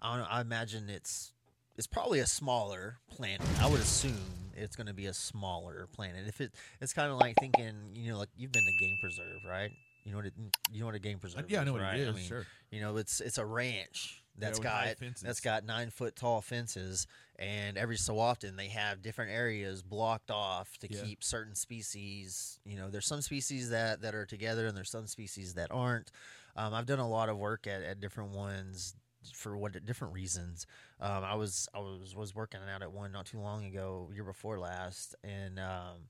I 0.00 0.12
don't 0.16 0.20
know, 0.24 0.28
I 0.30 0.40
imagine 0.40 0.88
it's 0.90 1.32
it's 1.76 1.86
probably 1.86 2.20
a 2.20 2.26
smaller 2.26 2.98
planet. 3.10 3.42
I 3.60 3.68
would 3.68 3.80
assume 3.80 4.16
it's 4.54 4.76
going 4.76 4.86
to 4.86 4.94
be 4.94 5.06
a 5.06 5.14
smaller 5.14 5.88
planet. 5.92 6.26
If 6.26 6.40
it 6.40 6.52
it's 6.80 6.92
kind 6.92 7.10
of 7.12 7.18
like 7.18 7.34
thinking, 7.40 7.74
you 7.94 8.10
know, 8.12 8.18
like 8.18 8.28
you've 8.36 8.52
been 8.52 8.64
to 8.64 8.84
game 8.84 8.96
preserve, 9.00 9.40
right? 9.48 9.70
You 10.04 10.12
know 10.12 10.18
what 10.18 10.26
it, 10.26 10.34
you 10.72 10.80
know 10.80 10.86
what 10.86 10.94
a 10.94 11.00
game 11.00 11.18
preserve 11.18 11.44
is? 11.46 11.50
yeah, 11.50 11.60
I 11.60 11.64
know 11.64 11.72
what 11.72 11.82
right? 11.82 11.98
it 11.98 12.02
is. 12.02 12.08
I 12.08 12.12
mean, 12.12 12.24
sure. 12.24 12.46
You 12.70 12.80
know, 12.80 12.96
it's 12.96 13.20
it's 13.20 13.38
a 13.38 13.44
ranch. 13.44 14.22
that's 14.38 14.58
high 14.58 14.94
got 15.00 15.08
that's 15.22 15.40
got 15.40 15.64
nine 15.64 15.90
foot 15.90 16.14
tall 16.14 16.40
fences, 16.40 17.06
and 17.38 17.76
every 17.76 17.96
so 17.96 18.18
often 18.18 18.56
they 18.56 18.68
have 18.68 19.02
different 19.02 19.32
areas 19.32 19.82
blocked 19.82 20.30
off 20.30 20.78
to 20.78 20.88
Yeah. 20.90 21.02
keep 21.02 21.24
certain 21.24 21.54
species. 21.56 22.60
You 22.64 22.76
know, 22.76 22.88
there's 22.88 23.06
some 23.06 23.20
species 23.20 23.70
that 23.70 24.02
that 24.02 24.14
are 24.14 24.26
together, 24.26 24.66
and 24.66 24.76
there's 24.76 24.90
some 24.90 25.06
species 25.08 25.54
that 25.54 25.70
aren't. 25.72 26.12
Um, 26.54 26.72
I've 26.72 26.86
done 26.86 27.00
a 27.00 27.08
lot 27.08 27.28
of 27.28 27.36
work 27.36 27.66
at, 27.66 27.82
at 27.82 28.00
different 28.00 28.30
ones 28.30 28.94
for 29.34 29.56
what 29.56 29.84
different 29.84 30.14
reasons. 30.14 30.66
Um, 31.00 31.24
I 31.24 31.34
was 31.34 31.68
I 31.74 31.78
was 31.78 32.14
was 32.16 32.34
working 32.34 32.60
out 32.72 32.82
at 32.82 32.92
one 32.92 33.12
not 33.12 33.26
too 33.26 33.40
long 33.40 33.64
ago, 33.66 34.10
year 34.14 34.24
before 34.24 34.58
last, 34.58 35.14
and 35.24 35.58
um, 35.58 36.08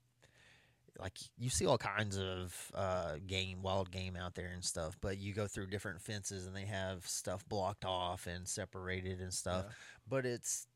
like 0.98 1.18
you 1.38 1.50
see 1.50 1.66
all 1.66 1.78
kinds 1.78 2.18
of 2.18 2.72
uh, 2.74 3.16
game, 3.26 3.62
wild 3.62 3.90
game 3.90 4.16
out 4.16 4.34
there 4.34 4.50
and 4.52 4.64
stuff. 4.64 4.96
But 5.00 5.18
you 5.18 5.34
go 5.34 5.46
through 5.46 5.66
different 5.68 6.00
fences, 6.00 6.46
and 6.46 6.54
they 6.54 6.64
have 6.64 7.06
stuff 7.06 7.46
blocked 7.48 7.84
off 7.84 8.26
and 8.26 8.46
separated 8.46 9.20
and 9.20 9.32
stuff. 9.32 9.64
Yeah. 9.66 9.74
But 10.08 10.26
it's 10.26 10.66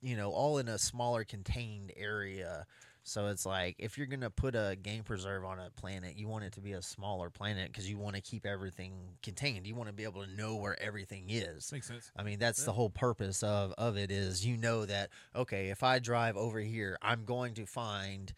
you 0.00 0.16
know 0.16 0.30
all 0.30 0.58
in 0.58 0.68
a 0.68 0.78
smaller 0.78 1.24
contained 1.24 1.92
area. 1.96 2.66
So 3.02 3.28
it's 3.28 3.46
like 3.46 3.76
if 3.78 3.96
you're 3.96 4.06
gonna 4.06 4.30
put 4.30 4.54
a 4.54 4.76
game 4.80 5.02
preserve 5.02 5.44
on 5.44 5.58
a 5.58 5.70
planet, 5.70 6.16
you 6.16 6.28
want 6.28 6.44
it 6.44 6.52
to 6.52 6.60
be 6.60 6.72
a 6.72 6.82
smaller 6.82 7.30
planet 7.30 7.68
because 7.68 7.88
you 7.88 7.98
want 7.98 8.14
to 8.16 8.22
keep 8.22 8.44
everything 8.46 8.92
contained. 9.22 9.66
You 9.66 9.74
want 9.74 9.88
to 9.88 9.94
be 9.94 10.04
able 10.04 10.24
to 10.24 10.30
know 10.34 10.56
where 10.56 10.80
everything 10.82 11.24
is. 11.28 11.70
Makes 11.72 11.88
sense. 11.88 12.10
I 12.16 12.22
mean, 12.22 12.38
that's 12.38 12.64
the 12.64 12.72
whole 12.72 12.90
purpose 12.90 13.42
of 13.42 13.72
of 13.78 13.96
it 13.96 14.10
is 14.10 14.46
you 14.46 14.56
know 14.56 14.84
that 14.86 15.10
okay, 15.34 15.70
if 15.70 15.82
I 15.82 15.98
drive 15.98 16.36
over 16.36 16.60
here, 16.60 16.98
I'm 17.02 17.24
going 17.24 17.54
to 17.54 17.66
find 17.66 18.32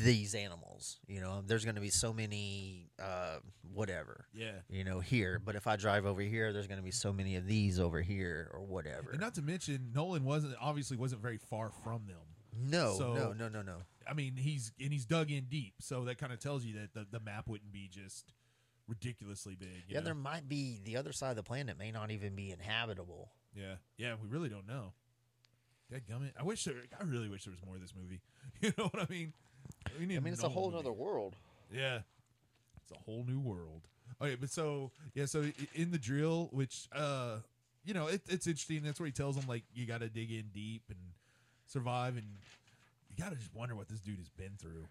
these 0.00 0.36
animals. 0.36 1.00
You 1.08 1.20
know, 1.20 1.42
there's 1.44 1.64
going 1.64 1.74
to 1.74 1.80
be 1.80 1.90
so 1.90 2.12
many 2.12 2.90
uh 3.02 3.38
whatever, 3.74 4.26
Yeah. 4.32 4.52
you 4.70 4.84
know, 4.84 5.00
here, 5.00 5.40
but 5.44 5.54
if 5.56 5.66
I 5.66 5.76
drive 5.76 6.06
over 6.06 6.20
here, 6.20 6.52
there's 6.52 6.66
going 6.68 6.78
to 6.78 6.84
be 6.84 6.90
so 6.92 7.12
many 7.12 7.36
of 7.36 7.46
these 7.46 7.78
over 7.78 8.00
here 8.00 8.50
or 8.54 8.60
whatever. 8.60 9.10
And 9.10 9.20
not 9.20 9.34
to 9.34 9.42
mention, 9.42 9.90
Nolan 9.94 10.24
wasn't 10.24 10.54
obviously 10.60 10.96
wasn't 10.96 11.20
very 11.22 11.38
far 11.38 11.70
from 11.84 12.06
them. 12.06 12.16
No, 12.58 12.94
so- 12.98 13.14
no, 13.14 13.32
no, 13.32 13.48
no, 13.48 13.62
no. 13.62 13.76
I 14.08 14.14
mean, 14.14 14.36
he's 14.36 14.72
and 14.80 14.90
he's 14.92 15.04
dug 15.04 15.30
in 15.30 15.44
deep, 15.44 15.74
so 15.80 16.04
that 16.04 16.16
kind 16.16 16.32
of 16.32 16.38
tells 16.38 16.64
you 16.64 16.74
that 16.74 16.94
the, 16.94 17.06
the 17.10 17.20
map 17.20 17.46
wouldn't 17.46 17.72
be 17.72 17.88
just 17.92 18.32
ridiculously 18.86 19.54
big. 19.54 19.84
Yeah, 19.86 19.98
know? 19.98 20.06
there 20.06 20.14
might 20.14 20.48
be 20.48 20.80
the 20.82 20.96
other 20.96 21.12
side 21.12 21.30
of 21.30 21.36
the 21.36 21.42
planet 21.42 21.78
may 21.78 21.90
not 21.90 22.10
even 22.10 22.34
be 22.34 22.50
inhabitable. 22.50 23.30
yeah, 23.54 23.74
yeah. 23.98 24.14
We 24.20 24.28
really 24.28 24.48
don't 24.48 24.66
know. 24.66 24.94
Dadgummit. 25.92 26.32
I 26.38 26.42
wish 26.42 26.64
there. 26.64 26.74
I 26.98 27.04
really 27.04 27.28
wish 27.28 27.44
there 27.44 27.52
was 27.52 27.64
more 27.64 27.74
of 27.74 27.80
this 27.80 27.94
movie. 27.94 28.20
You 28.60 28.72
know 28.76 28.84
what 28.86 29.02
I 29.02 29.06
mean? 29.12 29.34
I 29.86 30.00
mean, 30.00 30.32
it's 30.32 30.42
a 30.42 30.48
whole 30.48 30.70
movie. 30.70 30.78
other 30.78 30.92
world. 30.92 31.36
Yeah, 31.72 32.00
it's 32.82 32.90
a 32.90 32.98
whole 33.04 33.24
new 33.24 33.38
world. 33.38 33.82
Okay, 34.20 34.34
but 34.34 34.50
so 34.50 34.90
yeah, 35.14 35.26
so 35.26 35.44
in 35.74 35.90
the 35.90 35.98
drill, 35.98 36.48
which 36.50 36.88
uh, 36.92 37.36
you 37.84 37.94
know, 37.94 38.06
it, 38.06 38.22
it's 38.28 38.46
interesting. 38.46 38.82
That's 38.82 38.98
where 38.98 39.06
he 39.06 39.12
tells 39.12 39.36
them 39.36 39.46
like 39.46 39.64
you 39.74 39.86
got 39.86 40.00
to 40.00 40.08
dig 40.08 40.32
in 40.32 40.46
deep 40.52 40.82
and 40.88 40.98
survive, 41.68 42.16
and 42.16 42.26
you 43.10 43.22
got 43.22 43.30
to 43.30 43.36
just 43.36 43.54
wonder 43.54 43.76
what 43.76 43.88
this 43.88 44.00
dude 44.00 44.18
has 44.18 44.28
been 44.30 44.52
through. 44.58 44.84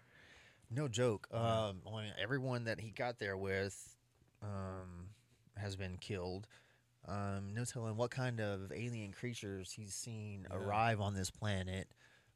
No 0.70 0.88
joke. 0.88 1.28
Um, 1.32 1.82
I 1.86 2.02
mean, 2.02 2.12
everyone 2.20 2.64
that 2.64 2.80
he 2.80 2.90
got 2.90 3.18
there 3.18 3.36
with 3.36 3.96
um, 4.42 5.08
has 5.56 5.76
been 5.76 5.96
killed. 5.98 6.46
Um, 7.06 7.54
no 7.54 7.64
telling 7.64 7.96
what 7.96 8.10
kind 8.10 8.38
of 8.40 8.70
alien 8.72 9.12
creatures 9.12 9.72
he's 9.72 9.94
seen 9.94 10.46
Yeah. 10.50 10.56
arrive 10.56 11.00
on 11.00 11.14
this 11.14 11.30
planet. 11.30 11.88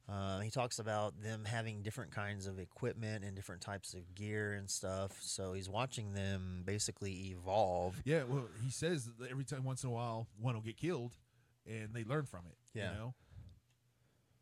Uh, 0.09 0.39
he 0.39 0.49
talks 0.49 0.79
about 0.79 1.21
them 1.21 1.45
having 1.45 1.81
different 1.81 2.11
kinds 2.11 2.45
of 2.47 2.59
equipment 2.59 3.23
and 3.23 3.35
different 3.35 3.61
types 3.61 3.93
of 3.93 4.15
gear 4.15 4.53
and 4.53 4.69
stuff. 4.69 5.17
So 5.21 5.53
he's 5.53 5.69
watching 5.69 6.13
them 6.13 6.63
basically 6.65 7.29
evolve. 7.31 8.01
Yeah, 8.03 8.23
well, 8.23 8.47
he 8.63 8.69
says 8.71 9.09
that 9.19 9.29
every 9.31 9.45
time, 9.45 9.63
once 9.63 9.83
in 9.83 9.89
a 9.89 9.93
while, 9.93 10.27
one 10.41 10.55
will 10.55 10.61
get 10.61 10.75
killed, 10.75 11.13
and 11.65 11.93
they 11.93 12.03
learn 12.03 12.25
from 12.25 12.41
it. 12.49 12.57
Yeah. 12.73 12.91
you 12.91 12.97
know, 12.97 13.13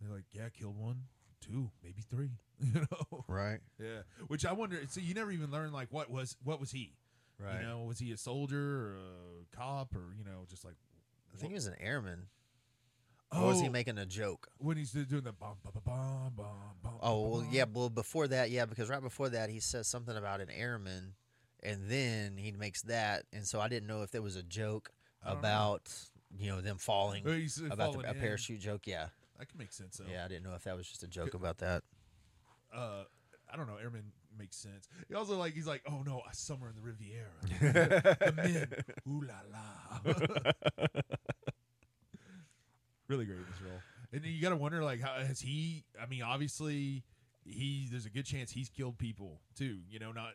they're 0.01 0.15
like, 0.15 0.25
yeah, 0.31 0.49
killed 0.49 0.77
one, 0.77 1.03
two, 1.41 1.69
maybe 1.83 2.01
three. 2.09 2.31
You 2.63 2.81
know, 2.91 3.23
Right. 3.27 3.59
yeah. 3.79 4.01
Which 4.27 4.45
I 4.45 4.53
wonder. 4.53 4.79
So 4.87 4.99
you 5.01 5.15
never 5.15 5.31
even 5.31 5.49
learn 5.49 5.71
like 5.71 5.87
what 5.91 6.11
was 6.11 6.37
what 6.43 6.59
was 6.59 6.69
he? 6.71 6.93
Right. 7.39 7.61
You 7.61 7.67
know, 7.67 7.83
was 7.85 7.97
he 7.97 8.11
a 8.11 8.17
soldier 8.17 8.59
or 8.59 8.95
a 8.97 9.55
cop 9.57 9.95
or 9.95 10.13
you 10.15 10.23
know 10.23 10.45
just 10.47 10.63
like 10.63 10.75
I 11.33 11.37
think 11.37 11.51
he 11.51 11.55
was 11.55 11.65
an 11.65 11.73
airman. 11.79 12.27
oh, 13.31 13.45
Or 13.45 13.47
was 13.47 13.61
he 13.61 13.67
oh. 13.67 13.71
making 13.71 13.97
a 13.97 14.05
joke? 14.05 14.47
when 14.59 14.77
he's 14.77 14.91
doing 14.91 15.23
the 15.23 15.31
bum 15.31 15.55
bum 15.63 15.73
bum 15.83 16.33
bum 16.35 16.55
bum. 16.83 16.93
Oh, 17.01 17.23
bum, 17.23 17.31
well, 17.31 17.41
bum. 17.41 17.49
yeah. 17.51 17.65
Well, 17.73 17.89
before 17.89 18.27
that, 18.27 18.51
yeah, 18.51 18.65
because 18.65 18.89
right 18.89 19.01
before 19.01 19.29
that, 19.29 19.49
he 19.49 19.59
says 19.59 19.87
something 19.87 20.15
about 20.15 20.39
an 20.41 20.51
airman, 20.51 21.15
and 21.63 21.89
then 21.89 22.37
he 22.37 22.51
makes 22.51 22.83
that, 22.83 23.23
and 23.33 23.47
so 23.47 23.59
I 23.59 23.69
didn't 23.69 23.87
know 23.87 24.03
if 24.03 24.11
there 24.11 24.21
was 24.21 24.35
a 24.35 24.43
joke 24.43 24.91
I 25.23 25.29
don't 25.29 25.35
know. 25.35 25.39
about 25.39 25.91
you 26.37 26.49
know 26.51 26.61
them 26.61 26.77
falling 26.77 27.23
Oh, 27.25 27.31
he's, 27.33 27.57
about 27.59 27.77
falling 27.93 28.01
the, 28.03 28.09
a 28.09 28.13
in. 28.13 28.19
parachute 28.19 28.59
joke. 28.61 28.81
Yeah, 28.85 29.07
That 29.41 29.49
can 29.49 29.57
make 29.57 29.73
sense. 29.73 29.97
Though. 29.97 30.05
yeah. 30.07 30.23
I 30.23 30.27
didn't 30.27 30.43
know 30.43 30.53
if 30.53 30.65
that 30.65 30.77
was 30.77 30.87
just 30.87 31.01
a 31.01 31.07
joke 31.07 31.33
about 31.33 31.57
that. 31.57 31.81
uh, 32.71 33.05
I 33.51 33.57
don't 33.57 33.65
know. 33.65 33.77
Airman 33.81 34.11
makes 34.37 34.55
sense. 34.55 34.87
He 35.09 35.15
also 35.15 35.35
like 35.35 35.55
he's 35.55 35.65
like, 35.65 35.81
oh 35.89 36.03
no, 36.05 36.21
a 36.31 36.35
summer 36.35 36.69
in 36.69 36.75
the 36.75 36.81
Riviera. 36.81 37.25
the 38.19 38.33
men, 38.35 38.67
ooh 39.09 39.23
la 39.23 39.33
la. 39.51 40.13
really 43.07 43.25
great 43.25 43.39
in 43.39 43.45
this 43.49 43.61
role, 43.67 43.81
and 44.13 44.23
you 44.23 44.39
got 44.43 44.49
to 44.49 44.57
wonder 44.57 44.83
like, 44.83 45.01
how 45.01 45.15
has 45.25 45.41
he? 45.41 45.85
I 45.99 46.05
mean, 46.05 46.21
obviously, 46.21 47.03
he 47.43 47.87
there's 47.89 48.05
a 48.05 48.11
good 48.11 48.25
chance 48.25 48.51
he's 48.51 48.69
killed 48.69 48.99
people 48.99 49.41
too. 49.57 49.79
You 49.89 49.97
know, 49.97 50.11
not 50.11 50.33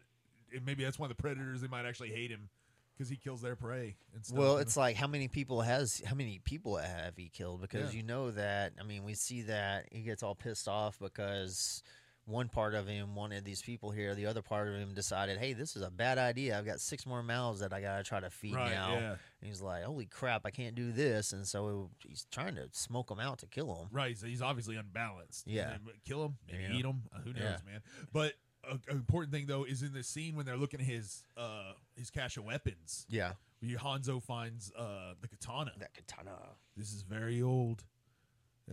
and 0.52 0.66
maybe 0.66 0.82
that's 0.82 0.98
why 0.98 1.06
the 1.06 1.14
predators 1.14 1.60
they 1.60 1.68
might 1.68 1.86
actually 1.86 2.10
hate 2.10 2.32
him 2.32 2.48
because 2.96 3.10
he 3.10 3.16
kills 3.16 3.42
their 3.42 3.56
prey 3.56 3.96
and 4.14 4.24
stuff. 4.24 4.38
Well, 4.38 4.58
it's 4.58 4.76
like 4.76 4.96
how 4.96 5.06
many 5.06 5.28
people 5.28 5.60
has 5.60 6.00
how 6.06 6.14
many 6.14 6.40
people 6.44 6.76
have 6.76 7.16
he 7.16 7.28
killed? 7.28 7.60
Because 7.60 7.92
Yeah. 7.92 7.98
you 7.98 8.02
know 8.06 8.30
that 8.30 8.72
I 8.80 8.84
mean 8.84 9.04
we 9.04 9.14
see 9.14 9.42
that 9.42 9.88
he 9.92 10.02
gets 10.02 10.22
all 10.22 10.34
pissed 10.34 10.66
off 10.68 10.98
because 10.98 11.82
one 12.28 12.48
part 12.48 12.74
of 12.74 12.88
him 12.88 13.14
wanted 13.14 13.44
these 13.44 13.62
people 13.62 13.92
here, 13.92 14.12
the 14.16 14.26
other 14.26 14.42
part 14.42 14.66
of 14.66 14.74
him 14.74 14.92
decided, 14.94 15.38
hey, 15.38 15.52
this 15.52 15.76
is 15.76 15.82
a 15.82 15.90
bad 15.92 16.18
idea. 16.18 16.58
I've 16.58 16.66
got 16.66 16.80
six 16.80 17.06
more 17.06 17.22
mouths 17.22 17.60
that 17.60 17.72
I 17.72 17.80
gotta 17.80 18.02
try 18.02 18.18
to 18.18 18.30
feed 18.30 18.56
right, 18.56 18.72
now. 18.72 18.94
yeah, 18.94 19.10
And 19.12 19.18
he's 19.48 19.60
like, 19.62 19.84
holy 19.84 20.06
crap, 20.06 20.42
I 20.44 20.50
can't 20.50 20.74
do 20.74 20.90
this, 20.90 21.32
and 21.32 21.46
so 21.46 21.88
he's 22.04 22.26
trying 22.32 22.56
to 22.56 22.68
smoke 22.72 23.10
them 23.10 23.20
out 23.20 23.38
to 23.38 23.46
kill 23.46 23.72
them. 23.76 23.86
Right, 23.92 24.18
so 24.18 24.26
he's 24.26 24.42
obviously 24.42 24.74
unbalanced. 24.74 25.46
Yeah. 25.46 25.76
Kill 26.04 26.24
him, 26.24 26.36
maybe 26.50 26.64
Yeah. 26.64 26.72
eat 26.72 26.84
him. 26.84 27.02
Uh, 27.14 27.20
who 27.20 27.32
knows, 27.32 27.60
man? 27.64 27.80
But 28.12 28.34
a, 28.68 28.74
an 28.90 28.96
important 28.96 29.32
thing 29.32 29.46
though 29.46 29.64
is 29.64 29.82
in 29.82 29.92
the 29.92 30.02
scene 30.02 30.36
when 30.36 30.46
they're 30.46 30.56
looking 30.56 30.80
at 30.80 30.86
his 30.86 31.24
uh 31.36 31.72
his 31.96 32.10
cache 32.10 32.36
of 32.36 32.44
weapons. 32.44 33.06
Yeah, 33.08 33.32
where 33.60 33.76
Hanzo 33.78 34.22
finds 34.22 34.72
uh 34.76 35.14
the 35.20 35.28
katana. 35.28 35.72
that 35.78 35.94
katana. 35.94 36.36
This 36.76 36.92
is 36.92 37.02
very 37.02 37.40
old. 37.42 37.84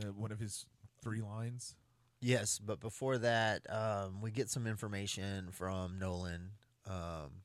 Uh, 0.02 0.08
one 0.14 0.32
of 0.32 0.39
his 0.39 0.66
three 1.04 1.22
lines. 1.22 1.76
Yes, 2.20 2.58
but 2.58 2.80
before 2.80 3.18
that, 3.20 3.62
um, 3.70 4.22
we 4.22 4.32
get 4.32 4.50
some 4.50 4.66
information 4.66 5.50
from 5.52 6.00
Nolan. 6.00 6.52
Um, 6.88 7.44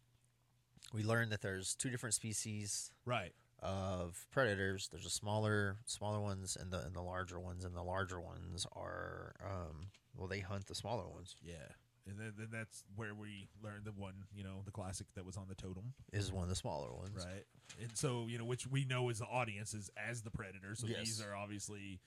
we 0.94 1.02
learn 1.02 1.28
that 1.30 1.42
there's 1.42 1.74
two 1.74 1.90
different 1.90 2.14
species 2.14 2.92
Right. 3.04 3.32
of 3.60 4.26
predators. 4.30 4.88
There's 4.90 5.04
a 5.04 5.10
smaller, 5.10 5.76
smaller 5.84 6.20
ones, 6.20 6.56
and 6.58 6.70
the 6.70 6.78
and 6.86 6.94
the 6.94 7.02
larger 7.02 7.38
ones. 7.40 7.64
And 7.64 7.74
the 7.76 7.82
larger 7.82 8.20
ones 8.20 8.66
are, 8.72 9.34
um, 9.44 9.88
well, 10.16 10.28
they 10.28 10.40
hunt 10.40 10.66
the 10.66 10.74
smaller 10.76 11.08
ones. 11.08 11.34
Yeah. 11.42 11.72
And 12.08 12.18
then, 12.18 12.32
then 12.38 12.48
that's 12.50 12.84
where 12.96 13.14
we 13.14 13.48
learned 13.62 13.84
the 13.84 13.92
one, 13.92 14.14
you 14.34 14.42
know, 14.44 14.62
the 14.64 14.70
classic 14.70 15.06
that 15.14 15.24
was 15.26 15.36
on 15.36 15.46
the 15.48 15.54
totem. 15.54 15.92
Is 16.12 16.32
one 16.32 16.42
of 16.44 16.48
the 16.48 16.56
smaller 16.56 16.92
ones. 16.92 17.24
Right. 17.24 17.44
And 17.80 17.90
so, 17.96 18.26
you 18.28 18.38
know, 18.38 18.44
which 18.44 18.66
we 18.66 18.84
know 18.84 19.08
as 19.10 19.18
the 19.18 19.26
audience 19.26 19.74
is 19.74 19.90
as 19.96 20.22
the 20.22 20.30
predator. 20.30 20.74
So 20.74 20.86
Yes. 20.86 20.98
these 21.00 21.22
are 21.22 21.34
obviously 21.36 22.00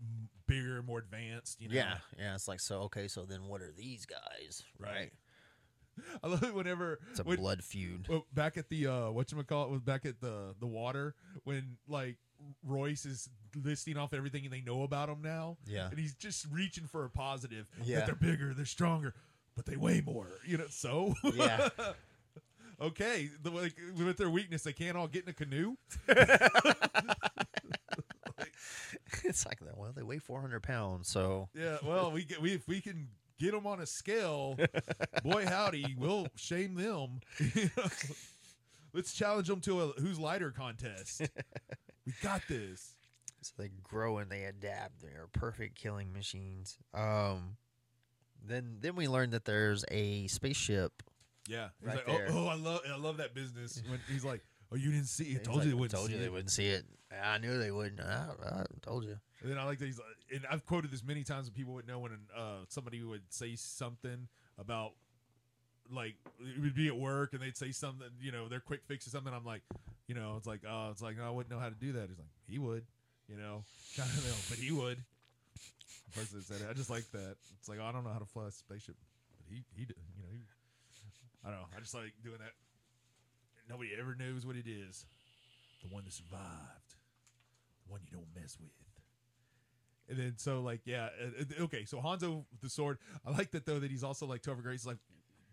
m- 0.00 0.28
bigger, 0.46 0.82
more 0.82 0.98
advanced, 1.00 1.60
you 1.60 1.68
know. 1.68 1.74
Yeah, 1.74 1.98
yeah. 2.18 2.34
It's 2.34 2.46
like 2.48 2.60
so. 2.60 2.82
Okay, 2.82 3.08
so 3.08 3.24
then 3.24 3.46
what 3.48 3.62
are 3.62 3.72
these 3.72 4.06
guys? 4.06 4.62
Right. 4.78 5.12
I 6.22 6.26
love 6.28 6.42
it 6.42 6.54
whenever 6.54 7.00
It's 7.10 7.20
a 7.20 7.24
when- 7.24 7.38
blood 7.38 7.64
feud. 7.64 8.06
Well, 8.08 8.26
back 8.32 8.56
at 8.58 8.68
the 8.68 8.86
uh 8.86 9.10
what 9.10 9.32
you 9.32 9.42
call 9.44 9.64
it 9.64 9.70
was 9.70 9.80
back 9.80 10.04
at 10.04 10.20
the 10.20 10.54
the 10.60 10.66
water 10.66 11.14
when 11.44 11.78
like 11.88 12.18
Royce 12.64 13.04
is 13.06 13.28
listing 13.54 13.96
off 13.96 14.12
everything 14.12 14.48
they 14.50 14.60
know 14.60 14.82
about 14.82 15.08
him 15.08 15.22
now. 15.22 15.56
Yeah. 15.66 15.88
And 15.88 15.98
he's 15.98 16.14
just 16.14 16.46
reaching 16.50 16.86
for 16.86 17.04
a 17.04 17.10
positive. 17.10 17.68
Yeah. 17.84 18.00
That 18.00 18.06
they're 18.06 18.14
bigger, 18.14 18.54
they're 18.54 18.64
stronger, 18.64 19.14
but 19.54 19.66
they 19.66 19.76
weigh 19.76 20.02
more. 20.04 20.28
You 20.44 20.58
know, 20.58 20.66
so 20.68 21.14
Yeah. 21.34 21.68
okay. 22.80 23.30
The, 23.42 23.50
like 23.50 23.74
with 23.96 24.16
their 24.16 24.30
weakness, 24.30 24.62
they 24.62 24.72
can't 24.72 24.96
all 24.96 25.08
get 25.08 25.24
in 25.24 25.30
a 25.30 25.32
canoe. 25.32 25.76
it's 29.24 29.46
like 29.46 29.60
that. 29.60 29.76
Well, 29.76 29.92
they 29.94 30.02
weigh 30.02 30.18
400 30.18 30.62
pounds, 30.62 31.08
so 31.08 31.48
Yeah, 31.54 31.78
well, 31.84 32.10
we 32.10 32.24
get 32.24 32.40
we 32.40 32.52
if 32.54 32.66
we 32.68 32.80
can 32.80 33.08
get 33.38 33.52
them 33.52 33.66
on 33.66 33.80
a 33.80 33.86
scale, 33.86 34.56
boy 35.24 35.46
howdy, 35.46 35.96
we'll 35.98 36.26
shame 36.36 36.74
them. 36.74 37.20
Let's 38.96 39.12
challenge 39.12 39.46
them 39.46 39.60
to 39.60 39.82
a 39.82 39.86
who's 40.00 40.18
lighter 40.18 40.50
contest. 40.50 41.20
we 42.06 42.12
got 42.22 42.40
this. 42.48 42.94
so 43.42 43.52
they 43.58 43.70
grow 43.82 44.18
and 44.18 44.30
they 44.30 44.44
adapt. 44.44 45.02
They 45.02 45.08
are 45.08 45.28
perfect 45.32 45.76
killing 45.78 46.12
machines. 46.12 46.78
Um, 46.94 47.56
then 48.42 48.78
then 48.80 48.96
we 48.96 49.06
learned 49.06 49.32
that 49.32 49.44
there's 49.44 49.84
a 49.90 50.26
spaceship. 50.28 51.02
Yeah, 51.48 51.68
he's 51.78 51.86
Right 51.88 51.96
like, 51.96 52.06
there. 52.06 52.26
oh, 52.30 52.46
oh, 52.46 52.48
I 52.48 52.54
love, 52.54 52.80
I 52.92 52.96
love 52.96 53.18
that 53.18 53.34
business. 53.34 53.82
When 53.88 54.00
he's 54.10 54.24
like, 54.24 54.42
Oh, 54.72 54.76
you 54.76 54.90
didn't 54.90 55.06
see 55.06 55.24
it. 55.32 55.44
Told 55.44 55.58
like, 55.58 55.66
you 55.66 55.70
they 55.72 55.74
wouldn't 55.76 55.92
told 55.96 56.10
see 56.10 56.16
you 56.16 56.22
it. 56.24 56.32
wouldn't 56.32 56.50
see 56.50 56.66
it. 56.66 56.84
I 57.22 57.38
knew 57.38 57.56
they 57.58 57.70
wouldn't. 57.70 58.00
I, 58.00 58.26
I 58.44 58.64
told 58.82 59.04
you. 59.04 59.16
And 59.42 59.50
then 59.50 59.58
I 59.58 59.64
like 59.64 59.78
that 59.78 59.84
he's 59.86 59.98
like, 59.98 60.06
and 60.34 60.44
I've 60.50 60.66
quoted 60.66 60.90
this 60.90 61.04
many 61.04 61.22
times, 61.22 61.46
and 61.46 61.54
people 61.54 61.74
would 61.74 61.86
know 61.86 62.00
when 62.00 62.12
uh, 62.36 62.64
somebody 62.68 63.00
would 63.02 63.22
say 63.32 63.54
something 63.54 64.26
about, 64.58 64.92
like, 65.92 66.14
it 66.40 66.60
would 66.60 66.74
be 66.74 66.88
at 66.88 66.96
work, 66.96 67.32
and 67.32 67.42
they'd 67.42 67.56
say 67.56 67.72
something, 67.72 68.08
you 68.20 68.32
know, 68.32 68.48
their 68.48 68.60
quick 68.60 68.80
fix 68.86 69.06
or 69.06 69.10
something. 69.10 69.32
I'm 69.32 69.44
like, 69.44 69.62
you 70.06 70.14
know, 70.14 70.34
it's 70.36 70.46
like, 70.46 70.60
oh, 70.68 70.90
it's 70.90 71.02
like, 71.02 71.16
no, 71.18 71.26
I 71.26 71.30
wouldn't 71.30 71.50
know 71.50 71.60
how 71.60 71.68
to 71.68 71.74
do 71.74 71.92
that. 71.92 72.08
He's 72.08 72.18
like, 72.18 72.34
he 72.48 72.58
would, 72.58 72.84
you 73.28 73.36
know, 73.36 73.64
kind 73.96 74.08
of 74.08 74.24
know, 74.24 74.34
but 74.48 74.58
he 74.58 74.72
would. 74.72 74.98
The 76.12 76.20
person 76.20 76.42
said 76.42 76.60
it, 76.60 76.68
I 76.70 76.72
just 76.72 76.90
like 76.90 77.10
that. 77.12 77.36
It's 77.58 77.68
like, 77.68 77.78
oh, 77.80 77.86
I 77.86 77.92
don't 77.92 78.04
know 78.04 78.12
how 78.12 78.20
to 78.20 78.26
fly 78.26 78.46
a 78.46 78.50
spaceship, 78.50 78.96
but 79.38 79.46
he, 79.48 79.64
he, 79.74 79.82
you 79.82 80.22
know, 80.22 80.30
he, 80.30 80.40
I 81.44 81.50
don't 81.50 81.60
know. 81.60 81.66
I 81.76 81.80
just 81.80 81.94
like 81.94 82.12
doing 82.22 82.38
that. 82.38 82.52
Nobody 83.68 83.90
ever 83.98 84.14
knows 84.14 84.46
what 84.46 84.56
it 84.56 84.68
is. 84.68 85.04
The 85.82 85.88
one 85.92 86.04
that 86.04 86.12
survived 86.12 86.96
the 87.86 87.92
one 87.92 88.00
you 88.04 88.16
don't 88.16 88.28
mess 88.34 88.56
with. 88.60 88.70
And 90.08 90.18
then 90.18 90.34
so 90.36 90.60
like 90.60 90.80
yeah, 90.84 91.08
uh, 91.20 91.42
uh, 91.60 91.64
okay. 91.64 91.84
So 91.84 91.98
Hanzo 91.98 92.44
the 92.62 92.68
sword. 92.68 92.98
I 93.26 93.30
like 93.30 93.50
that 93.52 93.66
though 93.66 93.80
that 93.80 93.90
he's 93.90 94.04
also 94.04 94.26
like 94.26 94.42
Topher 94.42 94.62
Grace. 94.62 94.86
Like 94.86 94.98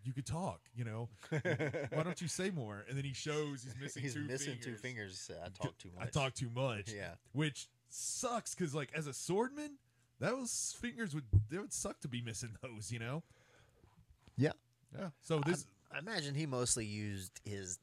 you 0.04 0.12
could 0.12 0.26
talk, 0.26 0.60
you 0.74 0.84
know. 0.84 1.08
Why 1.30 2.02
don't 2.02 2.20
you 2.20 2.28
say 2.28 2.50
more? 2.50 2.84
And 2.88 2.96
then 2.96 3.04
he 3.04 3.12
shows 3.14 3.62
he's 3.64 3.74
missing 3.80 4.02
He's 4.02 4.14
two 4.14 4.20
missing 4.24 4.52
fingers. 4.54 4.64
two 4.64 4.76
fingers. 4.76 5.30
Uh, 5.32 5.44
I 5.46 5.48
talk 5.48 5.78
too 5.78 5.90
much. 5.96 6.06
I 6.06 6.10
talk 6.10 6.34
too 6.34 6.50
much. 6.54 6.92
Yeah. 6.92 7.14
which 7.32 7.68
sucks 7.90 8.54
because 8.54 8.74
like 8.74 8.90
as 8.94 9.06
a 9.06 9.10
swordman, 9.12 9.70
those 10.20 10.76
fingers 10.80 11.14
would 11.14 11.24
they 11.50 11.58
would 11.58 11.72
suck 11.72 12.00
to 12.00 12.08
be 12.08 12.20
missing 12.22 12.50
those, 12.62 12.90
you 12.92 12.98
know. 12.98 13.22
Yeah. 14.36 14.52
Yeah. 14.98 15.08
So 15.22 15.40
this 15.44 15.66
I 15.94 15.98
imagine 15.98 16.34
he 16.34 16.46
mostly 16.46 16.84
used 16.86 17.40
his. 17.44 17.78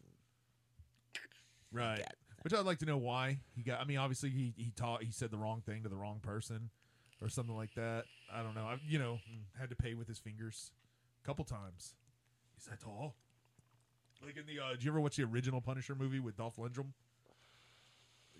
right. 1.71 1.97
Got- 1.99 2.15
Which 2.43 2.53
I'd 2.53 2.65
like 2.65 2.79
to 2.79 2.85
know 2.85 2.97
why 2.97 3.37
he 3.55 3.61
got. 3.63 3.79
I 3.79 3.85
mean, 3.85 3.97
obviously 3.97 4.29
he 4.31 4.53
he 4.57 4.71
taught 4.75 5.03
he 5.03 5.11
said 5.11 5.31
the 5.31 5.37
wrong 5.37 5.61
thing 5.65 5.83
to 5.83 5.89
the 5.89 5.95
wrong 5.97 6.19
person, 6.21 6.69
or 7.21 7.29
something 7.29 7.55
like 7.55 7.73
that. 7.75 8.05
I 8.33 8.41
don't 8.43 8.55
know. 8.55 8.63
I, 8.65 8.77
you 8.87 8.97
know, 8.97 9.19
had 9.59 9.69
to 9.69 9.75
pay 9.75 9.93
with 9.93 10.07
his 10.07 10.17
fingers 10.19 10.71
a 11.23 11.27
couple 11.27 11.45
times. 11.45 11.93
Is 12.61 12.67
that 12.67 12.79
tall? 12.79 13.15
Like 14.23 14.37
in 14.37 14.45
the, 14.45 14.63
uh, 14.63 14.71
did 14.73 14.83
you 14.83 14.91
ever 14.91 15.01
watch 15.01 15.15
the 15.17 15.23
original 15.23 15.61
Punisher 15.61 15.95
movie 15.95 16.19
with 16.19 16.37
Dolph 16.37 16.57
Lundgren? 16.57 16.93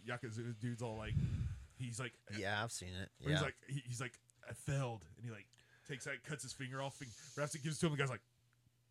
Yakuza 0.08 0.54
dude's 0.60 0.82
all 0.84 0.96
like, 0.98 1.14
he's 1.78 2.00
like, 2.00 2.14
Yeah, 2.38 2.62
I've 2.64 2.72
seen 2.72 2.90
it. 3.02 3.10
Yeah. 3.20 3.30
He's 3.32 3.42
like, 3.42 3.56
he, 3.68 3.84
he's 3.88 4.02
like, 4.02 4.14
I 4.48 4.54
failed, 4.54 5.04
and 5.18 5.26
he 5.26 5.32
like 5.32 5.48
takes 5.88 6.06
that, 6.06 6.24
cuts 6.24 6.44
his 6.44 6.54
finger 6.54 6.82
off, 6.82 7.00
and 7.02 7.10
wraps 7.36 7.56
it, 7.56 7.64
gives 7.64 7.78
it 7.78 7.80
to 7.82 7.86
him. 7.88 7.92
The 7.94 7.98
guy's 7.98 8.10
like, 8.10 8.22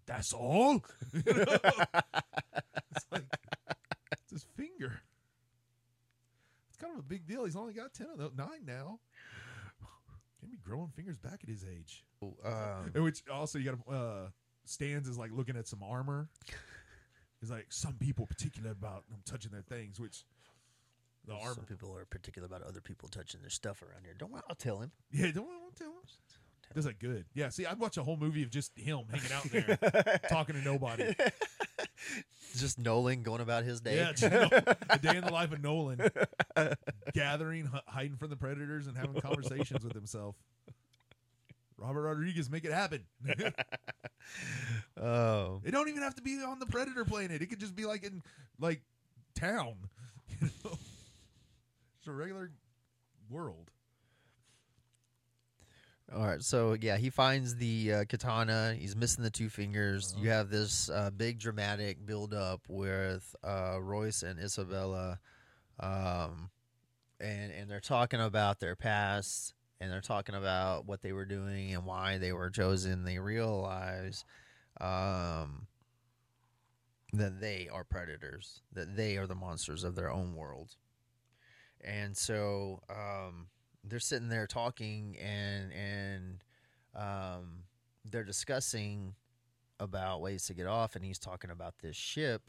that's 0.06 0.32
all. 0.32 0.82
You 1.12 1.22
know? 1.26 1.42
it's 2.92 3.06
like, 3.12 3.24
it's 4.12 4.30
his 4.32 4.46
finger. 4.56 5.00
It's 6.68 6.78
kind 6.78 6.92
of 6.92 6.98
a 6.98 7.02
big 7.02 7.26
deal. 7.26 7.44
He's 7.44 7.56
only 7.56 7.72
got 7.74 7.92
ten 7.94 8.08
of 8.12 8.18
those, 8.18 8.32
nine 8.36 8.64
now. 8.66 8.98
Can't 10.40 10.50
be 10.50 10.58
growing 10.58 10.88
fingers 10.88 11.18
back 11.18 11.40
at 11.42 11.48
his 11.48 11.64
age. 11.64 12.04
um, 12.22 12.90
And 12.94 13.04
which 13.04 13.22
also 13.30 13.58
you 13.58 13.70
got 13.70 13.84
to 13.86 13.92
uh, 13.92 14.28
stands 14.70 15.08
is 15.08 15.18
like 15.18 15.30
looking 15.32 15.56
at 15.56 15.68
some 15.68 15.82
armor. 15.82 16.28
He's 17.40 17.50
like 17.50 17.66
some 17.70 17.94
people 17.94 18.26
particular 18.26 18.70
about 18.70 19.08
them 19.08 19.20
touching 19.24 19.50
their 19.50 19.62
things, 19.62 19.98
which 19.98 20.24
the 21.26 21.34
armor. 21.34 21.54
Some 21.54 21.64
people 21.64 21.96
are 21.96 22.04
particular 22.04 22.46
about 22.46 22.62
other 22.62 22.80
people 22.80 23.08
touching 23.08 23.40
their 23.40 23.50
stuff 23.50 23.82
around 23.82 24.04
here. 24.04 24.14
Don't 24.18 24.32
I'll 24.48 24.54
tell 24.54 24.80
him. 24.80 24.90
Yeah, 25.10 25.26
don't, 25.26 25.46
don't 25.46 25.76
tell 25.76 25.88
him. 25.88 25.94
Does 26.74 26.84
that 26.84 27.00
good? 27.00 27.24
Yeah. 27.34 27.48
See, 27.48 27.66
I'd 27.66 27.80
watch 27.80 27.96
a 27.96 28.02
whole 28.04 28.16
movie 28.16 28.42
of 28.44 28.50
just 28.50 28.78
him 28.78 29.00
hanging 29.10 29.32
out 29.32 29.44
there, 29.50 30.20
talking 30.28 30.54
to 30.54 30.62
nobody. 30.62 31.14
Just 32.56 32.80
Nolan 32.80 33.22
going 33.22 33.40
about 33.40 33.62
his 33.62 33.80
day. 33.80 33.96
Yeah, 33.96 34.12
just, 34.16 34.24
a 34.32 34.98
day 35.00 35.16
in 35.16 35.24
the 35.24 35.32
life 35.32 35.52
of 35.52 35.62
Nolan, 35.62 36.00
gathering, 37.12 37.70
h- 37.72 37.82
hiding 37.86 38.16
from 38.16 38.30
the 38.30 38.36
predators, 38.36 38.88
and 38.88 38.96
having 38.96 39.20
conversations 39.20 39.84
with 39.84 39.94
himself. 39.94 40.34
Robert 41.80 42.02
Rodriguez, 42.02 42.50
make 42.50 42.64
it 42.64 42.72
happen. 42.72 43.04
oh, 45.00 45.62
it 45.64 45.70
don't 45.70 45.88
even 45.88 46.02
have 46.02 46.14
to 46.16 46.22
be 46.22 46.38
on 46.46 46.58
the 46.58 46.66
predator 46.66 47.04
planet. 47.04 47.40
It 47.40 47.46
could 47.46 47.58
just 47.58 47.74
be 47.74 47.86
like 47.86 48.04
in 48.04 48.22
like 48.60 48.82
town. 49.34 49.74
You 50.40 50.48
know, 50.64 50.78
it's 51.98 52.06
a 52.06 52.12
regular 52.12 52.52
world. 53.28 53.70
all 56.14 56.24
right. 56.24 56.40
So 56.42 56.76
yeah, 56.80 56.96
he 56.96 57.10
finds 57.10 57.56
the 57.56 57.92
uh, 57.92 58.04
katana. 58.08 58.74
He's 58.78 58.94
missing 58.96 59.22
the 59.24 59.30
two 59.30 59.48
fingers. 59.50 60.12
Uh-huh. 60.12 60.22
You 60.22 60.30
have 60.30 60.50
this 60.50 60.88
uh, 60.88 61.10
big 61.10 61.40
dramatic 61.40 62.06
build 62.06 62.32
up 62.32 62.60
with 62.68 63.34
uh, 63.44 63.78
Royce 63.82 64.22
and 64.22 64.38
Isabella, 64.38 65.18
um, 65.80 66.50
and 67.18 67.52
and 67.52 67.68
they're 67.70 67.80
talking 67.80 68.20
about 68.20 68.60
their 68.60 68.76
past, 68.76 69.52
and 69.80 69.90
they're 69.90 70.00
talking 70.00 70.34
about 70.34 70.86
what 70.86 71.02
they 71.02 71.12
were 71.12 71.24
doing 71.24 71.74
and 71.74 71.84
why 71.84 72.18
they 72.18 72.32
were 72.32 72.50
chosen. 72.50 73.04
They 73.04 73.18
realize. 73.18 74.24
Um, 74.80 75.66
that 77.12 77.40
they 77.40 77.68
are 77.72 77.84
predators, 77.84 78.62
that 78.72 78.96
they 78.96 79.16
are 79.16 79.26
the 79.26 79.34
monsters 79.34 79.84
of 79.84 79.94
their 79.94 80.10
own 80.10 80.34
world. 80.34 80.76
And 81.80 82.16
so 82.16 82.82
um, 82.88 83.48
they're 83.84 83.98
sitting 83.98 84.28
there 84.28 84.46
talking 84.46 85.16
and 85.18 85.72
and 85.72 86.44
um, 86.94 87.64
they're 88.04 88.24
discussing 88.24 89.14
about 89.78 90.20
ways 90.20 90.44
to 90.46 90.54
get 90.54 90.66
off 90.66 90.94
and 90.94 91.04
he's 91.04 91.18
talking 91.18 91.50
about 91.50 91.74
this 91.82 91.96
ship 91.96 92.42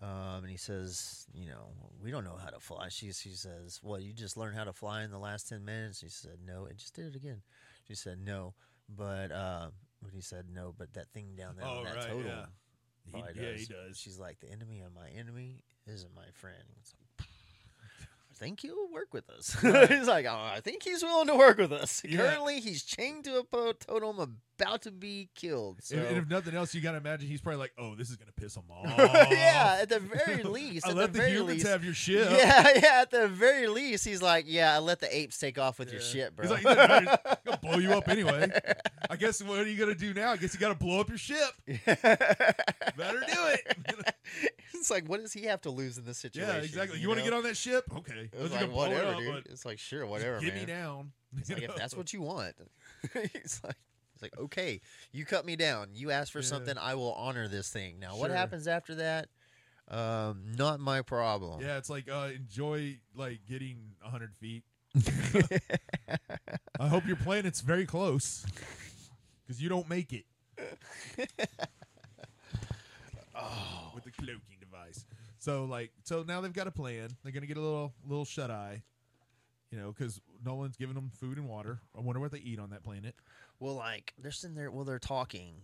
um, 0.00 0.42
and 0.42 0.50
he 0.50 0.56
says 0.56 1.26
you 1.34 1.46
know 1.48 1.68
we 2.02 2.10
don't 2.10 2.24
know 2.24 2.36
how 2.42 2.50
to 2.50 2.60
fly 2.60 2.88
she, 2.88 3.12
she 3.12 3.30
says 3.30 3.80
well 3.82 3.98
you 4.00 4.12
just 4.12 4.36
learned 4.36 4.56
how 4.56 4.64
to 4.64 4.72
fly 4.72 5.02
in 5.02 5.10
the 5.10 5.18
last 5.18 5.48
10 5.48 5.64
minutes 5.64 6.00
he 6.00 6.08
said 6.08 6.38
no 6.46 6.66
and 6.66 6.78
just 6.78 6.94
did 6.94 7.06
it 7.06 7.16
again 7.16 7.42
she 7.86 7.94
said 7.94 8.18
no 8.24 8.54
but 8.88 9.30
uh, 9.32 9.68
when 10.00 10.12
he 10.12 10.20
said 10.20 10.46
no 10.52 10.74
but 10.76 10.92
that 10.94 11.08
thing 11.12 11.34
down 11.36 11.56
there 11.56 11.66
Oh, 11.66 11.84
that 11.84 11.94
right, 11.96 12.06
total 12.06 12.22
yeah. 12.26 12.46
He, 13.10 13.18
yeah, 13.40 13.52
he 13.56 13.64
does. 13.64 13.98
She's 13.98 14.18
like, 14.18 14.38
the 14.40 14.50
enemy 14.50 14.80
of 14.80 14.94
my 14.94 15.08
enemy 15.18 15.62
isn't 15.86 16.14
my 16.14 16.26
friend. 16.34 16.62
It's 16.78 16.92
like, 17.00 17.07
think 18.38 18.60
he'll 18.60 18.90
work 18.92 19.12
with 19.12 19.28
us. 19.30 19.56
he's 19.88 20.08
like, 20.08 20.26
oh, 20.26 20.50
I 20.54 20.60
think 20.60 20.82
he's 20.82 21.02
willing 21.02 21.26
to 21.28 21.34
work 21.34 21.58
with 21.58 21.72
us. 21.72 22.02
Yeah. 22.04 22.18
Currently, 22.18 22.60
he's 22.60 22.82
chained 22.82 23.24
to 23.24 23.38
a 23.40 23.74
totem 23.74 24.38
about 24.60 24.82
to 24.82 24.90
be 24.90 25.28
killed. 25.34 25.82
So. 25.82 25.96
And, 25.96 26.06
and 26.06 26.16
if 26.18 26.28
nothing 26.28 26.54
else, 26.54 26.74
you 26.74 26.80
got 26.80 26.92
to 26.92 26.98
imagine 26.98 27.28
he's 27.28 27.40
probably 27.40 27.58
like, 27.58 27.72
"Oh, 27.78 27.94
this 27.94 28.10
is 28.10 28.16
gonna 28.16 28.32
piss 28.32 28.56
him 28.56 28.64
off." 28.70 28.86
yeah, 29.30 29.78
at 29.82 29.88
the 29.88 30.00
very 30.00 30.42
least. 30.44 30.86
I 30.86 30.90
at 30.90 30.96
let 30.96 31.12
the, 31.12 31.18
the, 31.18 31.18
very 31.18 31.32
humans 31.32 31.50
least. 31.58 31.66
have 31.66 31.84
your 31.84 31.94
ship. 31.94 32.28
Yeah, 32.30 32.68
yeah. 32.74 33.00
At 33.02 33.10
the 33.10 33.28
very 33.28 33.68
least, 33.68 34.04
he's 34.04 34.22
like, 34.22 34.44
"Yeah, 34.48 34.74
I 34.74 34.78
let 34.78 35.00
the 35.00 35.16
apes 35.16 35.38
take 35.38 35.58
off 35.58 35.78
with 35.78 35.92
your 35.92 36.00
ship, 36.00 36.34
bro." 36.36 36.44
He's 36.44 36.50
like, 36.50 36.58
he's 36.60 36.76
like, 36.76 36.90
"All 36.90 37.00
right, 37.00 37.44
gonna 37.44 37.58
blow 37.58 37.78
you 37.78 37.92
up 37.92 38.08
anyway. 38.08 38.50
I 39.10 39.16
guess 39.16 39.42
what 39.42 39.58
are 39.58 39.68
you 39.68 39.78
gonna 39.78 39.94
do 39.94 40.12
now? 40.14 40.32
I 40.32 40.36
guess 40.36 40.54
you 40.54 40.60
got 40.60 40.68
to 40.70 40.74
blow 40.74 41.00
up 41.00 41.08
your 41.08 41.18
ship. 41.18 41.50
Better 41.66 41.86
do 42.96 42.96
it. 42.96 44.14
It's 44.88 44.90
like, 44.90 45.06
what 45.06 45.20
does 45.20 45.34
he 45.34 45.44
have 45.44 45.60
to 45.62 45.70
lose 45.70 45.98
in 45.98 46.04
this 46.06 46.16
situation? 46.16 46.48
yeah, 46.48 46.62
exactly. 46.62 46.98
You, 46.98 47.08
want 47.08 47.18
to 47.20 47.24
get 47.24 47.34
on 47.34 47.42
that 47.42 47.58
ship? 47.58 47.84
Okay, 47.94 48.30
It 48.32 48.40
was 48.40 48.50
Those 48.50 48.62
like, 48.62 48.72
whatever, 48.72 49.10
up, 49.12 49.18
dude. 49.18 49.46
It's 49.50 49.66
like, 49.66 49.78
sure, 49.78 50.06
whatever, 50.06 50.40
Get 50.40 50.54
man. 50.54 50.62
me 50.62 50.66
down. 50.66 51.12
It's 51.36 51.50
like 51.50 51.62
if 51.62 51.76
that's 51.76 51.94
what 51.94 52.10
you 52.14 52.22
want. 52.22 52.54
he's 53.12 53.60
like 53.62 53.76
he's 54.14 54.22
like, 54.22 54.38
okay, 54.38 54.80
you 55.12 55.26
cut 55.26 55.44
me 55.44 55.56
down. 55.56 55.88
You 55.92 56.10
asked 56.10 56.32
for 56.32 56.38
Yeah. 56.38 56.46
something, 56.46 56.78
I 56.78 56.94
will 56.94 57.12
honor 57.12 57.48
this 57.48 57.68
thing. 57.68 57.98
Now 58.00 58.16
what 58.16 58.30
happens 58.30 58.66
after 58.66 58.94
that? 58.94 59.28
Um, 59.88 60.52
not 60.56 60.80
my 60.80 61.02
problem. 61.02 61.60
Yeah, 61.60 61.76
it's 61.76 61.90
like 61.90 62.10
uh, 62.10 62.30
enjoy 62.34 62.96
like 63.14 63.40
getting 63.46 63.76
hundred 64.00 64.32
feet. 64.40 64.64
I 66.80 66.88
hope 66.88 67.06
your 67.06 67.16
planet's 67.16 67.60
very 67.60 67.84
close 67.84 68.46
because 69.46 69.60
you 69.62 69.68
don't 69.68 69.88
make 69.88 70.14
it. 70.14 70.24
Oh. 73.34 73.90
with 73.94 74.04
the 74.04 74.10
cloaking. 74.10 74.57
So 75.48 75.64
like, 75.64 75.92
so 76.04 76.24
now 76.28 76.42
they've 76.42 76.52
got 76.52 76.66
a 76.66 76.70
plan. 76.70 77.08
They're 77.22 77.32
gonna 77.32 77.46
get 77.46 77.56
a 77.56 77.62
little 77.62 77.94
little 78.06 78.26
shut 78.26 78.50
eye, 78.50 78.82
you 79.70 79.78
know, 79.78 79.92
because 79.92 80.20
Nolan's 80.44 80.76
giving 80.76 80.94
them 80.94 81.10
food 81.10 81.38
and 81.38 81.48
water. 81.48 81.80
I 81.96 82.02
wonder 82.02 82.20
what 82.20 82.32
they 82.32 82.38
eat 82.38 82.58
on 82.58 82.68
that 82.68 82.84
planet. 82.84 83.14
Well, 83.58 83.74
like 83.74 84.12
they're 84.18 84.30
sitting 84.30 84.54
there 84.54 84.70
well, 84.70 84.84
they're 84.84 84.98
talking 84.98 85.54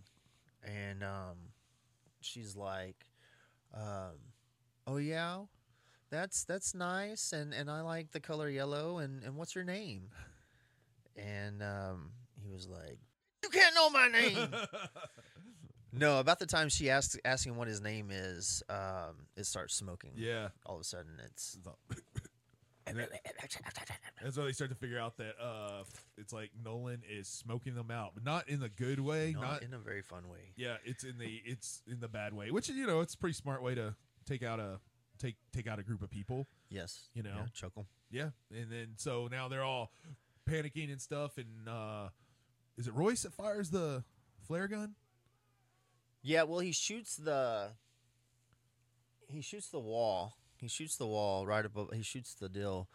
and 0.63 1.03
um 1.03 1.37
she's 2.19 2.55
like, 2.55 3.05
um, 3.75 4.17
Oh 4.87 4.97
yeah? 4.97 5.41
That's 6.09 6.43
that's 6.45 6.73
nice 6.73 7.31
and, 7.31 7.53
and 7.53 7.69
I 7.69 7.81
like 7.81 8.09
the 8.09 8.19
color 8.19 8.49
yellow 8.49 8.97
and, 8.97 9.21
and 9.21 9.35
what's 9.35 9.53
your 9.53 9.65
name? 9.65 10.09
And 11.15 11.61
um 11.61 12.09
he 12.43 12.51
was 12.51 12.67
like, 12.67 12.97
You 13.43 13.49
can't 13.49 13.75
know 13.75 13.91
my 13.91 14.07
name 14.07 14.47
No, 15.97 16.19
about 16.19 16.39
the 16.39 16.45
time 16.45 16.69
she 16.69 16.89
asks 16.89 17.17
asking 17.25 17.55
what 17.55 17.67
his 17.67 17.81
name 17.81 18.09
is, 18.11 18.61
um, 18.69 19.27
it 19.35 19.45
starts 19.45 19.73
smoking. 19.75 20.11
yeah, 20.15 20.49
All 20.65 20.75
of 20.75 20.81
a 20.81 20.83
sudden, 20.83 21.19
it's 21.23 21.57
that's 24.23 24.37
why 24.37 24.45
they 24.45 24.51
start 24.51 24.69
to 24.71 24.75
figure 24.75 24.99
out 24.99 25.17
that 25.17 25.35
uh, 25.41 25.83
it's 26.17 26.31
like 26.33 26.51
Nolan 26.63 27.01
is 27.09 27.27
smoking 27.27 27.75
them 27.75 27.89
out, 27.91 28.11
but 28.13 28.23
not 28.23 28.47
in 28.47 28.59
the 28.59 28.69
good 28.69 28.99
way. 28.99 29.33
not, 29.33 29.41
Not, 29.41 29.63
in 29.63 29.73
a 29.73 29.79
very 29.79 30.01
fun 30.01 30.29
way. 30.29 30.53
yeah, 30.55 30.77
it's 30.83 31.03
in 31.03 31.17
the 31.17 31.41
it's 31.45 31.81
in 31.87 31.99
the 31.99 32.07
bad 32.07 32.33
way, 32.33 32.51
which 32.51 32.69
you 32.69 32.85
know 32.87 33.01
it's 33.01 33.13
a 33.13 33.17
pretty 33.17 33.33
smart 33.33 33.61
way 33.63 33.75
to 33.75 33.95
take 34.27 34.43
out 34.43 34.59
a 34.59 34.79
take 35.17 35.35
take 35.53 35.67
out 35.67 35.79
a 35.79 35.83
group 35.83 36.01
of 36.01 36.09
people. 36.09 36.47
Yes. 36.69 37.09
You 37.13 37.23
know. 37.23 37.31
Yeah, 37.35 37.45
'em. 37.77 37.85
Yeah, 38.11 38.29
and 38.51 38.71
then 38.71 38.87
so 38.97 39.27
now 39.31 39.47
they're 39.47 39.63
all 39.63 39.91
panicking 40.47 40.91
and 40.91 41.01
stuff. 41.01 41.37
And 41.37 41.67
uh 41.67 42.09
is 42.77 42.87
it 42.87 42.93
Royce 42.93 43.23
that 43.23 43.33
fires 43.33 43.69
the 43.71 44.03
flare 44.47 44.67
gun? 44.67 44.95
Yeah, 46.27 46.41
well, 46.43 46.57
he 46.59 46.71
shoots 46.71 47.17
the. 47.17 47.69
He 49.27 49.41
shoots 49.41 49.69
the 49.69 49.79
wall. 49.79 50.33
He 50.57 50.67
shoots 50.67 50.97
the 50.97 51.05
wall 51.05 51.45
right 51.45 51.63
above. 51.63 51.89
He 51.93 52.01
shoots 52.01 52.33
the 52.33 52.49
deal 52.49 52.87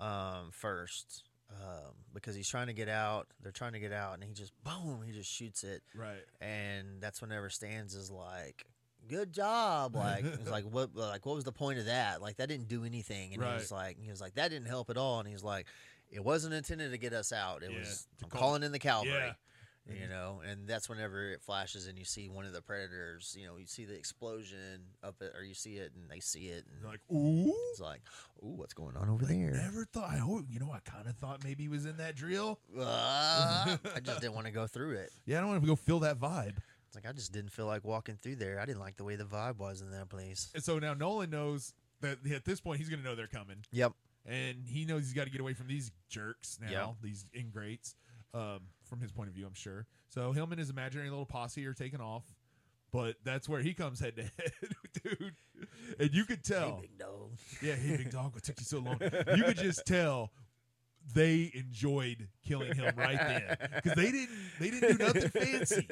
um, 0.00 0.50
first 0.52 1.24
um, 1.50 1.92
because 2.14 2.34
he's 2.34 2.48
trying 2.48 2.68
to 2.68 2.72
get 2.72 2.88
out. 2.88 3.26
They're 3.42 3.52
trying 3.52 3.72
to 3.74 3.78
get 3.78 3.92
out, 3.92 4.14
and 4.14 4.24
he 4.24 4.32
just 4.32 4.52
boom. 4.64 5.02
He 5.04 5.12
just 5.12 5.30
shoots 5.30 5.64
it, 5.64 5.82
Right. 5.94 6.24
and 6.40 7.00
that's 7.00 7.20
whenever 7.20 7.50
Stans 7.50 7.94
is 7.94 8.10
like, 8.10 8.64
"Good 9.06 9.32
job!" 9.34 9.94
Like 9.94 10.24
it's 10.24 10.50
like 10.50 10.64
what 10.64 10.94
like 10.94 11.26
what 11.26 11.34
was 11.34 11.44
the 11.44 11.52
point 11.52 11.78
of 11.78 11.86
that? 11.86 12.22
Like 12.22 12.36
that 12.38 12.48
didn't 12.48 12.68
do 12.68 12.84
anything, 12.84 13.34
and 13.34 13.42
he 13.42 13.48
was 13.52 13.70
like 13.72 13.98
he 14.00 14.08
was 14.10 14.20
like 14.20 14.34
that 14.36 14.48
didn't 14.48 14.68
help 14.68 14.88
at 14.88 14.96
all, 14.96 15.18
and 15.20 15.28
he's 15.28 15.44
like, 15.44 15.66
it 16.10 16.24
wasn't 16.24 16.54
intended 16.54 16.90
to 16.92 16.98
get 16.98 17.12
us 17.12 17.32
out. 17.32 17.62
It 17.62 17.70
Yeah, 17.72 17.80
was 17.80 18.06
I'm 18.24 18.30
call- 18.30 18.40
calling 18.40 18.62
in 18.62 18.72
the 18.72 18.78
cavalry 18.78 19.10
Yeah. 19.12 19.32
You 19.90 20.08
know 20.08 20.40
and 20.48 20.68
that's 20.68 20.88
whenever 20.88 21.30
it 21.30 21.40
flashes 21.42 21.86
and 21.86 21.98
you 21.98 22.04
see 22.04 22.28
one 22.28 22.44
of 22.44 22.52
the 22.52 22.60
predators 22.60 23.34
you 23.38 23.46
know 23.46 23.56
you 23.56 23.66
see 23.66 23.84
the 23.84 23.94
explosion 23.94 24.82
up 25.02 25.14
it 25.20 25.32
or 25.36 25.42
you 25.44 25.54
see 25.54 25.76
it 25.76 25.92
and 25.94 26.10
they 26.10 26.20
see 26.20 26.46
it 26.48 26.64
and 26.70 26.82
They're 26.82 26.90
like, 26.90 27.00
ooh. 27.12 27.52
it's 27.70 27.80
like 27.80 28.00
ooh 28.44 28.56
what's 28.56 28.74
going 28.74 28.96
on 28.96 29.08
over 29.08 29.24
I 29.24 29.28
there 29.28 29.52
never 29.52 29.84
thought. 29.86 30.10
I 30.10 30.16
hope 30.18 30.44
you 30.50 30.60
know. 30.60 30.70
I 30.72 30.80
kind 30.88 31.06
of 31.08 31.16
thought 31.16 31.42
maybe 31.44 31.62
he 31.64 31.68
was 31.68 31.86
in 31.86 31.96
that 31.98 32.14
drill. 32.16 32.58
Ah, 32.78 33.78
i 33.96 34.00
just 34.00 34.20
didn't 34.20 34.34
want 34.34 34.46
to 34.46 34.52
go 34.52 34.66
through 34.66 34.92
it 34.96 35.10
Yeah, 35.26 35.38
I 35.38 35.40
don't 35.40 35.50
want 35.50 35.62
to 35.62 35.66
go 35.68 35.76
feel 35.76 36.00
that 36.00 36.18
vibe. 36.18 36.56
it's 36.86 36.94
like 36.94 37.06
i 37.06 37.12
just 37.12 37.32
didn't 37.32 37.50
feel 37.52 37.66
like 37.66 37.84
walking 37.84 38.16
through 38.22 38.36
there 38.36 38.60
i 38.60 38.64
didn't 38.66 38.80
like 38.80 38.96
the 38.96 39.04
way 39.04 39.16
the 39.16 39.24
vibe 39.24 39.58
was 39.58 39.80
in 39.80 39.90
that 39.92 40.08
place 40.08 40.50
And 40.54 40.62
so 40.62 40.78
now 40.78 40.94
Nolan 40.94 41.30
knows 41.30 41.72
that 42.00 42.18
at 42.32 42.44
this 42.44 42.60
point 42.60 42.78
he's 42.78 42.88
going 42.88 43.02
to 43.02 43.04
know 43.08 43.14
they're 43.14 43.26
coming, 43.26 43.58
yep 43.72 43.92
and 44.26 44.66
he 44.66 44.84
knows 44.84 45.02
he's 45.02 45.14
got 45.14 45.24
to 45.24 45.30
get 45.30 45.40
away 45.40 45.54
from 45.54 45.68
these 45.68 45.90
jerks 46.10 46.58
now, 46.60 46.70
Yep. 46.70 46.94
these 47.02 47.24
ingrates. 47.32 47.94
Um, 48.34 48.60
from 48.88 49.00
his 49.00 49.12
point 49.12 49.28
of 49.28 49.34
view, 49.34 49.46
I'm 49.46 49.54
sure. 49.54 49.86
So 50.08 50.32
him 50.32 50.50
and 50.50 50.58
his 50.58 50.70
imaginary 50.70 51.10
little 51.10 51.26
posse 51.26 51.64
are 51.66 51.74
taking 51.74 52.00
off, 52.00 52.24
but 52.92 53.16
that's 53.24 53.48
where 53.48 53.60
he 53.60 53.74
comes 53.74 54.00
head 54.00 54.16
to 54.16 54.22
head, 54.22 54.52
dude. 55.02 55.34
And 55.98 56.10
you 56.12 56.24
could 56.24 56.42
tell, 56.42 56.76
hey 56.76 56.80
big 56.82 56.98
dog 56.98 57.30
yeah, 57.62 57.74
hey 57.74 57.96
big 57.96 58.10
dog, 58.10 58.34
what 58.34 58.42
took 58.42 58.58
you 58.58 58.64
so 58.64 58.78
long? 58.78 58.98
You 59.36 59.44
could 59.44 59.58
just 59.58 59.86
tell 59.86 60.32
they 61.14 61.50
enjoyed 61.54 62.28
killing 62.46 62.74
him 62.74 62.94
right 62.96 63.18
then 63.18 63.56
because 63.76 63.96
they 63.96 64.10
didn't 64.10 64.30
they 64.60 64.70
didn't 64.70 64.98
do 64.98 65.04
nothing 65.04 65.28
fancy. 65.30 65.88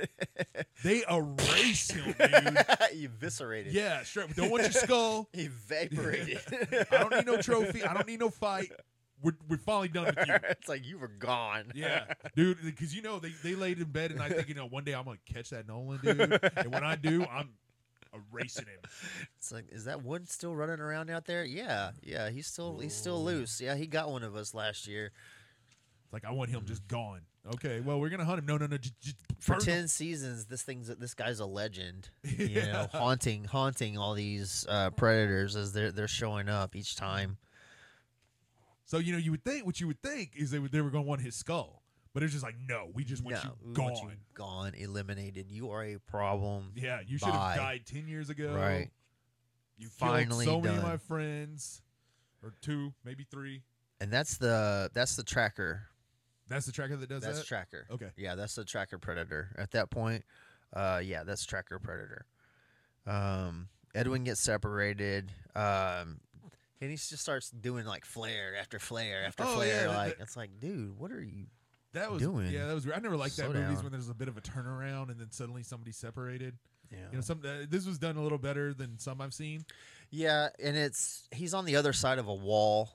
They 0.85 1.03
erased 1.11 1.93
him, 1.93 2.15
dude. 2.19 2.59
eviscerated 2.93 3.73
Yeah, 3.73 4.03
straight. 4.03 4.35
Don't 4.37 4.51
want 4.51 4.65
your 4.65 4.73
skull. 4.73 5.29
evaporated 5.35 6.41
I 6.91 6.99
don't 6.99 7.13
need 7.13 7.27
no 7.27 7.41
trophy. 7.41 7.83
I 7.83 7.95
don't 7.95 8.07
need 8.07 8.21
no 8.21 8.31
fight. 8.31 8.73
We're, 9.23 9.37
we're 9.49 9.57
finally 9.57 9.89
done 9.89 10.07
with 10.15 10.27
you. 10.29 10.35
it's 10.51 10.69
like 10.69 10.85
you 10.87 10.99
were 10.99 11.09
gone 11.09 11.73
Yeah, 11.75 12.05
dude. 12.35 12.59
Because 12.63 12.95
you 12.95 13.03
know 13.03 13.19
they, 13.19 13.33
they 13.43 13.55
laid 13.55 13.79
in 13.79 13.85
bed 13.85 14.11
and 14.11 14.21
I 14.23 14.29
think 14.29 14.49
you 14.49 14.55
know 14.55 14.67
one 14.67 14.85
day 14.85 14.95
I'm 14.95 15.05
gonna 15.05 15.17
catch 15.33 15.51
that 15.51 15.67
Nolan 15.67 16.01
dude, 16.03 16.21
and 16.57 16.73
when 16.73 16.85
I 16.85 16.97
do, 16.97 17.25
I'm 17.25 17.51
erasing 18.33 18.67
him. 18.67 18.81
It's 19.39 19.51
like, 19.53 19.67
is 19.71 19.85
that 19.87 20.03
one 20.03 20.27
still 20.27 20.55
running 20.55 20.81
around 20.81 21.11
out 21.11 21.25
there? 21.27 21.45
Yeah, 21.45 21.91
yeah, 22.03 22.29
he's 22.31 22.47
still 22.47 22.79
he's 22.79 22.95
still 22.95 23.23
loose. 23.25 23.61
Yeah, 23.61 23.75
he 23.75 23.87
got 23.87 24.11
one 24.11 24.23
of 24.23 24.37
us 24.37 24.53
last 24.55 24.87
year 24.87 25.13
It's 26.05 26.13
like 26.13 26.25
I 26.25 26.33
want 26.33 26.51
him 26.51 26.65
just 26.67 26.87
gone. 26.87 27.23
Okay, 27.55 27.81
well 27.81 27.99
we're 28.01 28.09
gonna 28.11 28.25
hunt 28.25 28.39
him. 28.41 28.47
No, 28.47 28.57
no, 28.59 28.67
no. 28.67 28.77
Just, 28.77 29.01
just 29.01 29.17
for 29.39 29.53
burn 29.53 29.61
him. 29.61 29.65
ten 29.67 29.89
seasons. 29.89 30.47
This 30.47 30.63
thing's 30.63 30.89
this 30.97 31.15
guy's 31.15 31.41
a 31.41 31.47
legend. 31.47 32.09
You 32.25 32.47
Yeah. 32.47 32.73
know, 32.73 32.87
haunting 32.93 33.45
haunting 33.45 33.97
all 33.97 34.15
these 34.15 34.67
uh, 34.69 34.91
predators 34.91 35.57
as 35.57 35.73
they're 35.73 35.93
they're 35.93 36.09
showing 36.09 36.49
up 36.49 36.75
each 36.77 36.97
time. 36.97 37.39
So 38.87 38.99
you 38.99 39.13
know 39.13 39.19
you 39.19 39.33
would 39.33 39.45
think 39.45 39.67
what 39.67 39.81
you 39.81 39.87
would 39.89 40.01
think 40.01 40.31
is 40.37 40.51
they 40.51 40.59
would, 40.59 40.73
they 40.73 40.81
were 40.81 40.91
gonna 40.91 41.03
want 41.03 41.21
his 41.21 41.35
skull, 41.35 41.83
but 42.15 42.23
it's 42.23 42.33
just 42.33 42.45
like 42.45 42.55
no, 42.69 42.89
we 42.95 43.05
just 43.05 43.23
want 43.23 43.37
no, 43.45 43.51
you 43.67 43.75
gone. 43.75 43.85
want 43.93 44.03
you 44.03 44.11
gone, 44.33 44.73
eliminated. 44.75 45.51
You 45.51 45.71
are 45.73 45.83
a 45.85 45.99
problem. 46.07 46.73
Yeah, 46.75 47.01
you 47.07 47.19
should 47.19 47.29
have 47.29 47.57
died 47.57 47.83
ten 47.85 48.09
years 48.09 48.31
ago. 48.31 48.55
Right. 48.55 48.89
You 49.77 49.89
Finally 49.89 50.47
so 50.47 50.61
many 50.61 50.77
of 50.77 50.83
my 50.83 50.97
friends, 50.97 51.83
or 52.43 52.55
two, 52.63 52.95
maybe 53.05 53.27
three. 53.31 53.63
And 54.01 54.11
that's 54.11 54.39
the 54.39 54.91
that's 54.95 55.17
the 55.17 55.23
tracker. 55.23 55.83
That's 56.49 56.65
the 56.65 56.73
tracker 56.73 56.97
that 56.97 57.09
does 57.09 57.23
That's 57.25 57.41
that. 57.41 57.47
tracker. 57.47 57.87
Okay. 57.91 58.11
Yeah, 58.17 58.37
that's 58.37 58.55
the 58.55 58.65
tracker 58.65 58.99
predator. 58.99 59.51
At 59.59 59.73
that 59.73 59.91
point, 59.91 60.25
uh, 60.73 61.01
yeah, 61.03 61.25
that's 61.25 61.45
tracker 61.45 61.81
predator. 61.81 62.25
Um, 63.05 63.69
Edwin 63.97 64.23
gets 64.25 64.41
separated. 64.41 65.33
Um, 65.57 66.21
and 66.81 66.91
he 66.91 66.97
just 66.97 67.19
starts 67.19 67.51
doing 67.51 67.85
like 67.87 68.05
flare 68.05 68.55
after 68.59 68.79
flare 68.79 69.25
after 69.27 69.45
Oh, 69.45 69.55
flare. 69.57 69.67
yeah, 69.69 69.81
that- 69.89 69.97
like 69.97 70.17
that- 70.19 70.23
it's 70.23 70.37
like, 70.37 70.59
dude, 70.61 70.99
what 70.99 71.11
are 71.13 71.23
you? 71.23 71.47
That 71.93 72.13
was 72.13 72.21
doing? 72.21 72.51
yeah, 72.53 72.67
that 72.67 72.75
was. 72.75 72.85
Great. 72.85 72.99
I 72.99 73.01
never 73.01 73.17
liked 73.17 73.37
that 73.39 73.51
Slow 73.51 73.55
movies 73.55 73.83
when 73.83 73.91
there's 73.93 74.11
a 74.11 74.15
bit 74.15 74.29
of 74.29 74.37
a 74.37 74.43
turnaround 74.43 75.11
and 75.11 75.19
then 75.19 75.31
suddenly 75.31 75.63
somebody 75.63 75.93
separated. 75.93 76.59
Yeah, 76.93 76.99
You 77.11 77.17
know, 77.17 77.21
some 77.23 77.41
uh, 77.45 77.65
this 77.69 77.87
was 77.87 77.99
done 77.99 78.17
a 78.17 78.23
little 78.23 78.39
better 78.39 78.75
than 78.75 78.99
some 78.99 79.21
I've 79.21 79.33
seen. 79.35 79.65
yeah, 80.11 80.51
and 80.63 80.77
it's 80.77 81.27
he's 81.33 81.55
on 81.55 81.65
the 81.65 81.77
other 81.77 81.93
side 81.95 82.19
of 82.19 82.29
a 82.29 82.35
wall. 82.35 82.91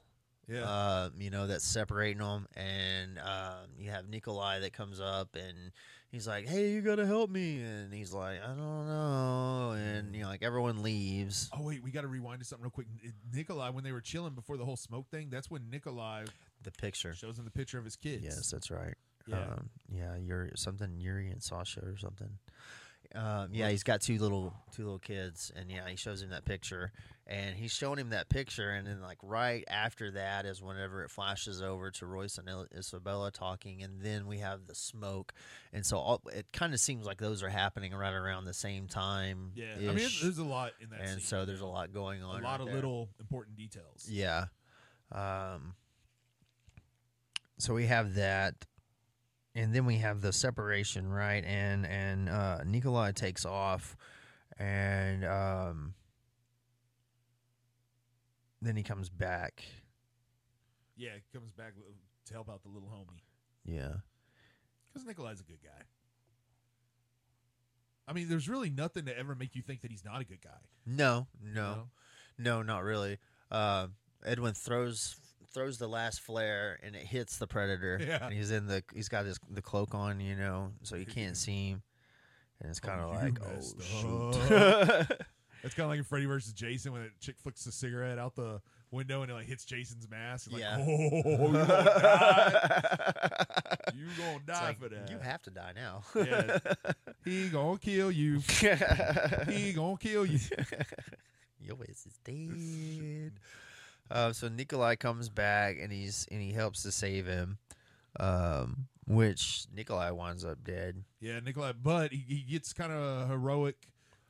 Yeah, 0.51 0.63
uh, 0.63 1.09
you 1.17 1.29
know, 1.29 1.47
that's 1.47 1.65
separating 1.65 2.17
them. 2.17 2.47
And 2.55 3.17
um, 3.19 3.69
you 3.79 3.89
have 3.91 4.09
Nikolai 4.09 4.59
that 4.59 4.73
comes 4.73 4.99
up 4.99 5.35
and 5.35 5.71
he's 6.11 6.27
like, 6.27 6.47
hey, 6.47 6.71
you 6.71 6.81
got 6.81 6.95
to 6.95 7.05
help 7.05 7.29
me. 7.29 7.61
And 7.61 7.93
he's 7.93 8.11
like, 8.13 8.41
I 8.43 8.47
don't 8.47 8.87
know. 8.87 9.71
And, 9.77 10.13
you 10.15 10.23
know, 10.23 10.27
like 10.27 10.43
everyone 10.43 10.83
leaves. 10.83 11.49
Oh 11.53 11.63
wait, 11.63 11.81
we 11.83 11.91
got 11.91 12.01
to 12.01 12.07
rewind 12.07 12.39
to 12.39 12.45
something 12.45 12.63
real 12.63 12.71
quick. 12.71 12.87
Nikolai, 13.33 13.69
when 13.69 13.83
they 13.83 13.91
were 13.91 14.01
chilling 14.01 14.33
before 14.33 14.57
the 14.57 14.65
whole 14.65 14.75
smoke 14.77 15.09
thing, 15.09 15.29
that's 15.29 15.49
when 15.49 15.69
Nikolai 15.69 16.25
The 16.63 16.71
picture. 16.71 17.13
shows 17.13 17.39
him 17.39 17.45
the 17.45 17.51
picture 17.51 17.77
of 17.77 17.85
his 17.85 17.95
kids. 17.95 18.23
Yes, 18.23 18.51
that's 18.51 18.69
right. 18.69 18.95
Yeah. 19.27 19.37
Um, 19.41 19.69
yeah, 19.89 20.15
Yuri, 20.17 20.51
something 20.55 20.99
Yuri 20.99 21.29
and 21.29 21.41
Sasha 21.41 21.81
or 21.81 21.95
something. 21.97 22.29
Um, 23.13 23.49
yeah, 23.51 23.69
he's 23.69 23.83
got 23.83 23.99
two 24.01 24.17
little 24.17 24.53
two 24.71 24.83
little 24.83 24.99
kids, 24.99 25.51
and 25.55 25.69
yeah, 25.69 25.87
he 25.89 25.97
shows 25.97 26.21
him 26.21 26.29
that 26.29 26.45
picture, 26.45 26.93
and 27.27 27.55
he's 27.57 27.73
showing 27.73 27.99
him 27.99 28.11
that 28.11 28.29
picture, 28.29 28.69
and 28.69 28.87
then 28.87 29.01
like 29.01 29.17
right 29.21 29.65
after 29.67 30.11
that 30.11 30.45
is 30.45 30.61
whenever 30.61 31.03
it 31.03 31.11
flashes 31.11 31.61
over 31.61 31.91
to 31.91 32.05
Royce 32.05 32.37
and 32.37 32.47
Isabella 32.73 33.29
talking, 33.29 33.83
and 33.83 34.01
then 34.01 34.27
we 34.27 34.37
have 34.39 34.65
the 34.65 34.75
smoke, 34.75 35.33
and 35.73 35.85
so 35.85 35.97
all, 35.97 36.21
it 36.33 36.45
kind 36.53 36.73
of 36.73 36.79
seems 36.79 37.05
like 37.05 37.17
those 37.19 37.43
are 37.43 37.49
happening 37.49 37.93
right 37.93 38.13
around 38.13 38.45
the 38.45 38.53
same 38.53 38.87
time. 38.87 39.51
yeah. 39.55 39.73
I 39.75 39.79
mean, 39.79 39.95
there's- 39.97 40.37
a 40.37 40.43
lot 40.43 40.71
in 40.79 40.89
that. 40.91 41.01
and 41.01 41.09
scene, 41.09 41.19
so 41.19 41.43
there's 41.43 41.59
a 41.61 41.65
lot 41.65 41.91
going 41.91 42.23
on, 42.23 42.39
a 42.39 42.43
lot 42.43 42.51
right 42.51 42.59
of 42.61 42.65
there. 42.67 42.75
little 42.75 43.09
important 43.19 43.57
details. 43.57 44.07
Yeah. 44.09 44.45
Um, 45.11 45.75
so 47.57 47.73
we 47.73 47.87
have 47.87 48.15
that, 48.15 48.65
and 49.55 49.73
then 49.73 49.85
we 49.85 49.97
have 49.97 50.21
the 50.21 50.31
separation, 50.33 51.09
right? 51.11 51.43
And 51.45 51.85
and 51.85 52.29
uh, 52.29 52.63
Nikolai 52.65 53.11
takes 53.11 53.45
off, 53.45 53.95
and 54.57 55.25
um, 55.25 55.93
then 58.61 58.75
he 58.75 58.83
comes 58.83 59.09
back. 59.09 59.63
Yeah, 60.95 61.11
he 61.15 61.37
comes 61.37 61.51
back 61.51 61.73
to 62.27 62.33
help 62.33 62.49
out 62.49 62.61
the 62.63 62.69
little 62.69 62.89
homie 62.89 63.21
Yeah. 63.65 63.93
because 64.93 65.05
Nikolai's 65.07 65.39
a 65.39 65.43
good 65.43 65.61
guy. 65.63 65.83
I 68.07 68.13
mean, 68.13 68.29
there's 68.29 68.47
really 68.49 68.69
nothing 68.69 69.05
to 69.05 69.17
ever 69.17 69.35
make 69.35 69.55
you 69.55 69.61
think 69.61 69.81
that 69.81 69.91
he's 69.91 70.03
not 70.05 70.21
a 70.21 70.25
good 70.25 70.41
guy. 70.41 70.49
No, 70.85 71.27
you 71.41 71.53
no, 71.53 71.61
know? 71.61 71.83
no, 72.37 72.61
not 72.61 72.83
really. 72.83 73.17
Uh, 73.49 73.87
Edwin 74.25 74.53
throws 74.53 75.15
throws 75.53 75.77
the 75.77 75.87
last 75.87 76.21
flare, 76.21 76.79
and 76.83 76.95
it 76.95 77.03
hits 77.03 77.37
the 77.37 77.47
predator. 77.47 77.99
Yeah. 78.05 78.25
And 78.25 78.33
he's 78.33 78.51
in 78.51 78.67
the 78.67 78.83
he's 78.93 79.09
got 79.09 79.25
his 79.25 79.39
the 79.49 79.61
cloak 79.61 79.93
on, 79.95 80.19
you 80.19 80.35
know, 80.35 80.71
so 80.83 80.95
you 80.95 81.05
can't 81.05 81.37
see 81.45 81.69
him. 81.71 81.81
And 82.61 82.69
it's 82.69 82.79
Oh, 82.83 82.87
kind 82.87 83.01
of 83.01 83.13
you 83.13 83.19
like, 83.29 83.39
oh 83.45 84.31
shoot. 85.07 85.17
It's 85.63 85.75
kind 85.75 85.83
of 85.85 85.91
like 85.91 85.99
in 85.99 86.03
Freddy 86.03 86.25
versus 86.25 86.53
Jason 86.53 86.91
when 86.91 87.03
a 87.03 87.09
chick 87.19 87.35
flicks 87.37 87.63
the 87.65 87.71
cigarette 87.71 88.17
out 88.17 88.33
the 88.35 88.59
window 88.89 89.21
and 89.21 89.29
it 89.29 89.35
like 89.35 89.45
hits 89.45 89.63
Jason's 89.63 90.09
mask. 90.09 90.47
It's 90.49 90.59
Yeah. 90.59 90.77
like, 90.77 90.87
oh, 90.87 91.21
you're 91.23 91.51
gonna 91.51 91.65
die. 91.67 93.45
You 93.95 94.07
gonna 94.17 94.39
die 94.47 94.67
like, 94.69 94.79
for 94.79 94.89
that. 94.89 95.11
You 95.11 95.19
have 95.19 95.43
to 95.43 95.51
die 95.51 95.73
now. 95.75 96.01
Yeah. 96.15 96.57
he 97.23 97.49
gonna 97.49 97.77
kill 97.77 98.09
you. 98.09 98.39
He 98.39 99.73
gonna 99.73 99.97
kill 99.99 100.25
you. 100.25 100.39
Your 101.59 101.77
ass 101.87 102.07
is 102.07 102.17
dead. 102.23 103.33
Uh, 104.11 104.33
so 104.33 104.47
Nikolai 104.49 104.95
comes 104.95 105.29
back 105.29 105.77
and 105.81 105.91
he's 105.91 106.27
and 106.31 106.41
he 106.41 106.51
helps 106.51 106.83
to 106.83 106.91
save 106.91 107.25
him, 107.25 107.57
um, 108.19 108.87
which 109.07 109.65
Nikolai 109.73 110.11
winds 110.11 110.43
up 110.45 110.63
dead. 110.63 111.03
Yeah, 111.19 111.39
Nikolai, 111.39 111.73
but 111.81 112.11
he, 112.11 112.23
he 112.27 112.39
gets 112.41 112.73
kind 112.73 112.91
of 112.91 113.29
heroic. 113.29 113.75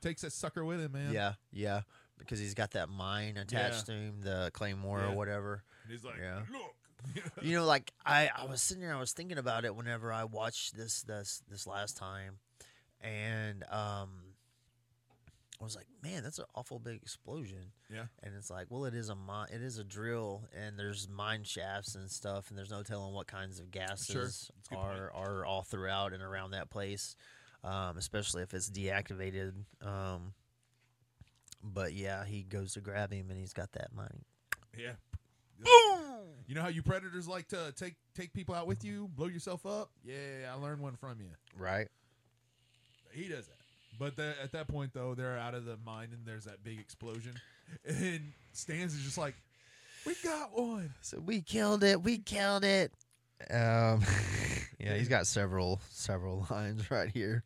Takes 0.00 0.22
that 0.22 0.32
sucker 0.32 0.64
with 0.64 0.80
him, 0.80 0.92
man. 0.92 1.12
Yeah, 1.12 1.34
yeah, 1.52 1.82
because 2.18 2.38
he's 2.40 2.54
got 2.54 2.72
that 2.72 2.88
mine 2.88 3.36
attached 3.36 3.86
to 3.86 3.92
him, 3.92 4.20
the 4.22 4.50
claymore 4.52 5.00
Yeah. 5.00 5.12
or 5.12 5.16
whatever. 5.16 5.62
And 5.84 5.92
he's 5.92 6.04
like, 6.04 6.16
Yeah. 6.20 6.40
look. 6.52 6.74
You 7.42 7.56
know, 7.56 7.64
like 7.74 7.92
I, 8.06 8.30
I 8.36 8.44
was 8.46 8.62
sitting 8.62 8.80
there, 8.82 8.94
I 8.94 9.00
was 9.00 9.12
thinking 9.12 9.38
about 9.38 9.64
it 9.64 9.74
whenever 9.74 10.12
I 10.12 10.24
watched 10.24 10.76
this 10.76 11.02
this 11.02 11.42
this 11.50 11.66
last 11.66 11.96
time, 11.96 12.38
and 13.00 13.64
um, 13.70 14.10
I 15.62 15.64
was 15.64 15.76
like, 15.76 15.86
man, 16.02 16.24
that's 16.24 16.40
an 16.40 16.44
awful 16.56 16.80
big 16.80 17.00
explosion. 17.02 17.72
Yeah. 17.88 18.06
And 18.22 18.34
it's 18.36 18.50
like, 18.50 18.66
well, 18.68 18.84
it 18.84 18.94
is 18.94 19.08
a 19.10 19.14
mine, 19.14 19.46
it 19.52 19.62
is 19.62 19.78
a 19.78 19.84
drill, 19.84 20.42
and 20.52 20.76
there's 20.76 21.08
mine 21.08 21.44
shafts 21.44 21.94
and 21.94 22.10
stuff, 22.10 22.48
and 22.48 22.58
there's 22.58 22.70
no 22.70 22.82
telling 22.82 23.14
what 23.14 23.28
kinds 23.28 23.60
of 23.60 23.70
gases 23.70 24.50
That's 24.56 24.68
a 24.70 24.74
good 24.74 24.78
are 24.78 25.12
are 25.14 25.44
all 25.44 25.62
throughout 25.62 26.12
and 26.12 26.22
around 26.22 26.50
that 26.50 26.68
place, 26.68 27.14
um, 27.62 27.96
especially 27.96 28.42
if 28.42 28.52
it's 28.54 28.68
deactivated. 28.70 29.52
Um, 29.80 30.34
but 31.62 31.92
yeah, 31.92 32.24
he 32.24 32.42
goes 32.42 32.72
to 32.72 32.80
grab 32.80 33.12
him, 33.12 33.30
and 33.30 33.38
he's 33.38 33.52
got 33.52 33.70
that 33.72 33.94
money. 33.94 34.26
Yeah. 34.76 34.94
You 36.48 36.56
know 36.56 36.62
how 36.62 36.68
you 36.68 36.82
predators 36.82 37.28
like 37.28 37.46
to 37.48 37.72
take 37.76 37.94
take 38.16 38.32
people 38.32 38.56
out 38.56 38.66
with 38.66 38.84
you, 38.84 39.08
blow 39.14 39.28
yourself 39.28 39.64
up? 39.64 39.90
Yeah, 40.04 40.50
I 40.52 40.54
learned 40.54 40.80
one 40.82 40.96
from 40.96 41.20
you. 41.20 41.30
Right. 41.56 41.86
He 43.12 43.28
does 43.28 43.46
that. 43.46 43.61
But 43.98 44.16
the, 44.16 44.34
at 44.42 44.52
that 44.52 44.68
point, 44.68 44.92
though, 44.94 45.14
they're 45.14 45.38
out 45.38 45.54
of 45.54 45.64
the 45.64 45.76
mine 45.84 46.08
and 46.12 46.24
there's 46.24 46.44
that 46.44 46.64
big 46.64 46.78
explosion. 46.78 47.34
And 47.86 48.32
Stans 48.52 48.94
is 48.94 49.02
just 49.02 49.18
like, 49.18 49.34
we 50.06 50.14
got 50.24 50.56
one. 50.56 50.92
So 51.02 51.18
we 51.20 51.40
killed 51.42 51.84
it. 51.84 52.02
We 52.02 52.18
killed 52.18 52.64
it. 52.64 52.92
Um, 53.50 54.02
yeah, 54.78 54.94
he's 54.96 55.08
got 55.08 55.26
several 55.26 55.80
several 55.90 56.46
lines 56.50 56.90
right 56.90 57.10
here. 57.10 57.44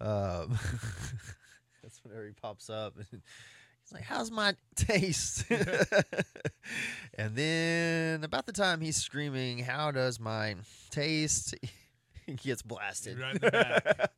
Um, 0.00 0.58
that's 1.82 2.02
whenever 2.04 2.26
he 2.26 2.32
pops 2.32 2.70
up. 2.70 2.94
And 2.96 3.06
he's 3.82 3.92
like, 3.92 4.04
"How's 4.04 4.30
my 4.30 4.54
taste?" 4.76 5.44
and 7.14 7.34
then 7.34 8.24
about 8.24 8.46
the 8.46 8.52
time 8.52 8.80
he's 8.80 8.96
screaming, 8.96 9.58
"How 9.58 9.90
does 9.90 10.20
my 10.20 10.56
taste?" 10.90 11.54
he 12.26 12.34
gets 12.34 12.62
blasted. 12.62 13.18
Right 13.18 13.34
in 13.34 13.40
the 13.40 13.50
back. 13.50 14.12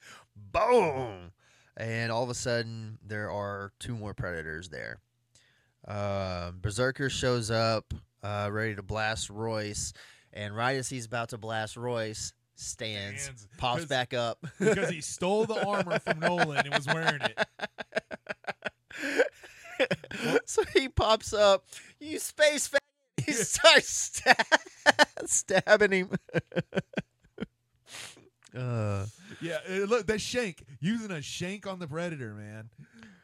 Boom! 0.52 1.32
And 1.80 2.12
all 2.12 2.22
of 2.22 2.28
a 2.28 2.34
sudden, 2.34 2.98
there 3.02 3.30
are 3.30 3.72
two 3.80 3.96
more 3.96 4.12
predators 4.12 4.68
there. 4.68 5.00
Um, 5.88 6.58
Berserker 6.60 7.08
shows 7.08 7.50
up, 7.50 7.94
uh, 8.22 8.50
ready 8.52 8.74
to 8.74 8.82
blast 8.82 9.30
Royce, 9.30 9.94
and 10.30 10.54
right 10.54 10.76
as 10.76 10.90
he's 10.90 11.06
about 11.06 11.30
to 11.30 11.38
blast 11.38 11.78
Royce, 11.78 12.34
Stans, 12.54 13.22
Stands, 13.22 13.48
pops 13.56 13.86
back 13.86 14.12
up. 14.12 14.44
because 14.58 14.90
he 14.90 15.00
stole 15.00 15.46
the 15.46 15.66
armor 15.66 15.98
from 16.00 16.20
Nolan 16.20 16.66
and 16.66 16.74
was 16.74 16.86
wearing 16.86 17.20
it. 17.22 17.38
so 20.44 20.62
he 20.74 20.90
pops 20.90 21.32
up. 21.32 21.64
You 21.98 22.18
space 22.18 22.68
faggot. 22.68 23.24
He 23.24 23.32
starts 23.32 23.88
stab- 23.88 24.36
stabbing 25.24 25.92
him. 25.92 26.10
Uh, 28.56 29.06
Yeah, 29.40 29.58
uh, 29.68 29.72
look, 29.86 30.06
that 30.06 30.20
shank 30.20 30.64
using 30.80 31.10
a 31.10 31.22
shank 31.22 31.66
on 31.66 31.78
the 31.78 31.86
predator, 31.86 32.34
man. 32.34 32.70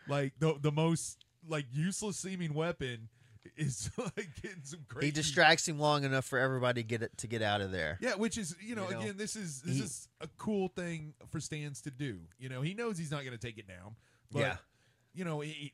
Like 0.09 0.35
the 0.39 0.57
the 0.61 0.73
most 0.73 1.25
like 1.49 1.67
useless 1.73 2.17
seeming 2.17 2.55
weapon 2.55 3.09
is 3.57 3.91
like 3.97 4.29
getting 4.43 4.63
some 4.63 4.81
crazy. 4.89 5.07
he 5.07 5.13
distracts 5.13 5.67
him 5.67 5.79
long 5.79 6.05
enough 6.05 6.25
for 6.25 6.39
everybody 6.39 6.83
to 6.83 6.87
get 6.87 7.03
it 7.03 7.17
to 7.19 7.27
get 7.27 7.43
out 7.43 7.61
of 7.61 7.73
there. 7.73 7.99
Yeah, 8.01 8.15
which 8.15 8.39
is 8.39 8.55
you 8.61 8.75
know, 8.75 8.87
You 8.89 8.95
know, 8.95 9.01
again 9.01 9.15
this 9.17 9.37
is 9.37 9.63
this 9.63 9.77
he- 9.77 9.83
is 9.83 10.09
a 10.21 10.29
cool 10.39 10.69
thing 10.69 11.15
for 11.31 11.41
Stans 11.41 11.81
to 11.83 11.91
do. 11.91 12.19
You 12.39 12.49
know, 12.49 12.63
he 12.63 12.75
knows 12.75 12.99
he's 12.99 13.11
not 13.11 13.21
going 13.25 13.37
to 13.37 13.45
take 13.47 13.59
it 13.59 13.67
down. 13.69 13.97
But, 14.33 14.41
Yeah. 14.41 14.57
You 15.15 15.25
know, 15.25 15.41
he, 15.41 15.51
he- 15.51 15.73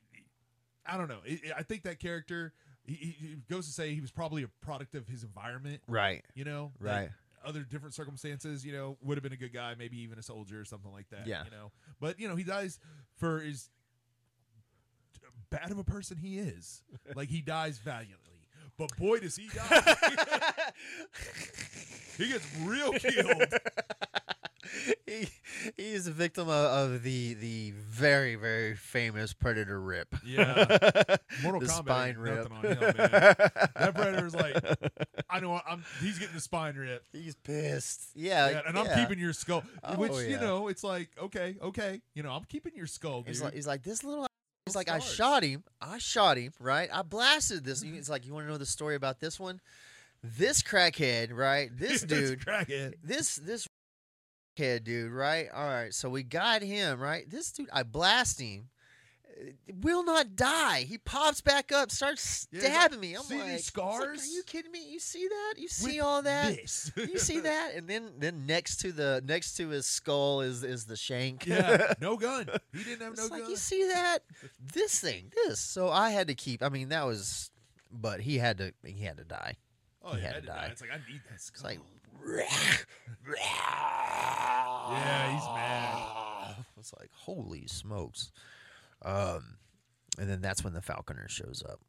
I 0.86 0.96
don't 0.96 1.08
know. 1.08 1.20
I 1.28 1.40
I 1.58 1.62
think 1.62 1.82
that 1.84 1.98
character 2.00 2.52
he, 2.84 2.94
he 2.94 3.36
goes 3.48 3.66
to 3.66 3.72
say 3.72 3.94
he 3.94 4.00
was 4.00 4.10
probably 4.10 4.42
a 4.42 4.48
product 4.60 4.94
of 4.94 5.06
his 5.06 5.22
environment. 5.22 5.80
Right. 5.86 6.24
You 6.34 6.44
know, 6.44 6.72
Right. 6.80 7.10
Other 7.44 7.62
different 7.62 7.94
circumstances, 7.94 8.64
you 8.64 8.72
know, 8.72 8.96
would 9.02 9.16
have 9.16 9.22
been 9.22 9.32
a 9.32 9.36
good 9.36 9.52
guy, 9.52 9.74
maybe 9.78 9.98
even 10.00 10.18
a 10.18 10.22
soldier 10.22 10.60
or 10.60 10.64
something 10.64 10.92
like 10.92 11.08
that. 11.10 11.26
Yeah. 11.26 11.44
You 11.44 11.50
know, 11.50 11.72
but 12.00 12.18
you 12.18 12.28
know, 12.28 12.36
he 12.36 12.44
dies 12.44 12.78
for 13.16 13.40
his 13.40 13.70
bad 15.50 15.70
of 15.70 15.78
a 15.78 15.84
person 15.84 16.16
he 16.16 16.38
is. 16.38 16.82
like 17.14 17.28
he 17.28 17.40
dies 17.40 17.78
valiantly. 17.78 18.18
But 18.78 18.96
boy, 18.96 19.20
does 19.20 19.36
he 19.36 19.48
die! 19.48 19.84
he 22.18 22.28
gets 22.28 22.46
real 22.60 22.92
killed. 22.92 23.44
he, 25.06 25.28
he 25.76 25.92
is 25.92 26.06
a 26.06 26.10
victim 26.12 26.48
of, 26.48 26.92
of 26.92 27.02
the 27.02 27.34
the 27.34 27.72
very 27.72 28.34
very 28.34 28.74
famous 28.74 29.32
predator 29.32 29.80
rip. 29.80 30.14
Yeah. 30.24 31.16
Mortal 31.42 31.60
the 31.60 31.66
Kombat 31.66 31.84
spine 31.84 32.16
rip. 32.16 32.50
on 32.50 32.64
him, 32.64 32.78
man. 32.80 32.96
That 32.96 33.92
predator's 33.94 34.34
like, 34.34 34.56
I 35.28 35.40
know 35.40 35.60
I'm. 35.66 35.84
He's 36.00 36.18
getting 36.18 36.34
the 36.34 36.40
spine 36.40 36.76
rip. 36.76 37.04
He's 37.12 37.36
pissed. 37.36 38.10
Yeah, 38.14 38.50
Yeah, 38.50 38.62
and 38.66 38.78
I'm 38.78 38.86
keeping 38.94 39.18
your 39.18 39.32
skull. 39.32 39.62
Oh, 39.84 39.96
which 39.96 40.12
you 40.28 40.38
know, 40.38 40.68
it's 40.68 40.84
like 40.84 41.10
okay, 41.20 41.56
okay. 41.62 42.00
You 42.14 42.22
know, 42.22 42.32
I'm 42.32 42.44
keeping 42.44 42.72
your 42.74 42.86
skull. 42.86 43.24
He's 43.26 43.42
like, 43.42 43.54
he's 43.54 43.66
like 43.66 43.82
this 43.82 44.04
little. 44.04 44.26
He's 44.66 44.76
like, 44.76 44.88
I 44.88 45.00
shot 45.00 45.42
him. 45.42 45.64
I 45.80 45.98
shot 45.98 46.36
him. 46.38 46.52
Right. 46.60 46.88
I 46.92 47.02
blasted 47.02 47.64
this. 47.64 47.82
He's 47.82 48.08
like, 48.08 48.24
you 48.24 48.32
want 48.32 48.46
to 48.46 48.52
know 48.52 48.58
the 48.58 48.66
story 48.66 48.94
about 48.94 49.18
this 49.18 49.40
one? 49.40 49.60
This 50.22 50.62
crackhead, 50.62 51.32
right? 51.32 51.68
This 51.76 52.02
dude. 52.02 52.40
crackhead. 52.40 52.94
this 53.02 53.36
this 53.36 53.66
kid 54.56 54.84
dude, 54.84 55.12
right? 55.12 55.48
All 55.52 55.66
right, 55.66 55.92
so 55.94 56.08
we 56.08 56.22
got 56.22 56.62
him, 56.62 57.00
right? 57.00 57.28
This 57.28 57.50
dude, 57.52 57.68
I 57.72 57.82
blast 57.82 58.40
him, 58.40 58.68
uh, 59.28 59.50
will 59.80 60.04
not 60.04 60.36
die. 60.36 60.82
He 60.82 60.98
pops 60.98 61.40
back 61.40 61.72
up, 61.72 61.90
starts 61.90 62.46
Yeah, 62.52 62.60
like, 62.62 62.70
stabbing 62.72 63.00
me. 63.00 63.14
I'm 63.14 63.22
"See 63.22 63.34
these 63.34 63.42
like, 63.42 63.52
like, 63.52 63.60
scars? 63.60 64.22
Are 64.22 64.26
you 64.32 64.42
kidding 64.44 64.70
me? 64.72 64.90
You 64.92 64.98
see 65.00 65.26
that? 65.28 65.54
You 65.58 65.68
see 65.68 65.96
With 65.98 66.02
all 66.04 66.22
that? 66.22 66.56
You 66.96 67.18
see 67.18 67.40
that? 67.50 67.72
And 67.74 67.88
then 67.88 68.10
then 68.18 68.46
next 68.46 68.76
to 68.80 68.92
the 68.92 69.22
next 69.26 69.54
to 69.56 69.68
his 69.70 69.86
skull 69.86 70.40
is 70.42 70.62
is 70.62 70.84
the 70.84 70.96
shank. 70.96 71.46
yeah, 71.46 71.94
no 72.00 72.16
gun. 72.16 72.46
He 72.74 72.84
didn't 72.84 73.02
have 73.02 73.12
It's 73.14 73.28
no 73.30 73.34
like 73.34 73.42
gun. 73.42 73.50
you 73.50 73.56
see 73.56 73.86
that? 73.88 74.18
This 74.74 75.00
thing, 75.00 75.32
this. 75.46 75.58
So 75.60 75.88
I 75.88 76.10
had 76.10 76.28
to 76.28 76.34
keep. 76.34 76.62
I 76.62 76.68
mean, 76.68 76.90
that 76.90 77.06
was, 77.06 77.50
but 77.90 78.20
he 78.20 78.38
had 78.38 78.58
to. 78.58 78.72
He 78.84 79.02
had 79.04 79.16
to 79.16 79.24
die. 79.24 79.56
oh, 80.04 80.12
he 80.14 80.20
yeah, 80.20 80.26
had 80.26 80.34
to 80.34 80.40
did 80.42 80.46
die. 80.48 80.68
It's 80.70 80.80
like 80.82 80.90
I 80.90 80.96
need 81.10 81.20
that 81.28 81.34
It's 81.36 81.44
skull. 81.46 81.70
like. 81.70 81.80
Yeah, 84.90 85.32
he's 85.32 85.46
mad. 85.54 86.56
It's 86.78 86.92
like 86.98 87.10
holy 87.12 87.66
smokes. 87.66 88.32
Um, 89.02 89.56
and 90.18 90.28
then 90.28 90.40
that's 90.40 90.64
when 90.64 90.72
the 90.74 90.82
Falconer 90.82 91.28
shows 91.28 91.62
up. 91.68 91.80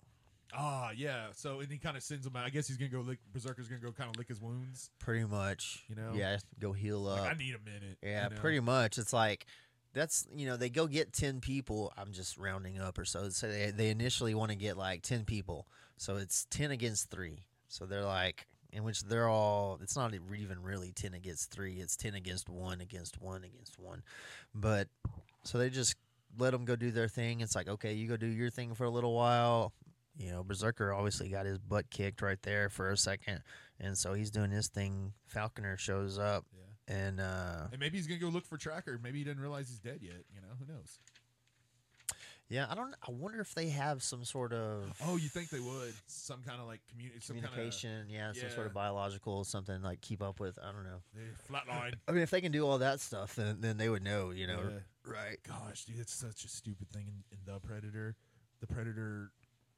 Ah, 0.56 0.92
yeah. 0.96 1.28
So 1.36 1.62
and 1.62 1.72
he 1.72 1.78
kind 1.78 1.98
of 1.98 2.04
sends 2.04 2.26
him 2.28 2.36
out. 2.36 2.46
I 2.46 2.50
guess 2.50 2.68
he's 2.68 2.78
gonna 2.78 2.92
go 2.92 3.02
lick. 3.02 3.20
Berserker's 3.34 3.68
gonna 3.68 3.82
go 3.82 3.92
kind 3.92 4.10
of 4.10 4.18
lick 4.18 4.28
his 4.28 4.40
wounds. 4.40 4.92
Pretty 5.00 5.26
much, 5.26 5.84
You 5.90 5.96
know? 5.96 6.12
Yeah, 6.14 6.38
go 6.60 6.74
heal 6.74 7.08
up. 7.08 7.22
Like, 7.22 7.32
I 7.32 7.38
need 7.38 7.56
a 7.56 7.60
minute. 7.70 7.98
yeah, 8.04 8.26
you 8.26 8.36
know? 8.36 8.42
pretty 8.42 8.60
much. 8.60 8.98
It's 8.98 9.14
like 9.14 9.48
that's 9.94 10.28
you 10.36 10.46
know 10.46 10.58
they 10.58 10.70
go 10.70 10.86
get 10.88 11.12
ten 11.14 11.40
people. 11.40 11.92
I'm 11.98 12.12
just 12.12 12.38
rounding 12.38 12.80
up 12.80 12.98
or 13.00 13.06
so. 13.06 13.30
So 13.30 13.48
they 13.48 13.72
they 13.72 13.90
initially 13.90 14.36
want 14.36 14.52
to 14.52 14.58
get 14.58 14.78
like 14.78 15.02
ten 15.02 15.26
people. 15.26 15.68
So 15.98 16.18
it's 16.18 16.46
ten 16.52 16.70
against 16.72 17.10
three. 17.10 17.46
So 17.68 17.86
they're 17.86 18.06
like 18.06 18.46
in 18.74 18.84
which 18.84 19.03
they're 19.03 19.30
all. 19.30 19.80
It's 19.82 19.95
not 19.95 20.13
even 20.13 20.61
really 20.61 20.91
ten 20.91 21.13
against 21.13 21.51
three. 21.51 21.76
It's 21.76 21.95
ten 21.95 22.15
against 22.15 22.49
one 22.49 22.82
against 22.82 23.21
one 23.21 23.43
against 23.43 23.80
one. 23.80 24.03
But 24.53 24.88
so 25.43 25.57
they 25.57 25.69
just 25.69 25.95
let 26.38 26.51
them 26.51 26.65
go 26.65 26.76
do 26.76 26.91
their 26.91 27.07
thing. 27.07 27.41
It's 27.41 27.55
like 27.55 27.67
okay, 27.69 27.93
you 27.93 28.07
go 28.07 28.17
do 28.17 28.28
your 28.28 28.49
thing 28.49 28.74
for 28.74 28.84
a 28.86 28.89
little 28.89 29.13
while. 29.15 29.71
You 30.17 30.32
know, 30.32 30.43
Berserker 30.43 30.93
obviously 30.93 31.30
got 31.30 31.45
his 31.45 31.57
butt 31.57 31.89
kicked 31.89 32.21
right 32.21 32.41
there 32.43 32.69
for 32.69 32.91
a 32.91 32.97
second, 32.97 33.41
and 33.80 33.97
so 33.97 34.13
he's 34.13 34.30
doing 34.32 34.51
his 34.51 34.67
thing. 34.69 35.13
Falconer 35.28 35.76
shows 35.78 36.19
up, 36.19 36.45
Yeah. 36.55 36.95
and 36.95 37.19
uh, 37.19 37.67
And 37.71 37.80
maybe 37.80 37.97
he's 37.97 38.05
gonna 38.05 38.19
go 38.19 38.28
look 38.28 38.45
for 38.45 38.57
Tracker. 38.57 38.99
Maybe 39.01 39.19
he 39.19 39.24
didn't 39.24 39.41
realize 39.41 39.69
he's 39.69 39.80
dead 39.80 39.99
yet. 40.01 40.24
You 40.34 40.41
know, 40.41 40.49
who 40.59 40.71
knows? 40.71 40.99
Yeah, 42.54 42.68
I 42.70 42.76
don't. 42.76 42.93
I 43.01 43.10
wonder 43.12 43.41
if 43.41 43.56
they 43.56 43.70
have 43.70 44.04
some 44.04 44.24
sort 44.24 44.54
of 44.54 44.84
Oh, 45.06 45.16
you 45.18 45.28
think 45.28 45.49
they 45.49 45.60
would? 45.60 45.93
Some 46.06 46.43
kind 46.43 46.62
of 46.62 46.68
like 46.68 46.82
communi- 46.86 47.24
some 47.24 47.38
communication. 47.38 48.06
yeah, 48.10 48.32
some 48.34 48.51
sort 48.51 48.68
of 48.68 48.74
biological 48.74 49.43
something 49.43 49.82
like 49.82 50.01
keep 50.01 50.22
up 50.22 50.39
with. 50.39 50.60
I 50.62 50.72
don't 50.72 50.84
know. 50.84 51.01
Kind 51.16 51.67
flatline. 51.67 51.93
I 52.08 52.12
mean, 52.12 52.21
if 52.21 52.30
they 52.30 52.42
can 52.42 52.51
do 52.51 52.67
all 52.67 52.78
that 52.78 53.00
stuff, 53.00 53.36
then 53.36 53.58
then 53.62 53.78
they 53.78 53.89
would 53.89 54.04
know. 54.04 54.30
You 54.30 54.46
know, 54.46 54.59
Yeah. 54.70 55.12
right? 55.12 55.38
Gosh, 55.47 55.86
dude, 55.86 56.00
it's 56.00 56.13
such 56.13 56.46
a 56.46 56.47
stupid 56.47 56.92
thing 56.92 57.08
in, 57.08 57.24
in 57.32 57.39
the 57.51 57.59
Predator. 57.59 58.16
The 58.62 58.67
Predator, 58.67 59.32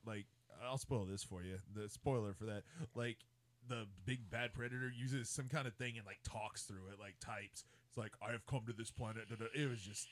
like, 0.06 0.26
I'll 0.61 0.77
spoil 0.77 1.06
this 1.06 1.23
for 1.23 1.43
you. 1.43 1.60
The 1.73 1.88
spoiler 1.88 2.34
for 2.34 2.43
that, 2.45 2.64
like, 2.93 3.18
the 3.69 3.85
big 4.06 4.30
bad 4.30 4.53
Predator 4.53 4.91
uses 4.93 5.30
some 5.30 5.47
kind 5.47 5.65
of 5.65 5.73
thing 5.76 5.95
and 5.97 6.06
like 6.06 6.19
talks 6.26 6.64
through 6.64 6.88
it, 6.91 6.99
like 6.99 7.15
types. 7.22 7.64
It's 7.88 7.97
like 7.97 8.11
I 8.22 8.31
have 8.34 8.45
come 8.45 8.64
to 8.68 8.73
this 8.73 8.91
planet. 8.91 9.30
da, 9.30 9.35
da." 9.38 9.45
It 9.56 9.69
was 9.69 9.80
just 9.81 10.07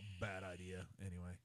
a 0.00 0.20
bad 0.24 0.42
idea. 0.42 0.86
Anyway, 1.00 1.36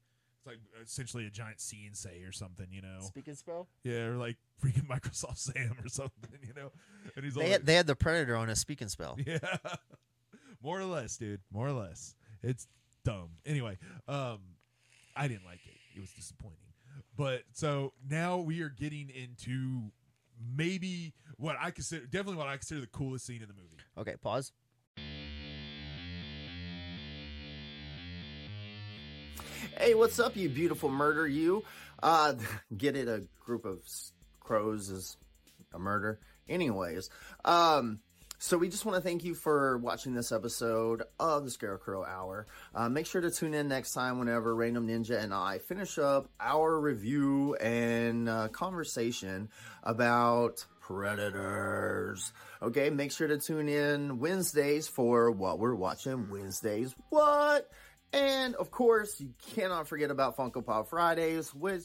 it's 0.44 0.46
like 0.46 0.82
essentially 0.82 1.26
a 1.26 1.30
giant 1.30 1.60
see 1.60 1.86
and 1.86 1.96
say 1.96 2.22
or 2.24 2.32
something, 2.32 2.66
you 2.70 2.82
know? 2.82 3.00
Speaking 3.00 3.34
spell. 3.34 3.68
Yeah, 3.82 4.06
or 4.06 4.16
like 4.16 4.36
freaking 4.64 4.86
Microsoft 4.86 5.38
Sam 5.38 5.76
or 5.84 5.88
something, 5.88 6.38
you 6.42 6.54
know? 6.54 6.70
And 7.16 7.24
he's 7.24 7.36
all 7.36 7.42
They 7.42 7.50
like, 7.50 7.60
had, 7.60 7.66
they 7.66 7.74
had 7.74 7.86
the 7.86 7.96
predator 7.96 8.36
on 8.36 8.48
a 8.48 8.56
speaking 8.56 8.88
spell. 8.88 9.16
yeah. 9.26 9.38
More 10.62 10.80
or 10.80 10.84
less, 10.84 11.16
dude. 11.16 11.40
More 11.52 11.66
or 11.68 11.72
less. 11.72 12.14
It's 12.42 12.66
dumb. 13.04 13.30
Anyway, 13.46 13.78
um 14.08 14.38
I 15.16 15.28
didn't 15.28 15.44
like 15.44 15.60
it. 15.66 15.76
It 15.96 16.00
was 16.00 16.10
disappointing. 16.10 16.58
But 17.16 17.42
so 17.52 17.92
now 18.08 18.38
we 18.38 18.62
are 18.62 18.68
getting 18.68 19.10
into 19.10 19.92
maybe 20.56 21.14
what 21.36 21.56
I 21.60 21.70
consider 21.70 22.06
definitely 22.06 22.36
what 22.36 22.48
I 22.48 22.56
consider 22.56 22.80
the 22.80 22.86
coolest 22.88 23.26
scene 23.26 23.42
in 23.42 23.48
the 23.48 23.54
movie. 23.54 23.76
Okay, 23.96 24.16
pause. 24.20 24.52
Hey, 29.76 29.94
what's 29.94 30.20
up, 30.20 30.36
you 30.36 30.48
beautiful 30.48 30.88
murder? 30.88 31.26
You 31.26 31.64
uh, 32.00 32.34
get 32.76 32.94
it? 32.96 33.08
A 33.08 33.24
group 33.44 33.64
of 33.64 33.80
crows 34.38 34.88
is 34.88 35.16
a 35.72 35.80
murder. 35.80 36.20
Anyways, 36.48 37.10
um, 37.44 37.98
so 38.38 38.56
we 38.56 38.68
just 38.68 38.84
want 38.84 38.96
to 38.96 39.02
thank 39.02 39.24
you 39.24 39.34
for 39.34 39.78
watching 39.78 40.14
this 40.14 40.30
episode 40.30 41.02
of 41.18 41.44
the 41.44 41.50
Scarecrow 41.50 42.04
Hour. 42.04 42.46
Uh, 42.72 42.88
make 42.88 43.06
sure 43.06 43.20
to 43.20 43.32
tune 43.32 43.52
in 43.52 43.66
next 43.66 43.94
time 43.94 44.20
whenever 44.20 44.54
Random 44.54 44.86
Ninja 44.86 45.20
and 45.20 45.34
I 45.34 45.58
finish 45.58 45.98
up 45.98 46.28
our 46.38 46.78
review 46.78 47.56
and 47.56 48.28
uh, 48.28 48.48
conversation 48.48 49.48
about 49.82 50.64
Predators. 50.80 52.32
Okay, 52.62 52.90
make 52.90 53.10
sure 53.10 53.26
to 53.26 53.38
tune 53.38 53.68
in 53.68 54.20
Wednesdays 54.20 54.86
for 54.86 55.32
what 55.32 55.58
we're 55.58 55.74
watching. 55.74 56.30
Wednesdays, 56.30 56.94
what? 57.08 57.68
And 58.14 58.54
of 58.54 58.70
course, 58.70 59.20
you 59.20 59.34
cannot 59.54 59.88
forget 59.88 60.10
about 60.12 60.36
Funko 60.36 60.64
Pop 60.64 60.88
Fridays, 60.88 61.52
which 61.52 61.82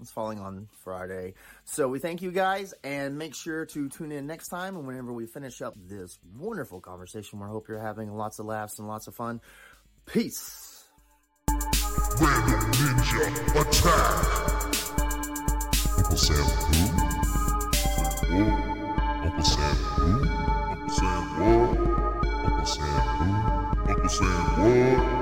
is 0.00 0.10
falling 0.10 0.38
on 0.38 0.68
Friday. 0.84 1.32
So 1.64 1.88
we 1.88 1.98
thank 1.98 2.20
you 2.20 2.30
guys 2.30 2.74
and 2.84 3.16
make 3.16 3.34
sure 3.34 3.64
to 3.66 3.88
tune 3.88 4.12
in 4.12 4.26
next 4.26 4.48
time. 4.48 4.76
And 4.76 4.86
whenever 4.86 5.14
we 5.14 5.26
finish 5.26 5.62
up 5.62 5.74
this 5.88 6.18
wonderful 6.36 6.80
conversation, 6.80 7.40
we 7.40 7.46
hope 7.46 7.68
you're 7.68 7.80
having 7.80 8.14
lots 8.14 8.38
of 8.38 8.44
laughs 8.46 8.78
and 8.78 8.86
lots 8.86 9.06
of 9.06 9.14
fun. 9.14 9.40
Peace. 10.04 10.84
Random 11.48 12.60
Ninja 12.72 13.26
Attack. 13.60 14.40
Unkle 15.96 16.18
Sam 16.18 16.44
who? 16.68 18.44
Unkle 19.24 19.44
Sam 19.46 19.74
who? 19.96 20.06
Unkle 20.76 20.90
Sam 20.90 21.22
what? 21.40 21.70
Unkle 22.44 22.66
Sam 22.66 22.92
who? 23.16 23.40
Unkle 23.92 24.10
Sam 24.10 24.36
what? 24.58 25.19